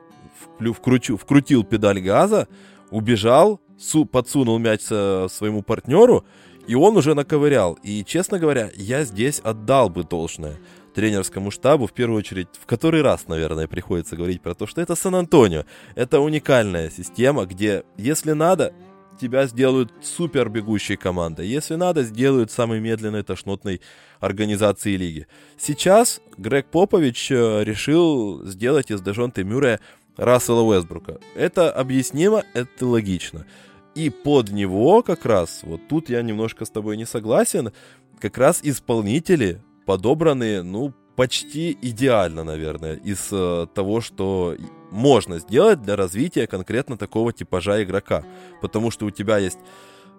вкручу, 0.59 1.17
вкрутил 1.17 1.63
педаль 1.63 2.01
газа, 2.01 2.47
убежал, 2.89 3.61
су, 3.77 4.05
подсунул 4.05 4.59
мяч 4.59 4.81
своему 4.81 5.61
партнеру, 5.63 6.25
и 6.67 6.75
он 6.75 6.97
уже 6.97 7.15
наковырял. 7.15 7.77
И, 7.83 8.03
честно 8.05 8.39
говоря, 8.39 8.69
я 8.75 9.03
здесь 9.03 9.39
отдал 9.39 9.89
бы 9.89 10.03
должное 10.03 10.59
тренерскому 10.93 11.51
штабу, 11.51 11.87
в 11.87 11.93
первую 11.93 12.19
очередь, 12.19 12.49
в 12.59 12.65
который 12.65 13.01
раз, 13.01 13.27
наверное, 13.27 13.67
приходится 13.67 14.15
говорить 14.15 14.41
про 14.41 14.53
то, 14.53 14.67
что 14.67 14.81
это 14.81 14.95
Сан-Антонио. 14.95 15.63
Это 15.95 16.19
уникальная 16.19 16.89
система, 16.89 17.45
где, 17.45 17.83
если 17.97 18.33
надо, 18.33 18.73
тебя 19.21 19.45
сделают 19.45 19.91
супер 20.01 20.49
бегущей 20.49 20.97
командой. 20.97 21.47
Если 21.47 21.75
надо, 21.75 22.03
сделают 22.03 22.51
самой 22.51 22.79
медленной 22.79 23.23
тошнотной 23.23 23.81
организацией 24.19 24.97
лиги. 24.97 25.27
Сейчас 25.57 26.21
Грег 26.37 26.65
Попович 26.65 27.31
э, 27.31 27.63
решил 27.63 28.43
сделать 28.45 28.89
из 28.89 29.01
Дежонте 29.01 29.43
Мюррея 29.43 29.79
Рассела 30.17 30.61
Уэсбрука. 30.61 31.19
Это 31.35 31.71
объяснимо, 31.71 32.43
это 32.53 32.87
логично. 32.87 33.45
И 33.93 34.09
под 34.09 34.49
него 34.51 35.03
как 35.03 35.25
раз, 35.25 35.61
вот 35.63 35.81
тут 35.87 36.09
я 36.09 36.21
немножко 36.21 36.65
с 36.65 36.69
тобой 36.69 36.97
не 36.97 37.05
согласен, 37.05 37.71
как 38.19 38.37
раз 38.37 38.61
исполнители 38.63 39.61
подобраны, 39.85 40.63
ну, 40.63 40.93
почти 41.15 41.77
идеально, 41.81 42.43
наверное, 42.43 42.95
из 42.95 43.29
э, 43.31 43.67
того, 43.73 44.01
что 44.01 44.55
можно 44.91 45.39
сделать 45.39 45.81
для 45.81 45.95
развития 45.95 46.47
конкретно 46.47 46.97
такого 46.97 47.33
типажа 47.33 47.83
игрока. 47.83 48.23
Потому 48.61 48.91
что 48.91 49.05
у 49.05 49.11
тебя 49.11 49.37
есть 49.37 49.59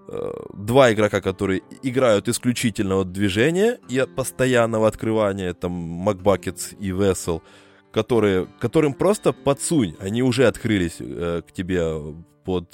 э, 0.09 0.33
два 0.55 0.93
игрока, 0.93 1.21
которые 1.21 1.63
играют 1.83 2.29
исключительно 2.29 2.97
от 2.97 3.13
движения 3.13 3.79
и 3.89 3.99
от 3.99 4.15
постоянного 4.15 4.89
открывания, 4.89 5.55
там, 5.55 5.73
Макбакетс 5.73 6.73
и 6.81 6.91
Вессел, 6.91 7.43
которые, 7.93 8.49
которым 8.59 8.95
просто 8.95 9.33
подсунь, 9.33 9.95
они 10.01 10.23
уже 10.23 10.47
открылись 10.47 10.97
э, 10.99 11.43
к 11.47 11.53
тебе 11.53 12.15
под, 12.45 12.69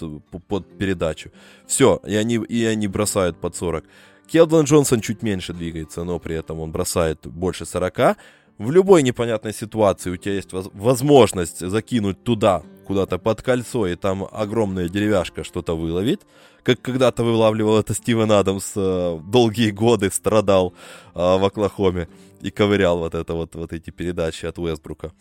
под 0.49 0.79
передачу. 0.79 1.31
Все, 1.67 2.01
и 2.07 2.15
они, 2.15 2.37
и 2.37 2.65
они 2.65 2.89
бросают 2.89 3.39
под 3.41 3.57
40. 3.57 3.85
Келдон 4.29 4.67
Джонсон 4.67 5.01
чуть 5.01 5.23
меньше 5.23 5.53
двигается, 5.53 6.05
но 6.05 6.19
при 6.19 6.37
этом 6.37 6.61
он 6.61 6.71
бросает 6.71 7.27
больше 7.27 7.65
40. 7.65 8.17
В 8.59 8.73
любой 8.73 9.05
непонятной 9.05 9.55
ситуации 9.55 10.11
у 10.11 10.17
тебя 10.17 10.35
есть 10.35 10.51
возможность 10.53 11.61
закинуть 11.61 12.25
туда, 12.25 12.65
куда-то 12.87 13.19
под 13.19 13.41
кольцо, 13.41 13.87
и 13.87 13.95
там 13.95 14.27
огромная 14.33 14.89
деревяшка 14.89 15.45
что-то 15.45 15.77
выловить. 15.77 16.21
Как 16.65 16.83
когда-то 16.83 17.23
вылавливал 17.23 17.79
это 17.79 17.95
Стивен 17.95 18.33
Адамс, 18.33 18.73
э, 18.75 19.21
долгие 19.25 19.71
годы 19.71 20.11
страдал 20.11 20.75
э, 21.15 21.19
в 21.19 21.45
Оклахоме 21.45 22.09
и 22.41 22.51
ковырял 22.51 22.99
вот, 22.99 23.15
это 23.15 23.35
вот, 23.35 23.55
вот 23.55 23.73
эти 23.73 23.91
передачи 23.91 24.45
от 24.47 24.59
Уэсбрука. 24.59 25.13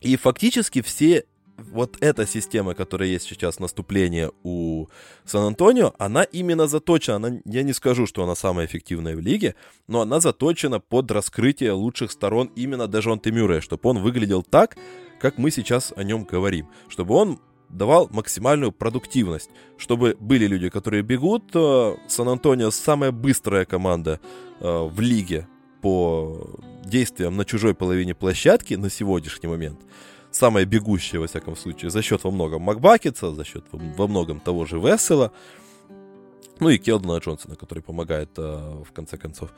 И 0.00 0.16
фактически 0.16 0.82
все 0.82 1.24
вот 1.58 1.96
эта 2.00 2.26
система, 2.26 2.74
которая 2.74 3.08
есть 3.08 3.26
сейчас 3.26 3.58
наступление 3.58 4.30
у 4.42 4.86
Сан-Антонио, 5.24 5.94
она 5.98 6.22
именно 6.22 6.66
заточена, 6.66 7.16
она, 7.16 7.40
я 7.44 7.62
не 7.62 7.72
скажу, 7.72 8.06
что 8.06 8.22
она 8.22 8.34
самая 8.34 8.66
эффективная 8.66 9.16
в 9.16 9.20
лиге, 9.20 9.54
но 9.88 10.00
она 10.00 10.20
заточена 10.20 10.80
под 10.80 11.10
раскрытие 11.10 11.72
лучших 11.72 12.12
сторон 12.12 12.50
именно 12.56 12.86
Дежонте 12.86 13.30
Мюррея, 13.30 13.60
чтобы 13.60 13.90
он 13.90 13.98
выглядел 13.98 14.42
так, 14.42 14.76
как 15.20 15.38
мы 15.38 15.50
сейчас 15.50 15.92
о 15.96 16.04
нем 16.04 16.24
говорим, 16.24 16.68
чтобы 16.88 17.14
он 17.14 17.40
давал 17.68 18.08
максимальную 18.10 18.72
продуктивность, 18.72 19.50
чтобы 19.76 20.16
были 20.18 20.46
люди, 20.46 20.68
которые 20.70 21.02
бегут. 21.02 21.50
Э, 21.54 21.96
Сан-Антонио 22.08 22.70
самая 22.70 23.12
быстрая 23.12 23.64
команда 23.64 24.20
э, 24.60 24.88
в 24.88 25.00
лиге 25.00 25.46
по 25.82 26.58
действиям 26.84 27.36
на 27.36 27.44
чужой 27.44 27.74
половине 27.74 28.14
площадки 28.14 28.74
на 28.74 28.90
сегодняшний 28.90 29.48
момент 29.48 29.80
самая 30.38 30.64
бегущая, 30.64 31.20
во 31.20 31.26
всяком 31.26 31.56
случае, 31.56 31.90
за 31.90 32.02
счет 32.02 32.24
во 32.24 32.30
многом 32.30 32.62
Макбакетса, 32.62 33.32
за 33.34 33.44
счет 33.44 33.64
во 33.72 34.06
многом 34.06 34.40
того 34.40 34.64
же 34.64 34.78
Вессела, 34.78 35.32
ну 36.60 36.70
и 36.70 36.78
Келдона 36.78 37.18
Джонсона, 37.18 37.56
который 37.56 37.82
помогает 37.82 38.30
э, 38.36 38.82
в 38.88 38.92
конце 38.92 39.16
концов. 39.16 39.50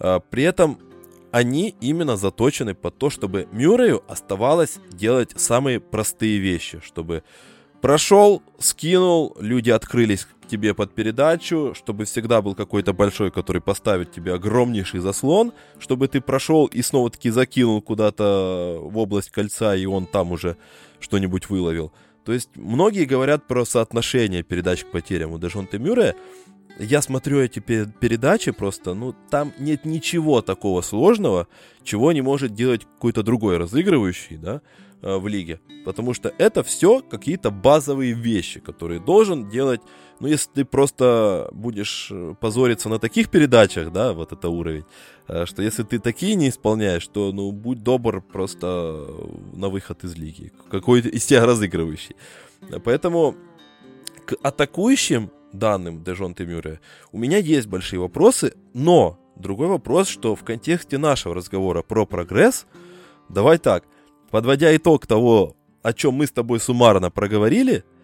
Э, 0.00 0.20
при 0.30 0.42
этом 0.42 0.78
они 1.30 1.74
именно 1.80 2.16
заточены 2.16 2.74
под 2.74 2.98
то, 2.98 3.10
чтобы 3.10 3.48
Мюррею 3.52 4.02
оставалось 4.08 4.78
делать 4.90 5.32
самые 5.36 5.78
простые 5.80 6.38
вещи, 6.38 6.80
чтобы 6.80 7.22
прошел, 7.80 8.42
скинул, 8.58 9.36
люди 9.40 9.70
открылись 9.70 10.26
тебе 10.48 10.74
под 10.74 10.94
передачу, 10.94 11.74
чтобы 11.74 12.04
всегда 12.04 12.42
был 12.42 12.54
какой-то 12.54 12.92
большой, 12.92 13.30
который 13.30 13.60
поставит 13.60 14.12
тебе 14.12 14.34
огромнейший 14.34 15.00
заслон, 15.00 15.52
чтобы 15.78 16.08
ты 16.08 16.20
прошел 16.20 16.66
и 16.66 16.82
снова-таки 16.82 17.30
закинул 17.30 17.82
куда-то 17.82 18.78
в 18.82 18.96
область 18.98 19.30
кольца, 19.30 19.76
и 19.76 19.86
он 19.86 20.06
там 20.06 20.32
уже 20.32 20.56
что-нибудь 21.00 21.50
выловил. 21.50 21.92
То 22.24 22.32
есть 22.32 22.50
многие 22.56 23.04
говорят 23.04 23.46
про 23.46 23.64
соотношение 23.64 24.42
передач 24.42 24.84
к 24.84 24.90
потерям 24.90 25.32
у 25.32 25.38
Дежонте 25.38 25.78
Мюррея. 25.78 26.14
Я 26.78 27.02
смотрю 27.02 27.40
эти 27.40 27.58
передачи 27.58 28.52
просто, 28.52 28.94
ну, 28.94 29.14
там 29.30 29.52
нет 29.58 29.84
ничего 29.84 30.42
такого 30.42 30.80
сложного, 30.80 31.48
чего 31.82 32.12
не 32.12 32.20
может 32.20 32.54
делать 32.54 32.84
какой-то 32.84 33.22
другой 33.22 33.56
разыгрывающий, 33.56 34.36
да, 34.36 34.60
в 35.02 35.28
лиге. 35.28 35.60
Потому 35.84 36.14
что 36.14 36.32
это 36.38 36.62
все 36.62 37.00
какие-то 37.00 37.50
базовые 37.50 38.12
вещи, 38.14 38.60
которые 38.60 39.00
должен 39.00 39.48
делать 39.48 39.80
ну, 40.20 40.26
если 40.26 40.50
ты 40.52 40.64
просто 40.64 41.48
будешь 41.52 42.08
э, 42.10 42.34
позориться 42.40 42.88
на 42.88 42.98
таких 42.98 43.30
передачах, 43.30 43.92
да, 43.92 44.12
вот 44.12 44.32
это 44.32 44.48
уровень, 44.48 44.84
э, 45.28 45.46
что 45.46 45.62
если 45.62 45.84
ты 45.84 46.00
такие 46.00 46.34
не 46.34 46.48
исполняешь, 46.48 47.06
то, 47.06 47.32
ну, 47.32 47.52
будь 47.52 47.82
добр 47.84 48.20
просто 48.20 49.06
на 49.54 49.68
выход 49.68 50.02
из 50.02 50.16
лиги. 50.16 50.52
Какой-то 50.70 51.08
из 51.08 51.24
тебя 51.24 51.46
разыгрывающий. 51.46 52.16
Поэтому 52.84 53.36
к 54.26 54.34
атакующим 54.42 55.30
данным 55.52 56.02
Дежонте 56.02 56.44
Мюррея 56.44 56.80
у 57.12 57.18
меня 57.18 57.38
есть 57.38 57.68
большие 57.68 58.00
вопросы, 58.00 58.54
но 58.74 59.18
другой 59.36 59.68
вопрос, 59.68 60.08
что 60.08 60.34
в 60.34 60.42
контексте 60.42 60.98
нашего 60.98 61.34
разговора 61.34 61.82
про 61.82 62.06
прогресс, 62.06 62.66
давай 63.28 63.58
так, 63.58 63.84
подводя 64.30 64.74
итог 64.76 65.06
того, 65.06 65.56
о 65.82 65.92
чем 65.92 66.14
мы 66.14 66.26
с 66.26 66.30
тобой 66.30 66.60
суммарно 66.60 67.10
проговорили– 67.10 67.84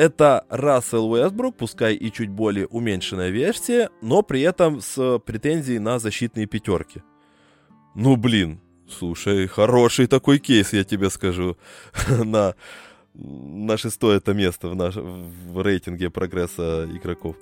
это 0.00 0.46
Рассел 0.48 1.12
Уэсбрук, 1.12 1.58
пускай 1.58 1.94
и 1.94 2.10
чуть 2.10 2.30
более 2.30 2.66
уменьшенная 2.68 3.28
версия, 3.28 3.90
но 4.00 4.22
при 4.22 4.40
этом 4.40 4.80
с 4.80 5.18
претензией 5.18 5.78
на 5.78 5.98
защитные 5.98 6.46
пятерки. 6.46 7.02
Ну, 7.94 8.16
блин, 8.16 8.60
слушай, 8.88 9.46
хороший 9.46 10.06
такой 10.06 10.38
кейс, 10.38 10.72
я 10.72 10.84
тебе 10.84 11.10
скажу, 11.10 11.58
на, 12.08 12.54
на 13.12 13.76
шестое 13.76 14.16
это 14.16 14.32
место 14.32 14.68
в, 14.68 14.74
наш, 14.74 14.94
в 14.96 15.62
рейтинге 15.62 16.08
прогресса 16.08 16.88
игроков. 16.90 17.36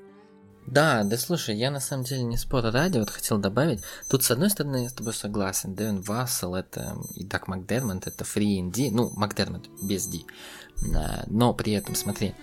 Да, 0.70 1.02
да 1.02 1.16
слушай, 1.16 1.56
я 1.56 1.70
на 1.70 1.80
самом 1.80 2.04
деле 2.04 2.22
не 2.22 2.36
спорю 2.36 2.70
ради, 2.70 2.98
вот 2.98 3.08
хотел 3.08 3.38
добавить. 3.38 3.80
Тут, 4.10 4.22
с 4.22 4.30
одной 4.30 4.50
стороны, 4.50 4.82
я 4.82 4.88
с 4.90 4.92
тобой 4.92 5.14
согласен. 5.14 5.74
Дэвин 5.74 6.02
Вассел 6.02 6.54
это 6.54 6.96
и 7.14 7.24
Дак 7.24 7.48
Макдермонт 7.48 8.06
это 8.06 8.24
three 8.24 8.60
and 8.60 8.70
D, 8.70 8.90
ну, 8.90 9.10
Макдермонт 9.16 9.68
без 9.82 10.06
D. 10.06 10.18
Но 11.26 11.54
при 11.54 11.72
этом, 11.72 11.94
смотри, 11.94 12.34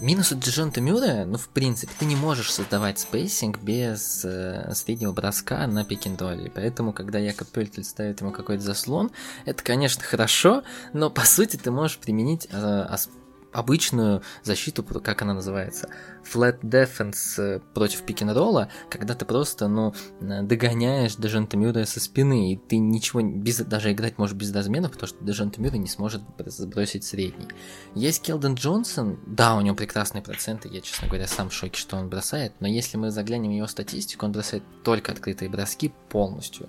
Минус 0.00 0.32
от 0.32 0.40
Дежонте 0.40 0.80
Мюррея, 0.80 1.24
ну, 1.24 1.38
в 1.38 1.48
принципе, 1.50 1.92
ты 1.96 2.06
не 2.06 2.16
можешь 2.16 2.52
создавать 2.52 2.98
спейсинг 2.98 3.60
без 3.62 4.24
э, 4.24 4.72
среднего 4.74 5.12
броска 5.12 5.64
на 5.68 5.84
пик-н-ролле. 5.84 6.50
Поэтому, 6.52 6.92
когда 6.92 7.20
Якоб 7.20 7.46
Пельтель 7.48 7.84
ставит 7.84 8.20
ему 8.20 8.32
какой-то 8.32 8.64
заслон, 8.64 9.12
это, 9.44 9.62
конечно, 9.62 10.02
хорошо, 10.02 10.64
но, 10.92 11.08
по 11.08 11.24
сути, 11.24 11.56
ты 11.56 11.70
можешь 11.70 11.98
применить 11.98 12.48
э, 12.50 12.82
обычную 13.52 14.22
защиту, 14.42 14.82
как 14.82 15.22
она 15.22 15.34
называется, 15.34 15.88
flat 16.24 16.60
defense 16.60 17.38
э, 17.38 17.60
против 17.74 18.02
пик-н-ролла, 18.02 18.68
когда 18.88 19.14
ты 19.14 19.24
просто, 19.24 19.68
ну, 19.68 19.94
догоняешь 20.20 21.16
Дежента 21.16 21.56
Мюра 21.56 21.84
со 21.84 22.00
спины, 22.00 22.52
и 22.52 22.56
ты 22.56 22.78
ничего, 22.78 23.20
без, 23.20 23.58
даже 23.58 23.92
играть 23.92 24.18
можешь 24.18 24.36
без 24.36 24.54
разменов, 24.54 24.92
потому 24.92 25.08
что 25.08 25.24
Дежента 25.24 25.60
Мюра 25.60 25.76
не 25.76 25.88
сможет 25.88 26.22
сбросить 26.46 27.04
средний. 27.04 27.48
Есть 27.94 28.22
Келден 28.22 28.54
Джонсон, 28.54 29.18
да, 29.26 29.56
у 29.56 29.60
него 29.60 29.76
прекрасные 29.76 30.22
проценты, 30.22 30.68
я, 30.68 30.80
честно 30.80 31.08
говоря, 31.08 31.26
сам 31.26 31.50
в 31.50 31.52
шоке, 31.52 31.78
что 31.78 31.96
он 31.96 32.08
бросает, 32.08 32.52
но 32.60 32.68
если 32.68 32.96
мы 32.96 33.10
заглянем 33.10 33.50
в 33.50 33.54
его 33.54 33.66
статистику, 33.66 34.26
он 34.26 34.32
бросает 34.32 34.62
только 34.84 35.12
открытые 35.12 35.48
броски 35.48 35.92
полностью. 36.08 36.68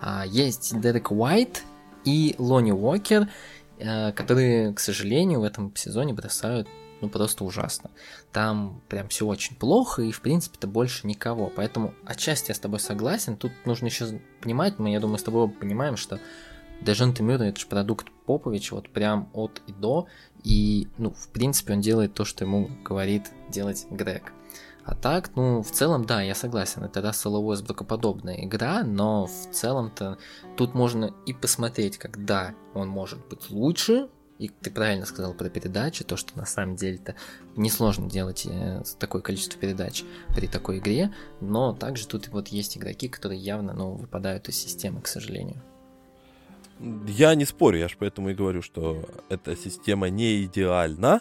А, 0.00 0.24
есть 0.26 0.78
Дерек 0.80 1.10
Уайт 1.10 1.62
и 2.04 2.34
Лони 2.38 2.72
Уокер, 2.72 3.28
которые, 4.14 4.72
к 4.74 4.80
сожалению, 4.80 5.40
в 5.40 5.44
этом 5.44 5.74
сезоне 5.76 6.12
бросают 6.14 6.68
ну 7.02 7.08
просто 7.08 7.44
ужасно. 7.44 7.90
Там 8.30 8.80
прям 8.88 9.08
все 9.08 9.26
очень 9.26 9.56
плохо, 9.56 10.02
и 10.02 10.12
в 10.12 10.20
принципе-то 10.20 10.68
больше 10.68 11.06
никого. 11.06 11.52
Поэтому 11.54 11.94
отчасти 12.06 12.50
я 12.50 12.54
с 12.54 12.60
тобой 12.60 12.78
согласен. 12.78 13.36
Тут 13.36 13.52
нужно 13.66 13.86
еще 13.86 14.20
понимать, 14.40 14.78
мы, 14.78 14.92
я 14.92 15.00
думаю, 15.00 15.18
с 15.18 15.22
тобой 15.22 15.48
понимаем, 15.48 15.96
что 15.96 16.20
Дежонте 16.80 17.22
Мюррей 17.22 17.50
это 17.50 17.60
же 17.60 17.66
продукт 17.66 18.06
Поповича 18.24 18.74
вот 18.74 18.88
прям 18.88 19.28
от 19.32 19.60
и 19.66 19.72
до. 19.72 20.06
И, 20.44 20.88
ну, 20.96 21.10
в 21.10 21.28
принципе, 21.28 21.74
он 21.74 21.80
делает 21.80 22.14
то, 22.14 22.24
что 22.24 22.44
ему 22.44 22.70
говорит 22.84 23.30
делать 23.48 23.86
Грег. 23.90 24.32
А 24.84 24.94
так, 24.96 25.30
ну, 25.36 25.62
в 25.62 25.70
целом, 25.70 26.04
да, 26.04 26.22
я 26.22 26.34
согласен, 26.34 26.82
это 26.82 27.00
Рассела 27.00 27.38
Уэсброка 27.38 27.84
подобная 27.84 28.44
игра, 28.44 28.82
но 28.82 29.26
в 29.26 29.50
целом-то 29.52 30.18
тут 30.56 30.74
можно 30.74 31.14
и 31.24 31.32
посмотреть, 31.32 31.98
когда 31.98 32.54
он 32.74 32.88
может 32.88 33.24
быть 33.28 33.50
лучше, 33.50 34.08
и 34.40 34.48
ты 34.48 34.72
правильно 34.72 35.06
сказал 35.06 35.34
про 35.34 35.48
передачи, 35.48 36.02
то, 36.02 36.16
что 36.16 36.36
на 36.36 36.46
самом 36.46 36.74
деле-то 36.74 37.14
несложно 37.54 38.10
делать 38.10 38.44
э, 38.44 38.82
такое 38.98 39.22
количество 39.22 39.60
передач 39.60 40.02
при 40.34 40.48
такой 40.48 40.78
игре, 40.78 41.14
но 41.40 41.72
также 41.72 42.08
тут 42.08 42.26
вот 42.28 42.48
есть 42.48 42.76
игроки, 42.76 43.08
которые 43.08 43.40
явно, 43.40 43.72
ну, 43.74 43.92
выпадают 43.92 44.48
из 44.48 44.56
системы, 44.56 45.00
к 45.00 45.06
сожалению. 45.06 45.62
Я 47.06 47.36
не 47.36 47.44
спорю, 47.44 47.78
я 47.78 47.86
же 47.86 47.94
поэтому 47.96 48.30
и 48.30 48.34
говорю, 48.34 48.62
что 48.62 49.08
эта 49.28 49.54
система 49.54 50.08
не 50.08 50.42
идеальна, 50.44 51.20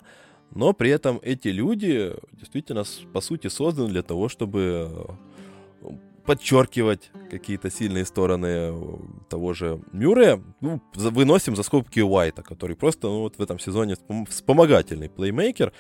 но 0.54 0.74
при 0.74 0.90
этом 0.90 1.20
эти 1.22 1.48
люди 1.48 2.14
действительно, 2.34 2.84
по 3.14 3.22
сути, 3.22 3.48
созданы 3.48 3.90
для 3.90 4.02
того, 4.02 4.30
чтобы 4.30 5.08
э, 5.82 5.92
подчеркивать 6.26 7.12
какие-то 7.30 7.72
сильные 7.72 8.06
стороны 8.06 8.48
э, 8.48 8.98
того 9.30 9.54
же 9.54 9.82
Мюррея. 9.92 10.42
Ну, 10.60 10.82
выносим 10.94 11.56
за 11.56 11.64
скобки 11.64 12.00
Уайта, 12.00 12.44
который 12.44 12.76
просто 12.76 13.08
ну, 13.08 13.22
вот 13.22 13.38
в 13.38 13.42
этом 13.42 13.60
сезоне 13.60 13.96
вспомогательный 14.30 15.10
плеймейкер, 15.10 15.72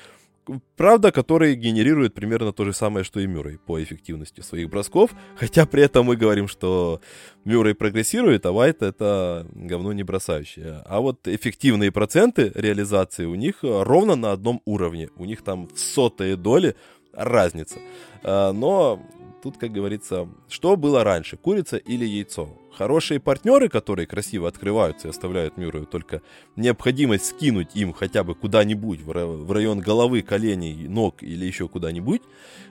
Правда, 0.75 1.11
который 1.11 1.55
генерирует 1.55 2.13
примерно 2.13 2.51
то 2.51 2.65
же 2.65 2.73
самое, 2.73 3.03
что 3.03 3.19
и 3.19 3.27
Мюррей 3.27 3.57
по 3.57 3.81
эффективности 3.81 4.41
своих 4.41 4.69
бросков, 4.69 5.11
хотя 5.35 5.65
при 5.65 5.83
этом 5.83 6.05
мы 6.05 6.15
говорим, 6.15 6.47
что 6.47 7.01
Мюррей 7.45 7.75
прогрессирует, 7.75 8.45
а 8.45 8.51
Вайт 8.51 8.81
это 8.81 9.47
говно 9.53 9.93
не 9.93 10.03
бросающее. 10.03 10.81
А 10.85 10.99
вот 10.99 11.27
эффективные 11.27 11.91
проценты 11.91 12.51
реализации 12.55 13.25
у 13.25 13.35
них 13.35 13.59
ровно 13.61 14.15
на 14.15 14.31
одном 14.31 14.61
уровне. 14.65 15.09
У 15.15 15.25
них 15.25 15.43
там 15.43 15.67
в 15.67 15.79
сотые 15.79 16.35
доли 16.35 16.75
разница. 17.13 17.79
А, 18.23 18.51
но 18.51 19.01
тут, 19.43 19.57
как 19.57 19.71
говорится, 19.71 20.27
что 20.47 20.75
было 20.75 21.03
раньше, 21.03 21.37
курица 21.37 21.77
или 21.77 22.05
яйцо? 22.05 22.49
Хорошие 22.77 23.19
партнеры, 23.19 23.67
которые 23.67 24.07
красиво 24.07 24.47
открываются 24.47 25.07
и 25.07 25.11
оставляют 25.11 25.57
Мюррею 25.57 25.85
только 25.85 26.21
необходимость 26.55 27.25
скинуть 27.25 27.75
им 27.75 27.91
хотя 27.93 28.23
бы 28.23 28.33
куда-нибудь 28.33 29.01
в 29.01 29.51
район 29.51 29.79
головы, 29.79 30.21
коленей, 30.21 30.87
ног 30.87 31.21
или 31.21 31.45
еще 31.45 31.67
куда-нибудь, 31.67 32.21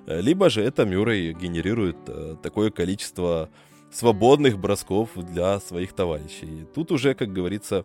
э, 0.06 0.20
либо 0.20 0.48
же 0.48 0.62
это 0.62 0.86
Мюррей 0.86 1.34
генерирует 1.34 1.96
э, 2.06 2.36
такое 2.42 2.70
количество 2.70 3.50
свободных 3.92 4.58
бросков 4.58 5.10
для 5.14 5.60
своих 5.60 5.92
товарищей. 5.92 6.66
Тут 6.74 6.92
уже, 6.92 7.14
как 7.14 7.32
говорится, 7.32 7.84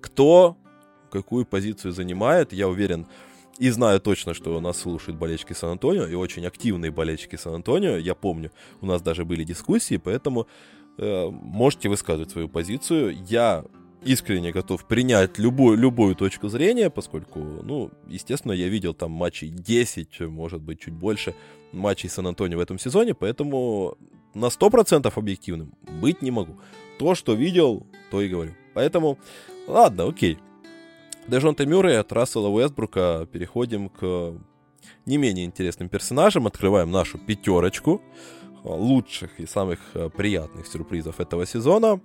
кто 0.00 0.56
какую 1.10 1.44
позицию 1.44 1.92
занимает, 1.92 2.52
я 2.52 2.68
уверен, 2.68 3.06
и 3.58 3.68
знаю 3.68 4.00
точно, 4.00 4.32
что 4.32 4.58
нас 4.60 4.78
слушают 4.78 5.18
болельщики 5.18 5.52
Сан-Антонио, 5.52 6.06
и 6.06 6.14
очень 6.14 6.46
активные 6.46 6.90
болельщики 6.90 7.36
Сан-Антонио. 7.36 7.98
Я 7.98 8.14
помню, 8.14 8.52
у 8.80 8.86
нас 8.86 9.02
даже 9.02 9.24
были 9.24 9.44
дискуссии, 9.44 9.98
поэтому 9.98 10.46
можете 10.98 11.88
высказывать 11.88 12.30
свою 12.30 12.48
позицию. 12.48 13.16
Я 13.28 13.64
искренне 14.04 14.52
готов 14.52 14.86
принять 14.86 15.38
любую, 15.38 15.76
любую 15.76 16.14
точку 16.14 16.48
зрения, 16.48 16.90
поскольку, 16.90 17.38
ну, 17.38 17.90
естественно, 18.06 18.52
я 18.52 18.68
видел 18.68 18.94
там 18.94 19.10
матчей 19.10 19.48
10, 19.48 20.20
может 20.20 20.62
быть, 20.62 20.80
чуть 20.80 20.94
больше 20.94 21.34
матчей 21.72 22.08
Сан-Антонио 22.08 22.58
в 22.58 22.60
этом 22.60 22.78
сезоне, 22.78 23.14
поэтому 23.14 23.96
на 24.34 24.46
100% 24.46 25.12
объективным 25.14 25.74
быть 26.00 26.22
не 26.22 26.30
могу. 26.30 26.56
То, 26.98 27.14
что 27.14 27.34
видел, 27.34 27.86
то 28.10 28.20
и 28.20 28.28
говорю. 28.28 28.54
Поэтому, 28.74 29.18
ладно, 29.66 30.08
окей. 30.08 30.38
Дежонте 31.26 31.66
Мюррей 31.66 31.98
от 31.98 32.12
Рассела 32.12 32.48
Уэстбрука 32.48 33.28
переходим 33.30 33.88
к 33.88 34.34
не 35.06 35.18
менее 35.18 35.44
интересным 35.44 35.88
персонажам. 35.88 36.46
Открываем 36.46 36.90
нашу 36.90 37.18
пятерочку 37.18 38.00
лучших 38.64 39.38
и 39.40 39.46
самых 39.46 39.78
э, 39.94 40.10
приятных 40.10 40.66
сюрпризов 40.66 41.20
этого 41.20 41.46
сезона. 41.46 42.00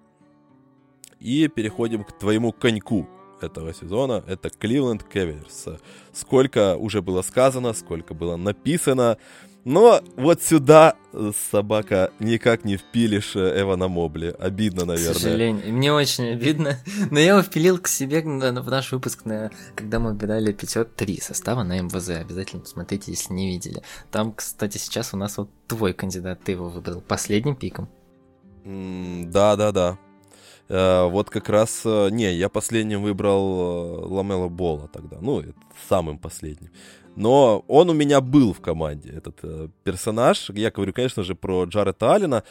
И 1.20 1.48
переходим 1.48 2.04
к 2.04 2.12
твоему 2.12 2.52
коньку 2.52 3.08
этого 3.42 3.74
сезона. 3.74 4.24
Это 4.28 4.50
Кливленд 4.50 5.04
Кевилерс. 5.04 5.68
Сколько 6.14 6.78
уже 6.78 7.02
было 7.02 7.22
сказано, 7.22 7.74
сколько 7.74 8.14
было 8.14 8.36
написано. 8.36 9.18
Но 9.66 10.00
вот 10.16 10.44
сюда 10.44 10.96
э, 11.12 11.32
собака 11.50 12.12
никак 12.20 12.66
не 12.66 12.78
впилишь 12.78 13.36
э, 13.36 13.62
Эвана 13.62 13.88
Мобли. 13.88 14.36
Обидно, 14.38 14.86
наверное. 14.86 15.16
К 15.16 15.18
сожалению, 15.18 15.74
мне 15.74 15.92
очень 15.92 16.34
обидно. 16.34 16.78
Но 17.12 17.20
я 17.20 17.32
его 17.32 17.42
впилил 17.42 17.80
к 17.80 17.88
себе 17.88 18.22
в 18.22 18.70
наш 18.70 18.92
выпуск, 18.92 19.26
на, 19.26 19.50
когда 19.76 19.98
мы 19.98 20.12
выбирали 20.12 20.54
503 20.54 21.20
состава 21.20 21.64
на 21.64 21.82
МВЗ. 21.82 22.10
Обязательно 22.10 22.62
посмотрите, 22.62 23.12
если 23.12 23.34
не 23.34 23.48
видели. 23.48 23.82
Там, 24.12 24.34
кстати, 24.34 24.78
сейчас 24.78 25.16
у 25.16 25.18
нас 25.18 25.36
вот 25.40 25.50
твой 25.68 25.94
кандидат, 25.94 26.44
ты 26.44 26.52
его 26.52 26.70
выбрал 26.70 27.02
последним 27.02 27.56
пиком. 27.56 27.90
Да-да-да. 28.64 29.98
Uh, 30.68 31.10
вот 31.10 31.30
как 31.30 31.50
раз... 31.50 31.86
Не, 31.86 32.34
я 32.34 32.50
последним 32.50 33.04
выбрал 33.04 34.12
Ламела 34.12 34.50
Бола 34.50 34.90
тогда. 34.92 35.18
Ну, 35.22 35.44
самым 35.88 36.18
последним. 36.18 36.72
Но 37.16 37.64
он 37.68 37.90
у 37.90 37.94
меня 37.94 38.20
был 38.20 38.54
в 38.54 38.60
команде, 38.60 39.10
этот 39.10 39.40
э, 39.44 39.70
персонаж. 39.84 40.50
Я 40.50 40.70
говорю, 40.70 40.94
конечно 40.94 41.24
же, 41.24 41.36
про 41.36 41.64
Джарета 41.64 42.14
Аллена. 42.14 42.44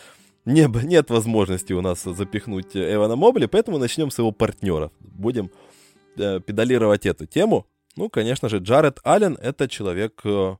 Не, 0.46 0.68
нет 0.84 1.10
возможности 1.10 1.72
у 1.72 1.80
нас 1.80 2.02
запихнуть 2.02 2.74
Эвана 2.74 3.16
Мобли, 3.16 3.46
поэтому 3.46 3.78
начнем 3.78 4.10
с 4.10 4.18
его 4.18 4.32
партнеров. 4.32 4.90
Будем 5.00 5.50
э, 6.16 6.40
педалировать 6.40 7.06
эту 7.06 7.26
тему. 7.26 7.66
Ну, 7.96 8.08
конечно 8.08 8.48
же, 8.48 8.58
Джаред 8.58 9.00
Аллен— 9.04 9.38
это 9.42 9.68
человек 9.68 10.20
э, 10.24 10.56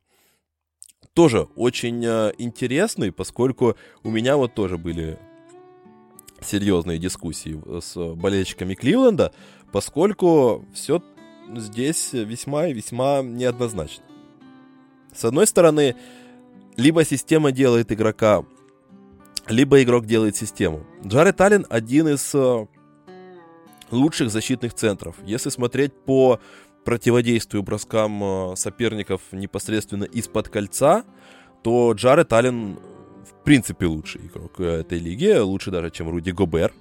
тоже 1.15 1.49
очень 1.57 2.05
э, 2.05 2.33
интересный, 2.39 3.11
поскольку 3.11 3.77
у 4.03 4.11
меня 4.11 4.37
вот 4.37 4.55
тоже 4.55 4.77
были 4.79 5.19
серьезные 6.43 6.99
дискуссии 6.99 7.61
с 7.81 8.15
болельщиками 8.15 8.75
Кливленда, 8.75 9.33
поскольку 9.73 10.65
все 10.75 11.03
здесь 11.57 12.13
весьма 12.13 12.69
и 12.69 12.73
весьма 12.73 13.23
неоднозначно. 13.23 14.05
С 15.15 15.25
одной 15.25 15.47
стороны, 15.47 15.97
либо 16.77 17.05
система 17.05 17.53
делает 17.53 17.93
игрока, 17.93 18.45
либо 19.49 19.83
игрок 19.83 20.07
делает 20.07 20.37
систему. 20.37 20.85
Джаред 21.05 21.41
Аллен 21.41 21.67
один 21.69 22.09
из 22.09 22.35
э, 22.35 22.67
лучших 23.91 24.31
защитных 24.31 24.75
центров. 24.75 25.17
Если 25.25 25.51
смотреть 25.51 25.93
по 25.93 26.41
противодействию 26.85 27.63
броскам 27.63 28.23
э, 28.23 28.57
соперников 28.57 29.21
непосредственно 29.33 30.05
из-под 30.05 30.49
кольца, 30.49 31.05
то 31.63 31.93
Джаред 31.93 32.33
Аллен 32.33 32.79
в 33.25 33.45
принципе 33.45 33.87
лучший 33.87 34.27
игрок 34.27 34.61
этой 34.61 34.99
лиги, 34.99 35.39
лучше 35.39 35.71
даже, 35.71 35.91
чем 35.91 36.09
Руди 36.09 36.31
Гобер. 36.31 36.73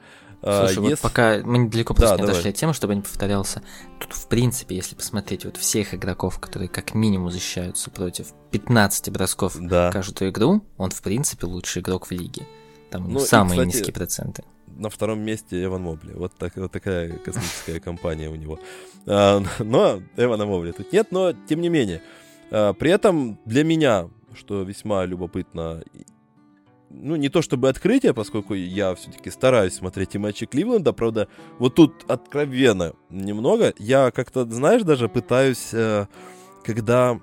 Слушай, 0.44 0.78
вот 0.80 0.90
если- 0.90 1.02
пока 1.04 1.38
мы 1.44 1.58
недалеко 1.60 1.94
просто 1.94 2.18
Да, 2.18 2.24
не 2.24 2.30
отошли 2.30 2.50
от 2.50 2.56
темы, 2.56 2.74
чтобы 2.74 2.96
не 2.96 3.02
повторялся. 3.02 3.62
Тут, 4.00 4.14
в 4.14 4.28
принципе, 4.28 4.76
если 4.76 4.96
посмотреть 4.96 5.46
вот 5.46 5.58
всех 5.58 5.94
игроков, 5.94 6.40
которые 6.40 6.68
как 6.70 6.94
минимум 6.94 7.32
защищаются 7.32 7.90
против 7.90 8.28
15 8.52 9.10
бросков 9.10 9.56
Да. 9.60 9.90
каждую 9.92 10.32
игру, 10.32 10.62
он, 10.78 10.92
в 10.92 11.02
принципе, 11.02 11.46
лучший 11.48 11.82
игрок 11.82 12.08
в 12.08 12.12
лиге. 12.12 12.46
Там 12.92 13.10
Ну 13.12 13.20
и, 13.20 13.24
самые 13.24 13.62
кстати, 13.62 13.76
низкие 13.78 13.94
проценты. 13.94 14.44
на 14.68 14.90
втором 14.90 15.20
месте 15.22 15.64
Эван 15.64 15.82
Мобли. 15.84 16.14
Вот, 16.14 16.34
так, 16.38 16.56
вот 16.58 16.72
такая 16.72 17.12
космическая 17.20 17.80
компания 17.80 18.30
у 18.30 18.36
него. 18.36 18.60
А, 19.08 19.42
но 19.60 20.02
Эвана 20.18 20.46
Мобли 20.46 20.72
тут 20.72 20.92
нет, 20.92 21.08
но 21.12 21.34
тем 21.48 21.62
не 21.62 21.70
менее. 21.70 22.02
А, 22.52 22.74
При 22.74 22.92
этом 22.92 23.40
для 23.46 23.64
меня, 23.64 24.10
что 24.36 24.64
весьма 24.64 25.06
любопытно, 25.06 25.84
и- 25.94 26.06
ну, 26.94 27.16
не 27.16 27.30
то 27.30 27.42
чтобы 27.42 27.70
открытие, 27.70 28.14
поскольку 28.14 28.54
я 28.54 28.94
все-таки 28.96 29.30
стараюсь 29.30 29.74
смотреть 29.74 30.16
и 30.16 30.18
матчи 30.18 30.46
Кливленда, 30.46 30.94
правда, 30.94 31.28
вот 31.60 31.76
тут 31.76 32.06
откровенно 32.08 32.94
немного. 33.10 33.74
Я 33.80 34.12
как-то, 34.12 34.46
знаешь, 34.46 34.84
даже 34.84 35.10
пытаюсь, 35.10 35.70
э, 35.74 36.08
когда 36.64 37.20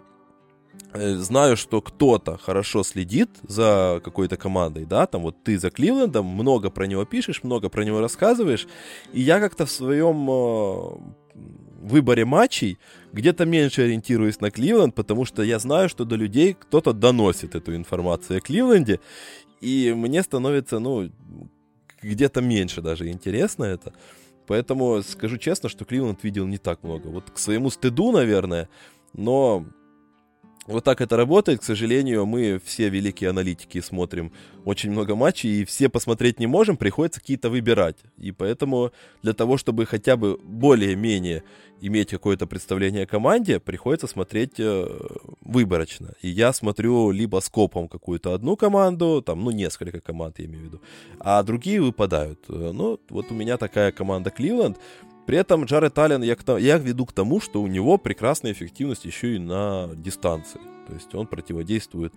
э, 0.92 1.14
знаю, 1.14 1.56
что 1.56 1.80
кто-то 1.80 2.36
хорошо 2.38 2.82
следит 2.82 3.30
за 3.42 4.00
какой-то 4.04 4.36
командой, 4.36 4.84
да, 4.84 5.06
там 5.06 5.22
вот 5.22 5.42
ты 5.44 5.58
за 5.58 5.70
Кливлендом, 5.70 6.26
много 6.26 6.70
про 6.70 6.86
него 6.86 7.04
пишешь, 7.04 7.42
много 7.44 7.68
про 7.68 7.84
него 7.84 8.00
рассказываешь, 8.00 8.66
и 9.12 9.20
я 9.20 9.40
как-то 9.40 9.66
в 9.66 9.70
своем 9.70 10.28
э, 10.28 11.20
выборе 11.80 12.24
матчей 12.24 12.78
где-то 13.12 13.46
меньше 13.46 13.82
ориентируюсь 13.82 14.40
на 14.40 14.50
Кливленд, 14.50 14.94
потому 14.94 15.24
что 15.24 15.42
я 15.42 15.58
знаю, 15.58 15.88
что 15.88 16.04
до 16.04 16.16
людей 16.16 16.54
кто-то 16.54 16.92
доносит 16.92 17.54
эту 17.54 17.74
информацию 17.74 18.38
о 18.38 18.40
Кливленде, 18.40 19.00
и 19.61 19.92
мне 19.94 20.22
становится, 20.22 20.78
ну, 20.78 21.11
где-то 22.02 22.40
меньше 22.40 22.80
даже 22.80 23.08
интересно 23.08 23.64
это. 23.64 23.92
Поэтому 24.46 25.02
скажу 25.02 25.36
честно, 25.36 25.68
что 25.68 25.84
Кливленд 25.84 26.24
видел 26.24 26.46
не 26.46 26.58
так 26.58 26.82
много. 26.82 27.08
Вот 27.08 27.30
к 27.30 27.38
своему 27.38 27.70
стыду, 27.70 28.11
наверное, 28.11 28.68
но 29.12 29.64
вот 30.66 30.84
так 30.84 31.00
это 31.00 31.16
работает. 31.16 31.61
К 31.61 31.64
сожалению, 31.64 32.26
мы 32.26 32.61
все 32.64 32.88
великие 32.88 33.30
аналитики 33.30 33.80
смотрим 33.80 34.32
очень 34.64 34.90
много 34.90 35.16
матчей, 35.16 35.62
и 35.62 35.64
все 35.64 35.88
посмотреть 35.88 36.38
не 36.38 36.46
можем, 36.46 36.76
приходится 36.76 37.20
какие-то 37.20 37.50
выбирать. 37.50 37.96
И 38.18 38.30
поэтому 38.30 38.92
для 39.22 39.32
того, 39.32 39.56
чтобы 39.56 39.86
хотя 39.86 40.16
бы 40.16 40.38
более-менее 40.42 41.42
иметь 41.80 42.11
какое-то 42.11 42.46
представление 42.46 43.04
о 43.04 43.06
команде, 43.06 43.58
приходится 43.58 44.06
смотреть 44.06 44.61
э, 44.61 44.86
выборочно. 45.40 46.12
И 46.20 46.28
я 46.28 46.52
смотрю 46.52 47.11
либо 47.11 47.40
скопом 47.40 47.88
какую-то 47.88 48.34
одну 48.34 48.54
команду, 48.56 49.22
там, 49.22 49.42
ну, 49.42 49.50
несколько 49.50 50.00
команд, 50.00 50.38
я 50.38 50.44
имею 50.44 50.61
в 50.61 50.66
виду, 50.66 50.80
а 51.18 51.42
другие 51.42 51.80
выпадают. 51.80 52.38
Э, 52.48 52.72
Ну, 52.74 53.00
вот 53.08 53.30
у 53.30 53.34
меня 53.34 53.56
такая 53.56 53.92
команда 53.92 54.30
Кливленд. 54.30 54.76
При 55.30 55.38
этом 55.38 55.64
Джаред 55.64 55.96
Аллен, 55.96 56.22
я, 56.24 56.36
я 56.58 56.76
веду 56.76 57.06
к 57.06 57.12
тому, 57.12 57.40
что 57.40 57.62
у 57.62 57.68
него 57.68 57.98
прекрасная 57.98 58.50
эффективность 58.50 59.04
еще 59.04 59.36
и 59.36 59.38
на 59.38 59.88
дистанции. 59.94 60.60
То 60.88 60.94
есть 60.94 61.14
он 61.14 61.28
противодействует 61.28 62.12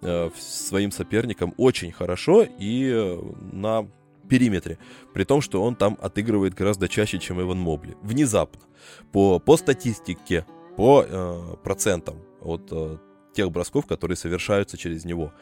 э, 0.00 0.30
своим 0.38 0.90
соперникам 0.90 1.52
очень 1.58 1.92
хорошо 1.92 2.42
и 2.42 2.90
э, 2.90 3.20
на 3.52 3.86
периметре. 4.30 4.78
При 5.12 5.24
том, 5.24 5.42
что 5.42 5.62
он 5.62 5.76
там 5.76 5.98
отыгрывает 6.00 6.54
гораздо 6.54 6.88
чаще, 6.88 7.18
чем 7.18 7.38
Эван 7.38 7.58
Мобли. 7.58 7.98
Внезапно. 8.00 8.62
По, 9.12 9.38
по 9.40 9.58
статистике, 9.58 10.46
по 10.78 11.04
э, 11.06 11.56
процентам 11.62 12.16
от 12.40 12.68
э, 12.70 12.96
тех 13.34 13.52
бросков, 13.52 13.84
которые 13.84 14.16
совершаются 14.16 14.78
через 14.78 15.04
него. 15.04 15.34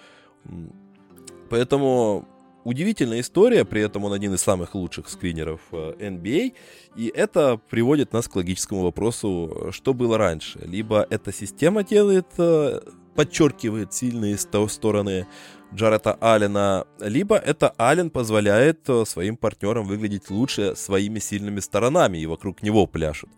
Поэтому 1.50 2.26
удивительная 2.64 3.20
история, 3.20 3.64
при 3.64 3.82
этом 3.82 4.04
он 4.04 4.12
один 4.12 4.34
из 4.34 4.42
самых 4.42 4.74
лучших 4.74 5.08
скринеров 5.08 5.60
э, 5.72 5.94
NBA, 5.98 6.54
и 6.96 7.12
это 7.14 7.60
приводит 7.70 8.12
нас 8.12 8.28
к 8.28 8.36
логическому 8.36 8.82
вопросу, 8.82 9.68
что 9.72 9.94
было 9.94 10.18
раньше. 10.18 10.60
Либо 10.64 11.06
эта 11.10 11.32
система 11.32 11.84
делает, 11.84 12.26
э, 12.38 12.80
подчеркивает 13.14 13.92
сильные 13.92 14.38
сто- 14.38 14.68
стороны 14.68 15.26
Джарета 15.74 16.18
Аллена, 16.20 16.86
либо 17.00 17.36
это 17.36 17.70
Аллен 17.78 18.10
позволяет 18.10 18.88
э, 18.88 19.04
своим 19.06 19.36
партнерам 19.36 19.86
выглядеть 19.86 20.30
лучше 20.30 20.76
своими 20.76 21.18
сильными 21.18 21.60
сторонами, 21.60 22.18
и 22.18 22.26
вокруг 22.26 22.62
него 22.62 22.86
пляшут 22.86 23.30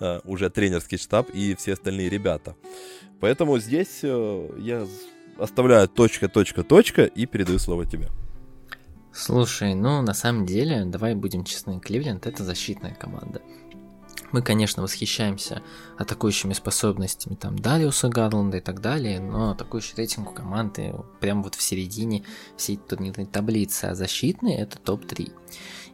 э, 0.00 0.20
уже 0.24 0.50
тренерский 0.50 0.98
штаб 0.98 1.28
и 1.34 1.54
все 1.56 1.72
остальные 1.72 2.08
ребята. 2.08 2.54
Поэтому 3.20 3.58
здесь 3.58 4.00
э, 4.02 4.48
я 4.58 4.86
оставляю 5.38 5.88
точка, 5.88 6.28
точка, 6.28 6.62
точка 6.62 7.04
и 7.04 7.26
передаю 7.26 7.58
слово 7.58 7.86
тебе. 7.86 8.08
Слушай, 9.12 9.74
ну 9.74 10.02
на 10.02 10.14
самом 10.14 10.46
деле, 10.46 10.84
давай 10.84 11.14
будем 11.14 11.44
честны, 11.44 11.80
Кливленд 11.80 12.26
это 12.26 12.44
защитная 12.44 12.94
команда. 12.94 13.42
Мы, 14.32 14.42
конечно, 14.42 14.82
восхищаемся 14.82 15.62
атакующими 15.98 16.52
способностями 16.52 17.34
там 17.34 17.58
Дариуса 17.58 18.08
Гарланда 18.08 18.58
и 18.58 18.60
так 18.60 18.80
далее, 18.80 19.18
но 19.18 19.50
атакующий 19.50 19.94
рейтинг 19.96 20.30
у 20.30 20.34
команды 20.34 20.94
прямо 21.20 21.42
вот 21.42 21.56
в 21.56 21.62
середине 21.62 22.22
всей 22.56 22.76
турнирной 22.76 23.26
таблицы, 23.26 23.86
а 23.86 23.94
защитный 23.96 24.54
это 24.54 24.78
топ-3. 24.78 25.32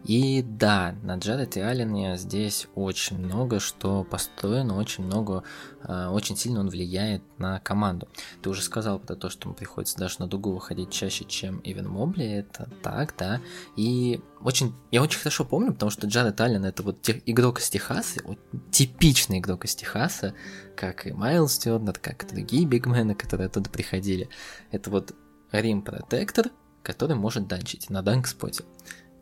И 0.07 0.41
да, 0.43 0.95
на 1.03 1.17
Джаред 1.17 1.57
и 1.57 1.61
Аллене 1.61 2.17
здесь 2.17 2.69
очень 2.77 3.19
много 3.19 3.59
что 3.59 4.05
построено, 4.05 4.79
очень 4.79 5.03
много, 5.05 5.43
э, 5.83 6.07
очень 6.07 6.37
сильно 6.37 6.61
он 6.61 6.69
влияет 6.69 7.23
на 7.39 7.59
команду. 7.59 8.07
Ты 8.41 8.49
уже 8.51 8.63
сказал 8.63 9.01
про 9.01 9.17
то, 9.17 9.31
что 9.31 9.49
ему 9.49 9.57
приходится 9.57 9.99
даже 9.99 10.21
на 10.21 10.29
дугу 10.29 10.53
выходить 10.53 10.91
чаще, 10.91 11.25
чем 11.25 11.61
Ивен 11.65 11.89
Мобли, 11.89 12.25
это 12.25 12.71
так, 12.85 13.15
да. 13.19 13.41
И 13.75 14.21
очень, 14.41 14.75
я 14.93 15.03
очень 15.03 15.19
хорошо 15.19 15.45
помню, 15.45 15.73
потому 15.73 15.91
что 15.91 16.07
Джаред 16.07 16.41
Аллен 16.41 16.65
это 16.65 16.85
вот 16.85 17.03
тех, 17.03 17.17
игрок 17.27 17.59
из 17.59 17.69
Техаса, 17.69 18.21
вот 18.23 18.39
типичный 18.71 19.39
игрок 19.39 19.65
из 19.65 19.75
Техаса, 19.75 20.35
как 20.77 21.09
и 21.09 21.13
Майлз 21.13 21.59
Тернер, 21.59 21.99
как 21.99 22.23
и 22.23 22.29
другие 22.29 22.65
бигмены, 22.65 23.17
которые 23.17 23.47
оттуда 23.47 23.71
приходили. 23.71 24.29
Это 24.71 24.89
вот 24.89 25.17
рим 25.51 25.83
протектор, 25.83 26.51
который 26.85 27.17
может 27.17 27.49
данчить 27.49 27.91
на 27.91 28.03
данк-споте. 28.03 28.63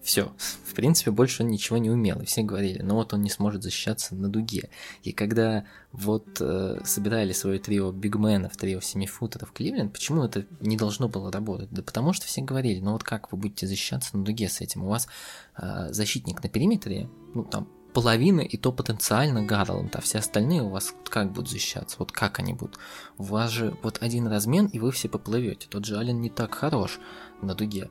Все. 0.05 0.34
В 0.66 0.74
принципе, 0.74 1.11
больше 1.11 1.42
он 1.42 1.48
ничего 1.48 1.78
не 1.78 1.90
умел. 1.90 2.20
И 2.20 2.26
все 2.26 2.42
говорили, 2.42 2.82
ну 2.82 2.96
вот 2.96 3.14
он 3.14 3.22
не 3.22 3.30
сможет 3.30 3.62
защищаться 3.62 4.14
на 4.14 4.28
дуге. 4.28 4.68
И 5.02 5.12
когда 5.12 5.64
вот 5.92 6.26
э, 6.40 6.80
собирали 6.84 7.32
свое 7.32 7.59
трио 7.59 7.90
бигменов, 7.90 8.55
трио 8.55 8.82
семифутеров 8.82 9.52
Кливленд, 9.52 9.94
почему 9.94 10.22
это 10.22 10.44
не 10.61 10.76
должно 10.76 11.09
было 11.09 11.32
работать? 11.32 11.70
Да 11.70 11.82
потому 11.82 12.12
что 12.12 12.26
все 12.26 12.42
говорили, 12.42 12.80
ну 12.80 12.92
вот 12.92 13.02
как 13.02 13.32
вы 13.32 13.38
будете 13.38 13.66
защищаться 13.66 14.14
на 14.18 14.24
дуге 14.24 14.50
с 14.50 14.61
этим? 14.61 14.84
У 14.84 14.88
вас 14.88 15.09
э, 15.57 15.88
защитник 15.90 16.42
на 16.42 16.50
периметре, 16.50 17.09
ну 17.32 17.42
там 17.42 17.66
половина 17.94 18.42
и 18.42 18.59
то 18.59 18.72
потенциально 18.72 19.42
Гарланд, 19.42 19.96
а 19.96 20.02
все 20.02 20.18
остальные 20.18 20.64
у 20.64 20.68
вас 20.68 20.94
как 21.09 21.32
будут 21.32 21.48
защищаться? 21.48 21.96
Вот 21.98 22.12
как 22.12 22.40
они 22.40 22.52
будут? 22.52 22.78
У 23.16 23.22
вас 23.22 23.50
же 23.50 23.74
вот 23.82 24.02
один 24.02 24.26
размен, 24.26 24.66
и 24.66 24.78
вы 24.78 24.92
все 24.92 25.09
поплывете. 25.09 25.66
Тот 25.70 25.86
же 25.86 25.96
Ален 25.96 26.20
не 26.20 26.28
так 26.28 26.55
хорош 26.55 26.98
на 27.40 27.55
дуге. 27.55 27.88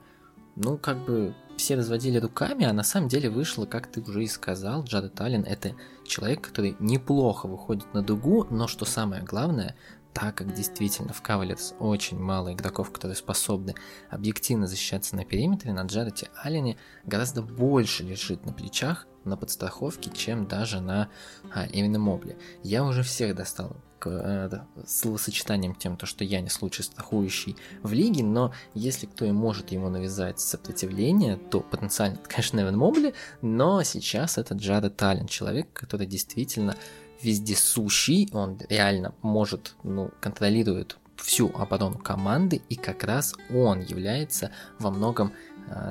Ну, 0.55 0.78
как 0.78 1.03
бы 1.03 1.34
все 1.58 1.76
разводили 1.76 2.18
руками, 2.18 2.66
а 2.66 2.74
на 2.74 2.84
самом 2.84 3.08
деле 3.08 3.30
вышло, 3.30 3.66
как 3.66 3.88
ты 3.88 4.01
уже 4.01 4.24
и 4.24 4.28
сказал, 4.28 4.84
Джаред 4.84 5.20
Аллен 5.22 5.43
это 5.43 5.76
человек, 6.06 6.41
который 6.41 6.76
неплохо 6.80 7.47
выходит 7.47 7.93
на 7.93 8.01
дугу, 8.01 8.45
но 8.49 8.68
что 8.68 8.86
самое 8.86 9.24
главное, 9.24 9.76
так 10.14 10.36
как 10.36 10.54
действительно 10.54 11.14
в 11.14 11.22
Кавалерс 11.22 11.74
очень 11.80 12.20
мало 12.20 12.54
игроков, 12.54 12.91
которые 12.91 13.16
способны 13.16 13.76
объективно 14.10 14.68
защищаться 14.68 15.16
на 15.16 15.26
периметре, 15.26 15.74
на 15.74 15.82
Джарете 15.84 16.30
Аллене 16.43 16.78
гораздо 17.06 17.41
больше 17.41 18.04
лежит 18.04 18.45
на 18.45 18.54
плечах, 18.54 19.08
на 19.26 19.38
подстраховке, 19.38 20.12
чем 20.12 20.47
даже 20.47 20.82
на 20.82 21.10
а, 21.54 21.66
именно 21.66 21.97
Мобле. 21.97 22.38
Я 22.62 22.84
уже 22.84 23.04
всех 23.04 23.36
достал 23.36 23.76
к 24.04 24.10
э, 24.10 24.84
словосочетанием 24.86 25.76
тем, 25.76 25.95
то, 25.95 26.06
что 26.06 26.26
я 26.26 26.41
не 26.41 26.49
лучший 26.60 26.84
страхующий 26.84 27.56
в 27.84 27.93
лиге, 27.93 28.24
но 28.24 28.54
если 28.74 29.06
кто 29.06 29.24
и 29.24 29.32
может 29.32 29.72
ему 29.72 29.89
навязать 29.89 30.41
сопротивление, 30.41 31.38
то 31.38 31.62
потенциально, 31.62 32.16
это, 32.16 32.28
конечно, 32.30 32.60
Эван 32.60 32.78
Мобли, 32.78 33.14
но 33.41 33.82
сейчас 33.84 34.38
это 34.38 34.56
Джаред 34.56 35.01
Аллен, 35.01 35.28
человек, 35.28 35.72
который 35.72 36.06
действительно 36.06 36.76
вездесущий, 37.22 38.30
он 38.34 38.60
реально 38.68 39.16
может, 39.22 39.76
ну, 39.84 40.12
контролирует 40.20 40.97
всю 41.16 41.49
оборону 41.56 41.97
команды, 41.97 42.62
и 42.68 42.76
как 42.76 43.06
раз 43.06 43.36
он 43.54 43.80
является 43.80 44.51
во 44.80 44.91
многом 44.91 45.32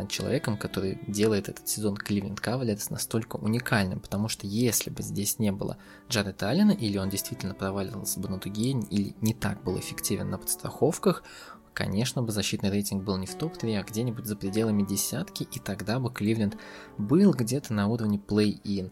человеком, 0.09 0.57
который 0.57 0.99
делает 1.07 1.49
этот 1.49 1.68
сезон 1.68 1.97
Кливленд 1.97 2.41
Кавалерс 2.41 2.91
настолько 2.91 3.37
уникальным, 3.37 4.01
потому 4.01 4.29
что 4.29 4.47
если 4.47 4.91
бы 4.91 5.03
здесь 5.03 5.39
не 5.39 5.53
было 5.53 5.77
Джареда 6.09 6.51
Аллена, 6.51 6.73
или 6.73 6.99
он 6.99 7.09
действительно 7.09 7.55
проваливался 7.55 8.20
бы 8.20 8.29
на 8.29 8.39
дуге, 8.39 8.70
или 8.70 9.14
не 9.20 9.35
так 9.35 9.62
был 9.62 9.79
эффективен 9.79 10.31
на 10.31 10.39
подстраховках, 10.39 11.25
конечно 11.75 12.23
бы 12.23 12.33
защитный 12.33 12.70
рейтинг 12.70 13.03
был 13.03 13.16
не 13.16 13.27
в 13.27 13.35
топ-3, 13.35 13.81
а 13.81 13.83
где-нибудь 13.83 14.27
за 14.27 14.37
пределами 14.37 14.83
десятки, 14.83 15.45
и 15.45 15.59
тогда 15.59 15.99
бы 15.99 16.12
Кливленд 16.12 16.57
был 16.99 17.33
где-то 17.33 17.73
на 17.73 17.89
уровне 17.89 18.18
плей-ин. 18.18 18.91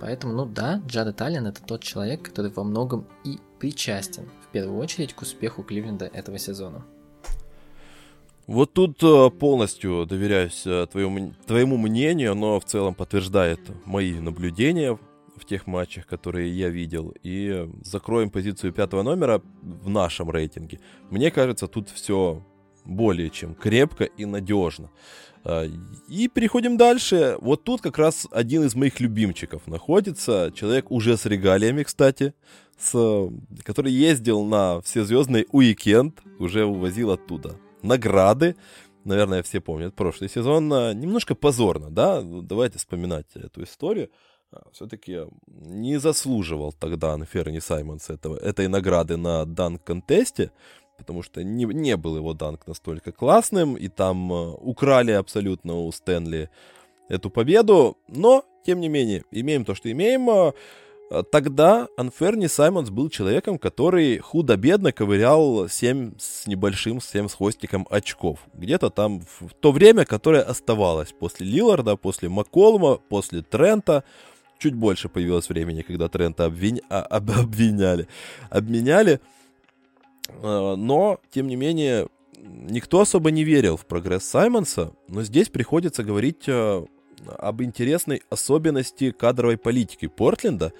Поэтому, 0.00 0.32
ну 0.34 0.46
да, 0.46 0.82
Джаред 0.86 1.20
Аллен 1.22 1.46
это 1.46 1.62
тот 1.62 1.82
человек, 1.82 2.22
который 2.22 2.50
во 2.50 2.64
многом 2.64 3.06
и 3.22 3.38
причастен, 3.60 4.28
в 4.44 4.50
первую 4.50 4.78
очередь, 4.78 5.14
к 5.14 5.22
успеху 5.22 5.62
Кливленда 5.62 6.06
этого 6.06 6.38
сезона. 6.38 6.84
Вот 8.46 8.72
тут 8.72 9.02
э, 9.02 9.30
полностью 9.30 10.04
доверяюсь 10.04 10.62
э, 10.66 10.86
твоему, 10.90 11.32
твоему 11.46 11.76
мнению, 11.76 12.34
но 12.34 12.58
в 12.58 12.64
целом 12.64 12.94
подтверждает 12.94 13.60
мои 13.84 14.18
наблюдения 14.18 14.98
в 15.36 15.44
тех 15.44 15.66
матчах, 15.66 16.06
которые 16.06 16.50
я 16.50 16.68
видел. 16.68 17.14
И 17.22 17.68
закроем 17.84 18.30
позицию 18.30 18.72
пятого 18.72 19.02
номера 19.02 19.42
в 19.62 19.88
нашем 19.88 20.30
рейтинге. 20.30 20.80
Мне 21.10 21.30
кажется, 21.30 21.68
тут 21.68 21.88
все 21.88 22.44
более 22.84 23.30
чем 23.30 23.54
крепко 23.54 24.04
и 24.04 24.24
надежно. 24.24 24.90
А, 25.44 25.64
и 26.08 26.26
переходим 26.26 26.76
дальше. 26.76 27.36
Вот 27.40 27.62
тут 27.62 27.80
как 27.80 27.96
раз 27.96 28.26
один 28.32 28.64
из 28.64 28.74
моих 28.74 28.98
любимчиков 28.98 29.68
находится. 29.68 30.52
Человек 30.52 30.90
уже 30.90 31.16
с 31.16 31.26
регалиями, 31.26 31.84
кстати, 31.84 32.34
с, 32.76 33.30
который 33.62 33.92
ездил 33.92 34.44
на 34.44 34.80
всезвездный 34.80 35.46
уикенд, 35.52 36.20
уже 36.40 36.64
увозил 36.64 37.12
оттуда 37.12 37.56
награды. 37.82 38.56
Наверное, 39.04 39.42
все 39.42 39.60
помнят 39.60 39.94
прошлый 39.94 40.30
сезон. 40.30 40.72
А, 40.72 40.92
немножко 40.92 41.34
позорно, 41.34 41.90
да? 41.90 42.22
Давайте 42.22 42.78
вспоминать 42.78 43.26
эту 43.34 43.64
историю. 43.64 44.10
А, 44.52 44.62
Все-таки 44.72 45.20
не 45.46 45.98
заслуживал 45.98 46.72
тогда 46.72 47.18
Ферни 47.24 47.60
Саймонс 47.60 48.10
этого, 48.10 48.36
этой 48.36 48.68
награды 48.68 49.16
на 49.16 49.44
данк-контесте 49.44 50.50
потому 50.98 51.22
что 51.22 51.42
не, 51.42 51.64
не 51.64 51.96
был 51.96 52.16
его 52.16 52.32
данк 52.32 52.66
настолько 52.68 53.10
классным, 53.10 53.74
и 53.74 53.88
там 53.88 54.32
э, 54.32 54.50
украли 54.60 55.10
абсолютно 55.10 55.74
у 55.80 55.90
Стэнли 55.90 56.48
эту 57.08 57.28
победу, 57.28 57.98
но, 58.06 58.44
тем 58.64 58.78
не 58.78 58.88
менее, 58.88 59.24
имеем 59.32 59.64
то, 59.64 59.74
что 59.74 59.90
имеем. 59.90 60.54
Э, 61.12 61.22
тогда 61.30 61.88
Анферни 61.98 62.46
Саймонс 62.46 62.88
был 62.88 63.10
человеком, 63.10 63.58
который 63.58 64.18
худо-бедно 64.18 64.92
ковырял 64.92 65.68
7 65.68 66.14
с 66.18 66.46
небольшим, 66.46 67.02
7 67.02 67.28
с 67.28 67.34
хвостиком 67.34 67.86
очков. 67.90 68.38
Где-то 68.54 68.88
там 68.88 69.20
в 69.40 69.52
то 69.60 69.72
время, 69.72 70.06
которое 70.06 70.42
оставалось 70.42 71.12
после 71.12 71.46
Лиларда, 71.46 71.96
после 71.96 72.30
Макколма, 72.30 72.96
после 72.96 73.42
Трента. 73.42 74.04
Чуть 74.58 74.74
больше 74.74 75.10
появилось 75.10 75.50
времени, 75.50 75.82
когда 75.82 76.08
Трента 76.08 76.46
обвин... 76.46 76.80
а, 76.88 77.02
об... 77.02 77.30
обвиняли, 77.30 78.08
обменяли. 78.48 79.20
Э, 80.28 80.76
но, 80.76 81.20
тем 81.30 81.46
не 81.46 81.56
менее, 81.56 82.08
никто 82.38 83.00
особо 83.00 83.30
не 83.30 83.44
верил 83.44 83.76
в 83.76 83.84
прогресс 83.84 84.24
Саймонса, 84.24 84.92
но 85.08 85.24
здесь 85.24 85.50
приходится 85.50 86.04
говорить 86.04 86.48
об 87.38 87.62
интересной 87.62 88.22
особенности 88.30 89.10
кадровой 89.10 89.56
политики 89.56 90.06
Портленда. 90.06 90.72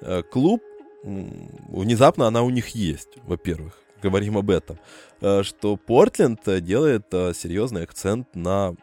Э, 0.00 0.22
клуб, 0.22 0.62
внезапно 1.02 2.26
она 2.26 2.42
у 2.42 2.50
них 2.50 2.68
есть, 2.68 3.18
во-первых, 3.24 3.78
говорим 4.02 4.36
об 4.36 4.50
этом, 4.50 4.78
что 5.20 5.76
Портленд 5.76 6.40
делает 6.64 7.06
серьезный 7.10 7.84
акцент 7.84 8.34
на 8.34 8.74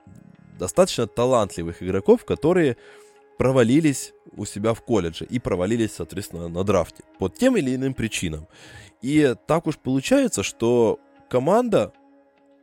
достаточно 0.58 1.06
талантливых 1.06 1.84
игроков, 1.84 2.24
которые 2.24 2.78
провалились 3.38 4.14
у 4.38 4.46
себя 4.46 4.74
в 4.74 4.82
колледже 4.82 5.26
и 5.26 5.40
провалились, 5.40 5.94
соответственно, 5.96 6.48
на 6.48 6.64
драфте 6.64 7.04
по 7.20 7.30
тем 7.30 7.58
или 7.58 7.76
иным 7.76 7.94
причинам. 7.94 8.48
И 9.02 9.36
так 9.48 9.68
уж 9.68 9.78
получается, 9.78 10.44
что 10.44 11.00
команда 11.30 11.92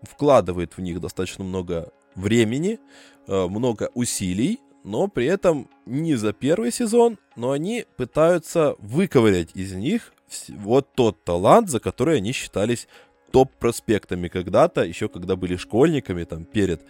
вкладывает 0.02 0.76
в 0.76 0.80
них 0.80 1.00
достаточно 1.00 1.44
много 1.44 1.92
времени, 2.14 2.78
э, 2.78 3.19
много 3.30 3.90
усилий, 3.94 4.60
но 4.82 5.08
при 5.08 5.26
этом 5.26 5.68
не 5.86 6.16
за 6.16 6.32
первый 6.32 6.72
сезон, 6.72 7.18
но 7.36 7.52
они 7.52 7.84
пытаются 7.96 8.74
выковырять 8.78 9.50
из 9.54 9.72
них 9.72 10.12
вот 10.48 10.88
тот 10.94 11.22
талант, 11.24 11.70
за 11.70 11.80
который 11.80 12.16
они 12.16 12.32
считались 12.32 12.88
топ-проспектами 13.30 14.28
когда-то, 14.28 14.82
еще 14.82 15.08
когда 15.08 15.36
были 15.36 15.56
школьниками, 15.56 16.24
там, 16.24 16.44
перед 16.44 16.82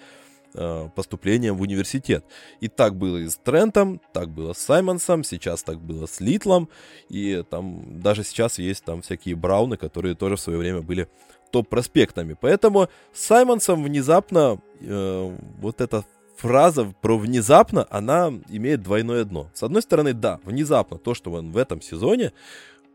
Э, 0.53 0.89
поступлением 0.97 1.57
в 1.57 1.63
университет. 1.63 2.25
И 2.59 2.67
так 2.67 2.97
было 2.97 3.19
и 3.19 3.29
с 3.29 3.37
Трентом, 3.37 4.01
так 4.13 4.31
было 4.31 4.53
с 4.53 4.59
Саймонсом, 4.59 5.23
сейчас 5.23 5.63
так 5.63 5.79
было 5.79 6.07
с 6.07 6.19
Литлом, 6.19 6.69
и 7.09 7.45
там 7.49 8.01
даже 8.01 8.25
сейчас 8.25 8.59
есть 8.59 8.83
там 8.83 9.03
всякие 9.03 9.37
Брауны, 9.37 9.77
которые 9.77 10.17
тоже 10.17 10.35
в 10.35 10.41
свое 10.41 10.59
время 10.59 10.83
были 10.83 11.07
топ-проспектами. 11.53 12.37
Поэтому 12.41 12.89
с 13.13 13.27
Саймонсом 13.27 13.85
внезапно 13.85 14.61
э, 14.81 15.37
вот 15.61 15.81
эта 15.81 16.05
фраза 16.41 16.93
про 17.01 17.19
внезапно, 17.19 17.87
она 17.91 18.33
имеет 18.49 18.83
двойное 18.83 19.25
дно. 19.25 19.51
С 19.55 19.63
одной 19.63 19.83
стороны, 19.83 20.15
да, 20.15 20.41
внезапно 20.45 20.99
то, 20.99 21.15
что 21.15 21.33
он 21.33 21.53
в 21.53 21.57
этом 21.57 21.81
сезоне 21.83 22.33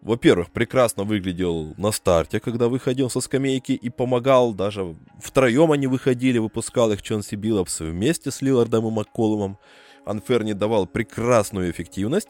во-первых, 0.02 0.52
прекрасно 0.52 1.04
выглядел 1.04 1.74
на 1.78 1.92
старте, 1.92 2.40
когда 2.40 2.68
выходил 2.68 3.10
со 3.10 3.22
скамейки 3.22 3.72
и 3.72 3.90
помогал, 3.90 4.54
даже 4.54 4.96
втроем 5.20 5.72
они 5.72 5.88
выходили, 5.88 6.38
выпускал 6.38 6.92
их 6.92 7.02
Чонси 7.02 7.36
Биллопс 7.36 7.80
вместе 7.80 8.30
с 8.30 8.44
Лилардом 8.44 8.88
и 8.88 8.92
Макколумом. 8.92 9.58
Анферни 10.06 10.54
давал 10.54 10.86
прекрасную 10.86 11.72
эффективность. 11.72 12.28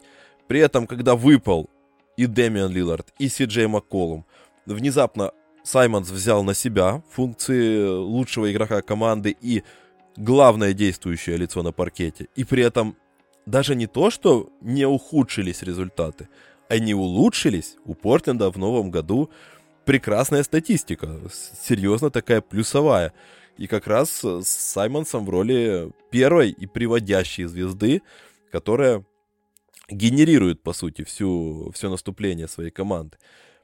При 0.47 0.61
этом, 0.61 0.87
когда 0.87 1.15
выпал 1.17 1.69
и 2.15 2.27
Дэмиан 2.27 2.71
Лилард, 2.71 3.13
и 3.19 3.27
Си 3.27 3.43
Джей 3.43 3.67
Макколум, 3.67 4.25
внезапно 4.65 5.31
Саймонс 5.63 6.09
взял 6.09 6.43
на 6.45 6.53
себя 6.53 7.03
функции 7.11 7.85
лучшего 7.85 8.49
игрока 8.53 8.81
команды 8.83 9.35
и 9.41 9.63
главное 10.17 10.73
действующее 10.73 11.37
лицо 11.37 11.63
на 11.63 11.71
паркете. 11.71 12.27
И 12.35 12.43
при 12.43 12.63
этом 12.63 12.95
даже 13.45 13.75
не 13.75 13.87
то, 13.87 14.09
что 14.09 14.49
не 14.61 14.85
ухудшились 14.85 15.61
результаты, 15.61 16.27
они 16.67 16.93
улучшились. 16.93 17.77
У 17.85 17.93
Портленда 17.93 18.49
в 18.49 18.57
новом 18.57 18.91
году 18.91 19.29
прекрасная 19.85 20.43
статистика, 20.43 21.19
серьезно 21.31 22.09
такая 22.09 22.41
плюсовая. 22.41 23.13
И 23.57 23.67
как 23.67 23.87
раз 23.87 24.23
с 24.23 24.47
Саймонсом 24.47 25.25
в 25.25 25.29
роли 25.29 25.91
первой 26.09 26.49
и 26.49 26.65
приводящей 26.65 27.45
звезды, 27.45 28.01
которая 28.51 29.05
генерирует, 29.89 30.61
по 30.61 30.73
сути, 30.73 31.03
всю, 31.03 31.71
все 31.73 31.89
наступление 31.89 32.47
своей 32.47 32.71
команды. 32.71 33.17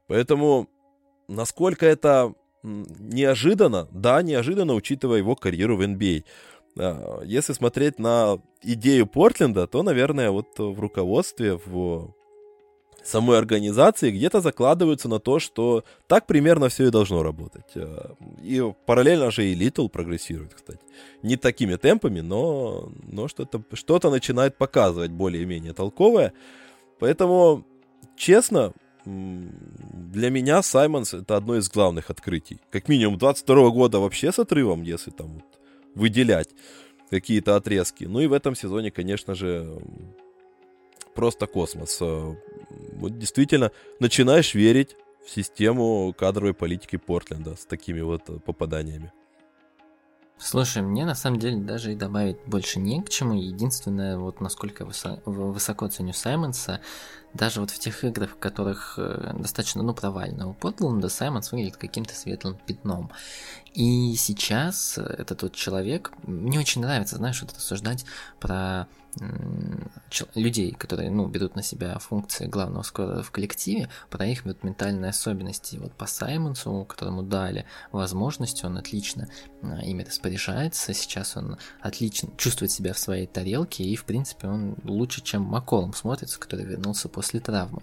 Поэтому, 0.08 0.70
насколько 1.28 1.86
это 1.86 2.34
неожиданно, 2.64 3.88
да, 3.92 4.22
неожиданно, 4.22 4.74
учитывая 4.74 5.20
его 5.20 5.36
карьеру 5.36 5.78
в 5.78 5.82
NBA. 5.82 6.24
А, 6.78 7.22
если 7.24 7.54
смотреть 7.54 8.00
на 8.00 8.40
идею 8.62 9.08
Портленда, 9.08 9.68
то, 9.68 9.84
наверное, 9.84 10.32
вот 10.32 10.58
в 10.58 10.80
руководстве, 10.80 11.60
в 11.66 12.14
самой 13.04 13.38
организации 13.38 14.12
где-то 14.12 14.42
закладываются 14.42 15.10
на 15.10 15.20
то, 15.20 15.40
что 15.40 15.84
так 16.08 16.28
примерно 16.28 16.70
все 16.70 16.88
и 16.88 16.92
должно 16.92 17.24
работать. 17.24 17.72
Э, 17.76 18.14
и 18.44 18.64
параллельно 18.86 19.32
же 19.32 19.46
и 19.46 19.56
Little 19.56 19.90
прогрессирует, 19.90 20.54
кстати. 20.54 20.80
Не 21.24 21.36
такими 21.36 21.76
темпами, 21.76 22.22
но, 22.22 22.92
но 23.04 23.28
что-то, 23.28 23.64
что-то 23.74 24.10
начинает 24.10 24.58
показывать 24.58 25.12
более-менее 25.12 25.74
толковое. 25.74 26.34
Поэтому, 27.00 27.66
честно, 28.16 28.74
для 29.06 30.30
меня 30.30 30.62
Саймонс 30.62 31.14
это 31.14 31.38
одно 31.38 31.58
из 31.58 31.70
главных 31.70 32.10
открытий. 32.10 32.60
Как 32.70 32.88
минимум 32.88 33.18
22 33.18 33.70
года 33.70 34.00
вообще 34.00 34.32
с 34.32 34.40
отрывом, 34.40 34.84
если 34.84 35.12
там 35.12 35.34
вот 35.34 35.46
выделять 35.96 36.50
какие-то 37.10 37.56
отрезки. 37.56 38.06
Ну 38.06 38.20
и 38.20 38.28
в 38.28 38.34
этом 38.34 38.56
сезоне, 38.56 38.92
конечно 38.92 39.36
же, 39.36 39.82
просто 41.14 41.48
космос. 41.48 41.98
Э, 42.02 42.36
вот 42.94 43.18
действительно 43.18 43.72
начинаешь 44.00 44.54
верить 44.54 44.96
в 45.26 45.30
систему 45.30 46.14
кадровой 46.18 46.54
политики 46.54 46.96
Портленда 46.96 47.56
с 47.56 47.66
такими 47.66 48.02
вот 48.02 48.30
э, 48.30 48.40
попаданиями. 48.40 49.12
Слушай, 50.38 50.82
мне 50.82 51.06
на 51.06 51.14
самом 51.14 51.38
деле 51.38 51.58
даже 51.58 51.92
и 51.92 51.96
добавить 51.96 52.38
больше 52.48 52.80
не 52.80 53.04
к 53.04 53.10
чему. 53.10 53.36
Единственное, 53.36 54.18
вот 54.18 54.42
насколько 54.42 54.86
высо- 54.86 55.22
высоко 55.26 55.88
ценю 55.88 56.14
Саймонса, 56.14 56.82
даже 57.34 57.62
вот 57.62 57.72
в 57.72 57.80
тех 57.80 58.04
играх, 58.04 58.32
в 58.32 58.38
которых 58.38 58.96
э, 58.98 59.34
достаточно, 59.38 59.84
ну, 59.84 59.94
провально 59.94 60.50
у 60.50 60.54
Портленда, 60.54 61.10
Саймонс 61.10 61.52
выглядит 61.52 61.78
каким-то 61.78 62.14
светлым 62.16 62.58
пятном. 62.66 63.12
И 63.74 64.16
сейчас 64.16 64.98
этот 64.98 65.40
тот 65.40 65.56
человек, 65.56 66.12
мне 66.24 66.60
очень 66.60 66.82
нравится, 66.82 67.16
знаешь, 67.16 67.42
вот 67.42 67.54
рассуждать 67.54 68.06
про 68.40 68.88
людей, 70.36 70.72
которые 70.72 71.10
ну, 71.10 71.28
берут 71.28 71.56
на 71.56 71.64
себя 71.64 71.98
функции 72.00 72.46
главного 72.48 72.84
скорера 72.84 73.22
в 73.22 73.32
коллективе, 73.32 73.90
про 74.10 74.26
их 74.26 74.46
вот, 74.46 74.64
ментальные 74.64 75.10
особенности. 75.10 75.78
Вот 75.78 75.94
по 75.94 76.06
Саймонсу, 76.06 76.86
которому 76.88 77.22
дали 77.24 77.66
возможность, 77.92 78.64
он 78.64 78.78
отлично 78.78 79.28
а, 79.62 79.82
ими 79.84 80.04
распоряжается, 80.04 80.94
сейчас 80.94 81.36
он 81.36 81.58
отлично 81.82 82.30
чувствует 82.38 82.72
себя 82.72 82.94
в 82.94 83.00
своей 83.00 83.28
тарелке, 83.28 83.84
и, 83.84 83.96
в 83.96 84.06
принципе, 84.06 84.48
он 84.48 84.78
лучше, 84.84 85.22
чем 85.22 85.42
Маколом 85.42 85.94
смотрится, 85.94 86.40
который 86.40 86.66
вернулся 86.66 87.10
после 87.10 87.21
травмы. 87.22 87.82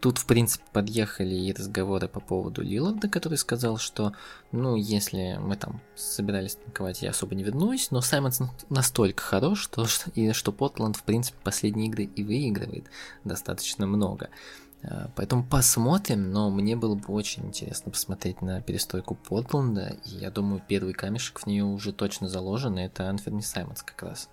Тут, 0.00 0.16
в 0.16 0.24
принципе, 0.24 0.64
подъехали 0.72 1.34
и 1.34 1.52
разговоры 1.52 2.08
по 2.08 2.20
поводу 2.20 2.62
Лиларда, 2.62 3.08
который 3.08 3.36
сказал, 3.36 3.76
что, 3.76 4.14
ну, 4.50 4.74
если 4.74 5.38
мы 5.38 5.56
там 5.56 5.82
собирались 5.94 6.54
танковать, 6.54 7.02
я 7.02 7.10
особо 7.10 7.34
не 7.34 7.44
вернусь, 7.44 7.90
но 7.90 8.00
Саймонс 8.00 8.40
настолько 8.70 9.22
хорош, 9.22 9.60
что, 9.60 9.86
и 10.14 10.32
что 10.32 10.52
Портланд, 10.52 10.96
в 10.96 11.02
принципе, 11.02 11.36
последние 11.44 11.88
игры 11.88 12.04
и 12.04 12.24
выигрывает 12.24 12.86
достаточно 13.24 13.86
много. 13.86 14.30
А, 14.82 15.10
поэтому 15.16 15.44
посмотрим, 15.44 16.32
но 16.32 16.48
мне 16.48 16.76
было 16.76 16.94
бы 16.94 17.12
очень 17.12 17.46
интересно 17.46 17.92
посмотреть 17.92 18.40
на 18.40 18.62
перестройку 18.62 19.14
Портленда, 19.14 19.96
и 20.06 20.16
я 20.16 20.30
думаю, 20.30 20.62
первый 20.66 20.94
камешек 20.94 21.40
в 21.40 21.46
нее 21.46 21.64
уже 21.64 21.92
точно 21.92 22.28
заложен, 22.28 22.78
и 22.78 22.84
это 22.84 23.08
Анферни 23.10 23.42
Саймонс 23.42 23.82
как 23.82 24.02
раз. 24.02 24.30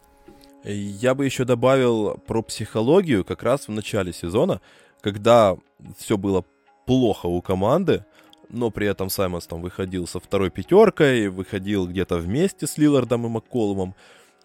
Я 0.70 1.16
бы 1.16 1.24
еще 1.24 1.46
добавил 1.46 2.18
про 2.18 2.42
психологию 2.42 3.24
как 3.24 3.42
раз 3.42 3.70
в 3.70 3.72
начале 3.72 4.12
сезона, 4.12 4.60
когда 5.00 5.56
все 5.98 6.18
было 6.18 6.44
плохо 6.86 7.28
у 7.28 7.42
команды, 7.42 8.04
но 8.50 8.70
при 8.70 8.86
этом 8.86 9.10
Саймонс 9.10 9.48
там 9.48 9.62
выходил 9.62 10.08
со 10.08 10.20
второй 10.20 10.50
пятеркой, 10.50 11.30
выходил 11.30 11.88
где-то 11.88 12.18
вместе 12.18 12.68
с 12.68 12.78
Лилардом 12.78 13.26
и 13.26 13.30
Макколумом. 13.30 13.96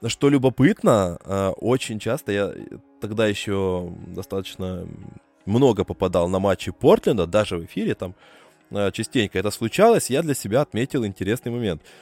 Что 0.06 0.28
любопытно, 0.28 1.18
а, 1.24 1.50
очень 1.52 1.98
часто 1.98 2.30
я 2.30 2.54
тогда 3.00 3.26
еще 3.26 3.92
достаточно 4.06 4.86
много 5.44 5.82
попадал 5.84 6.28
на 6.28 6.38
матчи 6.38 6.70
Портленда, 6.70 7.26
даже 7.26 7.58
в 7.58 7.64
эфире 7.64 7.96
там 7.96 8.14
а, 8.70 8.92
частенько 8.92 9.40
это 9.40 9.50
случалось, 9.50 10.08
я 10.08 10.22
для 10.22 10.34
себя 10.34 10.60
отметил 10.60 11.04
интересный 11.04 11.50
момент– 11.50 11.82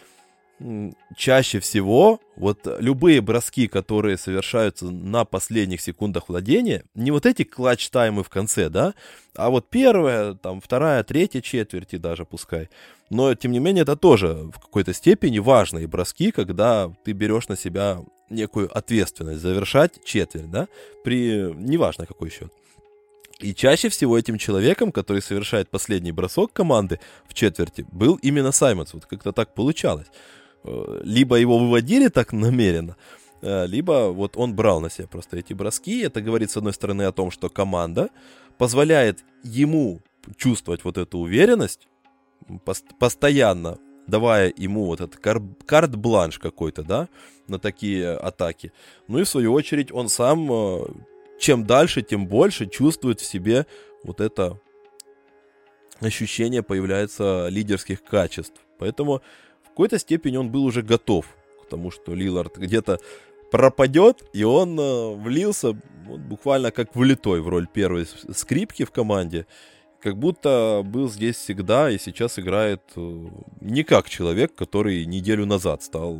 чаще 1.17 1.61
всего 1.61 2.21
вот 2.37 2.67
любые 2.79 3.21
броски, 3.21 3.67
которые 3.67 4.17
совершаются 4.17 4.87
на 4.87 5.25
последних 5.25 5.81
секундах 5.81 6.29
владения, 6.29 6.85
не 6.95 7.11
вот 7.11 7.27
эти 7.27 7.43
клатч-таймы 7.43 8.23
в 8.23 8.29
конце, 8.29 8.69
да, 8.69 8.95
а 9.35 9.51
вот 9.51 9.71
первая, 9.71 10.35
там, 10.35 10.61
вторая, 10.61 11.03
третья 11.03 11.41
четверти 11.41 11.97
даже 11.97 12.25
пускай. 12.25 12.69
Но, 13.09 13.35
тем 13.35 13.53
не 13.53 13.59
менее, 13.59 13.83
это 13.83 13.97
тоже 13.97 14.51
в 14.55 14.61
какой-то 14.61 14.93
степени 14.93 15.39
важные 15.39 15.87
броски, 15.87 16.31
когда 16.31 16.93
ты 17.05 17.13
берешь 17.13 17.49
на 17.49 17.57
себя 17.57 18.03
некую 18.29 18.77
ответственность 18.77 19.41
завершать 19.41 20.05
четверть, 20.05 20.51
да, 20.51 20.69
при 21.05 21.53
неважно 21.55 22.07
какой 22.07 22.31
счет. 22.31 22.53
И 23.41 23.55
чаще 23.55 23.89
всего 23.89 24.19
этим 24.19 24.37
человеком, 24.37 24.93
который 24.93 25.23
совершает 25.23 25.71
последний 25.71 26.13
бросок 26.13 26.53
команды 26.53 27.01
в 27.27 27.33
четверти, 27.33 27.87
был 27.91 28.17
именно 28.17 28.53
Саймонс. 28.53 28.93
Вот 28.93 29.07
как-то 29.07 29.33
так 29.33 29.55
получалось. 29.55 30.09
Э, 30.65 31.01
либо 31.05 31.37
его 31.37 31.59
выводили 31.59 32.09
так 32.09 32.33
намеренно, 32.33 32.97
э, 33.43 33.67
либо 33.67 34.11
вот 34.11 34.37
он 34.37 34.55
брал 34.55 34.81
на 34.81 34.91
себя 34.91 35.09
просто 35.09 35.39
эти 35.39 35.55
броски. 35.55 36.01
Это 36.01 36.21
говорит, 36.21 36.51
с 36.51 36.57
одной 36.57 36.73
стороны, 36.73 37.03
о 37.03 37.13
том, 37.13 37.31
что 37.31 37.49
команда 37.49 38.11
позволяет 38.59 39.25
ему 39.43 40.01
чувствовать 40.37 40.85
вот 40.85 40.99
эту 40.99 41.19
уверенность, 41.19 41.89
постоянно 42.99 43.79
давая 44.07 44.53
ему 44.57 44.87
вот 44.87 45.01
этот 45.01 45.21
кар- 45.21 45.41
карт-бланш 45.67 46.39
какой-то, 46.39 46.83
да, 46.83 47.09
на 47.47 47.59
такие 47.59 48.11
атаки. 48.11 48.73
Ну 49.09 49.19
и 49.19 49.25
в 49.25 49.29
свою 49.29 49.53
очередь 49.53 49.93
он 49.93 50.09
сам, 50.09 50.51
э, 50.53 50.87
чем 51.39 51.65
дальше, 51.65 52.03
тем 52.03 52.27
больше 52.27 52.67
чувствует 52.67 53.21
в 53.21 53.27
себе 53.27 53.67
вот 54.05 54.21
это 54.21 54.59
ощущение 56.01 56.63
появляется 56.63 57.49
лидерских 57.49 58.03
качеств. 58.03 58.61
Поэтому 58.79 59.23
какой-то 59.81 59.99
степени 59.99 60.37
он 60.37 60.51
был 60.51 60.67
уже 60.67 60.83
готов 60.83 61.25
к 61.65 61.71
тому, 61.71 61.91
что 61.91 62.15
Лилард 62.15 62.59
где-то 62.59 62.99
пропадет, 63.51 64.23
и 64.35 64.45
он 64.45 64.79
э, 64.79 65.15
влился 65.15 65.69
вот, 66.05 66.21
буквально 66.21 66.71
как 66.71 66.95
влитой 66.95 67.41
в 67.41 67.49
роль 67.49 67.67
первой 67.67 68.07
скрипки 68.31 68.85
в 68.85 68.91
команде, 68.91 69.47
как 70.03 70.19
будто 70.19 70.83
был 70.85 71.09
здесь 71.09 71.37
всегда 71.37 71.91
и 71.91 71.97
сейчас 71.97 72.39
играет 72.39 72.83
э, 72.95 73.27
не 73.63 73.83
как 73.83 74.11
человек, 74.11 74.55
который 74.55 75.07
неделю 75.07 75.47
назад 75.47 75.83
стал 75.83 76.19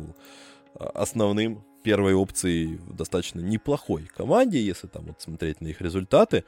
э, 0.73 0.83
основным 0.95 1.63
первой 1.83 2.15
опцией 2.15 2.77
в 2.77 2.95
достаточно 2.95 3.41
неплохой 3.41 4.09
команде, 4.17 4.59
если 4.59 4.87
там 4.87 5.05
вот 5.05 5.21
смотреть 5.21 5.61
на 5.61 5.67
их 5.67 5.81
результаты, 5.81 6.45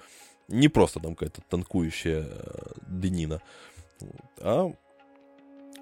не 0.48 0.68
просто 0.68 1.00
там 1.00 1.14
какая-то 1.14 1.44
танкующая 1.48 2.26
э, 2.28 2.72
днина, 2.88 3.40
а 4.40 4.74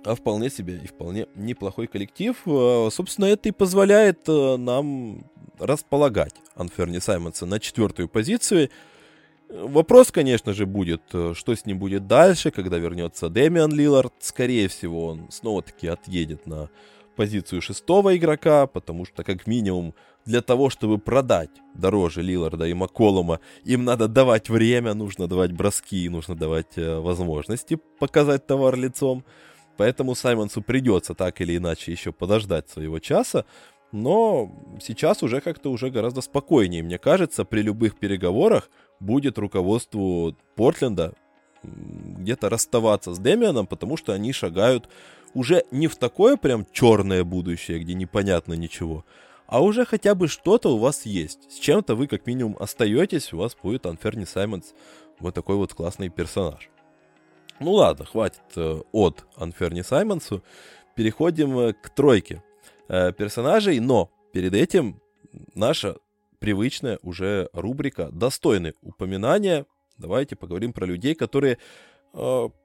а 0.04 0.16
вполне 0.16 0.50
себе 0.50 0.80
и 0.84 0.88
вполне 0.88 1.28
неплохой 1.36 1.88
коллектив. 1.88 2.36
Э, 2.46 2.90
собственно, 2.92 3.26
это 3.26 3.50
и 3.50 3.52
позволяет 3.52 4.28
э, 4.28 4.58
нам 4.58 5.26
располагать 5.60 6.34
Анферни 6.56 7.00
Саймонса 7.00 7.46
на 7.46 7.60
четвертую 7.60 8.10
позицию. 8.10 8.70
Вопрос, 9.50 10.12
конечно 10.12 10.54
же, 10.54 10.66
будет, 10.66 11.04
э, 11.14 11.34
что 11.36 11.56
с 11.56 11.66
ним 11.66 11.78
будет 11.80 12.08
дальше, 12.08 12.52
когда 12.52 12.78
вернется 12.78 13.30
Дэмиан 13.30 13.72
Лилард. 13.74 14.14
Скорее 14.20 14.68
всего, 14.68 15.08
он 15.08 15.28
снова-таки 15.30 15.88
отъедет 15.88 16.48
на 16.48 16.70
позицию 17.16 17.62
шестого 17.62 18.18
игрока, 18.18 18.66
потому 18.66 19.06
что, 19.06 19.24
как 19.24 19.46
минимум, 19.46 19.94
для 20.26 20.42
того, 20.42 20.70
чтобы 20.70 20.98
продать 20.98 21.50
дороже 21.76 22.22
Лиларда 22.22 22.66
и 22.66 22.74
Макколума, 22.74 23.40
им 23.64 23.84
надо 23.84 24.08
давать 24.08 24.50
время, 24.50 24.94
нужно 24.94 25.28
давать 25.28 25.52
броски, 25.52 26.10
нужно 26.10 26.36
давать 26.36 26.78
возможности 26.78 27.80
показать 28.00 28.48
товар 28.48 28.78
лицом. 28.78 29.26
Поэтому 29.82 30.14
Саймонсу 30.14 30.62
придется 30.62 31.16
так 31.16 31.42
или 31.42 31.58
иначе 31.58 31.92
еще 31.92 32.12
подождать 32.12 32.70
своего 32.70 33.00
часа. 33.00 33.46
Но 33.92 34.52
сейчас 34.80 35.24
уже 35.24 35.42
как-то 35.42 35.72
уже 35.72 35.90
гораздо 35.90 36.22
спокойнее, 36.22 36.84
мне 36.84 37.00
кажется, 37.00 37.46
при 37.46 37.64
любых 37.64 37.98
переговорах 37.98 38.70
будет 39.00 39.40
руководству 39.40 40.36
Портленда 40.56 41.16
где-то 41.64 42.50
расставаться 42.50 43.16
с 43.16 43.18
Демианом, 43.18 43.66
потому 43.66 43.98
что 43.98 44.14
они 44.14 44.34
шагают 44.34 44.88
уже 45.34 45.64
не 45.72 45.88
в 45.88 45.96
такое 45.96 46.38
прям 46.38 46.68
черное 46.72 47.24
будущее, 47.24 47.80
где 47.80 47.96
непонятно 47.96 48.54
ничего, 48.54 49.04
а 49.48 49.64
уже 49.64 49.84
хотя 49.84 50.14
бы 50.14 50.28
что-то 50.28 50.76
у 50.76 50.78
вас 50.78 51.08
есть. 51.08 51.52
С 51.52 51.56
чем-то 51.56 51.96
вы 51.96 52.06
как 52.06 52.28
минимум 52.28 52.56
остаетесь, 52.60 53.34
у 53.34 53.38
вас 53.38 53.58
будет 53.60 53.88
Анферни 53.88 54.26
Саймонс 54.26 54.76
вот 55.18 55.34
такой 55.34 55.56
вот 55.56 55.74
классный 55.74 56.10
персонаж. 56.10 56.70
Ну 57.62 57.74
ладно, 57.74 58.06
хватит 58.06 58.42
э, 58.56 58.82
от 58.92 59.24
Анферни 59.36 59.84
Саймонсу. 59.84 60.44
Переходим 60.96 61.60
э, 61.60 61.74
к 61.74 61.92
тройке 61.92 62.42
э, 62.90 63.14
персонажей, 63.14 63.80
но 63.80 64.10
перед 64.34 64.56
этим 64.56 65.00
наша 65.54 65.98
привычная 66.40 66.98
уже 67.04 67.50
рубрика 67.54 68.10
«Достойны 68.12 68.74
упоминания». 68.82 69.68
Давайте 70.00 70.36
поговорим 70.36 70.74
про 70.74 70.88
людей, 70.88 71.14
которые 71.14 71.60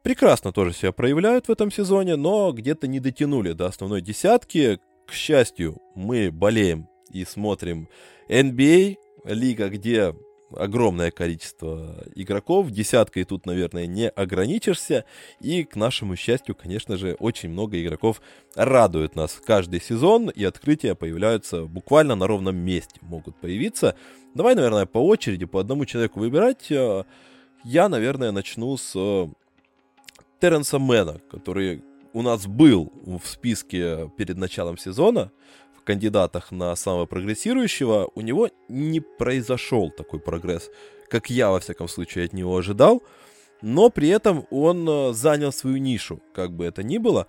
прекрасно 0.02 0.52
тоже 0.52 0.72
себя 0.72 0.90
проявляют 0.90 1.46
в 1.46 1.52
этом 1.52 1.70
сезоне, 1.70 2.16
но 2.16 2.50
где-то 2.50 2.88
не 2.88 2.98
дотянули 2.98 3.52
до 3.52 3.66
основной 3.66 4.00
десятки. 4.00 4.80
К 5.06 5.12
счастью, 5.12 5.80
мы 5.94 6.32
болеем 6.32 6.88
и 7.12 7.24
смотрим 7.24 7.88
NBA, 8.28 8.96
лига, 9.24 9.68
где 9.68 10.16
огромное 10.50 11.10
количество 11.10 12.04
игроков, 12.14 12.70
десяткой 12.70 13.24
тут, 13.24 13.46
наверное, 13.46 13.86
не 13.86 14.08
ограничишься, 14.08 15.04
и, 15.40 15.64
к 15.64 15.76
нашему 15.76 16.16
счастью, 16.16 16.54
конечно 16.54 16.96
же, 16.96 17.14
очень 17.18 17.50
много 17.50 17.82
игроков 17.82 18.20
радуют 18.54 19.16
нас 19.16 19.40
каждый 19.44 19.80
сезон, 19.80 20.30
и 20.30 20.44
открытия 20.44 20.94
появляются 20.94 21.64
буквально 21.64 22.14
на 22.14 22.26
ровном 22.26 22.56
месте, 22.56 22.98
могут 23.02 23.36
появиться. 23.40 23.96
Давай, 24.34 24.54
наверное, 24.54 24.86
по 24.86 24.98
очереди, 24.98 25.46
по 25.46 25.60
одному 25.60 25.84
человеку 25.86 26.20
выбирать. 26.20 26.70
Э, 26.70 27.04
я, 27.64 27.88
наверное, 27.88 28.32
начну 28.32 28.76
с 28.76 28.92
э, 28.94 29.26
Терренса 30.40 30.78
Мэна, 30.78 31.20
который 31.30 31.82
у 32.12 32.22
нас 32.22 32.46
был 32.46 32.92
в 33.04 33.26
списке 33.26 34.10
перед 34.16 34.36
началом 34.38 34.78
сезона, 34.78 35.32
кандидатах 35.86 36.52
на 36.52 36.76
самого 36.76 37.06
прогрессирующего, 37.06 38.10
у 38.14 38.20
него 38.20 38.50
не 38.68 39.00
произошел 39.00 39.90
такой 39.90 40.20
прогресс, 40.20 40.70
как 41.08 41.30
я, 41.30 41.50
во 41.50 41.60
всяком 41.60 41.88
случае, 41.88 42.26
от 42.26 42.34
него 42.34 42.56
ожидал. 42.56 43.02
Но 43.62 43.88
при 43.88 44.08
этом 44.08 44.46
он 44.50 44.86
э, 44.88 45.12
занял 45.14 45.52
свою 45.52 45.78
нишу, 45.78 46.20
как 46.34 46.52
бы 46.52 46.66
это 46.66 46.82
ни 46.82 46.98
было. 46.98 47.26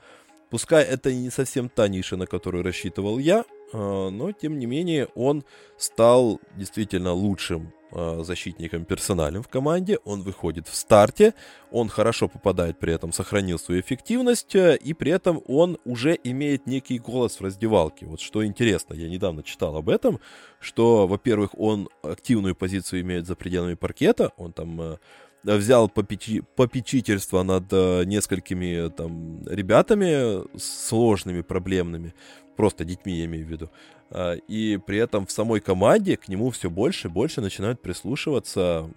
Пускай 0.49 0.83
это 0.83 1.13
не 1.13 1.29
совсем 1.29 1.69
та 1.69 1.87
ниша, 1.87 2.17
на 2.17 2.25
которую 2.25 2.63
рассчитывал 2.63 3.17
я, 3.17 3.45
э, 3.73 4.09
но 4.09 4.31
тем 4.33 4.59
не 4.59 4.65
менее 4.65 5.07
он 5.15 5.45
стал 5.77 6.41
действительно 6.57 7.13
лучшим 7.13 7.71
защитником 7.91 8.85
персональным 8.85 9.43
в 9.43 9.47
команде, 9.47 9.97
он 10.03 10.21
выходит 10.21 10.67
в 10.67 10.75
старте, 10.75 11.33
он 11.71 11.87
хорошо 11.89 12.27
попадает, 12.27 12.79
при 12.79 12.93
этом 12.93 13.11
сохранил 13.11 13.59
свою 13.59 13.81
эффективность, 13.81 14.55
э, 14.55 14.77
и 14.77 14.93
при 14.93 15.11
этом 15.11 15.41
он 15.47 15.77
уже 15.85 16.17
имеет 16.23 16.67
некий 16.67 16.99
голос 16.99 17.39
в 17.39 17.43
раздевалке. 17.43 18.05
Вот 18.05 18.19
что 18.19 18.45
интересно, 18.45 18.93
я 18.93 19.09
недавно 19.09 19.43
читал 19.43 19.75
об 19.75 19.89
этом, 19.89 20.19
что, 20.59 21.07
во-первых, 21.07 21.57
он 21.57 21.89
активную 22.03 22.55
позицию 22.55 23.01
имеет 23.01 23.25
за 23.25 23.35
пределами 23.35 23.75
паркета, 23.75 24.31
он 24.37 24.53
там 24.53 24.81
э, 24.81 24.97
взял 25.43 25.89
попечи, 25.89 26.41
попечительство 26.55 27.43
над 27.43 27.65
э, 27.71 28.03
несколькими 28.05 28.89
там 28.89 29.45
ребятами 29.47 30.43
сложными, 30.57 31.41
проблемными, 31.41 32.13
просто 32.55 32.85
детьми 32.85 33.13
я 33.13 33.25
имею 33.25 33.45
в 33.45 33.49
виду. 33.49 33.69
А, 34.09 34.33
и 34.33 34.77
при 34.77 34.97
этом 34.97 35.25
в 35.25 35.31
самой 35.31 35.59
команде 35.59 36.17
к 36.17 36.27
нему 36.27 36.49
все 36.51 36.69
больше 36.69 37.07
и 37.07 37.11
больше 37.11 37.41
начинают 37.41 37.81
прислушиваться 37.81 38.89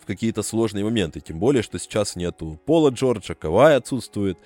в 0.00 0.06
какие-то 0.06 0.42
сложные 0.42 0.84
моменты. 0.84 1.20
Тем 1.20 1.38
более, 1.38 1.62
что 1.62 1.78
сейчас 1.78 2.16
нету 2.16 2.60
Пола 2.66 2.90
Джорджа, 2.90 3.34
Кавай 3.34 3.76
отсутствует. 3.76 4.38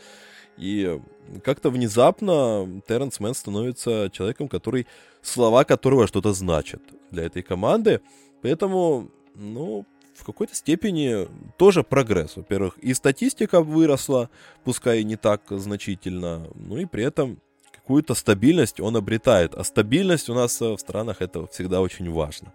И 0.56 1.00
как-то 1.44 1.70
внезапно 1.70 2.82
Терренс 2.86 3.18
Мэн 3.20 3.34
становится 3.34 4.10
человеком, 4.12 4.48
который 4.48 4.86
слова 5.22 5.64
которого 5.64 6.06
что-то 6.06 6.32
значат 6.32 6.82
для 7.10 7.24
этой 7.24 7.42
команды. 7.42 8.00
Поэтому, 8.42 9.10
ну, 9.34 9.86
в 10.14 10.24
какой-то 10.24 10.54
степени 10.54 11.28
тоже 11.56 11.82
прогресс. 11.82 12.36
Во-первых, 12.36 12.78
и 12.78 12.92
статистика 12.94 13.62
выросла, 13.62 14.30
пускай 14.64 15.00
и 15.00 15.04
не 15.04 15.16
так 15.16 15.42
значительно, 15.48 16.48
ну 16.54 16.76
и 16.76 16.84
при 16.84 17.04
этом 17.04 17.40
какую-то 17.82 18.14
стабильность 18.14 18.80
он 18.80 18.96
обретает. 18.96 19.54
А 19.54 19.64
стабильность 19.64 20.28
у 20.30 20.34
нас 20.34 20.60
в 20.60 20.78
странах 20.78 21.20
это 21.20 21.46
всегда 21.48 21.80
очень 21.80 22.10
важно. 22.10 22.52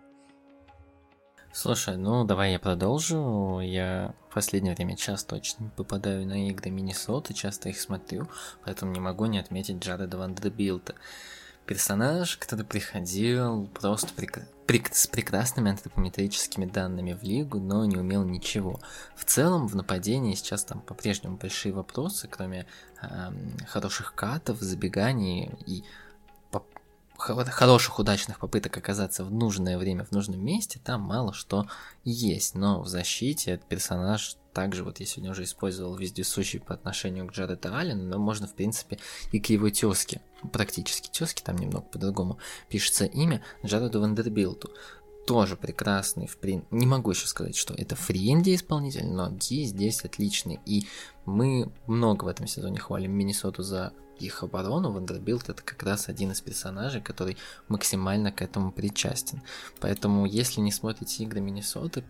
Слушай, 1.54 1.98
ну 1.98 2.24
давай 2.24 2.52
я 2.52 2.60
продолжу. 2.60 3.60
Я 3.62 4.14
в 4.30 4.34
последнее 4.34 4.76
время 4.76 4.96
часто 4.96 5.36
очень 5.36 5.70
попадаю 5.76 6.26
на 6.26 6.48
игры 6.50 6.70
Миннесоты, 6.70 7.34
часто 7.34 7.70
их 7.70 7.80
смотрю, 7.80 8.28
поэтому 8.64 8.94
не 8.94 9.00
могу 9.00 9.26
не 9.26 9.40
отметить 9.40 9.84
Джареда 9.84 10.18
Вандербилта. 10.18 10.96
Персонаж, 11.68 12.38
который 12.38 12.66
приходил 12.66 13.68
просто 13.74 14.14
прек... 14.14 14.40
Прек... 14.66 14.96
с 14.96 15.06
прекрасными 15.06 15.70
антропометрическими 15.70 16.66
данными 16.66 17.14
в 17.14 17.24
лигу, 17.24 17.60
но 17.60 17.86
не 17.86 17.98
умел 17.98 18.24
ничего. 18.24 18.80
В 19.16 19.26
целом 19.26 19.68
в 19.68 19.76
нападении 19.76 20.34
сейчас 20.34 20.64
там 20.64 20.80
по-прежнему 20.80 21.36
большие 21.36 21.74
вопросы, 21.74 22.30
кроме 22.30 22.66
э, 23.02 23.08
хороших 23.68 24.16
катов, 24.16 24.62
забеганий 24.62 25.52
и 25.66 25.84
хороших, 27.18 28.00
удачных 28.00 28.40
попыток 28.40 28.78
оказаться 28.78 29.24
в 29.24 29.32
нужное 29.32 29.78
время, 29.78 30.06
в 30.06 30.12
нужном 30.12 30.44
месте, 30.44 30.80
там 30.84 31.02
мало 31.02 31.34
что 31.34 31.68
есть. 32.04 32.56
Но 32.56 32.82
в 32.82 32.88
защите 32.88 33.52
этот 33.52 33.68
персонаж 33.68 34.38
также, 34.54 34.84
вот 34.84 35.00
я 35.00 35.06
сегодня 35.06 35.32
уже 35.32 35.44
использовал 35.44 35.96
вездесущий 35.96 36.60
по 36.60 36.74
отношению 36.74 37.28
к 37.28 37.32
Джареду 37.32 37.76
Аллену, 37.76 38.04
но 38.04 38.18
можно, 38.18 38.48
в 38.48 38.56
принципе, 38.56 38.98
и 39.32 39.40
к 39.40 39.50
его 39.52 39.70
тезке, 39.70 40.22
практически 40.52 41.10
тезке, 41.10 41.44
там 41.44 41.58
немного 41.58 41.86
по-другому 41.86 42.40
пишется 42.68 43.06
имя, 43.06 43.44
Джареду 43.64 44.02
Вандербилту. 44.02 44.72
Тоже 45.28 45.58
прекрасный, 45.58 46.26
в 46.26 46.38
прин... 46.38 46.64
не 46.72 46.88
могу 46.88 47.12
еще 47.12 47.28
сказать, 47.28 47.56
что 47.56 47.74
это 47.74 47.96
three 47.96 48.29
and 48.29 48.49
D 48.49 48.56
исполнитель, 48.56 49.06
но 49.06 49.30
D 49.30 49.66
здесь 49.66 50.04
отличный, 50.04 50.60
и 50.66 50.88
мы 51.26 51.72
много 51.86 52.24
в 52.24 52.28
этом 52.28 52.48
сезоне 52.48 52.80
хвалим 52.80 53.12
Миннесоту 53.12 53.62
за 53.62 53.94
их 54.20 54.44
оборону, 54.44 54.92
Вандербилд 54.92 55.50
это 55.50 55.62
как 55.62 55.84
раз 55.84 56.10
один 56.10 56.32
из 56.32 56.42
персонажей, 56.42 57.02
который 57.02 57.38
максимально 57.68 58.32
к 58.32 58.42
этому 58.42 58.72
причастен. 58.72 59.42
Поэтому, 59.80 60.26
если 60.26 60.62
не 60.62 60.72
смотрите 60.72 61.24
игры 61.24 61.40
Миннесоты, 61.40 62.04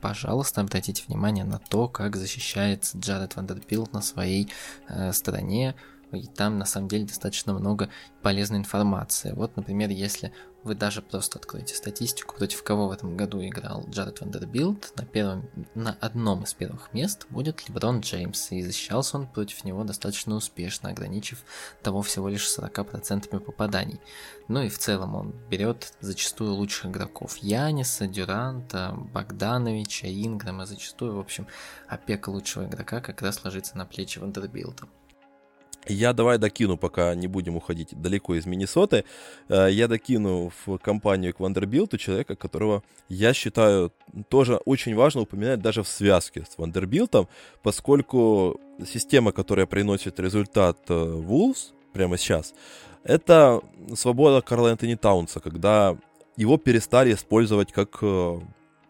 пожалуйста, 0.00 0.60
обратите 0.60 1.04
внимание 1.06 1.44
на 1.44 1.58
то, 1.58 1.88
как 1.88 2.16
защищается 2.16 2.98
Джаред 2.98 3.36
Вандербилд 3.36 3.92
на 3.92 4.02
своей 4.02 4.52
э, 4.88 5.12
стороне. 5.12 5.74
И 6.12 6.26
там 6.26 6.58
на 6.58 6.66
самом 6.66 6.88
деле 6.88 7.06
достаточно 7.06 7.54
много 7.54 7.88
полезной 8.20 8.58
информации. 8.58 9.32
Вот, 9.32 9.56
например, 9.56 9.88
если 9.88 10.32
вы 10.64 10.74
даже 10.74 11.02
просто 11.02 11.38
откроете 11.38 11.74
статистику, 11.74 12.36
против 12.36 12.62
кого 12.62 12.88
в 12.88 12.92
этом 12.92 13.16
году 13.16 13.44
играл 13.44 13.84
Джаред 13.88 14.20
Вандербилд. 14.20 14.92
На, 14.96 15.04
первом, 15.04 15.48
на 15.74 15.96
одном 16.00 16.44
из 16.44 16.54
первых 16.54 16.92
мест 16.92 17.26
будет 17.30 17.68
Леброн 17.68 18.00
Джеймс, 18.00 18.52
и 18.52 18.62
защищался 18.62 19.18
он 19.18 19.26
против 19.26 19.64
него 19.64 19.84
достаточно 19.84 20.34
успешно, 20.34 20.90
ограничив 20.90 21.42
того 21.82 22.02
всего 22.02 22.28
лишь 22.28 22.46
40% 22.46 23.40
попаданий. 23.40 24.00
Ну 24.48 24.62
и 24.62 24.68
в 24.68 24.78
целом 24.78 25.14
он 25.14 25.32
берет 25.50 25.94
зачастую 26.00 26.54
лучших 26.54 26.86
игроков. 26.86 27.36
Яниса, 27.38 28.06
Дюранта, 28.06 28.94
Богдановича, 29.12 30.08
Инграма, 30.08 30.66
зачастую, 30.66 31.16
в 31.16 31.20
общем, 31.20 31.46
опека 31.88 32.30
лучшего 32.30 32.66
игрока 32.66 33.00
как 33.00 33.22
раз 33.22 33.44
ложится 33.44 33.76
на 33.76 33.86
плечи 33.86 34.18
Вандербилда. 34.18 34.86
Я 35.88 36.12
давай 36.12 36.38
докину, 36.38 36.76
пока 36.76 37.14
не 37.14 37.26
будем 37.26 37.56
уходить 37.56 37.88
далеко 37.92 38.36
из 38.36 38.46
Миннесоты, 38.46 39.04
э, 39.48 39.68
я 39.70 39.88
докину 39.88 40.52
в 40.64 40.78
компанию 40.78 41.34
к 41.34 41.40
Вандербилту 41.40 41.98
человека, 41.98 42.36
которого 42.36 42.82
я 43.08 43.34
считаю 43.34 43.92
тоже 44.28 44.56
очень 44.64 44.94
важно 44.94 45.22
упоминать 45.22 45.60
даже 45.60 45.82
в 45.82 45.88
связке 45.88 46.44
с 46.48 46.56
Вандербилтом, 46.56 47.28
поскольку 47.62 48.60
система, 48.86 49.32
которая 49.32 49.66
приносит 49.66 50.20
результат 50.20 50.78
Wolves 50.88 51.70
э, 51.70 51.92
прямо 51.92 52.16
сейчас, 52.16 52.54
это 53.02 53.60
свобода 53.94 54.40
Карла 54.40 54.68
Энтони 54.68 54.94
Таунса, 54.94 55.40
когда 55.40 55.96
его 56.36 56.58
перестали 56.58 57.12
использовать 57.12 57.72
как 57.72 57.98
э, 58.02 58.40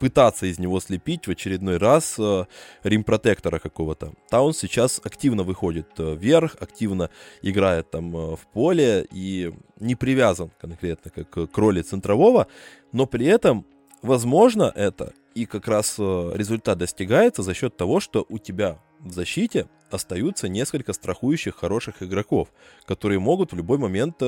пытаться 0.03 0.47
из 0.47 0.59
него 0.59 0.81
слепить 0.81 1.29
в 1.29 1.31
очередной 1.31 1.77
раз 1.77 2.17
э, 2.19 2.47
рим-протектора 2.83 3.61
какого-то. 3.61 4.13
Таун 4.31 4.53
сейчас 4.53 5.01
активно 5.05 5.45
выходит 5.45 5.87
э, 5.99 6.17
вверх, 6.17 6.57
активно 6.59 7.09
играет 7.41 7.89
там 7.93 8.17
э, 8.17 8.35
в 8.35 8.41
поле 8.53 9.07
и 9.13 9.53
не 9.79 9.95
привязан 9.95 10.51
конкретно 10.61 11.13
как 11.13 11.53
к 11.53 11.57
роли 11.57 11.83
центрового, 11.83 12.49
но 12.91 13.07
при 13.07 13.27
этом, 13.27 13.65
возможно, 14.03 14.73
это 14.75 15.13
и 15.37 15.47
как 15.47 15.69
раз 15.69 16.01
результат 16.01 16.79
достигается 16.79 17.45
за 17.45 17.55
счет 17.55 17.77
того, 17.77 18.01
что 18.01 18.27
у 18.29 18.39
тебя 18.39 18.81
в 18.99 19.13
защите 19.13 19.69
остаются 19.93 20.49
несколько 20.49 20.95
страхующих 20.95 21.55
хороших 21.55 22.03
игроков, 22.03 22.49
которые 22.87 23.21
могут 23.21 23.53
в 23.53 23.57
любой 23.57 23.79
момент 23.79 24.21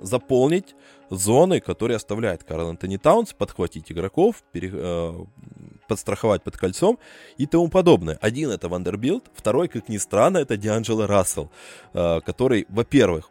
заполнить 0.00 0.74
зоны, 1.10 1.60
которые 1.60 1.96
оставляет 1.96 2.44
Карл 2.44 2.68
Антони 2.68 2.96
Таунс, 2.96 3.32
подхватить 3.32 3.92
игроков, 3.92 4.42
пере, 4.52 4.70
э, 4.72 5.12
подстраховать 5.88 6.42
под 6.42 6.56
кольцом 6.56 6.98
и 7.36 7.46
тому 7.46 7.68
подобное. 7.68 8.18
Один 8.20 8.50
это 8.50 8.68
Вандербилд, 8.68 9.24
второй, 9.34 9.68
как 9.68 9.88
ни 9.88 9.98
странно, 9.98 10.38
это 10.38 10.56
Дианджело 10.56 11.06
Рассел, 11.06 11.50
э, 11.92 12.20
который, 12.24 12.66
во-первых, 12.68 13.30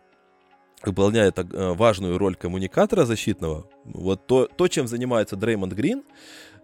выполняет 0.83 1.37
э, 1.37 1.73
важную 1.73 2.17
роль 2.17 2.35
коммуникатора 2.35 3.05
защитного. 3.05 3.65
Вот 3.85 4.27
то, 4.27 4.47
то 4.47 4.67
чем 4.67 4.87
занимается 4.87 5.35
Дреймонд 5.35 5.73
Грин, 5.73 6.03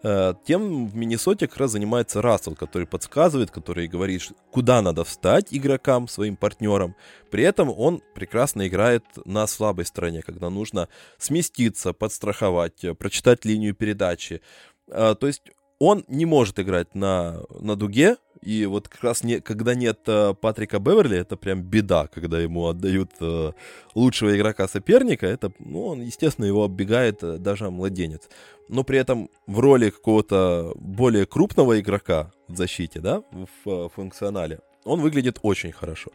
тем 0.01 0.87
в 0.87 0.95
Миннесоте 0.95 1.47
как 1.47 1.57
раз 1.57 1.71
занимается 1.71 2.21
Рассел, 2.21 2.55
который 2.55 2.87
подсказывает, 2.87 3.51
который 3.51 3.87
говорит, 3.87 4.31
куда 4.51 4.81
надо 4.81 5.03
встать 5.03 5.47
игрокам, 5.51 6.07
своим 6.07 6.35
партнерам. 6.35 6.95
При 7.31 7.43
этом 7.43 7.73
он 7.75 8.01
прекрасно 8.13 8.67
играет 8.67 9.03
на 9.25 9.47
слабой 9.47 9.85
стороне, 9.85 10.21
когда 10.21 10.49
нужно 10.49 10.87
сместиться, 11.17 11.93
подстраховать, 11.93 12.83
э, 12.83 12.93
прочитать 12.93 13.43
линию 13.43 13.73
передачи. 13.73 14.41
Э, 14.87 15.15
то 15.19 15.27
есть 15.27 15.41
он 15.79 16.03
не 16.07 16.25
может 16.25 16.59
играть 16.59 16.95
на, 16.95 17.41
на 17.59 17.75
дуге, 17.75 18.17
и 18.47 18.65
вот 18.65 18.87
как 18.87 19.03
раз 19.03 19.23
не, 19.23 19.41
когда 19.41 19.75
нет 19.75 19.99
э, 20.07 20.33
Патрика 20.39 20.79
Беверли, 20.79 21.17
это 21.17 21.35
прям 21.35 21.63
беда, 21.63 22.07
когда 22.07 22.39
ему 22.39 22.67
отдают 22.67 23.11
э, 23.19 23.51
лучшего 23.93 24.37
игрока 24.37 24.69
соперника, 24.69 25.25
это, 25.25 25.51
ну, 25.59 25.87
он, 25.87 26.01
естественно, 26.01 26.45
его 26.45 26.63
оббегает 26.63 27.23
э, 27.23 27.39
даже 27.39 27.69
младенец. 27.69 28.29
Но 28.69 28.85
при 28.85 28.99
этом 28.99 29.29
в 29.47 29.59
роли 29.59 29.89
какого-то 29.89 30.71
более 30.75 31.25
крупного 31.25 31.77
игрока 31.81 32.31
в 32.47 32.55
защите, 32.55 33.01
да, 33.01 33.21
в 33.31 33.69
э, 33.69 33.89
функционале, 33.93 34.59
он 34.85 35.01
выглядит 35.01 35.39
очень 35.41 35.73
хорошо. 35.73 36.11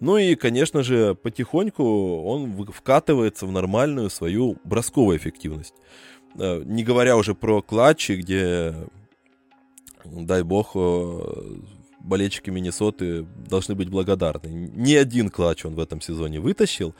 Ну 0.00 0.16
и, 0.16 0.34
конечно 0.34 0.82
же, 0.82 1.14
потихоньку 1.14 1.84
он 2.24 2.66
вкатывается 2.72 3.46
в 3.46 3.52
нормальную 3.52 4.10
свою 4.10 4.56
бросковую 4.64 5.18
эффективность. 5.18 5.74
Э, 6.36 6.62
не 6.64 6.82
говоря 6.82 7.16
уже 7.16 7.36
про 7.36 7.62
клатчи, 7.62 8.16
где 8.16 8.74
дай 10.04 10.42
бог, 10.42 10.72
э, 10.74 11.20
болельщики 12.06 12.50
Миннесоты 12.50 13.26
должны 13.48 13.74
быть 13.74 13.88
благодарны. 13.88 14.48
Ни 14.48 14.94
один 14.94 15.28
клатч 15.28 15.64
он 15.64 15.74
в 15.74 15.80
этом 15.80 16.00
сезоне 16.00 16.40
вытащил. 16.40 16.94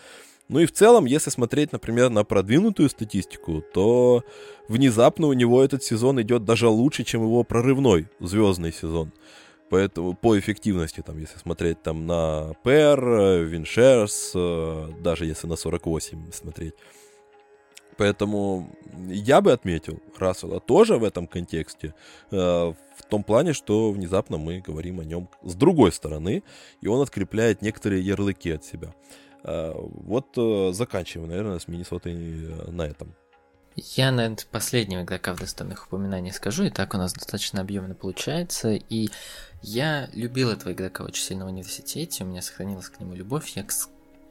Ну 0.49 0.61
и 0.61 0.66
в 0.66 0.73
целом, 0.73 1.07
если 1.07 1.31
смотреть, 1.31 1.73
например, 1.73 2.11
на 2.11 2.24
продвинутую 2.24 2.89
статистику, 2.89 3.65
то 3.74 4.23
внезапно 4.69 5.27
у 5.27 5.33
него 5.33 5.62
этот 5.62 5.83
сезон 5.83 6.20
идет 6.23 6.45
даже 6.45 6.69
лучше, 6.69 7.05
чем 7.05 7.23
его 7.23 7.43
прорывной 7.43 8.09
звездный 8.20 8.73
сезон. 8.73 9.12
Поэтому 9.69 10.15
по 10.15 10.39
эффективности, 10.39 11.03
там, 11.05 11.19
если 11.19 11.39
смотреть 11.39 11.83
там 11.83 12.07
на 12.07 12.53
PR, 12.65 13.43
Виншерс, 13.45 14.33
э, 14.35 14.89
даже 15.01 15.27
если 15.27 15.49
на 15.49 15.57
48 15.57 16.31
смотреть, 16.33 16.74
Поэтому 17.97 18.70
я 19.09 19.40
бы 19.40 19.52
отметил 19.52 20.01
Рассела 20.18 20.60
тоже 20.60 20.97
в 20.98 21.05
этом 21.05 21.27
контексте, 21.27 21.94
э, 22.31 22.36
в 22.36 23.02
том 23.09 23.23
плане, 23.23 23.52
что 23.52 23.90
внезапно 23.93 24.39
мы 24.39 24.60
говорим 24.60 25.01
о 25.01 25.05
нем 25.05 25.28
с 25.43 25.55
другой 25.55 25.93
стороны, 25.93 26.43
и 26.81 26.89
он 26.89 27.01
открепляет 27.01 27.62
некоторые 27.62 28.02
ярлыки 28.02 28.51
от 28.51 28.64
себя. 28.64 28.94
Э, 29.44 29.73
вот 29.77 30.27
э, 30.36 30.73
заканчиваем, 30.73 31.31
наверное, 31.31 31.59
с 31.59 31.68
Миннесотой 31.68 32.14
на 32.68 32.82
этом. 32.82 33.14
Я, 33.77 34.10
наверное, 34.10 34.39
последнего 34.51 35.02
игрока 35.02 35.35
в 35.35 35.40
достойных 35.40 35.86
упоминаниях 35.86 36.35
скажу, 36.35 36.64
и 36.64 36.70
так 36.70 36.94
у 36.94 36.97
нас 36.97 37.12
достаточно 37.12 37.60
объемно 37.60 37.94
получается, 37.94 38.70
и 38.73 39.10
я 39.60 40.09
любил 40.14 40.51
этого 40.51 40.73
игрока 40.73 41.05
очень 41.05 41.23
сильно 41.23 41.44
в 41.44 41.48
университете, 41.48 42.24
у 42.24 42.27
меня 42.27 42.40
сохранилась 42.40 42.89
к 42.89 42.98
нему 43.01 43.12
любовь, 43.14 43.52
я 43.55 43.66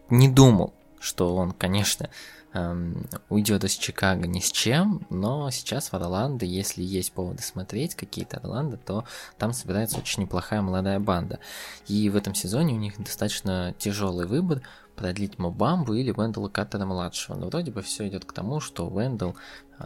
не 0.10 0.30
думал, 0.30 0.74
что 1.00 1.36
он, 1.36 1.52
конечно, 1.52 2.10
эм, 2.56 3.06
уйдет 3.30 3.64
из 3.64 3.74
Чикаго 3.74 4.26
ни 4.28 4.40
с 4.40 4.52
чем, 4.52 5.06
но 5.10 5.50
сейчас 5.52 5.90
в 5.92 5.94
Орландо, 5.94 6.46
если 6.46 6.82
есть 6.84 7.12
поводы 7.12 7.44
смотреть 7.44 7.96
какие-то 7.96 8.38
Орландо, 8.38 8.78
то 8.78 9.04
там 9.38 9.54
собирается 9.54 9.98
очень 9.98 10.24
неплохая 10.24 10.62
молодая 10.62 11.00
банда. 11.00 11.40
И 11.88 12.10
в 12.10 12.16
этом 12.16 12.34
сезоне 12.34 12.74
у 12.74 12.78
них 12.78 12.98
достаточно 12.98 13.76
тяжелый 13.78 14.26
выбор 14.26 14.62
продлить 14.96 15.38
Мобамбу 15.38 15.94
или 15.94 16.12
Вендела 16.12 16.48
Каттера 16.48 16.86
младшего. 16.86 17.36
Но 17.36 17.48
вроде 17.48 17.72
бы 17.72 17.82
все 17.82 18.08
идет 18.08 18.24
к 18.26 18.32
тому, 18.32 18.60
что 18.62 18.88
Вендел 18.88 19.36
э, 19.80 19.86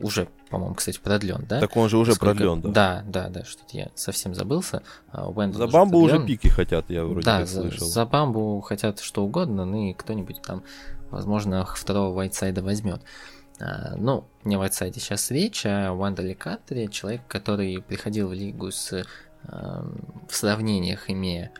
уже, 0.00 0.28
по-моему, 0.50 0.74
кстати, 0.74 0.98
продлен, 0.98 1.44
да? 1.48 1.60
Так 1.60 1.76
он 1.76 1.88
же 1.90 1.98
уже 1.98 2.14
Сколько- 2.14 2.34
продлен, 2.34 2.60
да. 2.62 2.70
Да, 2.70 3.04
да, 3.06 3.28
да, 3.28 3.44
что-то 3.44 3.76
я 3.76 3.90
совсем 3.94 4.34
забылся. 4.34 4.82
А, 5.10 5.28
Уэндл 5.28 5.58
За 5.58 5.66
бамбу 5.68 5.98
уже 5.98 6.16
продлен. 6.16 6.26
пики 6.26 6.48
хотят, 6.48 6.86
я 6.88 7.04
вроде 7.04 7.24
Да, 7.26 7.40
как 7.40 7.46
за, 7.48 7.60
слышал. 7.60 7.86
за 7.86 8.06
бамбу 8.06 8.60
хотят 8.62 8.98
что 9.00 9.22
угодно, 9.22 9.64
ну 9.66 9.90
и 9.90 9.92
кто-нибудь 9.92 10.40
там, 10.42 10.62
возможно, 11.12 11.64
второго 11.64 12.14
Вайтсайда 12.14 12.62
возьмет. 12.62 13.02
А, 13.60 13.94
ну, 13.96 14.24
не 14.44 14.56
о 14.56 14.58
Вайтсайде 14.58 15.00
сейчас 15.00 15.30
речь, 15.30 15.64
а 15.66 15.90
о 15.90 15.92
Уандале 15.92 16.34
Каттере, 16.34 16.88
человек, 16.88 17.22
который 17.28 17.80
приходил 17.82 18.28
в 18.28 18.32
лигу 18.32 18.70
с 18.70 19.04
эм, 19.44 20.04
в 20.28 20.34
сравнениях 20.34 21.08
имея 21.08 21.52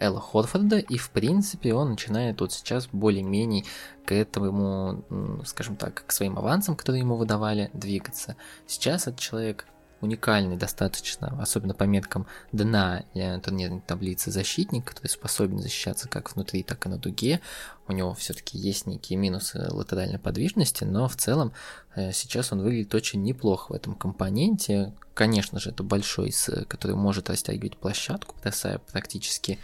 Элла 0.00 0.20
Хорфорда, 0.20 0.78
и 0.78 0.96
в 0.96 1.10
принципе 1.10 1.74
он 1.74 1.90
начинает 1.90 2.40
вот 2.40 2.52
сейчас 2.52 2.88
более-менее 2.90 3.64
к 4.06 4.12
этому, 4.12 5.04
скажем 5.44 5.76
так, 5.76 6.04
к 6.06 6.12
своим 6.12 6.38
авансам, 6.38 6.74
которые 6.74 7.02
ему 7.02 7.16
выдавали, 7.16 7.70
двигаться. 7.74 8.36
Сейчас 8.66 9.06
этот 9.06 9.20
человек 9.20 9.66
уникальный 10.00 10.56
достаточно, 10.56 11.36
особенно 11.40 11.74
по 11.74 11.84
меткам 11.84 12.26
дна 12.52 13.04
э, 13.14 13.38
турнирной 13.40 13.80
таблицы 13.80 14.30
защитник, 14.30 14.84
который 14.84 15.08
способен 15.08 15.58
защищаться 15.58 16.08
как 16.08 16.34
внутри, 16.34 16.62
так 16.62 16.86
и 16.86 16.88
на 16.88 16.98
дуге. 16.98 17.40
У 17.86 17.92
него 17.92 18.14
все-таки 18.14 18.56
есть 18.56 18.86
некие 18.86 19.18
минусы 19.18 19.66
латеральной 19.70 20.18
подвижности, 20.18 20.84
но 20.84 21.08
в 21.08 21.16
целом 21.16 21.52
э, 21.94 22.12
сейчас 22.12 22.52
он 22.52 22.62
выглядит 22.62 22.94
очень 22.94 23.22
неплохо 23.22 23.72
в 23.72 23.74
этом 23.74 23.94
компоненте. 23.94 24.92
Конечно 25.14 25.60
же, 25.60 25.70
это 25.70 25.82
большой, 25.82 26.32
который 26.68 26.96
может 26.96 27.28
растягивать 27.28 27.76
площадку, 27.76 28.36
бросая 28.42 28.78
практически 28.78 29.58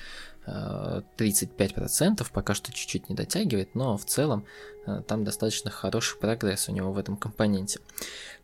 35%, 0.47 2.27
пока 2.32 2.55
что 2.55 2.73
чуть-чуть 2.73 3.09
не 3.09 3.16
дотягивает, 3.16 3.74
но 3.74 3.97
в 3.97 4.05
целом 4.05 4.44
э, 4.86 5.02
там 5.06 5.24
достаточно 5.24 5.70
хороший 5.70 6.18
прогресс 6.18 6.68
у 6.68 6.73
него 6.73 6.93
в 6.93 6.98
этом 6.98 7.16
компоненте. 7.16 7.81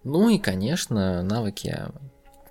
Ну 0.05 0.29
и, 0.29 0.39
конечно, 0.39 1.23
навыки 1.23 1.91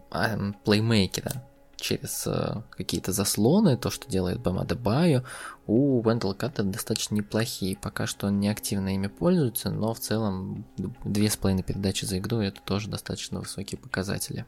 а, 0.10 0.34
м, 0.34 0.56
плеймейкера 0.64 1.44
через 1.82 2.26
э, 2.28 2.62
какие-то 2.70 3.12
заслоны, 3.12 3.76
то, 3.76 3.90
что 3.90 4.10
делает 4.10 4.40
Бама 4.40 4.66
Дебайо, 4.66 5.24
у 5.68 6.02
Вендел 6.02 6.34
Каттера 6.34 6.66
достаточно 6.66 7.16
неплохие. 7.16 7.76
Пока 7.76 8.08
что 8.08 8.28
он 8.28 8.40
не 8.40 8.50
активно 8.50 8.94
ими 8.94 9.08
пользуется, 9.08 9.70
но 9.72 9.94
в 9.94 10.00
целом 10.00 10.66
две 11.04 11.30
с 11.30 11.36
половиной 11.36 11.64
передачи 11.64 12.06
за 12.06 12.20
игру 12.20 12.38
это 12.38 12.62
тоже 12.62 12.90
достаточно 12.90 13.40
высокие 13.40 13.80
показатели. 13.80 14.46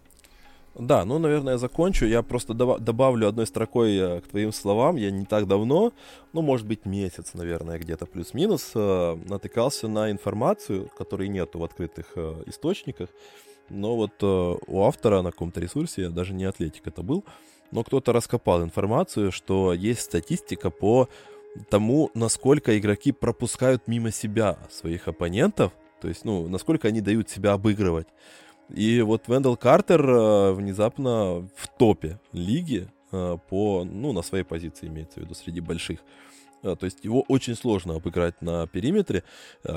Да, 0.76 1.06
ну, 1.06 1.20
наверное, 1.20 1.54
я 1.54 1.58
закончу. 1.58 2.06
Я 2.06 2.24
просто 2.24 2.54
доба- 2.54 2.80
добавлю 2.80 3.28
одной 3.28 3.46
строкой 3.46 3.96
э, 3.96 4.22
к 4.22 4.28
твоим 4.28 4.52
словам. 4.52 4.96
Я 4.96 5.12
не 5.12 5.26
так 5.26 5.48
давно, 5.48 5.94
ну, 6.34 6.42
может 6.42 6.66
быть, 6.66 6.86
месяц, 6.86 7.34
наверное, 7.36 7.78
где-то 7.78 8.08
плюс-минус, 8.08 8.72
э, 8.74 9.18
натыкался 9.26 9.88
на 9.88 10.10
информацию, 10.10 10.90
которой 10.98 11.28
нету 11.28 11.60
в 11.60 11.64
открытых 11.64 12.14
э, 12.16 12.44
источниках. 12.48 13.10
Но 13.70 13.96
вот 13.96 14.22
у 14.22 14.84
автора 14.84 15.22
на 15.22 15.32
каком-то 15.32 15.62
ресурсе, 15.62 16.10
даже 16.10 16.34
не 16.34 16.44
атлетик 16.44 16.86
это 16.86 17.02
был, 17.02 17.24
но 17.72 17.84
кто-то 17.84 18.12
раскопал 18.12 18.62
информацию, 18.62 19.32
что 19.32 19.74
есть 19.74 20.02
статистика 20.02 20.70
по 20.70 21.08
тому, 21.70 22.12
насколько 22.14 22.78
игроки 22.78 23.14
пропускают 23.14 23.88
мимо 23.88 24.12
себя 24.12 24.58
своих 24.70 25.08
оппонентов, 25.08 25.72
то 26.02 26.10
есть, 26.10 26.26
ну, 26.26 26.48
насколько 26.50 26.90
они 26.90 27.00
дают 27.00 27.30
себя 27.30 27.54
обыгрывать. 27.54 28.08
И 28.70 29.02
вот 29.02 29.28
Вендел 29.28 29.56
Картер 29.58 30.08
э, 30.10 30.54
внезапно 30.54 31.48
в 31.56 31.68
топе 31.78 32.20
лиги 32.32 32.88
э, 33.12 33.38
по, 33.50 33.84
ну, 33.84 34.14
на 34.14 34.22
своей 34.22 34.44
позиции 34.44 34.88
имеется 34.88 35.20
в 35.20 35.24
виду, 35.24 35.36
среди 35.36 35.60
больших. 35.60 36.00
Э, 36.64 36.76
То 36.76 36.86
есть 36.86 37.06
его 37.06 37.22
очень 37.28 37.56
сложно 37.56 37.96
обыграть 37.96 38.42
на 38.42 38.66
периметре, 38.68 39.24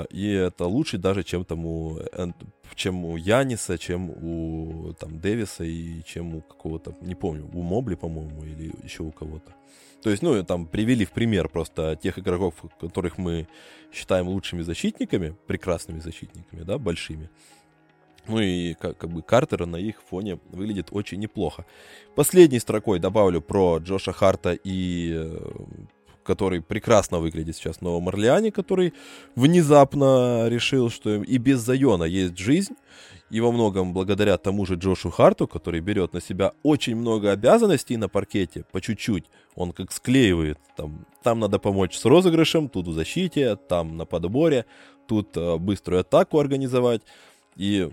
и 0.09 0.31
это 0.31 0.65
лучше 0.65 0.97
даже, 0.97 1.23
чем 1.23 1.45
там 1.45 1.65
у, 1.65 1.97
Эн- 1.99 2.33
чем 2.75 3.05
у 3.05 3.17
Яниса, 3.17 3.77
чем 3.77 4.09
у 4.09 4.93
там 4.99 5.19
Дэвиса 5.19 5.63
и 5.63 6.01
чем 6.03 6.35
у 6.35 6.41
какого-то, 6.41 6.95
не 7.01 7.15
помню, 7.15 7.49
у 7.53 7.61
Мобли, 7.61 7.95
по-моему, 7.95 8.43
или 8.43 8.73
еще 8.83 9.03
у 9.03 9.11
кого-то. 9.11 9.53
То 10.01 10.11
есть, 10.11 10.23
ну, 10.23 10.43
там 10.43 10.67
привели 10.67 11.05
в 11.05 11.11
пример 11.11 11.49
просто 11.49 11.95
тех 12.01 12.17
игроков, 12.19 12.53
которых 12.79 13.17
мы 13.17 13.47
считаем 13.91 14.27
лучшими 14.27 14.61
защитниками, 14.61 15.35
прекрасными 15.47 15.99
защитниками, 15.99 16.63
да, 16.63 16.77
большими. 16.77 17.29
Ну 18.27 18.39
и 18.39 18.73
как, 18.73 18.97
как 18.97 19.09
бы 19.09 19.21
Картер 19.21 19.65
на 19.65 19.77
их 19.77 20.01
фоне 20.09 20.39
выглядит 20.51 20.87
очень 20.91 21.19
неплохо. 21.19 21.65
Последней 22.15 22.59
строкой 22.59 22.99
добавлю 22.99 23.41
про 23.41 23.77
Джоша 23.77 24.11
Харта 24.11 24.53
и 24.53 25.13
э, 25.15 25.39
который 26.27 26.61
прекрасно 26.61 27.19
выглядит 27.19 27.55
сейчас 27.55 27.77
в 27.77 27.81
Новом 27.81 28.09
Орлеане, 28.09 28.51
который 28.51 28.93
внезапно 29.35 30.47
решил, 30.49 30.89
что 30.89 31.23
и 31.23 31.37
без 31.37 31.59
Зайона 31.59 32.03
есть 32.03 32.37
жизнь. 32.37 32.75
И 33.29 33.41
во 33.41 33.51
многом 33.51 33.93
благодаря 33.93 34.37
тому 34.37 34.65
же 34.65 34.75
Джошу 34.75 35.09
Харту, 35.09 35.47
который 35.47 35.81
берет 35.81 36.13
на 36.13 36.21
себя 36.21 36.51
очень 36.63 36.95
много 36.95 37.31
обязанностей 37.31 37.97
на 37.97 38.09
паркете, 38.09 38.63
по 38.71 38.79
чуть-чуть, 38.79 39.25
он 39.55 39.71
как 39.71 39.91
склеивает. 39.91 40.57
Там, 40.75 41.05
там 41.23 41.39
надо 41.39 41.59
помочь 41.59 41.97
с 41.97 42.05
розыгрышем, 42.05 42.69
тут 42.69 42.87
в 42.87 42.93
защите, 42.93 43.55
там 43.55 43.97
на 43.97 44.05
подборе, 44.05 44.65
тут 45.07 45.35
э, 45.35 45.57
быструю 45.57 46.01
атаку 46.01 46.39
организовать. 46.39 47.01
И 47.57 47.89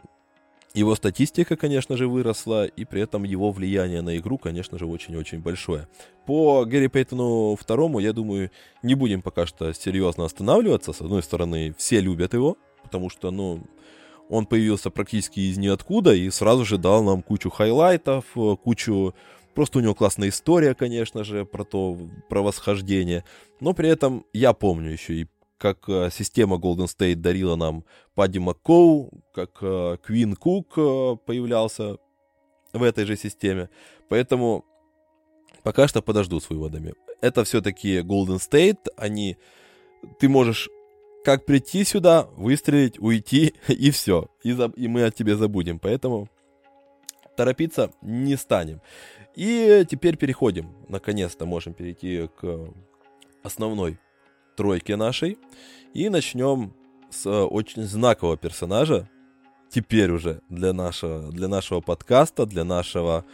его 0.74 0.96
статистика, 0.96 1.56
конечно 1.56 1.96
же, 1.96 2.08
выросла, 2.08 2.66
и 2.66 2.84
при 2.84 3.00
этом 3.02 3.22
его 3.22 3.52
влияние 3.52 4.02
на 4.02 4.18
игру, 4.18 4.38
конечно 4.38 4.76
же, 4.76 4.86
очень-очень 4.86 5.38
большое. 5.38 5.86
По 6.26 6.64
Гэри 6.64 6.88
Пейтону 6.88 7.54
второму, 7.54 8.00
я 8.00 8.12
думаю, 8.12 8.50
не 8.82 8.96
будем 8.96 9.22
пока 9.22 9.46
что 9.46 9.72
серьезно 9.72 10.24
останавливаться. 10.24 10.92
С 10.92 11.00
одной 11.00 11.22
стороны, 11.22 11.74
все 11.78 12.00
любят 12.00 12.34
его, 12.34 12.58
потому 12.82 13.08
что, 13.08 13.30
ну, 13.30 13.64
он 14.28 14.46
появился 14.46 14.90
практически 14.90 15.40
из 15.40 15.58
ниоткуда 15.58 16.12
и 16.12 16.28
сразу 16.30 16.64
же 16.64 16.76
дал 16.76 17.04
нам 17.04 17.22
кучу 17.22 17.50
хайлайтов, 17.50 18.24
э, 18.36 18.56
кучу... 18.62 19.14
Просто 19.54 19.78
у 19.78 19.82
него 19.82 19.94
классная 19.94 20.30
история, 20.30 20.74
конечно 20.74 21.22
же, 21.22 21.44
про 21.44 21.62
то, 21.62 21.96
про 22.28 22.42
восхождение. 22.42 23.22
Но 23.60 23.72
при 23.72 23.88
этом 23.88 24.26
я 24.32 24.52
помню 24.52 24.90
еще 24.90 25.14
и 25.14 25.28
как 25.64 25.88
э, 25.88 26.10
система 26.12 26.56
Golden 26.56 26.88
State 26.88 27.14
дарила 27.14 27.56
нам 27.56 27.84
Падди 28.14 28.36
Маккоу, 28.38 29.24
как 29.32 29.62
э, 29.62 29.96
Квин 30.04 30.36
Кук 30.36 30.74
э, 30.76 31.16
появлялся 31.24 31.96
в 32.74 32.82
этой 32.82 33.06
же 33.06 33.16
системе. 33.16 33.70
Поэтому 34.10 34.66
пока 35.62 35.88
что 35.88 36.02
подожду 36.02 36.38
с 36.38 36.50
выводами. 36.50 36.92
Это 37.22 37.44
все-таки 37.44 38.00
Golden 38.00 38.36
State, 38.36 38.90
они... 38.98 39.38
Ты 40.20 40.28
можешь 40.28 40.68
как 41.24 41.46
прийти 41.46 41.82
сюда, 41.84 42.28
выстрелить, 42.36 42.98
уйти, 42.98 43.54
и 43.68 43.90
все. 43.90 44.28
И, 44.42 44.52
за- 44.52 44.74
и 44.76 44.86
мы 44.86 45.04
о 45.04 45.10
тебе 45.10 45.34
забудем. 45.34 45.78
Поэтому 45.78 46.28
торопиться 47.38 47.90
не 48.02 48.36
станем. 48.36 48.82
И 49.34 49.86
теперь 49.88 50.18
переходим. 50.18 50.74
Наконец-то 50.90 51.46
можем 51.46 51.72
перейти 51.72 52.28
к 52.38 52.68
основной 53.42 53.98
тройке 54.54 54.96
нашей. 54.96 55.38
И 55.92 56.08
начнем 56.08 56.72
с 57.10 57.26
э, 57.26 57.30
очень 57.30 57.84
знакового 57.84 58.36
персонажа. 58.36 59.08
Теперь 59.70 60.10
уже 60.10 60.40
для 60.48 60.72
нашего, 60.72 61.32
для 61.32 61.48
нашего 61.48 61.80
подкаста, 61.80 62.46
для 62.46 62.64
нашего 62.64 63.24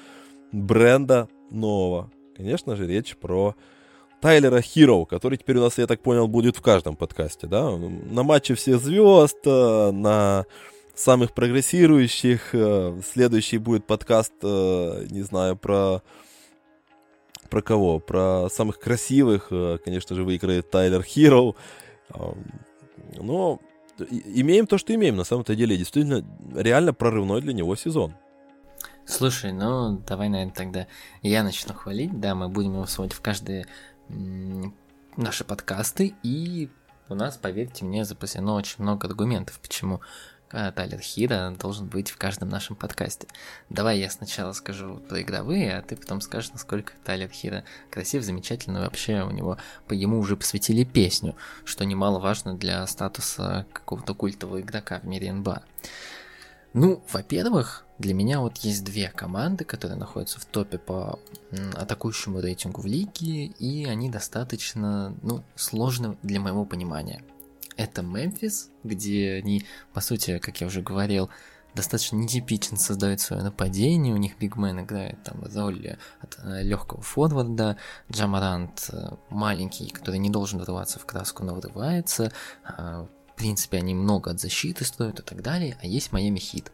бренда 0.52 1.28
нового. 1.50 2.10
Конечно 2.36 2.76
же, 2.76 2.86
речь 2.86 3.16
про 3.16 3.54
Тайлера 4.20 4.60
Хиро, 4.60 5.04
который 5.04 5.38
теперь 5.38 5.58
у 5.58 5.60
нас, 5.60 5.78
я 5.78 5.86
так 5.86 6.00
понял, 6.00 6.28
будет 6.28 6.56
в 6.56 6.62
каждом 6.62 6.96
подкасте, 6.96 7.46
да? 7.46 7.70
На 7.76 8.22
матче 8.22 8.54
все 8.54 8.78
звезд, 8.78 9.38
э, 9.46 9.90
на 9.90 10.44
самых 10.94 11.32
прогрессирующих. 11.32 12.54
э, 12.54 13.00
Следующий 13.12 13.58
будет 13.58 13.86
подкаст, 13.86 14.32
не 14.42 15.22
знаю, 15.22 15.56
про... 15.56 16.02
Про 17.50 17.62
кого? 17.62 17.98
Про 17.98 18.48
самых 18.48 18.78
красивых, 18.78 19.48
э, 19.50 19.78
конечно 19.84 20.14
же, 20.14 20.24
выиграет 20.24 20.70
Тайлер 20.70 21.02
Хиро. 21.02 21.54
Ам, 22.10 22.34
Но 23.16 23.60
имеем 23.98 24.66
то, 24.66 24.78
что 24.78 24.94
имеем, 24.94 25.16
на 25.16 25.24
самом-то 25.24 25.54
деле. 25.54 25.76
Действительно, 25.76 26.24
реально 26.54 26.94
прорывной 26.94 27.42
для 27.42 27.52
него 27.52 27.76
сезон. 27.76 28.14
Слушай, 29.04 29.52
ну 29.52 29.98
давай, 30.06 30.28
наверное, 30.28 30.54
тогда 30.54 30.86
я 31.22 31.42
начну 31.42 31.74
хвалить. 31.74 32.20
Да, 32.20 32.34
мы 32.34 32.48
будем 32.48 32.74
его 32.74 32.86
сводить 32.86 33.14
в 33.14 33.20
каждые 33.20 33.66
наши 35.16 35.44
подкасты. 35.44 36.14
И 36.22 36.70
у 37.08 37.14
нас, 37.14 37.36
поверьте 37.36 37.84
мне, 37.84 38.04
запасено 38.04 38.54
очень 38.54 38.82
много 38.82 39.08
аргументов, 39.08 39.58
почему 39.60 40.00
э, 40.52 40.72
Тайлер 40.72 41.00
Хира 41.00 41.54
должен 41.58 41.86
быть 41.86 42.10
в 42.10 42.16
каждом 42.16 42.48
нашем 42.48 42.76
подкасте. 42.76 43.28
Давай 43.68 43.98
я 43.98 44.10
сначала 44.10 44.52
скажу 44.52 44.96
про 45.08 45.22
игровые, 45.22 45.76
а 45.76 45.82
ты 45.82 45.96
потом 45.96 46.20
скажешь, 46.20 46.52
насколько 46.52 46.92
Тайлер 47.04 47.28
Хира 47.28 47.64
красив, 47.90 48.22
замечательный. 48.22 48.80
Вообще 48.80 49.22
у 49.22 49.30
него 49.30 49.58
по 49.86 49.92
ему 49.92 50.18
уже 50.18 50.36
посвятили 50.36 50.84
песню, 50.84 51.36
что 51.64 51.84
немаловажно 51.84 52.54
для 52.54 52.86
статуса 52.86 53.66
какого-то 53.72 54.14
культового 54.14 54.60
игрока 54.60 55.00
в 55.00 55.04
мире 55.04 55.32
НБА. 55.32 55.62
Ну, 56.72 57.02
во-первых, 57.10 57.84
для 57.98 58.14
меня 58.14 58.40
вот 58.40 58.58
есть 58.58 58.84
две 58.84 59.08
команды, 59.08 59.64
которые 59.64 59.98
находятся 59.98 60.38
в 60.38 60.44
топе 60.44 60.78
по 60.78 61.18
атакующему 61.74 62.40
рейтингу 62.40 62.80
в 62.80 62.86
лиге, 62.86 63.46
и 63.46 63.84
они 63.86 64.08
достаточно, 64.08 65.14
ну, 65.22 65.42
сложны 65.56 66.16
для 66.22 66.38
моего 66.38 66.64
понимания. 66.64 67.24
Это 67.80 68.02
Мемфис, 68.02 68.68
где 68.84 69.40
они, 69.42 69.64
по 69.94 70.02
сути, 70.02 70.38
как 70.38 70.60
я 70.60 70.66
уже 70.66 70.82
говорил, 70.82 71.30
достаточно 71.74 72.16
нетипично 72.16 72.76
создают 72.76 73.20
свое 73.20 73.42
нападение. 73.42 74.12
У 74.12 74.18
них 74.18 74.36
Бигмен 74.38 74.80
играет 74.80 75.22
там 75.24 75.42
роль 75.54 75.96
от 76.20 76.38
э, 76.44 76.62
легкого 76.62 77.00
форварда, 77.00 77.78
Джамарант 78.12 78.90
э, 78.92 79.16
маленький, 79.30 79.88
который 79.88 80.18
не 80.18 80.28
должен 80.28 80.60
врываться 80.60 80.98
в 80.98 81.06
краску, 81.06 81.42
но 81.42 81.54
врывается. 81.54 82.32
А, 82.64 83.06
в 83.32 83.36
принципе, 83.36 83.78
они 83.78 83.94
много 83.94 84.30
от 84.30 84.40
защиты 84.40 84.84
стоят 84.84 85.20
и 85.20 85.22
так 85.22 85.42
далее. 85.42 85.78
А 85.80 85.86
есть 85.86 86.12
Майами 86.12 86.38
Хит. 86.38 86.72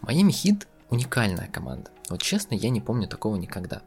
Майами 0.00 0.32
Хит 0.32 0.66
уникальная 0.88 1.48
команда. 1.48 1.90
Вот 2.08 2.22
честно, 2.22 2.54
я 2.54 2.70
не 2.70 2.80
помню 2.80 3.08
такого 3.08 3.36
никогда. 3.36 3.82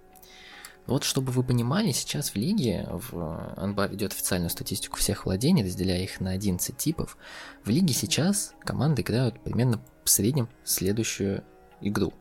Вот 0.88 1.04
чтобы 1.04 1.32
вы 1.32 1.44
понимали, 1.44 1.92
сейчас 1.92 2.32
в 2.32 2.36
лиге, 2.36 2.88
в 2.90 3.56
НБА 3.58 3.88
ведет 3.88 4.14
официальную 4.14 4.50
статистику 4.50 4.98
всех 4.98 5.26
владений, 5.26 5.64
разделяя 5.64 6.02
их 6.02 6.20
на 6.20 6.32
11 6.32 6.76
типов. 6.76 7.18
В 7.64 7.70
лиге 7.70 7.94
сейчас 7.94 8.54
команды 8.62 9.02
играют 9.04 9.42
примерно 9.42 9.82
в 10.04 10.10
среднем 10.10 10.50
следующую 10.64 11.44
игру. 11.82 12.14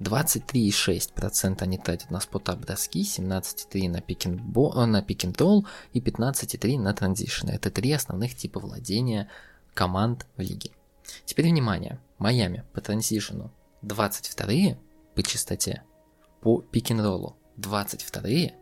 23,6% 0.00 1.62
они 1.62 1.76
тратят 1.76 2.10
на 2.10 2.20
спотап 2.20 2.60
броски, 2.60 3.02
17,3% 3.02 3.88
на 3.90 4.00
пикинг 4.00 4.40
на 4.86 5.02
пикинг 5.02 5.66
и 5.92 6.00
15,3% 6.00 6.78
на 6.78 6.94
транзишны. 6.94 7.50
Это 7.50 7.70
три 7.70 7.92
основных 7.92 8.34
типа 8.34 8.60
владения 8.60 9.28
команд 9.74 10.26
в 10.36 10.40
лиге. 10.40 10.70
Теперь 11.26 11.48
внимание. 11.48 12.00
Майами 12.18 12.64
по 12.72 12.80
транзишну 12.80 13.50
22 13.82 14.78
по 15.14 15.22
частоте, 15.22 15.82
по 16.40 16.60
пик-н-роллу 16.60 17.36
22 17.60 18.52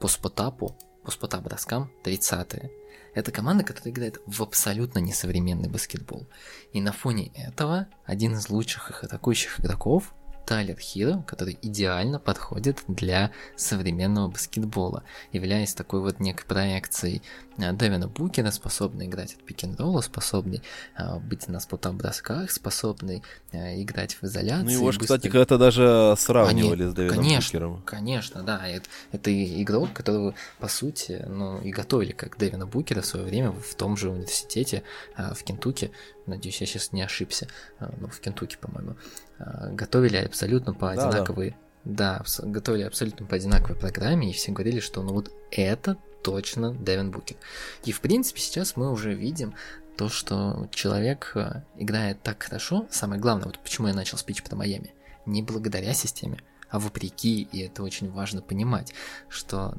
по 0.00 0.08
спотапу, 0.08 0.76
по 1.04 1.10
спотап 1.10 1.42
броскам 1.42 1.90
30 2.04 2.70
Это 3.14 3.32
команда, 3.32 3.64
которая 3.64 3.92
играет 3.92 4.20
в 4.26 4.42
абсолютно 4.42 4.98
несовременный 4.98 5.68
баскетбол. 5.68 6.26
И 6.72 6.80
на 6.80 6.92
фоне 6.92 7.32
этого 7.34 7.88
один 8.04 8.34
из 8.34 8.48
лучших 8.48 8.90
их 8.90 9.04
атакующих 9.04 9.60
игроков 9.60 10.14
Тайлер 10.46 10.78
Хиро, 10.78 11.24
который 11.26 11.58
идеально 11.60 12.20
подходит 12.20 12.84
для 12.86 13.32
современного 13.56 14.28
баскетбола, 14.28 15.02
являясь 15.32 15.74
такой 15.74 16.00
вот 16.00 16.20
некой 16.20 16.46
проекцией 16.46 17.20
э, 17.58 17.72
Дэвина 17.72 18.06
Букера, 18.06 18.52
способный 18.52 19.06
играть 19.06 19.34
от 19.34 19.42
пик 19.42 19.64
н 19.64 19.76
способный 20.02 20.62
э, 20.96 21.18
быть 21.18 21.48
на 21.48 21.58
спотап-бросках, 21.58 22.52
способный 22.52 23.24
э, 23.50 23.82
играть 23.82 24.14
в 24.14 24.22
изоляции. 24.22 24.64
Ну 24.64 24.70
его 24.70 24.92
же, 24.92 25.00
быстро... 25.00 25.16
кстати, 25.16 25.32
когда-то 25.32 25.58
даже 25.58 26.14
сравнивали 26.16 26.84
Они... 26.84 26.92
с 26.92 26.94
Дэвином 26.94 27.16
конечно, 27.16 27.58
Букером. 27.58 27.82
Конечно, 27.82 28.42
да. 28.44 28.68
Это, 28.68 28.86
это 29.10 29.62
игрок, 29.62 29.92
которого, 29.92 30.34
по 30.60 30.68
сути, 30.68 31.24
ну, 31.28 31.60
и 31.60 31.70
готовили 31.70 32.12
как 32.12 32.38
Дэвина 32.38 32.66
Букера 32.66 33.00
в 33.00 33.06
свое 33.06 33.26
время 33.26 33.50
в 33.50 33.74
том 33.74 33.96
же 33.96 34.10
университете 34.10 34.84
в 35.16 35.42
Кентукки. 35.42 35.90
Надеюсь, 36.26 36.60
я 36.60 36.66
сейчас 36.66 36.92
не 36.92 37.02
ошибся. 37.02 37.48
Ну, 37.80 38.08
в 38.08 38.20
Кентукки, 38.20 38.56
по-моему. 38.60 38.96
Э, 39.38 39.70
готовили 39.72 40.16
абсолютно 40.16 40.74
по 40.74 40.90
одинаковой... 40.90 41.54
Да, 41.84 42.24
да. 42.38 42.46
готовили 42.46 42.82
абсолютно 42.82 43.26
по 43.26 43.36
одинаковой 43.36 43.76
программе, 43.76 44.30
и 44.30 44.32
все 44.32 44.52
говорили, 44.52 44.80
что 44.80 45.02
ну 45.02 45.12
вот 45.12 45.30
это 45.50 45.96
точно 46.22 46.72
Дэвин 46.72 47.10
Букер. 47.10 47.36
И 47.84 47.92
в 47.92 48.00
принципе 48.00 48.40
сейчас 48.40 48.76
мы 48.76 48.90
уже 48.90 49.14
видим 49.14 49.54
то, 49.96 50.08
что 50.08 50.68
человек 50.72 51.32
э, 51.34 51.62
играет 51.76 52.22
так 52.22 52.42
хорошо. 52.42 52.86
Самое 52.90 53.20
главное, 53.20 53.46
вот 53.46 53.58
почему 53.58 53.88
я 53.88 53.94
начал 53.94 54.18
спич 54.18 54.42
про 54.42 54.56
Майами. 54.56 54.92
Не 55.26 55.42
благодаря 55.42 55.92
системе, 55.92 56.38
а 56.68 56.78
вопреки, 56.78 57.42
и 57.42 57.60
это 57.60 57.82
очень 57.82 58.10
важно 58.10 58.42
понимать, 58.42 58.92
что 59.28 59.74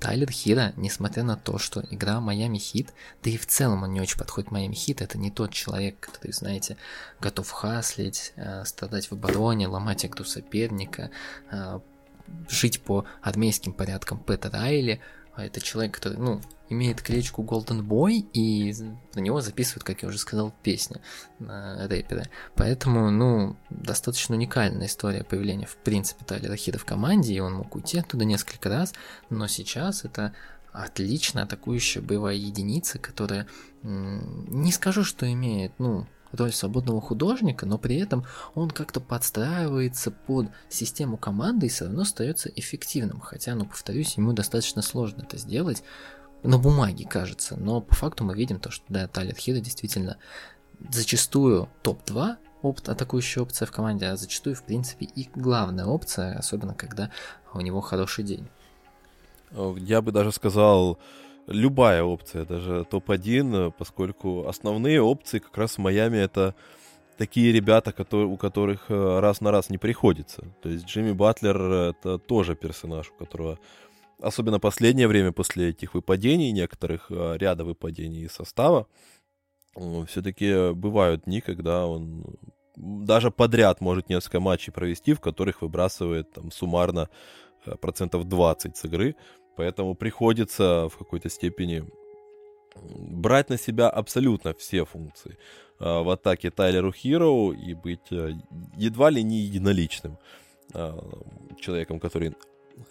Тайлер 0.00 0.30
Хира, 0.30 0.72
несмотря 0.76 1.24
на 1.24 1.36
то, 1.36 1.58
что 1.58 1.82
игра 1.90 2.20
Майами 2.20 2.58
Хит, 2.58 2.92
да 3.22 3.30
и 3.30 3.36
в 3.36 3.46
целом 3.46 3.82
он 3.82 3.92
не 3.92 4.00
очень 4.00 4.18
подходит 4.18 4.50
Майами 4.50 4.74
Хит, 4.74 5.02
это 5.02 5.18
не 5.18 5.30
тот 5.30 5.52
человек, 5.52 5.98
который, 5.98 6.32
знаете, 6.32 6.76
готов 7.20 7.50
хаслить, 7.50 8.32
э, 8.36 8.64
страдать 8.64 9.10
в 9.10 9.12
обороне, 9.12 9.66
ломать 9.66 10.04
игру 10.04 10.24
соперника, 10.24 11.10
э, 11.50 11.80
жить 12.48 12.80
по 12.82 13.04
армейским 13.22 13.72
порядкам 13.72 14.18
Пэта 14.18 14.50
Райли, 14.50 15.00
это 15.44 15.60
человек, 15.60 15.94
который, 15.94 16.18
ну, 16.18 16.40
имеет 16.68 17.00
кличку 17.00 17.42
Golden 17.42 17.80
Boy, 17.80 18.26
и 18.32 18.74
на 19.14 19.20
него 19.20 19.40
записывают, 19.40 19.84
как 19.84 20.02
я 20.02 20.08
уже 20.08 20.18
сказал, 20.18 20.54
песни 20.62 21.00
на 21.38 21.88
рэперы. 21.88 22.24
Поэтому, 22.54 23.10
ну, 23.10 23.56
достаточно 23.70 24.34
уникальная 24.34 24.86
история 24.86 25.24
появления, 25.24 25.66
в 25.66 25.76
принципе, 25.76 26.24
Тайлера 26.24 26.56
Хида 26.56 26.78
в 26.78 26.84
команде, 26.84 27.34
и 27.34 27.40
он 27.40 27.54
мог 27.54 27.74
уйти 27.74 27.98
оттуда 27.98 28.24
несколько 28.24 28.68
раз, 28.68 28.92
но 29.30 29.46
сейчас 29.46 30.04
это 30.04 30.34
отлично 30.72 31.42
атакующая 31.42 32.02
боевая 32.02 32.36
единица, 32.36 32.98
которая, 32.98 33.46
не 33.82 34.72
скажу, 34.72 35.04
что 35.04 35.30
имеет, 35.32 35.72
ну, 35.78 36.06
роль 36.32 36.52
свободного 36.52 37.00
художника, 37.00 37.66
но 37.66 37.78
при 37.78 37.96
этом 37.96 38.24
он 38.54 38.70
как-то 38.70 39.00
подстраивается 39.00 40.10
под 40.10 40.48
систему 40.68 41.16
команды 41.16 41.66
и 41.66 41.68
все 41.68 41.84
равно 41.84 42.02
остается 42.02 42.48
эффективным. 42.48 43.20
Хотя, 43.20 43.54
ну, 43.54 43.66
повторюсь, 43.66 44.16
ему 44.16 44.32
достаточно 44.32 44.82
сложно 44.82 45.22
это 45.22 45.38
сделать. 45.38 45.82
На 46.42 46.58
бумаге 46.58 47.04
кажется, 47.04 47.56
но 47.56 47.80
по 47.80 47.94
факту 47.94 48.24
мы 48.24 48.34
видим 48.34 48.60
то, 48.60 48.70
что 48.70 48.84
да, 48.88 49.08
Талит 49.08 49.38
Хида 49.38 49.60
действительно 49.60 50.18
зачастую 50.90 51.68
топ-2 51.82 52.36
опт, 52.62 52.88
атакующая 52.88 53.42
опция 53.42 53.66
в 53.66 53.72
команде, 53.72 54.06
а 54.06 54.16
зачастую, 54.16 54.54
в 54.54 54.62
принципе, 54.62 55.06
и 55.06 55.28
главная 55.34 55.86
опция, 55.86 56.36
особенно 56.36 56.74
когда 56.74 57.10
у 57.54 57.60
него 57.60 57.80
хороший 57.80 58.24
день. 58.24 58.48
Я 59.50 60.02
бы 60.02 60.12
даже 60.12 60.32
сказал, 60.32 60.98
любая 61.48 62.02
опция, 62.02 62.44
даже 62.44 62.84
топ-1, 62.84 63.72
поскольку 63.76 64.46
основные 64.46 65.00
опции 65.00 65.38
как 65.38 65.56
раз 65.58 65.72
в 65.72 65.78
Майами 65.78 66.18
это 66.18 66.54
такие 67.16 67.52
ребята, 67.52 67.92
которые, 67.92 68.28
у 68.28 68.36
которых 68.36 68.90
э, 68.90 69.20
раз 69.20 69.40
на 69.40 69.50
раз 69.50 69.70
не 69.70 69.78
приходится. 69.78 70.42
То 70.62 70.68
есть 70.68 70.86
Джимми 70.86 71.12
Батлер 71.12 71.60
это 71.60 72.18
тоже 72.18 72.54
персонаж, 72.54 73.10
у 73.10 73.14
которого 73.14 73.58
особенно 74.20 74.60
последнее 74.60 75.08
время 75.08 75.32
после 75.32 75.70
этих 75.70 75.94
выпадений, 75.94 76.52
некоторых 76.52 77.10
э, 77.10 77.36
ряда 77.38 77.64
выпадений 77.64 78.24
из 78.24 78.32
состава, 78.32 78.86
все-таки 80.06 80.72
бывают 80.72 81.24
дни, 81.24 81.40
когда 81.40 81.86
он 81.86 82.24
даже 82.76 83.30
подряд 83.30 83.80
может 83.80 84.08
несколько 84.08 84.40
матчей 84.40 84.72
провести, 84.72 85.14
в 85.14 85.20
которых 85.20 85.62
выбрасывает 85.62 86.32
там 86.32 86.50
суммарно 86.50 87.08
э, 87.66 87.74
процентов 87.76 88.24
20 88.28 88.76
с 88.76 88.84
игры. 88.84 89.16
Поэтому 89.58 89.96
приходится 89.96 90.88
в 90.88 90.96
какой-то 90.96 91.28
степени 91.28 91.84
брать 92.76 93.50
на 93.50 93.58
себя 93.58 93.90
абсолютно 93.90 94.54
все 94.54 94.84
функции 94.84 95.36
а, 95.80 96.04
в 96.04 96.10
атаке 96.10 96.52
Тайлеру 96.52 96.92
Хироу 96.92 97.52
и 97.52 97.74
быть 97.74 98.12
а, 98.12 98.30
едва 98.76 99.10
ли 99.10 99.24
не 99.24 99.40
единоличным 99.40 100.16
а, 100.74 100.96
человеком, 101.60 101.98
который 101.98 102.36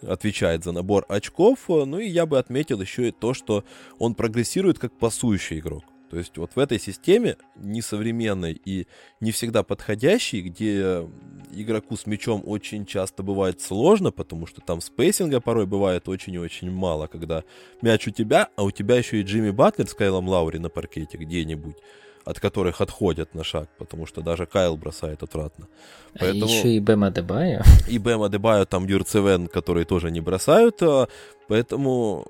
отвечает 0.02 0.62
за 0.62 0.72
набор 0.72 1.06
очков. 1.08 1.68
Ну 1.68 1.98
и 1.98 2.06
я 2.06 2.26
бы 2.26 2.38
отметил 2.38 2.82
еще 2.82 3.08
и 3.08 3.12
то, 3.12 3.32
что 3.32 3.64
он 3.98 4.14
прогрессирует 4.14 4.78
как 4.78 4.92
пасующий 4.98 5.60
игрок. 5.60 5.84
То 6.10 6.16
есть 6.16 6.36
вот 6.38 6.52
в 6.54 6.58
этой 6.58 6.78
системе 6.78 7.36
несовременной 7.56 8.60
и 8.64 8.86
не 9.20 9.30
всегда 9.30 9.62
подходящей, 9.62 10.40
где 10.40 11.06
игроку 11.52 11.96
с 11.96 12.06
мячом 12.06 12.42
очень 12.44 12.86
часто 12.86 13.22
бывает 13.22 13.60
сложно, 13.60 14.10
потому 14.10 14.46
что 14.46 14.60
там 14.60 14.80
спейсинга 14.80 15.40
порой 15.40 15.66
бывает 15.66 16.08
очень 16.08 16.34
и 16.34 16.38
очень 16.38 16.70
мало, 16.70 17.06
когда 17.06 17.44
мяч 17.82 18.06
у 18.08 18.10
тебя, 18.10 18.48
а 18.56 18.62
у 18.62 18.70
тебя 18.70 18.96
еще 18.96 19.20
и 19.20 19.22
Джимми 19.22 19.50
Батлер 19.50 19.86
с 19.86 19.94
Кайлом 19.94 20.28
Лаури 20.28 20.58
на 20.58 20.68
паркете 20.68 21.18
где-нибудь 21.18 21.76
от 22.28 22.40
которых 22.40 22.82
отходят 22.82 23.34
на 23.34 23.42
шаг, 23.42 23.70
потому 23.78 24.04
что 24.04 24.20
даже 24.20 24.44
Кайл 24.44 24.76
бросает 24.76 25.22
отвратно. 25.22 25.66
А 26.12 26.18
Поэтому... 26.18 26.44
Еще 26.44 26.68
и 26.76 26.78
Бема 26.78 27.10
Дебайо. 27.10 27.62
И 27.88 27.96
Бема 27.96 28.28
Дебайо, 28.28 28.66
там 28.66 28.86
Юрцевен, 28.86 29.46
которые 29.46 29.86
тоже 29.86 30.10
не 30.10 30.20
бросают, 30.20 30.82
а, 30.82 31.08
поэтому 31.48 32.26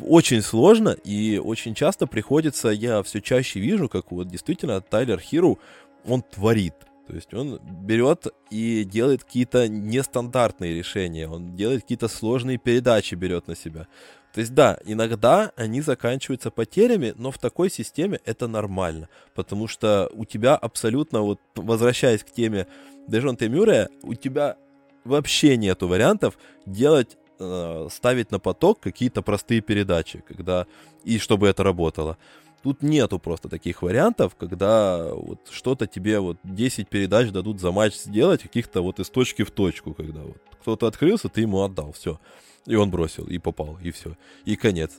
очень 0.00 0.42
сложно, 0.42 0.90
и 0.90 1.38
очень 1.38 1.74
часто 1.74 2.06
приходится, 2.06 2.68
я 2.68 3.02
все 3.02 3.20
чаще 3.20 3.60
вижу, 3.60 3.88
как 3.88 4.10
вот 4.10 4.28
действительно 4.28 4.80
Тайлер 4.80 5.20
Хиру, 5.20 5.58
он 6.06 6.22
творит. 6.22 6.74
То 7.06 7.14
есть 7.14 7.34
он 7.34 7.60
берет 7.62 8.28
и 8.50 8.84
делает 8.84 9.24
какие-то 9.24 9.68
нестандартные 9.68 10.74
решения, 10.74 11.28
он 11.28 11.54
делает 11.54 11.82
какие-то 11.82 12.08
сложные 12.08 12.56
передачи, 12.56 13.14
берет 13.14 13.46
на 13.46 13.54
себя. 13.54 13.86
То 14.32 14.40
есть 14.40 14.54
да, 14.54 14.78
иногда 14.84 15.52
они 15.54 15.80
заканчиваются 15.80 16.50
потерями, 16.50 17.14
но 17.16 17.30
в 17.30 17.38
такой 17.38 17.70
системе 17.70 18.20
это 18.24 18.48
нормально, 18.48 19.08
потому 19.34 19.68
что 19.68 20.10
у 20.14 20.24
тебя 20.24 20.56
абсолютно, 20.56 21.20
вот 21.20 21.40
возвращаясь 21.54 22.24
к 22.24 22.30
теме 22.30 22.66
Дежонте 23.06 23.48
Мюррея, 23.48 23.90
у 24.02 24.14
тебя 24.14 24.56
вообще 25.04 25.56
нету 25.56 25.86
вариантов 25.86 26.38
делать 26.66 27.18
э, 27.38 27.88
ставить 27.90 28.30
на 28.30 28.38
поток 28.38 28.80
какие-то 28.80 29.22
простые 29.22 29.60
передачи, 29.60 30.22
когда 30.26 30.66
и 31.04 31.18
чтобы 31.18 31.48
это 31.48 31.62
работало. 31.62 32.16
Тут 32.62 32.82
нету 32.82 33.18
просто 33.18 33.48
таких 33.48 33.82
вариантов, 33.82 34.34
когда 34.36 35.12
вот 35.12 35.38
что-то 35.50 35.86
тебе 35.86 36.18
вот 36.18 36.38
10 36.44 36.88
передач 36.88 37.30
дадут 37.30 37.60
за 37.60 37.72
матч 37.72 37.94
сделать, 37.94 38.42
каких-то 38.42 38.80
вот 38.80 39.00
из 39.00 39.10
точки 39.10 39.42
в 39.44 39.50
точку, 39.50 39.92
когда 39.92 40.22
вот 40.22 40.38
кто-то 40.60 40.86
открылся, 40.86 41.28
ты 41.28 41.42
ему 41.42 41.62
отдал, 41.62 41.92
все. 41.92 42.18
И 42.66 42.74
он 42.74 42.90
бросил, 42.90 43.26
и 43.26 43.36
попал, 43.36 43.78
и 43.82 43.90
все. 43.90 44.16
И 44.46 44.56
конец. 44.56 44.92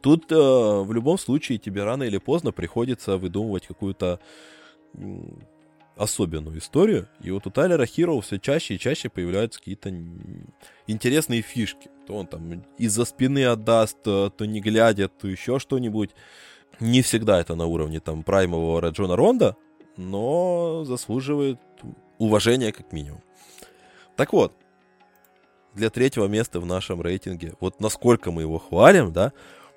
Тут 0.00 0.30
э, 0.30 0.36
в 0.36 0.92
любом 0.92 1.18
случае 1.18 1.58
тебе 1.58 1.82
рано 1.82 2.04
или 2.04 2.18
поздно 2.18 2.52
приходится 2.52 3.16
выдумывать 3.16 3.66
какую-то 3.66 4.20
особенную 5.98 6.58
историю. 6.58 7.08
И 7.20 7.30
вот 7.30 7.46
у 7.46 7.50
Тайлера 7.50 7.84
Хиро 7.84 8.20
все 8.20 8.38
чаще 8.38 8.74
и 8.74 8.78
чаще 8.78 9.08
появляются 9.08 9.58
какие-то 9.58 9.92
интересные 10.86 11.42
фишки. 11.42 11.90
То 12.06 12.14
он 12.14 12.26
там 12.26 12.64
из-за 12.78 13.04
спины 13.04 13.44
отдаст, 13.44 14.02
то, 14.02 14.30
то 14.30 14.46
не 14.46 14.60
глядя, 14.60 15.08
то 15.08 15.28
еще 15.28 15.58
что-нибудь. 15.58 16.10
Не 16.80 17.02
всегда 17.02 17.40
это 17.40 17.56
на 17.56 17.66
уровне 17.66 18.00
там 18.00 18.22
праймового 18.22 18.88
Джона 18.90 19.16
Ронда, 19.16 19.56
но 19.96 20.84
заслуживает 20.84 21.58
уважения 22.18 22.72
как 22.72 22.92
минимум. 22.92 23.22
Так 24.16 24.32
вот, 24.32 24.52
для 25.74 25.90
третьего 25.90 26.26
места 26.26 26.60
в 26.60 26.66
нашем 26.66 27.02
рейтинге, 27.02 27.54
вот 27.60 27.80
насколько 27.80 28.30
мы 28.30 28.42
его 28.42 28.58
хвалим, 28.58 29.12
да, 29.12 29.32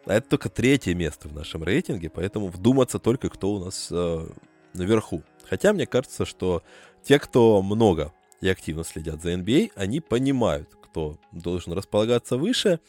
а 0.06 0.14
это 0.14 0.30
только 0.30 0.50
третье 0.50 0.94
место 0.94 1.28
в 1.28 1.34
нашем 1.34 1.64
рейтинге, 1.64 2.10
поэтому 2.10 2.48
вдуматься 2.48 3.00
только 3.00 3.30
кто 3.30 3.54
у 3.54 3.66
нас 3.66 3.90
э, 3.92 4.28
наверху. 4.74 5.24
Хотя 5.52 5.74
мне 5.74 5.86
кажется, 5.86 6.26
что 6.26 6.64
те, 7.04 7.20
кто 7.20 7.62
много 7.62 8.14
и 8.40 8.48
активно 8.48 8.86
следят 8.86 9.22
за 9.22 9.34
NBA, 9.34 9.74
они 9.76 10.00
понимают, 10.00 10.70
кто 10.82 11.18
должен 11.34 11.74
располагаться 11.74 12.38
выше. 12.38 12.80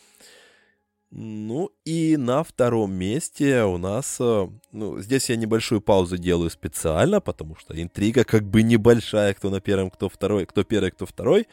Ну 1.11 1.73
и 1.85 2.17
на 2.17 2.45
втором 2.45 2.93
месте 2.93 3.65
у 3.65 3.79
нас, 3.79 4.17
э, 4.21 4.49
ну, 4.71 5.01
здесь 5.01 5.29
я 5.29 5.35
небольшую 5.35 5.81
паузу 5.81 6.19
делаю 6.19 6.51
специально, 6.51 7.21
потому 7.21 7.57
что 7.57 7.75
интрига 7.83 8.23
как 8.23 8.45
бы 8.45 8.63
небольшая, 8.63 9.35
кто 9.35 9.51
на 9.51 9.61
первом, 9.61 9.91
кто 9.91 10.09
второй, 10.09 10.47
кто 10.47 10.63
первый, 10.63 10.93
кто 10.93 11.05
второй. 11.05 11.49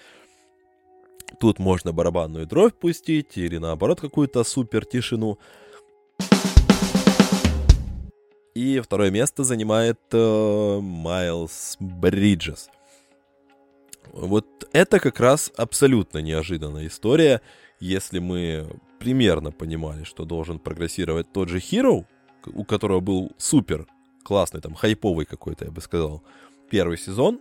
Тут 1.40 1.58
можно 1.58 1.92
барабанную 1.92 2.46
дробь 2.46 2.76
пустить 2.76 3.36
или 3.36 3.58
наоборот 3.58 4.00
какую-то 4.00 4.44
супер 4.44 4.86
тишину. 4.86 5.40
И 8.60 8.82
второе 8.82 9.10
место 9.10 9.46
занимает 9.46 10.02
э, 10.12 10.80
Майлз 10.82 11.78
Бриджес. 11.80 12.70
Вот 14.12 14.68
это 14.74 15.00
как 15.00 15.22
раз 15.22 15.50
абсолютно 15.56 16.18
неожиданная 16.18 16.88
история, 16.88 17.42
если 17.80 18.20
мы 18.20 18.68
примерно 19.00 19.54
понимали, 19.54 20.04
что 20.04 20.26
должен 20.26 20.60
прогрессировать 20.60 21.32
тот 21.32 21.48
же 21.48 21.60
Hero, 21.60 22.06
у 22.48 22.66
которого 22.66 23.00
был 23.00 23.32
супер 23.38 23.88
классный, 24.24 24.60
там, 24.60 24.74
хайповый 24.74 25.26
какой-то, 25.26 25.64
я 25.64 25.72
бы 25.72 25.80
сказал, 25.80 26.22
первый 26.70 26.98
сезон, 26.98 27.40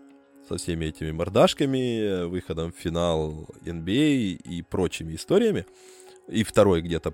со 0.48 0.56
всеми 0.56 0.84
этими 0.84 1.10
мордашками, 1.10 2.26
выходом 2.26 2.72
в 2.72 2.76
финал 2.76 3.48
NBA 3.64 4.36
и 4.36 4.62
прочими 4.62 5.16
историями. 5.16 5.66
И 6.28 6.44
второй 6.44 6.80
где-то 6.80 7.12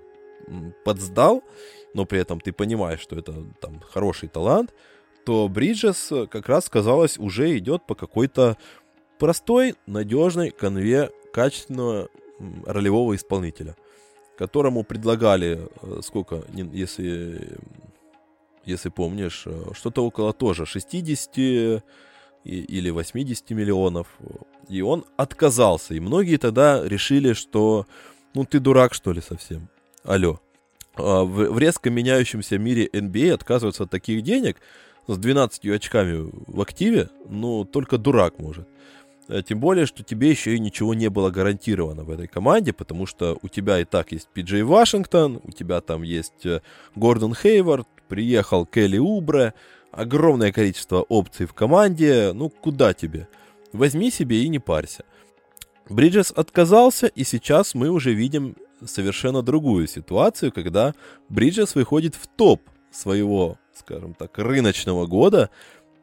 подсдал, 0.83 1.43
но 1.93 2.05
при 2.05 2.19
этом 2.19 2.39
ты 2.39 2.51
понимаешь, 2.51 2.99
что 2.99 3.17
это 3.17 3.33
там 3.61 3.79
хороший 3.79 4.29
талант, 4.29 4.73
то 5.25 5.47
Бриджес 5.47 6.11
как 6.29 6.47
раз, 6.47 6.69
казалось, 6.69 7.17
уже 7.17 7.57
идет 7.57 7.85
по 7.87 7.95
какой-то 7.95 8.57
простой, 9.17 9.75
надежной 9.87 10.51
конве 10.51 11.09
качественного 11.33 12.09
ролевого 12.65 13.15
исполнителя, 13.15 13.75
которому 14.37 14.83
предлагали 14.83 15.67
сколько, 16.01 16.43
если, 16.53 17.57
если 18.65 18.89
помнишь, 18.89 19.47
что-то 19.73 20.05
около 20.05 20.33
тоже 20.33 20.65
60 20.65 21.37
или 22.43 22.89
80 22.89 23.49
миллионов. 23.51 24.07
И 24.69 24.81
он 24.81 25.05
отказался. 25.17 25.95
И 25.95 25.99
многие 25.99 26.37
тогда 26.37 26.87
решили, 26.87 27.33
что 27.33 27.87
ну 28.35 28.45
ты 28.45 28.59
дурак, 28.59 28.93
что 28.93 29.13
ли, 29.13 29.21
совсем. 29.21 29.69
Алло. 30.05 30.39
В, 30.95 31.25
в 31.25 31.57
резко 31.57 31.89
меняющемся 31.89 32.59
мире 32.59 32.87
NBA 32.87 33.33
отказываться 33.33 33.83
от 33.83 33.89
таких 33.89 34.21
денег 34.21 34.57
с 35.07 35.17
12 35.17 35.65
очками 35.65 36.29
в 36.47 36.61
активе, 36.61 37.09
ну, 37.27 37.65
только 37.65 37.97
дурак 37.97 38.37
может. 38.37 38.67
Тем 39.47 39.59
более, 39.59 39.87
что 39.87 40.03
тебе 40.03 40.29
еще 40.29 40.55
и 40.55 40.59
ничего 40.59 40.93
не 40.93 41.09
было 41.09 41.31
гарантировано 41.31 42.03
в 42.03 42.11
этой 42.11 42.27
команде, 42.27 42.71
потому 42.71 43.07
что 43.07 43.39
у 43.41 43.47
тебя 43.47 43.79
и 43.79 43.85
так 43.85 44.11
есть 44.11 44.27
Пиджей 44.31 44.61
Вашингтон, 44.61 45.41
у 45.43 45.51
тебя 45.51 45.81
там 45.81 46.03
есть 46.03 46.45
Гордон 46.95 47.33
Хейвард, 47.33 47.87
приехал 48.07 48.67
Келли 48.67 48.99
Убре, 48.99 49.55
огромное 49.91 50.51
количество 50.51 51.01
опций 51.01 51.47
в 51.47 51.53
команде, 51.53 52.31
ну 52.33 52.49
куда 52.49 52.93
тебе? 52.93 53.27
Возьми 53.73 54.11
себе 54.11 54.43
и 54.43 54.49
не 54.49 54.59
парься. 54.59 55.03
Бриджес 55.89 56.31
отказался, 56.31 57.07
и 57.07 57.23
сейчас 57.23 57.73
мы 57.73 57.89
уже 57.89 58.13
видим 58.13 58.55
совершенно 58.85 59.41
другую 59.41 59.87
ситуацию, 59.87 60.51
когда 60.51 60.93
Бриджес 61.29 61.75
выходит 61.75 62.15
в 62.15 62.27
топ 62.27 62.61
своего, 62.91 63.57
скажем 63.73 64.13
так, 64.13 64.37
рыночного 64.37 65.05
года 65.05 65.49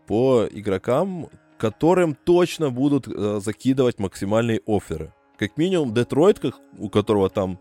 по 0.06 0.46
игрокам, 0.50 1.28
которым 1.58 2.14
точно 2.14 2.70
будут 2.70 3.06
э, 3.08 3.40
закидывать 3.42 3.98
максимальные 3.98 4.60
оферы. 4.66 5.12
Как 5.38 5.56
минимум 5.56 5.94
Детройт, 5.94 6.38
как, 6.38 6.56
у 6.78 6.88
которого 6.88 7.30
там 7.30 7.58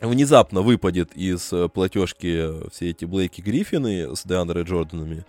внезапно 0.00 0.60
выпадет 0.62 1.16
из 1.16 1.52
платежки 1.72 2.68
все 2.70 2.90
эти 2.90 3.04
Блейки 3.04 3.40
Гриффины 3.40 4.14
с 4.14 4.24
Деандре 4.24 4.62
Джорданами, 4.62 5.24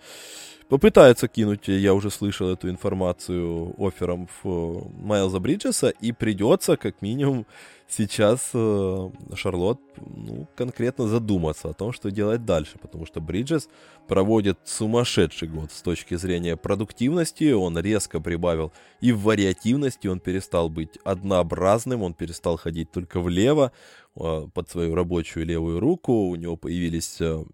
попытается 0.68 1.28
кинуть, 1.28 1.68
я 1.68 1.94
уже 1.94 2.10
слышал 2.10 2.48
эту 2.48 2.68
информацию, 2.68 3.74
оффером 3.78 4.28
в 4.42 4.90
Майлза 4.98 5.38
Бриджеса, 5.38 5.90
и 5.90 6.12
придется, 6.12 6.76
как 6.76 7.02
минимум, 7.02 7.46
сейчас 7.88 8.50
э, 8.52 9.10
Шарлот 9.34 9.80
ну, 9.96 10.48
конкретно 10.56 11.06
задуматься 11.06 11.68
о 11.68 11.72
том, 11.72 11.92
что 11.92 12.10
делать 12.10 12.44
дальше, 12.44 12.78
потому 12.80 13.06
что 13.06 13.20
Бриджес 13.20 13.68
проводит 14.08 14.58
сумасшедший 14.64 15.48
год 15.48 15.70
с 15.70 15.82
точки 15.82 16.16
зрения 16.16 16.56
продуктивности, 16.56 17.52
он 17.52 17.78
резко 17.78 18.20
прибавил 18.20 18.72
и 19.00 19.12
в 19.12 19.22
вариативности, 19.22 20.08
он 20.08 20.18
перестал 20.18 20.68
быть 20.68 20.98
однообразным, 21.04 22.02
он 22.02 22.14
перестал 22.14 22.56
ходить 22.56 22.90
только 22.90 23.20
влево 23.20 23.70
э, 24.16 24.48
под 24.52 24.68
свою 24.68 24.94
рабочую 24.94 25.46
левую 25.46 25.78
руку, 25.78 26.12
у 26.28 26.34
него 26.34 26.56
появились 26.56 27.20
э, 27.20 27.44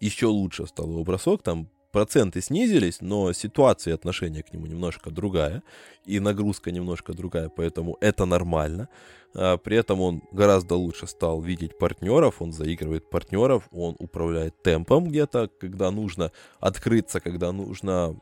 еще 0.00 0.26
лучше 0.26 0.66
стал 0.66 0.90
его 0.90 1.02
бросок, 1.02 1.42
там 1.42 1.68
проценты 1.96 2.42
снизились, 2.42 3.00
но 3.00 3.32
ситуация 3.32 3.92
и 3.92 3.94
отношение 3.94 4.42
к 4.42 4.52
нему 4.52 4.66
немножко 4.66 5.10
другая, 5.10 5.62
и 6.04 6.20
нагрузка 6.20 6.70
немножко 6.70 7.14
другая, 7.14 7.48
поэтому 7.48 7.96
это 8.02 8.26
нормально. 8.26 8.90
А, 9.34 9.56
при 9.56 9.78
этом 9.78 10.02
он 10.02 10.22
гораздо 10.30 10.74
лучше 10.74 11.06
стал 11.06 11.40
видеть 11.40 11.78
партнеров, 11.78 12.42
он 12.42 12.52
заигрывает 12.52 13.08
партнеров, 13.08 13.62
он 13.72 13.96
управляет 13.98 14.62
темпом 14.62 15.08
где-то, 15.08 15.48
когда 15.58 15.90
нужно 15.90 16.32
открыться, 16.60 17.18
когда 17.20 17.50
нужно 17.52 18.20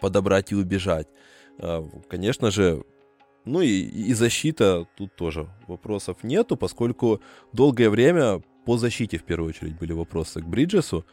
подобрать 0.00 0.50
и 0.50 0.56
убежать. 0.56 1.06
А, 1.60 1.88
конечно 2.08 2.50
же, 2.50 2.82
ну 3.44 3.60
и, 3.60 3.82
и 4.10 4.14
защита, 4.14 4.88
тут 4.96 5.14
тоже 5.14 5.46
вопросов 5.68 6.24
нету, 6.24 6.56
поскольку 6.56 7.20
долгое 7.52 7.88
время 7.88 8.42
по 8.64 8.78
защите 8.78 9.16
в 9.16 9.22
первую 9.22 9.50
очередь 9.50 9.78
были 9.78 9.92
вопросы 9.92 10.40
к 10.40 10.44
Бриджесу, 10.44 11.04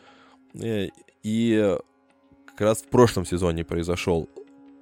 э, 0.56 0.88
и 1.24 1.78
как 2.46 2.62
раз 2.62 2.82
в 2.82 2.88
прошлом 2.88 3.26
сезоне 3.26 3.64
произошел 3.64 4.30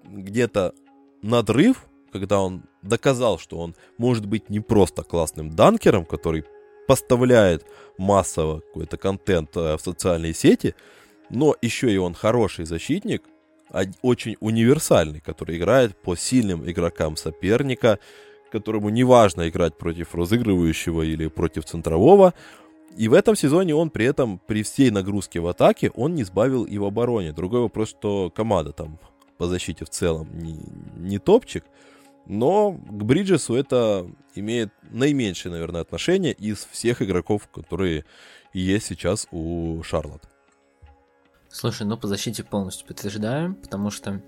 где-то 0.05 0.73
надрыв, 1.21 1.85
когда 2.11 2.41
он 2.41 2.63
доказал, 2.81 3.37
что 3.37 3.57
он 3.57 3.75
может 3.97 4.25
быть 4.25 4.49
не 4.49 4.59
просто 4.59 5.03
классным 5.03 5.51
данкером, 5.51 6.05
который 6.05 6.45
поставляет 6.87 7.65
массово 7.97 8.61
какой-то 8.61 8.97
контент 8.97 9.55
э, 9.55 9.77
в 9.77 9.81
социальные 9.81 10.33
сети, 10.33 10.73
но 11.29 11.55
еще 11.61 11.93
и 11.93 11.97
он 11.97 12.15
хороший 12.15 12.65
защитник, 12.65 13.23
очень 14.01 14.35
универсальный, 14.39 15.19
который 15.19 15.57
играет 15.57 15.95
по 15.95 16.15
сильным 16.15 16.67
игрокам 16.67 17.15
соперника, 17.15 17.99
которому 18.51 18.89
не 18.89 19.03
важно 19.03 19.47
играть 19.47 19.77
против 19.77 20.15
разыгрывающего 20.15 21.03
или 21.03 21.27
против 21.27 21.65
центрового, 21.65 22.33
и 22.95 23.07
в 23.07 23.13
этом 23.13 23.35
сезоне 23.35 23.75
он 23.75 23.89
при 23.89 24.05
этом, 24.05 24.39
при 24.39 24.63
всей 24.63 24.91
нагрузке 24.91 25.39
в 25.39 25.47
атаке, 25.47 25.91
он 25.95 26.15
не 26.15 26.23
сбавил 26.23 26.63
и 26.63 26.77
в 26.77 26.85
обороне. 26.85 27.31
Другой 27.31 27.61
вопрос, 27.61 27.89
что 27.89 28.29
команда 28.29 28.71
там 28.71 28.99
по 29.37 29.47
защите 29.47 29.85
в 29.85 29.89
целом 29.89 30.27
не, 30.33 30.59
не 30.97 31.19
топчик. 31.19 31.63
Но 32.25 32.73
к 32.73 33.03
Бриджесу 33.03 33.55
это 33.55 34.05
имеет 34.35 34.71
наименьшее, 34.91 35.51
наверное, 35.51 35.81
отношение 35.81 36.33
из 36.33 36.67
всех 36.71 37.01
игроков, 37.01 37.47
которые 37.47 38.05
есть 38.53 38.87
сейчас 38.87 39.27
у 39.31 39.81
Шарлот. 39.83 40.23
Слушай, 41.49 41.87
ну 41.87 41.97
по 41.97 42.07
защите 42.07 42.43
полностью 42.43 42.85
подтверждаю, 42.87 43.55
потому 43.55 43.89
что 43.89 44.21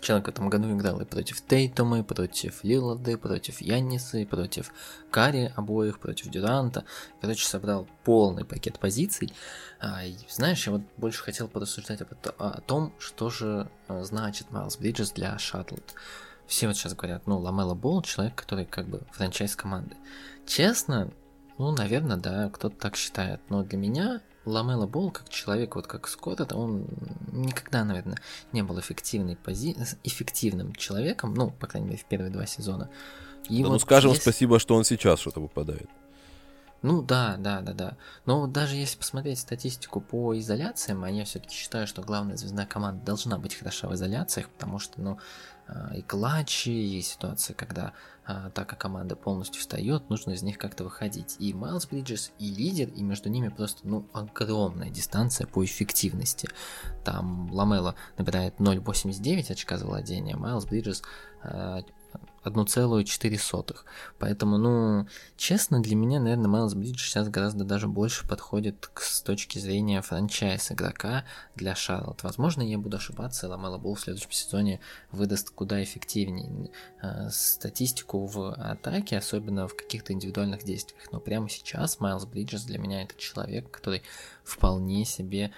Человек 0.00 0.26
в 0.26 0.30
этом 0.30 0.48
году 0.48 0.72
играл 0.72 1.00
и 1.00 1.04
против 1.04 1.40
Тейтума, 1.40 2.00
и 2.00 2.02
против 2.02 2.64
Лиларды, 2.64 3.16
против 3.16 3.60
Янниса, 3.60 4.18
и 4.18 4.24
против 4.24 4.72
Кари 5.10 5.52
обоих, 5.56 5.98
против 5.98 6.28
Дюранта. 6.28 6.84
Короче, 7.20 7.46
собрал 7.46 7.86
полный 8.04 8.44
пакет 8.44 8.78
позиций. 8.78 9.32
А, 9.80 10.04
и, 10.04 10.14
знаешь, 10.28 10.66
я 10.66 10.72
вот 10.72 10.82
больше 10.96 11.22
хотел 11.22 11.48
порассуждать 11.48 12.02
об, 12.02 12.08
о 12.38 12.60
том, 12.60 12.92
что 12.98 13.30
же 13.30 13.70
а, 13.88 14.02
значит 14.04 14.50
Майлз 14.50 14.76
Бриджес 14.76 15.12
для 15.12 15.38
Шаттлд. 15.38 15.94
Все 16.46 16.66
вот 16.66 16.76
сейчас 16.76 16.94
говорят, 16.94 17.26
ну, 17.26 17.38
Ламела 17.38 17.74
Болл 17.74 18.02
человек, 18.02 18.34
который 18.34 18.64
как 18.66 18.86
бы 18.86 19.02
франчайз 19.12 19.56
команды. 19.56 19.96
Честно, 20.46 21.10
Ну, 21.58 21.70
наверное, 21.70 22.16
да, 22.16 22.50
кто-то 22.50 22.76
так 22.76 22.96
считает. 22.96 23.40
Но 23.48 23.62
для 23.62 23.78
меня 23.78 24.20
Ламела 24.44 24.86
Бол, 24.86 25.10
как 25.10 25.28
человек, 25.28 25.76
вот 25.76 25.86
как 25.86 26.08
Скотт, 26.08 26.40
это 26.40 26.56
он 26.56 26.86
никогда, 27.32 27.84
наверное, 27.84 28.18
не 28.52 28.62
был 28.62 28.78
эффективной 28.80 29.36
пози... 29.36 29.76
эффективным 30.02 30.74
человеком, 30.74 31.34
ну, 31.34 31.50
по 31.50 31.66
крайней 31.66 31.88
мере, 31.88 31.98
в 31.98 32.04
первые 32.04 32.30
два 32.30 32.46
сезона. 32.46 32.90
И 33.48 33.62
да, 33.62 33.68
вот 33.68 33.74
ну, 33.74 33.78
скажем 33.78 34.10
если... 34.10 34.22
спасибо, 34.22 34.58
что 34.58 34.74
он 34.74 34.84
сейчас 34.84 35.20
что-то 35.20 35.40
попадает. 35.40 35.88
Ну 36.82 37.00
да, 37.00 37.36
да, 37.38 37.60
да, 37.60 37.72
да. 37.72 37.96
Но 38.26 38.46
даже 38.48 38.74
если 38.74 38.98
посмотреть 38.98 39.38
статистику 39.38 40.00
по 40.00 40.36
изоляциям, 40.38 41.04
я 41.06 41.24
все-таки 41.24 41.54
считаю, 41.54 41.86
что 41.86 42.02
главная 42.02 42.36
звездная 42.36 42.66
команда 42.66 43.04
должна 43.04 43.38
быть 43.38 43.54
хороша 43.54 43.88
в 43.88 43.94
изоляциях, 43.94 44.48
потому 44.50 44.80
что, 44.80 45.00
ну, 45.00 45.18
а, 45.68 45.94
и 45.94 46.02
клатчи, 46.02 46.70
и 46.70 47.00
ситуация, 47.00 47.54
когда 47.54 47.92
а, 48.24 48.50
так 48.50 48.68
как 48.68 48.80
команда 48.80 49.14
полностью 49.14 49.60
встает, 49.60 50.10
нужно 50.10 50.32
из 50.32 50.42
них 50.42 50.58
как-то 50.58 50.82
выходить. 50.82 51.36
И 51.38 51.54
Майлз 51.54 51.86
Бриджес, 51.86 52.32
и 52.40 52.50
лидер, 52.52 52.88
и 52.88 53.02
между 53.02 53.28
ними 53.28 53.48
просто, 53.48 53.86
ну, 53.86 54.06
огромная 54.12 54.90
дистанция 54.90 55.46
по 55.46 55.64
эффективности. 55.64 56.48
Там 57.04 57.48
Ламела 57.52 57.94
набирает 58.18 58.56
0.89 58.58 59.52
очка 59.52 59.78
за 59.78 59.86
владение, 59.86 60.36
Майлз 60.36 60.66
Бриджес 60.66 61.02
а, 61.42 61.82
1,4. 62.44 63.76
Поэтому, 64.18 64.58
ну, 64.58 65.06
честно, 65.36 65.82
для 65.82 65.96
меня, 65.96 66.20
наверное, 66.20 66.48
Майлз 66.48 66.74
Бридж 66.74 66.98
сейчас 66.98 67.28
гораздо 67.28 67.64
даже 67.64 67.88
больше 67.88 68.26
подходит 68.26 68.90
к, 68.92 69.00
с 69.02 69.22
точки 69.22 69.58
зрения 69.58 70.02
франчайз 70.02 70.72
игрока 70.72 71.24
для 71.54 71.74
Шарлот. 71.74 72.22
Возможно, 72.22 72.62
я 72.62 72.78
буду 72.78 72.96
ошибаться, 72.96 73.48
Ламела 73.48 73.78
Бол 73.78 73.94
в 73.94 74.00
следующем 74.00 74.32
сезоне 74.32 74.80
выдаст 75.10 75.50
куда 75.50 75.82
эффективнее 75.82 76.70
э, 77.02 77.28
статистику 77.30 78.26
в 78.26 78.52
атаке, 78.54 79.18
особенно 79.18 79.68
в 79.68 79.76
каких-то 79.76 80.12
индивидуальных 80.12 80.64
действиях. 80.64 81.12
Но 81.12 81.20
прямо 81.20 81.48
сейчас 81.48 82.00
Майлз 82.00 82.24
Бриджес 82.26 82.64
для 82.64 82.78
меня 82.78 83.02
это 83.02 83.14
человек, 83.16 83.70
который 83.70 84.02
вполне 84.44 85.04
себе 85.04 85.52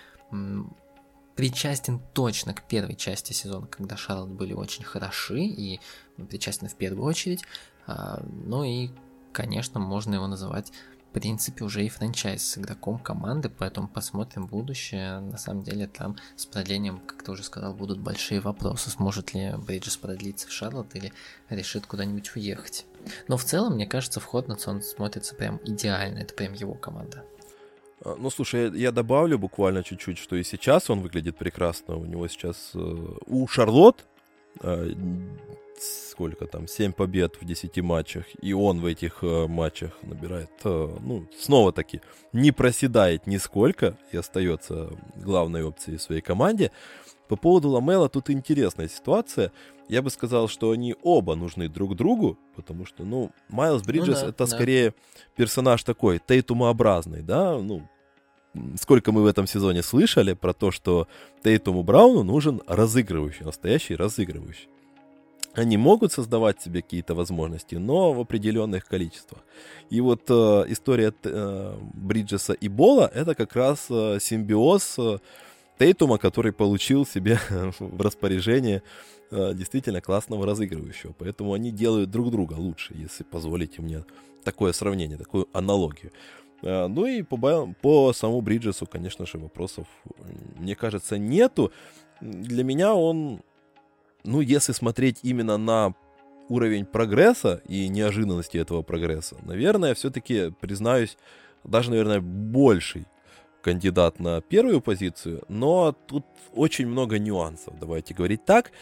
причастен 1.36 2.00
точно 2.12 2.54
к 2.54 2.62
первой 2.62 2.94
части 2.94 3.32
сезона, 3.32 3.66
когда 3.66 3.96
Шарлот 3.96 4.30
были 4.30 4.52
очень 4.52 4.84
хороши 4.84 5.40
и 5.40 5.80
причастен 6.28 6.68
в 6.68 6.74
первую 6.74 7.04
очередь. 7.04 7.44
А, 7.86 8.22
ну 8.24 8.64
и, 8.64 8.90
конечно, 9.32 9.80
можно 9.80 10.14
его 10.14 10.26
называть 10.26 10.72
в 11.10 11.14
принципе 11.14 11.64
уже 11.64 11.84
и 11.84 11.88
франчайз 11.88 12.42
с 12.42 12.58
игроком 12.58 12.98
команды, 12.98 13.48
поэтому 13.48 13.86
посмотрим 13.86 14.46
будущее. 14.46 15.20
На 15.20 15.38
самом 15.38 15.62
деле 15.62 15.86
там 15.86 16.16
с 16.34 16.44
продлением, 16.44 16.98
как 16.98 17.22
ты 17.22 17.30
уже 17.30 17.44
сказал, 17.44 17.72
будут 17.72 18.00
большие 18.00 18.40
вопросы. 18.40 18.90
Сможет 18.90 19.32
ли 19.32 19.54
Бриджес 19.56 19.96
продлиться 19.96 20.48
в 20.48 20.52
Шарлот 20.52 20.96
или 20.96 21.12
решит 21.50 21.86
куда-нибудь 21.86 22.34
уехать. 22.34 22.86
Но 23.28 23.36
в 23.36 23.44
целом, 23.44 23.74
мне 23.74 23.86
кажется, 23.86 24.18
вход 24.18 24.48
на 24.48 24.56
он 24.66 24.82
смотрится 24.82 25.36
прям 25.36 25.60
идеально. 25.64 26.18
Это 26.18 26.34
прям 26.34 26.52
его 26.52 26.74
команда. 26.74 27.24
А, 28.04 28.16
ну, 28.18 28.30
слушай, 28.30 28.70
я, 28.70 28.76
я 28.76 28.92
добавлю 28.92 29.38
буквально 29.38 29.82
чуть-чуть, 29.82 30.18
что 30.18 30.36
и 30.36 30.44
сейчас 30.44 30.90
он 30.90 31.00
выглядит 31.00 31.36
прекрасно. 31.36 31.96
У 31.96 32.04
него 32.04 32.28
сейчас... 32.28 32.70
Э, 32.74 32.78
у 33.26 33.46
Шарлот 33.48 34.04
э, 34.62 34.94
сколько 35.78 36.46
там, 36.46 36.68
7 36.68 36.92
побед 36.92 37.40
в 37.40 37.44
10 37.44 37.82
матчах, 37.82 38.24
и 38.40 38.52
он 38.52 38.80
в 38.80 38.86
этих 38.86 39.18
э, 39.22 39.46
матчах 39.46 39.90
набирает, 40.02 40.50
э, 40.64 40.96
ну, 41.00 41.26
снова-таки, 41.38 42.00
не 42.32 42.52
проседает 42.52 43.26
нисколько 43.26 43.96
и 44.12 44.16
остается 44.16 44.90
главной 45.16 45.64
опцией 45.64 45.98
в 45.98 46.02
своей 46.02 46.20
команде. 46.20 46.70
По 47.28 47.36
поводу 47.36 47.70
Ламела 47.70 48.08
тут 48.08 48.30
интересная 48.30 48.88
ситуация. 48.88 49.50
Я 49.88 50.02
бы 50.02 50.10
сказал, 50.10 50.48
что 50.48 50.70
они 50.70 50.94
оба 51.02 51.34
нужны 51.34 51.68
друг 51.68 51.96
другу, 51.96 52.38
потому 52.54 52.86
что, 52.86 53.04
ну, 53.04 53.30
Майлз 53.48 53.82
Бриджес 53.82 54.20
ну, 54.20 54.26
да, 54.26 54.28
это 54.28 54.38
да. 54.38 54.46
скорее 54.46 54.94
персонаж 55.36 55.82
такой, 55.82 56.20
Тейтумообразный, 56.24 57.22
да, 57.22 57.58
ну, 57.58 57.88
сколько 58.80 59.12
мы 59.12 59.22
в 59.22 59.26
этом 59.26 59.46
сезоне 59.46 59.82
слышали 59.82 60.34
про 60.34 60.52
то, 60.52 60.70
что 60.70 61.06
Тейтуму 61.42 61.82
Брауну 61.82 62.22
нужен 62.22 62.60
разыгрывающий, 62.66 63.44
настоящий 63.44 63.96
разыгрывающий. 63.96 64.68
Они 65.54 65.76
могут 65.76 66.12
создавать 66.12 66.60
себе 66.60 66.82
какие-то 66.82 67.14
возможности, 67.14 67.76
но 67.76 68.12
в 68.12 68.20
определенных 68.20 68.86
количествах. 68.86 69.42
И 69.88 70.00
вот 70.00 70.22
э, 70.28 70.64
история 70.68 71.12
э, 71.22 71.78
Бриджеса 71.94 72.54
и 72.54 72.68
Бола 72.68 73.10
это 73.14 73.36
как 73.36 73.54
раз 73.54 73.86
э, 73.88 74.18
симбиоз 74.20 74.96
э, 74.98 75.18
Тейтума, 75.78 76.18
который 76.18 76.52
получил 76.52 77.06
себе 77.06 77.38
в 77.78 78.00
распоряжение 78.00 78.82
э, 79.30 79.54
действительно 79.54 80.00
классного 80.00 80.44
разыгрывающего. 80.44 81.14
Поэтому 81.16 81.52
они 81.52 81.70
делают 81.70 82.10
друг 82.10 82.32
друга 82.32 82.54
лучше, 82.54 82.94
если 82.96 83.22
позволите 83.22 83.80
мне 83.80 84.04
такое 84.42 84.72
сравнение, 84.72 85.16
такую 85.16 85.48
аналогию. 85.52 86.10
Э, 86.64 86.86
ну 86.86 87.06
и 87.06 87.22
по, 87.22 87.36
по 87.80 88.12
самому 88.12 88.40
Бриджесу, 88.40 88.86
конечно 88.86 89.26
же, 89.26 89.38
вопросов, 89.38 89.86
мне 90.56 90.74
кажется, 90.74 91.18
нету. 91.18 91.72
Для 92.20 92.64
меня 92.64 92.94
он, 92.94 93.42
ну, 94.24 94.40
если 94.40 94.72
смотреть 94.72 95.20
именно 95.22 95.58
на 95.58 95.94
уровень 96.48 96.86
прогресса 96.86 97.62
и 97.68 97.88
неожиданности 97.88 98.56
этого 98.56 98.82
прогресса, 98.82 99.36
наверное, 99.42 99.94
все-таки, 99.94 100.50
признаюсь, 100.60 101.16
даже, 101.64 101.90
наверное, 101.90 102.20
больший 102.20 103.06
кандидат 103.62 104.18
на 104.18 104.40
первую 104.40 104.80
позицию, 104.80 105.42
но 105.48 105.92
тут 106.06 106.24
очень 106.54 106.86
много 106.86 107.18
нюансов, 107.18 107.78
давайте 107.78 108.14
говорить 108.14 108.44
так. 108.44 108.72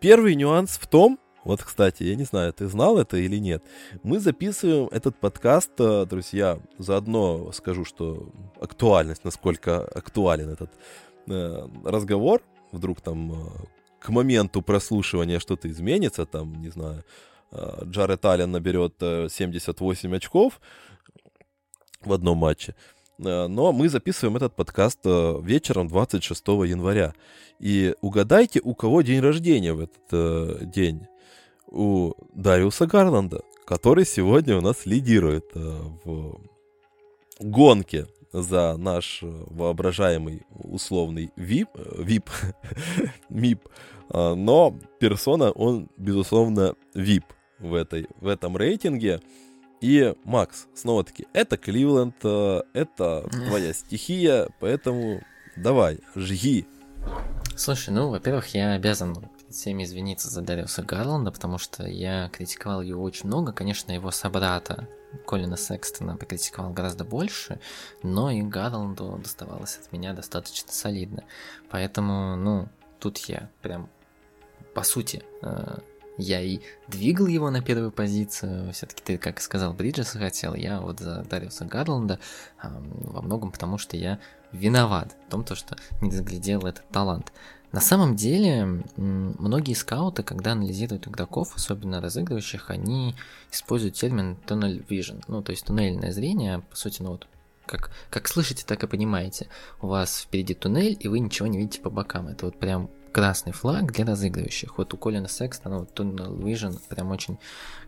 Первый 0.00 0.34
нюанс 0.34 0.78
в 0.78 0.86
том, 0.88 1.18
вот, 1.44 1.62
кстати, 1.62 2.04
я 2.04 2.14
не 2.14 2.24
знаю, 2.24 2.52
ты 2.52 2.68
знал 2.68 2.98
это 2.98 3.16
или 3.16 3.36
нет. 3.36 3.64
Мы 4.02 4.20
записываем 4.20 4.88
этот 4.92 5.16
подкаст, 5.18 5.72
э, 5.78 6.06
друзья, 6.06 6.60
заодно 6.78 7.50
скажу, 7.52 7.84
что 7.84 8.30
актуальность, 8.60 9.24
насколько 9.24 9.84
актуален 9.84 10.50
этот 10.50 10.70
э, 11.28 11.68
разговор. 11.84 12.42
Вдруг 12.70 13.00
там 13.00 13.32
э, 13.32 13.46
к 13.98 14.08
моменту 14.10 14.62
прослушивания 14.62 15.40
что-то 15.40 15.68
изменится, 15.68 16.26
там, 16.26 16.60
не 16.60 16.70
знаю, 16.70 17.04
э, 17.50 17.84
Джаред 17.86 18.24
Аллен 18.24 18.52
наберет 18.52 18.94
78 19.00 20.12
э, 20.12 20.16
очков 20.16 20.60
в 22.04 22.12
одном 22.12 22.38
матче. 22.38 22.76
Э, 23.18 23.48
но 23.48 23.72
мы 23.72 23.88
записываем 23.88 24.36
этот 24.36 24.54
подкаст 24.54 25.00
вечером 25.04 25.88
26 25.88 26.46
января. 26.46 27.14
И 27.58 27.96
угадайте, 28.00 28.60
у 28.62 28.74
кого 28.74 29.02
день 29.02 29.20
рождения 29.20 29.72
в 29.72 29.80
этот 29.80 30.70
день 30.70 31.06
у 31.72 32.12
Дариуса 32.34 32.86
Гарланда, 32.86 33.42
который 33.64 34.04
сегодня 34.04 34.56
у 34.56 34.60
нас 34.60 34.86
лидирует 34.86 35.46
э, 35.54 35.80
в 36.04 36.40
гонке 37.40 38.06
за 38.32 38.76
наш 38.76 39.22
э, 39.22 39.26
воображаемый 39.26 40.42
условный 40.50 41.32
VIP, 41.36 41.68
VIP, 41.98 42.28
MIP, 43.30 43.60
но 44.12 44.78
персона, 44.98 45.50
он, 45.52 45.88
безусловно, 45.96 46.74
VIP 46.94 47.24
в, 47.58 47.74
этой, 47.74 48.06
в 48.20 48.26
этом 48.26 48.56
рейтинге. 48.56 49.20
И, 49.80 50.14
Макс, 50.24 50.68
снова-таки, 50.74 51.26
это 51.32 51.56
Кливленд, 51.56 52.14
э, 52.22 52.62
это 52.72 53.28
твоя 53.48 53.72
стихия, 53.72 54.48
поэтому 54.60 55.22
давай, 55.56 55.98
жги. 56.14 56.66
Слушай, 57.56 57.90
ну, 57.90 58.08
во-первых, 58.08 58.54
я 58.54 58.74
обязан 58.74 59.16
всеми 59.52 59.84
извиниться 59.84 60.28
за 60.28 60.40
Дариуса 60.40 60.82
Гарланда, 60.82 61.30
потому 61.30 61.58
что 61.58 61.86
я 61.86 62.28
критиковал 62.30 62.82
его 62.82 63.02
очень 63.02 63.26
много. 63.26 63.52
Конечно, 63.52 63.92
его 63.92 64.10
собрата 64.10 64.88
Колина 65.26 65.56
Секстона 65.56 66.16
покритиковал 66.16 66.72
гораздо 66.72 67.04
больше, 67.04 67.60
но 68.02 68.30
и 68.30 68.42
Гарланду 68.42 69.18
доставалось 69.22 69.78
от 69.78 69.92
меня 69.92 70.12
достаточно 70.12 70.72
солидно. 70.72 71.24
Поэтому, 71.70 72.36
ну, 72.36 72.68
тут 72.98 73.18
я 73.18 73.50
прям, 73.62 73.88
по 74.74 74.82
сути, 74.82 75.22
э, 75.42 75.78
я 76.18 76.40
и 76.40 76.60
двигал 76.88 77.26
его 77.26 77.50
на 77.50 77.62
первую 77.62 77.90
позицию. 77.90 78.72
Все-таки 78.72 79.02
ты, 79.02 79.18
как 79.18 79.40
сказал, 79.40 79.72
Бриджеса 79.72 80.18
хотел. 80.18 80.54
Я 80.54 80.80
вот 80.80 81.00
за 81.00 81.24
Дариуса 81.24 81.64
Гарланда 81.64 82.18
во 82.62 83.22
многом 83.22 83.50
потому, 83.50 83.78
что 83.78 83.96
я 83.96 84.18
виноват 84.52 85.16
в 85.26 85.30
том, 85.30 85.44
то, 85.44 85.54
что 85.54 85.76
не 86.00 86.10
заглядел 86.10 86.66
этот 86.66 86.86
талант. 86.88 87.32
На 87.72 87.80
самом 87.80 88.16
деле, 88.16 88.84
многие 88.96 89.72
скауты, 89.72 90.22
когда 90.22 90.52
анализируют 90.52 91.08
игроков, 91.08 91.54
особенно 91.56 92.02
разыгрывающих, 92.02 92.68
они 92.70 93.14
используют 93.50 93.94
термин 93.94 94.36
tunnel 94.46 94.86
vision, 94.86 95.24
ну, 95.26 95.42
то 95.42 95.52
есть 95.52 95.64
туннельное 95.64 96.12
зрение, 96.12 96.60
по 96.60 96.76
сути, 96.76 97.02
ну 97.02 97.12
вот, 97.12 97.26
как, 97.64 97.90
как 98.10 98.28
слышите, 98.28 98.64
так 98.66 98.84
и 98.84 98.86
понимаете. 98.86 99.48
У 99.80 99.86
вас 99.86 100.20
впереди 100.20 100.52
туннель, 100.52 100.98
и 101.00 101.08
вы 101.08 101.20
ничего 101.20 101.46
не 101.46 101.58
видите 101.58 101.80
по 101.80 101.88
бокам. 101.88 102.28
Это 102.28 102.44
вот 102.44 102.58
прям 102.58 102.90
красный 103.12 103.52
флаг 103.52 103.92
для 103.92 104.04
разыгрывающих. 104.04 104.78
Вот 104.78 104.92
у 104.94 104.96
Колина 104.96 105.28
Секстона 105.28 105.80
вот 105.80 105.98
Tunnel 105.98 106.36
Vision 106.38 106.80
прям 106.88 107.10
очень 107.10 107.38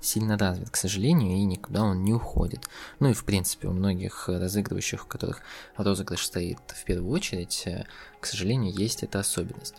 сильно 0.00 0.38
развит, 0.38 0.70
к 0.70 0.76
сожалению, 0.76 1.36
и 1.36 1.44
никуда 1.44 1.82
он 1.82 2.04
не 2.04 2.12
уходит. 2.12 2.68
Ну 3.00 3.10
и 3.10 3.14
в 3.14 3.24
принципе 3.24 3.68
у 3.68 3.72
многих 3.72 4.28
разыгрывающих, 4.28 5.04
у 5.04 5.08
которых 5.08 5.40
розыгрыш 5.76 6.24
стоит 6.24 6.58
в 6.68 6.84
первую 6.84 7.12
очередь, 7.12 7.62
э, 7.66 7.86
к 8.20 8.26
сожалению, 8.26 8.72
есть 8.72 9.02
эта 9.02 9.20
особенность. 9.20 9.76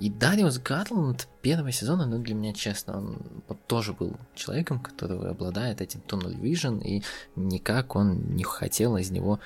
И 0.00 0.10
Дариус 0.10 0.58
Гарланд 0.58 1.28
первого 1.42 1.70
сезона, 1.70 2.06
ну, 2.06 2.18
для 2.18 2.34
меня, 2.34 2.52
честно, 2.52 2.98
он 2.98 3.18
вот 3.46 3.66
тоже 3.66 3.92
был 3.92 4.16
человеком, 4.34 4.80
который 4.80 5.30
обладает 5.30 5.80
этим 5.80 6.00
tunnel 6.00 6.34
vision, 6.40 6.82
и 6.82 7.02
никак 7.36 7.94
он 7.94 8.34
не 8.34 8.42
хотел 8.42 8.96
из 8.96 9.10
него 9.10 9.38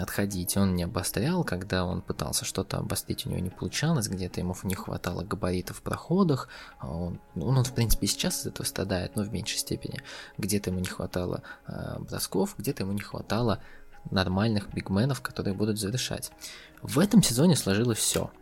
отходить. 0.00 0.56
Он 0.56 0.74
не 0.74 0.84
обострял, 0.84 1.44
когда 1.44 1.84
он 1.84 2.00
пытался 2.00 2.44
что-то 2.44 2.78
обострить, 2.78 3.26
у 3.26 3.30
него 3.30 3.40
не 3.40 3.50
получалось, 3.50 4.08
где-то 4.08 4.40
ему 4.40 4.56
не 4.64 4.74
хватало 4.74 5.22
габаритов 5.22 5.78
в 5.78 5.82
проходах, 5.82 6.48
а 6.78 6.88
он, 6.88 7.20
ну, 7.34 7.46
он, 7.46 7.62
в 7.62 7.72
принципе, 7.72 8.06
сейчас 8.06 8.42
из 8.42 8.46
этого 8.46 8.66
страдает, 8.66 9.14
но 9.14 9.22
в 9.22 9.32
меньшей 9.32 9.58
степени. 9.58 10.00
Где-то 10.38 10.70
ему 10.70 10.80
не 10.80 10.88
хватало 10.88 11.42
э, 11.68 11.98
бросков, 12.00 12.54
где-то 12.58 12.84
ему 12.84 12.92
не 12.92 13.02
хватало 13.02 13.60
нормальных 14.10 14.72
бигменов, 14.72 15.20
которые 15.20 15.54
будут 15.54 15.78
завершать. 15.78 16.32
В 16.82 16.98
этом 16.98 17.22
сезоне 17.22 17.54
сложилось 17.54 17.98
все– 17.98 18.30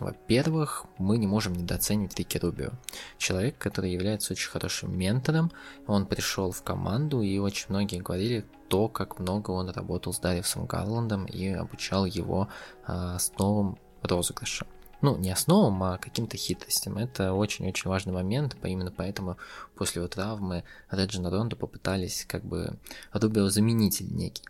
во-первых, 0.00 0.86
мы 0.98 1.18
не 1.18 1.26
можем 1.26 1.52
недооценивать 1.52 2.18
Рики 2.18 2.38
Рубио. 2.38 2.70
Человек, 3.18 3.58
который 3.58 3.92
является 3.92 4.32
очень 4.32 4.50
хорошим 4.50 4.96
ментором, 4.96 5.52
он 5.86 6.06
пришел 6.06 6.50
в 6.50 6.62
команду, 6.62 7.22
и 7.22 7.38
очень 7.38 7.66
многие 7.68 8.00
говорили 8.00 8.44
то, 8.68 8.88
как 8.88 9.18
много 9.18 9.50
он 9.50 9.70
работал 9.70 10.12
с 10.12 10.18
Дариусом 10.18 10.66
Гарландом 10.66 11.26
и 11.26 11.48
обучал 11.48 12.06
его 12.06 12.48
а, 12.86 13.16
основам 13.16 13.78
розыгрыша. 14.02 14.66
Ну, 15.00 15.16
не 15.16 15.30
основам, 15.30 15.82
а 15.82 15.98
каким-то 15.98 16.36
хитростям. 16.36 16.96
Это 16.96 17.34
очень-очень 17.34 17.90
важный 17.90 18.14
момент, 18.14 18.56
именно 18.62 18.90
поэтому 18.90 19.36
после 19.76 20.00
его 20.00 20.08
травмы 20.08 20.64
Реджина 20.90 21.30
Ронда 21.30 21.56
попытались 21.56 22.24
как 22.26 22.42
бы 22.44 22.78
Рубио 23.12 23.48
заменитель 23.50 24.08
некий. 24.14 24.44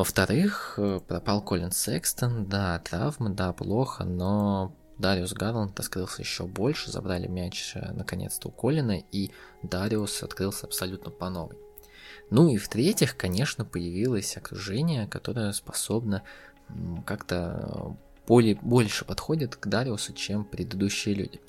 Во-вторых, 0.00 0.76
э, 0.78 0.98
пропал 1.06 1.42
Колин 1.42 1.72
Секстон, 1.72 2.46
да, 2.46 2.78
травмы, 2.78 3.28
да, 3.28 3.52
плохо, 3.52 4.04
но 4.04 4.74
Дариус 4.96 5.34
Гарланд 5.34 5.78
открылся 5.78 6.22
еще 6.22 6.46
больше, 6.46 6.90
забрали 6.90 7.26
мяч 7.26 7.72
э, 7.74 7.92
наконец-то 7.92 8.48
у 8.48 8.50
Колина, 8.50 8.98
и 9.12 9.30
Дариус 9.62 10.22
открылся 10.22 10.64
абсолютно 10.64 11.10
по 11.10 11.28
новой. 11.28 11.58
Ну 12.30 12.48
и 12.48 12.56
в-третьих, 12.56 13.14
конечно, 13.14 13.66
появилось 13.66 14.38
окружение, 14.38 15.06
которое 15.06 15.52
способно 15.52 16.22
как-то 17.04 17.94
более, 18.26 18.54
больше 18.54 19.04
подходит 19.04 19.56
к 19.56 19.66
Дариусу, 19.66 20.14
чем 20.14 20.46
предыдущие 20.46 21.14
люди. 21.14 21.42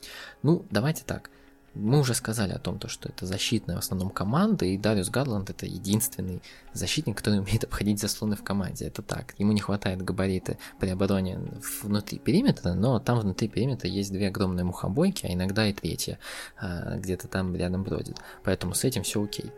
Ну, 0.44 0.66
давайте 0.70 1.06
так– 1.06 1.30
мы 1.74 2.00
уже 2.00 2.14
сказали 2.14 2.52
о 2.52 2.60
том, 2.60 2.80
то, 2.80 2.88
что 2.90 3.08
это 3.08 3.26
защитная 3.26 3.78
в 3.78 3.80
основном 3.80 4.10
команда, 4.10 4.66
и 4.66 4.78
Дариус 4.78 5.10
Гарланд 5.10 5.50
это 5.50 5.66
единственный 5.66 6.42
защитник, 6.74 7.18
который 7.18 7.40
умеет 7.42 7.64
обходить 7.64 8.00
заслоны 8.00 8.36
в 8.36 8.44
команде. 8.44 8.86
Это 8.86 9.02
так. 9.02 9.34
Ему 9.38 9.54
не 9.54 9.62
хватает 9.62 10.02
габариты 10.02 10.58
при 10.80 10.90
обороне 10.90 11.40
внутри 11.82 12.20
периметра, 12.20 12.74
но 12.74 13.00
там 13.00 13.20
внутри 13.20 13.48
периметра 13.48 13.90
есть 13.90 14.12
две 14.12 14.28
огромные 14.28 14.66
мухобойки, 14.66 15.26
а 15.26 15.34
иногда 15.34 15.68
и 15.68 15.74
третья 15.74 16.20
а, 16.58 16.98
где-то 16.98 17.28
там 17.28 17.56
рядом 17.56 17.84
бродит. 17.84 18.18
Поэтому 18.44 18.74
с 18.74 18.84
этим 18.84 19.04
все 19.04 19.24
окей. 19.24 19.52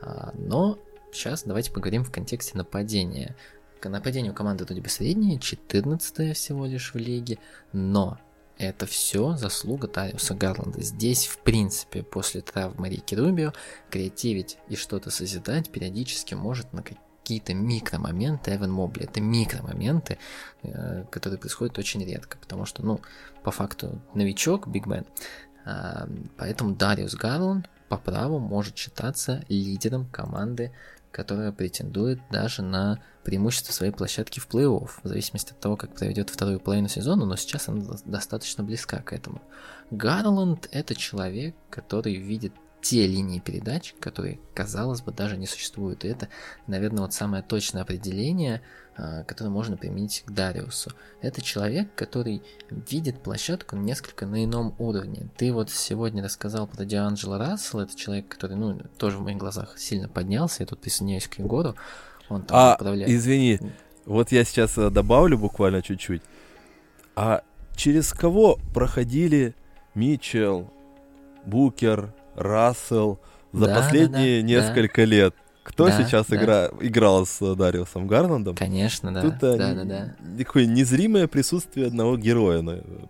А, 0.00 0.32
но 0.34 0.78
сейчас 1.12 1.42
давайте 1.44 1.72
поговорим 1.72 2.04
в 2.04 2.10
контексте 2.10 2.56
нападения. 2.56 3.36
Нападение 3.82 4.32
у 4.32 4.34
команды 4.34 4.64
вроде 4.64 4.82
бы 4.82 4.88
среднее, 4.88 5.38
14 5.38 6.36
всего 6.36 6.66
лишь 6.66 6.92
в 6.92 6.98
лиге, 6.98 7.38
но 7.72 8.18
это 8.60 8.84
все 8.84 9.36
заслуга 9.36 9.88
Тариуса 9.88 10.34
Гарланда. 10.34 10.82
Здесь, 10.82 11.26
в 11.26 11.38
принципе, 11.38 12.02
после 12.02 12.42
травмы 12.42 12.90
Рики 12.90 13.14
Рубио, 13.14 13.54
креативить 13.88 14.58
и 14.68 14.76
что-то 14.76 15.10
созидать 15.10 15.70
периодически 15.70 16.34
может 16.34 16.70
на 16.74 16.82
какие-то 16.82 17.54
микромоменты 17.54 18.54
Эван 18.54 18.70
Мобли. 18.70 19.04
Это 19.04 19.22
микромоменты, 19.22 20.18
э, 20.62 21.04
которые 21.10 21.38
происходят 21.38 21.78
очень 21.78 22.04
редко, 22.04 22.36
потому 22.36 22.66
что, 22.66 22.84
ну, 22.84 23.00
по 23.42 23.50
факту, 23.50 24.02
новичок, 24.12 24.68
бигмен. 24.68 25.06
А, 25.64 26.06
поэтому 26.36 26.74
Дариус 26.74 27.14
Гарланд 27.14 27.66
по 27.88 27.96
праву 27.96 28.40
может 28.40 28.76
считаться 28.76 29.42
лидером 29.48 30.04
команды 30.06 30.70
которая 31.12 31.52
претендует 31.52 32.20
даже 32.30 32.62
на 32.62 33.00
преимущество 33.30 33.72
своей 33.72 33.92
площадки 33.92 34.40
в 34.40 34.48
плей-офф, 34.48 34.90
в 35.04 35.08
зависимости 35.08 35.52
от 35.52 35.60
того, 35.60 35.76
как 35.76 35.94
проведет 35.94 36.30
вторую 36.30 36.58
половину 36.58 36.88
сезона, 36.88 37.24
но 37.24 37.36
сейчас 37.36 37.68
она 37.68 37.84
достаточно 38.04 38.64
близка 38.64 38.98
к 39.02 39.12
этому. 39.12 39.40
Гарланд– 39.92 40.68
это 40.72 40.96
человек, 40.96 41.54
который 41.70 42.16
видит 42.16 42.52
те 42.82 43.06
линии 43.06 43.38
передач, 43.38 43.94
которые, 44.00 44.40
казалось 44.52 45.02
бы, 45.02 45.12
даже 45.12 45.36
не 45.36 45.46
существуют. 45.46 46.04
И 46.04 46.08
это, 46.08 46.28
наверное, 46.66 47.02
вот 47.02 47.14
самое 47.14 47.44
точное 47.44 47.82
определение– 47.82 48.62
а, 49.02 49.24
который 49.24 49.48
можно 49.48 49.78
применить 49.78 50.24
к 50.26 50.30
Дариусу. 50.30 50.90
Это 51.22 51.40
человек, 51.40 51.94
который 51.94 52.42
видит 52.68 53.22
площадку 53.22 53.76
несколько 53.76 54.26
на 54.26 54.44
ином 54.44 54.74
уровне. 54.78 55.30
Ты 55.38 55.54
вот 55.54 55.70
сегодня 55.70 56.22
рассказал 56.22 56.66
про 56.66 56.84
Дианджело 56.84 57.38
Рассел, 57.38 57.80
это 57.80 57.96
человек, 57.96 58.28
который, 58.28 58.56
ну, 58.56 58.78
тоже 58.98 59.16
в 59.16 59.22
моих 59.22 59.38
глазах 59.38 59.78
сильно 59.78 60.06
поднялся, 60.06 60.64
я 60.64 60.66
тут 60.66 60.80
присоединяюсь 60.80 61.28
к 61.28 61.38
Егору, 61.38 61.76
он 62.30 62.42
там 62.42 62.56
а, 62.56 62.74
управляет. 62.76 63.10
извини, 63.10 63.60
вот 64.06 64.32
я 64.32 64.44
сейчас 64.44 64.78
э, 64.78 64.88
добавлю 64.90 65.36
буквально 65.36 65.82
чуть-чуть. 65.82 66.22
А 67.16 67.42
через 67.76 68.12
кого 68.12 68.58
проходили 68.72 69.54
Митчелл, 69.94 70.72
Букер, 71.44 72.14
Рассел 72.36 73.18
за 73.52 73.66
да, 73.66 73.76
последние 73.76 74.40
да, 74.40 74.46
да, 74.46 74.54
несколько 74.54 75.02
да. 75.02 75.04
лет? 75.04 75.34
Кто 75.62 75.86
да, 75.86 76.02
сейчас 76.02 76.26
да. 76.26 76.36
Игра, 76.36 76.70
играл 76.80 77.26
с 77.26 77.42
э, 77.42 77.54
Дариусом 77.54 78.06
Гарландом? 78.06 78.56
Конечно, 78.56 79.12
да. 79.12 79.22
Тут 79.22 79.38
да, 79.38 79.74
да, 79.74 79.84
да. 79.84 80.14
такое 80.38 80.66
незримое 80.66 81.26
присутствие 81.26 81.88
одного 81.88 82.16
героя 82.16 82.64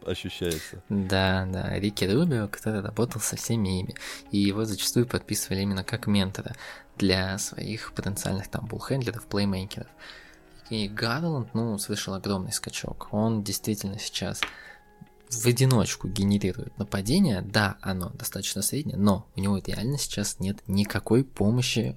ощущается. 0.05 0.83
Да, 0.89 1.47
да. 1.51 1.79
Рики 1.79 2.05
Рубио, 2.05 2.49
который 2.49 2.81
работал 2.81 3.21
со 3.21 3.37
всеми 3.37 3.81
ими. 3.81 3.95
И 4.33 4.39
его 4.39 4.65
зачастую 4.65 5.07
подписывали 5.07 5.61
именно 5.61 5.85
как 5.85 6.07
ментора 6.07 6.55
для 7.01 7.39
своих 7.39 7.95
потенциальных 7.95 8.49
там 8.49 8.67
буллхендлеров, 8.67 9.25
плеймейкеров. 9.25 9.89
И 10.69 10.87
Гарланд, 10.87 11.55
ну, 11.55 11.79
совершил 11.79 12.15
огромный 12.15 12.53
скачок. 12.53 13.09
Он 13.11 13.43
действительно 13.43 13.99
сейчас 13.99 14.43
в 15.31 15.47
одиночку 15.47 16.09
генерирует 16.09 16.77
нападение, 16.77 17.41
да, 17.41 17.77
оно 17.81 18.11
достаточно 18.11 18.63
среднее, 18.63 18.97
но 18.97 19.27
у 19.35 19.41
него 19.41 19.59
реально 19.65 19.97
сейчас 19.97 20.41
нет 20.41 20.59
никакой 20.67 21.25
помощи 21.25 21.97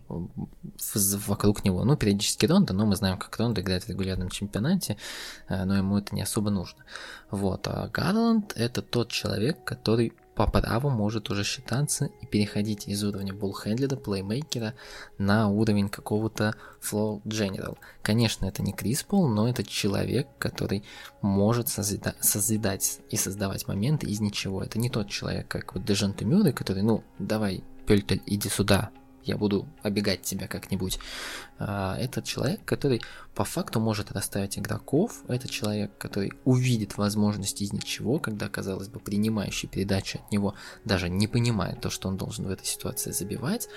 вокруг 1.28 1.66
него. 1.66 1.84
Ну, 1.84 1.98
периодически 1.98 2.46
Ронда, 2.46 2.74
но 2.74 2.86
мы 2.86 2.96
знаем, 2.96 3.18
как 3.18 3.36
Ронда 3.38 3.62
играет 3.62 3.84
в 3.84 3.90
регулярном 3.90 4.30
чемпионате, 4.30 4.98
э, 5.50 5.66
но 5.66 5.76
ему 5.76 5.98
это 5.98 6.16
не 6.16 6.22
особо 6.22 6.50
нужно. 6.50 6.84
Вот, 7.30 7.68
а 7.68 7.90
Гарланд 7.90 8.54
это 8.56 8.82
тот 8.82 9.12
человек, 9.12 9.64
который 9.64 10.14
по 10.36 10.48
праву 10.48 10.90
может 10.90 11.30
уже 11.30 11.44
считаться 11.44 12.10
и 12.22 12.26
переходить 12.26 12.88
из 12.88 13.04
уровня 13.04 13.34
буллхендлера, 13.34 13.96
плеймейкера 13.96 14.74
на 15.18 15.50
уровень 15.50 15.90
какого-то 15.90 16.56
flow 16.82 17.22
general. 17.24 17.78
Конечно, 18.02 18.46
это 18.46 18.64
не 18.64 18.74
Крис 18.74 19.04
Пол, 19.04 19.28
но 19.28 19.48
это 19.48 19.64
человек, 19.64 20.28
который 20.40 20.84
может 21.22 21.68
созида- 21.68 22.16
созидать 22.20 23.00
и 23.10 23.16
создавать 23.16 23.68
моменты 23.68 24.08
из 24.08 24.20
ничего. 24.20 24.64
Это 24.64 24.80
не 24.80 24.90
тот 24.90 25.10
человек, 25.10 25.48
как 25.48 25.76
вот 25.76 25.86
Дежанте 25.86 26.26
Мюррей, 26.26 26.54
который, 26.54 26.82
ну, 26.82 27.04
давай, 27.20 27.64
Пельтель, 27.86 28.22
иди 28.26 28.50
сюда, 28.50 28.92
я 29.26 29.38
буду 29.38 29.68
обегать 29.82 30.22
тебя 30.22 30.48
как-нибудь. 30.48 31.00
А, 31.60 31.98
это 31.98 32.22
человек, 32.22 32.64
который 32.66 33.02
по 33.36 33.44
факту 33.44 33.80
может 33.80 34.12
расставить 34.12 34.58
игроков, 34.58 35.24
это 35.28 35.48
человек, 35.48 35.98
который 35.98 36.34
увидит 36.46 36.98
возможности 36.98 37.64
из 37.64 37.74
ничего, 37.74 38.20
когда, 38.20 38.50
казалось 38.50 38.90
бы, 38.90 39.00
принимающий 39.00 39.68
передачу 39.68 40.20
от 40.20 40.32
него 40.32 40.56
даже 40.86 41.10
не 41.10 41.28
понимает 41.28 41.82
то, 41.82 41.90
что 41.90 42.08
он 42.08 42.18
должен 42.18 42.46
в 42.46 42.50
этой 42.50 42.66
ситуации 42.66 43.12
забивать, 43.12 43.70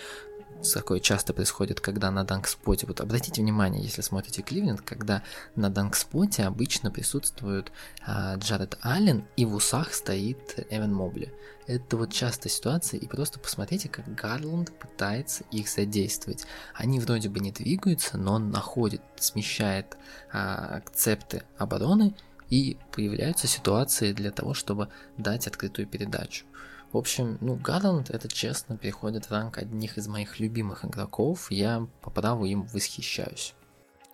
такое 0.62 1.00
часто 1.00 1.32
происходит, 1.32 1.80
когда 1.80 2.10
на 2.10 2.24
данкспоте, 2.24 2.86
вот 2.86 3.00
обратите 3.00 3.42
внимание, 3.42 3.82
если 3.82 4.02
смотрите 4.02 4.42
Кливленд, 4.42 4.80
когда 4.80 5.22
на 5.54 5.70
данкспоте 5.70 6.44
обычно 6.44 6.90
присутствует 6.90 7.72
а, 8.06 8.36
Джаред 8.36 8.78
Аллен 8.82 9.24
и 9.36 9.44
в 9.44 9.54
усах 9.54 9.94
стоит 9.94 10.66
Эван 10.70 10.94
Мобли. 10.94 11.32
Это 11.66 11.96
вот 11.96 12.12
частая 12.12 12.50
ситуация, 12.50 13.00
и 13.00 13.06
просто 13.06 13.40
посмотрите, 13.40 13.88
как 13.88 14.14
Гарланд 14.14 14.72
пытается 14.78 15.44
их 15.50 15.68
задействовать. 15.68 16.46
Они 16.74 17.00
вроде 17.00 17.28
бы 17.28 17.40
не 17.40 17.50
двигаются, 17.50 18.18
но 18.18 18.34
он 18.34 18.50
находит, 18.50 19.02
смещает 19.16 19.96
а, 20.32 20.76
акцепты 20.76 21.42
обороны, 21.58 22.14
и 22.50 22.78
появляются 22.92 23.46
ситуации 23.46 24.12
для 24.12 24.30
того, 24.30 24.54
чтобы 24.54 24.88
дать 25.16 25.46
открытую 25.46 25.86
передачу. 25.86 26.44
В 26.92 26.96
общем, 26.98 27.38
ну, 27.40 27.56
Гарланд, 27.56 28.10
это 28.10 28.28
честно, 28.28 28.76
переходит 28.76 29.26
в 29.26 29.30
ранг 29.30 29.58
одних 29.58 29.98
из 29.98 30.08
моих 30.08 30.40
любимых 30.40 30.84
игроков. 30.84 31.50
Я 31.50 31.86
по 32.00 32.10
праву 32.10 32.46
им 32.46 32.62
восхищаюсь. 32.62 33.54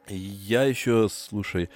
Я 0.08 0.64
еще, 0.64 1.08
слушай, 1.10 1.70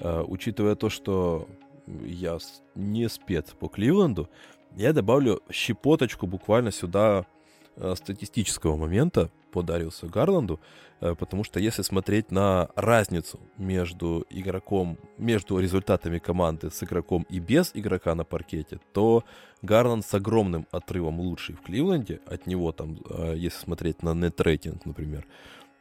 э, 0.00 0.24
учитывая 0.26 0.74
то, 0.74 0.88
что 0.88 1.48
я 1.86 2.38
не 2.74 3.08
спец 3.08 3.50
по 3.58 3.68
Кливленду, 3.68 4.28
я 4.76 4.92
добавлю 4.92 5.42
щепоточку 5.50 6.26
буквально 6.26 6.72
сюда 6.72 7.26
э, 7.76 7.94
статистического 7.94 8.76
момента 8.76 9.30
по 9.52 9.62
Дариусу 9.62 10.08
Гарланду, 10.08 10.60
потому 11.00 11.44
что 11.44 11.60
если 11.60 11.82
смотреть 11.82 12.30
на 12.30 12.68
разницу 12.74 13.38
между 13.56 14.26
игроком, 14.30 14.98
между 15.18 15.58
результатами 15.58 16.18
команды 16.18 16.70
с 16.70 16.82
игроком 16.82 17.26
и 17.30 17.38
без 17.38 17.70
игрока 17.74 18.14
на 18.14 18.24
паркете, 18.24 18.80
то 18.92 19.24
Гарланд 19.62 20.04
с 20.04 20.14
огромным 20.14 20.66
отрывом 20.70 21.20
лучший 21.20 21.54
в 21.54 21.62
Кливленде, 21.62 22.20
от 22.26 22.46
него 22.46 22.72
там, 22.72 22.98
э, 23.10 23.34
если 23.36 23.58
смотреть 23.58 24.02
на 24.02 24.14
нет-рейтинг, 24.14 24.84
например, 24.86 25.26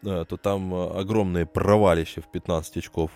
то 0.03 0.37
там 0.37 0.73
огромное 0.73 1.47
провалище 1.47 2.21
в 2.21 2.31
15 2.31 2.77
очков 2.77 3.11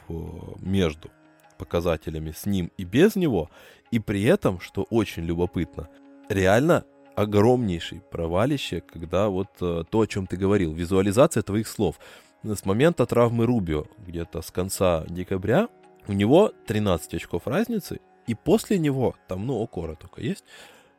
между 0.59 1.11
показателями 1.59 2.31
с 2.31 2.47
ним 2.47 2.71
и 2.75 2.83
без 2.83 3.15
него, 3.15 3.51
и 3.91 3.99
при 3.99 4.23
этом, 4.23 4.59
что 4.59 4.87
очень 4.89 5.23
любопытно, 5.23 5.89
реально 6.27 6.85
огромнейший 7.21 8.01
провалище, 8.11 8.81
когда 8.81 9.29
вот 9.29 9.49
э, 9.61 9.83
то, 9.89 10.01
о 10.01 10.07
чем 10.07 10.27
ты 10.27 10.37
говорил, 10.37 10.73
визуализация 10.73 11.43
твоих 11.43 11.67
слов. 11.67 11.99
С 12.43 12.65
момента 12.65 13.05
травмы 13.05 13.45
Рубио, 13.45 13.85
где-то 13.99 14.41
с 14.41 14.51
конца 14.51 15.05
декабря, 15.07 15.69
у 16.07 16.13
него 16.13 16.51
13 16.65 17.13
очков 17.15 17.43
разницы, 17.45 17.99
и 18.27 18.33
после 18.35 18.79
него, 18.79 19.15
там, 19.27 19.45
ну, 19.45 19.61
Окора 19.61 19.95
только 19.95 20.21
есть, 20.21 20.43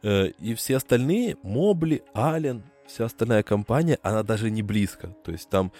э, 0.02 0.28
и 0.28 0.54
все 0.54 0.76
остальные, 0.76 1.36
Мобли, 1.42 2.02
Ален, 2.14 2.62
вся 2.86 3.06
остальная 3.06 3.42
компания, 3.42 3.98
она 4.02 4.22
даже 4.22 4.50
не 4.50 4.62
близко. 4.62 5.08
То 5.24 5.32
есть 5.32 5.48
там 5.48 5.72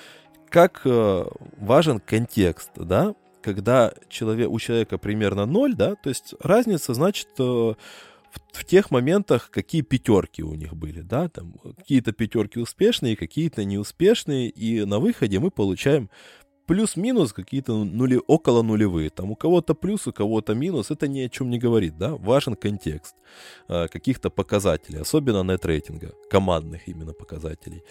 как 0.48 0.82
э, 0.85 1.24
важен 1.59 2.01
контекст, 2.01 2.70
да, 2.77 3.14
когда 3.40 3.93
человек, 4.09 4.51
у 4.51 4.59
человека 4.59 4.98
примерно 4.98 5.47
ноль, 5.47 5.74
да, 5.74 5.94
то 5.94 6.09
есть 6.09 6.35
разница, 6.40 6.94
значит, 6.94 7.28
в, 8.33 8.59
в 8.59 8.65
тех 8.65 8.91
моментах, 8.91 9.51
какие 9.51 9.83
пятерки 9.83 10.43
у 10.43 10.55
них 10.55 10.75
были, 10.75 11.01
да, 11.03 11.29
там 11.29 11.55
какие-то 11.77 12.13
пятерки 12.13 12.59
успешные, 12.59 13.17
какие-то 13.17 13.65
неуспешные, 13.65 14.49
и 14.49 14.85
на 14.85 14.99
выходе 14.99 15.39
мы 15.39 15.51
получаем 15.51 16.11
плюс-минус 16.67 17.33
какие-то 17.33 17.85
нули, 17.85 18.21
около 18.27 18.63
нулевые. 18.63 19.11
Там 19.11 19.31
у 19.31 19.37
кого-то 19.37 19.75
плюс, 19.75 20.07
у 20.07 20.13
кого-то 20.13 20.55
минус, 20.55 20.91
это 20.91 21.09
ни 21.09 21.21
о 21.21 21.29
чем 21.29 21.51
не 21.51 21.59
говорит, 21.59 21.99
да, 21.99 22.15
важен 22.17 22.55
контекст 22.55 23.15
э, 23.69 23.89
каких-то 23.89 24.31
показателей, 24.31 25.01
особенно 25.01 25.43
нет-рейтинга, 25.43 26.13
командных 26.31 26.89
именно 26.89 27.13
показателей. 27.13 27.83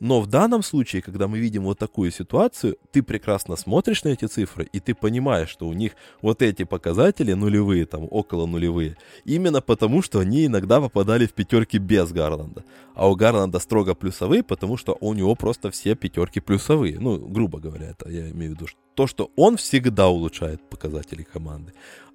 Но 0.00 0.20
в 0.20 0.26
данном 0.26 0.62
случае, 0.62 1.00
когда 1.00 1.26
мы 1.26 1.38
видим 1.38 1.64
вот 1.64 1.78
такую 1.78 2.10
ситуацию, 2.10 2.76
ты 2.92 3.02
прекрасно 3.02 3.56
смотришь 3.56 4.04
на 4.04 4.10
эти 4.10 4.26
цифры, 4.26 4.68
и 4.70 4.78
ты 4.78 4.94
понимаешь, 4.94 5.48
что 5.48 5.66
у 5.66 5.72
них 5.72 5.92
вот 6.20 6.42
эти 6.42 6.64
показатели 6.64 7.32
нулевые, 7.32 7.86
там 7.86 8.06
около 8.10 8.46
нулевые, 8.46 8.96
именно 9.24 9.62
потому, 9.62 10.02
что 10.02 10.18
они 10.18 10.46
иногда 10.46 10.80
попадали 10.80 11.26
в 11.26 11.32
пятерки 11.32 11.78
без 11.78 12.12
Гарланда. 12.12 12.64
А 12.94 13.08
у 13.08 13.16
Гарланда 13.16 13.58
строго 13.58 13.94
плюсовые, 13.94 14.42
потому 14.42 14.76
что 14.76 14.96
у 15.00 15.14
него 15.14 15.34
просто 15.34 15.70
все 15.70 15.94
пятерки 15.94 16.40
плюсовые. 16.40 16.98
Ну, 17.00 17.18
грубо 17.18 17.58
говоря, 17.58 17.90
это 17.90 18.10
я 18.10 18.30
имею 18.30 18.52
в 18.52 18.54
виду. 18.54 18.66
То, 18.94 19.06
что 19.06 19.30
он 19.36 19.56
всегда 19.56 20.08
улучшает 20.08 20.60
показатели 20.68 21.22
команды. 21.22 21.72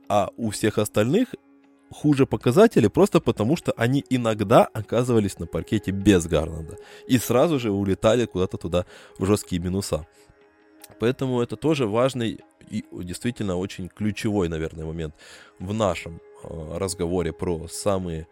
А 0.07 0.29
у 0.37 0.49
всех 0.49 0.77
остальных 0.77 1.35
хуже 1.91 2.25
показатели 2.25 2.87
просто 2.87 3.19
потому, 3.19 3.55
что 3.55 3.73
они 3.77 4.03
иногда 4.09 4.65
оказывались 4.65 5.39
на 5.39 5.45
паркете 5.45 5.91
без 5.91 6.25
Гарланда 6.25 6.77
и 7.07 7.17
сразу 7.17 7.59
же 7.59 7.71
улетали 7.71 8.25
куда-то 8.25 8.57
туда 8.57 8.85
в 9.17 9.25
жесткие 9.25 9.61
минуса. 9.61 10.07
Поэтому 10.99 11.41
это 11.41 11.55
тоже 11.55 11.87
важный 11.87 12.39
и 12.69 12.85
действительно 12.91 13.57
очень 13.57 13.89
ключевой, 13.89 14.47
наверное, 14.47 14.85
момент 14.85 15.13
в 15.59 15.73
нашем 15.73 16.21
э, 16.43 16.77
разговоре 16.77 17.33
про 17.33 17.67
самые 17.67 18.27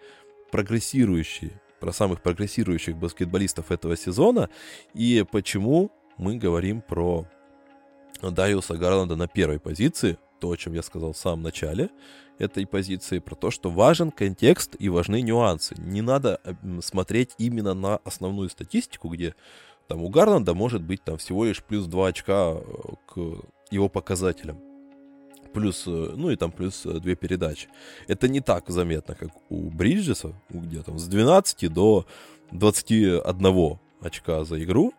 прогрессирующие, 0.51 1.51
про 1.79 1.91
самых 1.91 2.21
прогрессирующих 2.21 2.95
баскетболистов 2.95 3.71
этого 3.71 3.97
сезона 3.97 4.49
и 4.93 5.25
почему 5.29 5.91
мы 6.17 6.37
говорим 6.37 6.81
про 6.81 7.25
Дариуса 8.21 8.75
Гарланда 8.75 9.15
на 9.15 9.27
первой 9.27 9.59
позиции, 9.59 10.17
то, 10.39 10.51
о 10.51 10.57
чем 10.57 10.73
я 10.73 10.81
сказал 10.81 11.13
в 11.13 11.17
самом 11.17 11.43
начале, 11.43 11.89
этой 12.37 12.65
позиции, 12.65 13.19
про 13.19 13.35
то, 13.35 13.51
что 13.51 13.69
важен 13.69 14.11
контекст 14.11 14.75
и 14.79 14.89
важны 14.89 15.21
нюансы. 15.21 15.75
Не 15.77 16.01
надо 16.01 16.39
смотреть 16.81 17.31
именно 17.37 17.73
на 17.73 17.97
основную 17.97 18.49
статистику, 18.49 19.09
где 19.09 19.35
там 19.89 20.03
у 20.03 20.09
Гарланда 20.09 20.53
может 20.53 20.81
быть 20.81 21.03
там 21.03 21.17
всего 21.17 21.45
лишь 21.45 21.63
плюс 21.63 21.87
2 21.87 22.07
очка 22.07 22.53
э, 22.53 22.63
к 23.07 23.19
его 23.71 23.89
показателям. 23.89 24.59
Плюс, 25.51 25.83
э, 25.87 26.13
ну 26.15 26.29
и 26.29 26.35
там 26.35 26.51
плюс 26.51 26.83
2 26.83 26.93
э, 26.93 27.15
передачи. 27.15 27.69
Это 28.07 28.27
не 28.27 28.39
так 28.39 28.69
заметно, 28.69 29.15
как 29.15 29.31
у 29.49 29.69
Бриджеса, 29.71 30.33
где 30.49 30.83
там 30.83 30.99
с 30.99 31.07
12 31.07 31.73
до 31.73 32.05
21 32.51 33.79
очка 33.99 34.43
за 34.43 34.63
игру. 34.63 34.93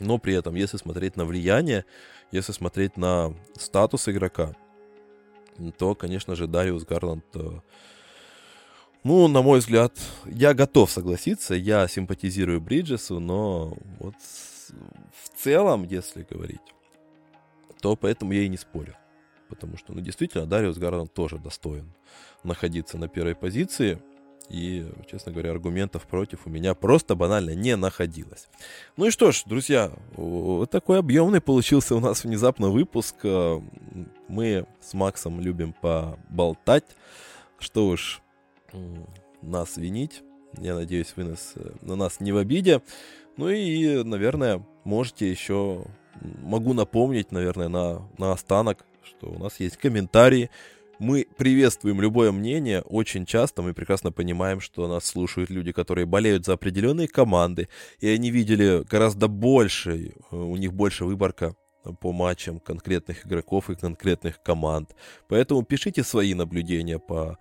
Но 0.00 0.18
при 0.18 0.34
этом, 0.34 0.54
если 0.54 0.76
смотреть 0.76 1.16
на 1.16 1.24
влияние, 1.24 1.84
если 2.32 2.52
смотреть 2.52 2.96
на 2.96 3.34
статус 3.56 4.08
игрока, 4.08 4.54
то, 5.78 5.94
конечно 5.94 6.34
же, 6.34 6.46
Дариус 6.46 6.84
Гарланд, 6.84 7.24
э, 7.34 7.60
ну, 9.04 9.28
на 9.28 9.42
мой 9.42 9.60
взгляд, 9.60 9.92
я 10.24 10.52
готов 10.52 10.90
согласиться, 10.90 11.54
я 11.54 11.86
симпатизирую 11.86 12.60
Бриджесу, 12.60 13.20
но 13.20 13.76
вот 14.00 14.14
в 15.12 15.28
целом, 15.36 15.84
если 15.84 16.26
говорить, 16.28 16.60
то 17.80 17.94
поэтому 17.94 18.32
я 18.32 18.42
и 18.42 18.48
не 18.48 18.56
спорю. 18.56 18.96
Потому 19.48 19.76
что, 19.76 19.92
ну, 19.92 20.00
действительно, 20.00 20.46
Дариус 20.46 20.78
Гарланд 20.78 21.12
тоже 21.12 21.38
достоин 21.38 21.92
находиться 22.42 22.98
на 22.98 23.08
первой 23.08 23.36
позиции– 23.36 24.02
и, 24.48 24.86
честно 25.10 25.32
говоря, 25.32 25.50
аргументов 25.50 26.06
против 26.06 26.46
у 26.46 26.50
меня 26.50 26.74
просто 26.74 27.14
банально 27.14 27.54
не 27.54 27.76
находилось. 27.76 28.48
Ну 28.96 29.06
и 29.06 29.10
что 29.10 29.32
ж, 29.32 29.42
друзья, 29.46 29.90
вот 30.16 30.70
такой 30.70 30.98
объемный 30.98 31.40
получился 31.40 31.94
у 31.94 32.00
нас 32.00 32.24
внезапно 32.24 32.68
выпуск. 32.68 33.16
Э, 33.22 33.60
мы 34.28 34.66
с 34.80 34.94
Максом 34.94 35.40
любим 35.40 35.72
поболтать. 35.72 36.84
Что 37.58 37.88
уж 37.88 38.20
нас 39.40 39.76
винить. 39.76 40.22
Я 40.58 40.74
надеюсь, 40.74 41.12
вы 41.16 41.24
нас, 41.24 41.52
э, 41.56 41.70
на 41.82 41.96
нас 41.96 42.20
не 42.20 42.32
в 42.32 42.36
обиде. 42.36 42.82
Ну 43.36 43.48
и, 43.48 44.02
наверное, 44.04 44.64
можете 44.84 45.30
еще... 45.30 45.84
Могу 46.42 46.74
напомнить, 46.74 47.32
наверное, 47.32 47.68
на, 47.68 48.08
на 48.18 48.32
останок, 48.32 48.84
что 49.02 49.26
у 49.30 49.38
нас 49.38 49.58
есть 49.58 49.76
комментарии 49.76 50.48
мы 50.98 51.26
приветствуем 51.36 52.00
любое 52.00 52.32
мнение. 52.32 52.82
Очень 52.82 53.26
часто 53.26 53.62
мы 53.62 53.74
прекрасно 53.74 54.12
понимаем, 54.12 54.60
что 54.60 54.88
нас 54.88 55.04
слушают 55.04 55.50
люди, 55.50 55.72
которые 55.72 56.06
болеют 56.06 56.44
за 56.44 56.54
определенные 56.54 57.08
команды, 57.08 57.68
и 58.00 58.08
они 58.08 58.30
видели 58.30 58.84
гораздо 58.84 59.28
больше, 59.28 60.12
э, 60.30 60.36
у 60.36 60.56
них 60.56 60.72
больше 60.72 61.04
выборка 61.04 61.54
по 62.00 62.12
матчам 62.12 62.60
конкретных 62.60 63.26
игроков 63.26 63.70
и 63.70 63.74
конкретных 63.74 64.42
команд. 64.42 64.94
Поэтому 65.28 65.62
пишите 65.62 66.02
свои 66.02 66.34
наблюдения 66.34 66.98
по 66.98 67.38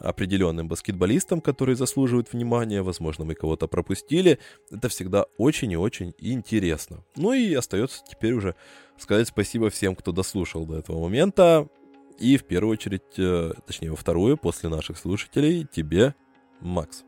определенным 0.00 0.68
баскетболистам, 0.68 1.40
которые 1.40 1.76
заслуживают 1.76 2.32
внимания. 2.32 2.82
Возможно, 2.82 3.24
мы 3.24 3.34
кого-то 3.34 3.66
пропустили. 3.66 4.38
Это 4.70 4.88
всегда 4.88 5.26
очень 5.38 5.72
и 5.72 5.76
очень 5.76 6.14
интересно. 6.18 7.04
Ну 7.16 7.32
и 7.32 7.52
остается 7.54 8.02
теперь 8.08 8.32
уже 8.32 8.54
сказать 8.96 9.28
спасибо 9.28 9.70
всем, 9.70 9.94
кто 9.94 10.12
дослушал 10.12 10.66
до 10.66 10.78
этого 10.78 11.00
момента. 11.00 11.68
И 12.18 12.36
в 12.36 12.44
первую 12.44 12.72
очередь, 12.72 13.18
э, 13.18 13.52
точнее, 13.66 13.90
во 13.90 13.96
вторую, 13.96 14.36
после 14.36 14.68
наших 14.68 14.98
слушателей, 14.98 15.66
тебе, 15.70 16.14
Макс. 16.60 17.04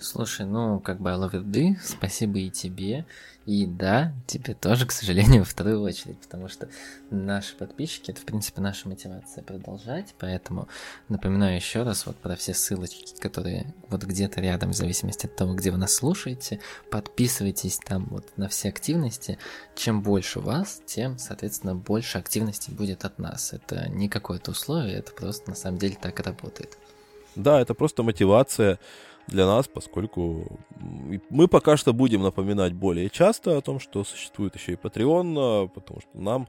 Слушай, 0.00 0.46
ну, 0.46 0.80
как 0.80 1.00
бы 1.00 1.10
I 1.10 1.16
love 1.16 1.52
ты, 1.52 1.78
спасибо 1.82 2.38
и 2.38 2.50
тебе. 2.50 3.06
И 3.46 3.66
да, 3.66 4.14
тебе 4.26 4.54
тоже, 4.54 4.86
к 4.86 4.92
сожалению, 4.92 5.40
во 5.40 5.44
вторую 5.44 5.82
очередь, 5.82 6.18
потому 6.18 6.48
что 6.48 6.68
наши 7.10 7.54
подписчики, 7.56 8.10
это, 8.10 8.20
в 8.20 8.24
принципе, 8.24 8.62
наша 8.62 8.88
мотивация 8.88 9.44
продолжать, 9.44 10.14
поэтому 10.18 10.68
напоминаю 11.08 11.56
еще 11.56 11.82
раз 11.82 12.06
вот 12.06 12.16
про 12.16 12.36
все 12.36 12.54
ссылочки, 12.54 13.14
которые 13.20 13.74
вот 13.90 14.04
где-то 14.04 14.40
рядом, 14.40 14.70
в 14.72 14.76
зависимости 14.76 15.26
от 15.26 15.36
того, 15.36 15.54
где 15.54 15.70
вы 15.70 15.76
нас 15.76 15.94
слушаете, 15.94 16.60
подписывайтесь 16.90 17.78
там 17.78 18.06
вот 18.10 18.26
на 18.38 18.48
все 18.48 18.70
активности. 18.70 19.38
Чем 19.74 20.02
больше 20.02 20.40
вас, 20.40 20.80
тем, 20.86 21.18
соответственно, 21.18 21.74
больше 21.74 22.18
активности 22.18 22.70
будет 22.70 23.04
от 23.04 23.18
нас. 23.18 23.52
Это 23.52 23.88
не 23.90 24.08
какое-то 24.08 24.52
условие, 24.52 24.96
это 24.96 25.12
просто 25.12 25.50
на 25.50 25.56
самом 25.56 25.78
деле 25.78 25.96
так 26.00 26.18
и 26.18 26.22
работает. 26.22 26.78
Да, 27.36 27.60
это 27.60 27.74
просто 27.74 28.02
мотивация 28.02 28.78
для 29.26 29.46
нас, 29.46 29.68
поскольку 29.68 30.58
мы 31.30 31.48
пока 31.48 31.76
что 31.76 31.92
будем 31.92 32.22
напоминать 32.22 32.72
более 32.72 33.10
часто 33.10 33.56
о 33.56 33.60
том, 33.60 33.80
что 33.80 34.04
существует 34.04 34.54
еще 34.54 34.72
и 34.72 34.76
Patreon, 34.76 35.34
а, 35.38 35.66
потому 35.68 36.00
что 36.00 36.10
нам 36.14 36.48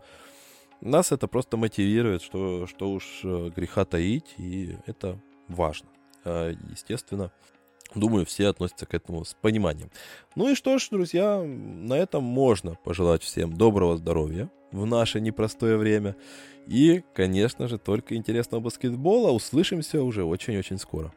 нас 0.82 1.12
это 1.12 1.28
просто 1.28 1.58
мотивирует, 1.58 2.22
что, 2.22 2.68
что 2.68 2.92
уж 2.92 3.22
э, 3.24 3.50
греха 3.56 3.86
таить, 3.86 4.36
и 4.38 4.76
это 4.86 5.20
важно. 5.48 5.88
А, 6.24 6.52
естественно, 6.70 7.32
думаю, 7.96 8.26
все 8.26 8.48
относятся 8.48 8.86
к 8.86 8.94
этому 8.94 9.26
с 9.26 9.34
пониманием. 9.34 9.90
Ну 10.36 10.50
и 10.50 10.56
что 10.56 10.78
ж, 10.78 10.90
друзья, 10.92 11.42
на 11.42 11.94
этом 11.94 12.24
можно 12.24 12.76
пожелать 12.84 13.24
всем 13.24 13.54
доброго 13.54 13.98
здоровья 13.98 14.50
в 14.72 14.86
наше 14.86 15.22
непростое 15.22 15.78
время. 15.78 16.16
И, 16.68 17.04
конечно 17.14 17.68
же, 17.68 17.78
только 17.78 18.16
интересного 18.16 18.62
баскетбола. 18.62 19.32
Услышимся 19.32 20.04
уже 20.04 20.24
очень-очень 20.24 20.78
скоро. 20.78 21.14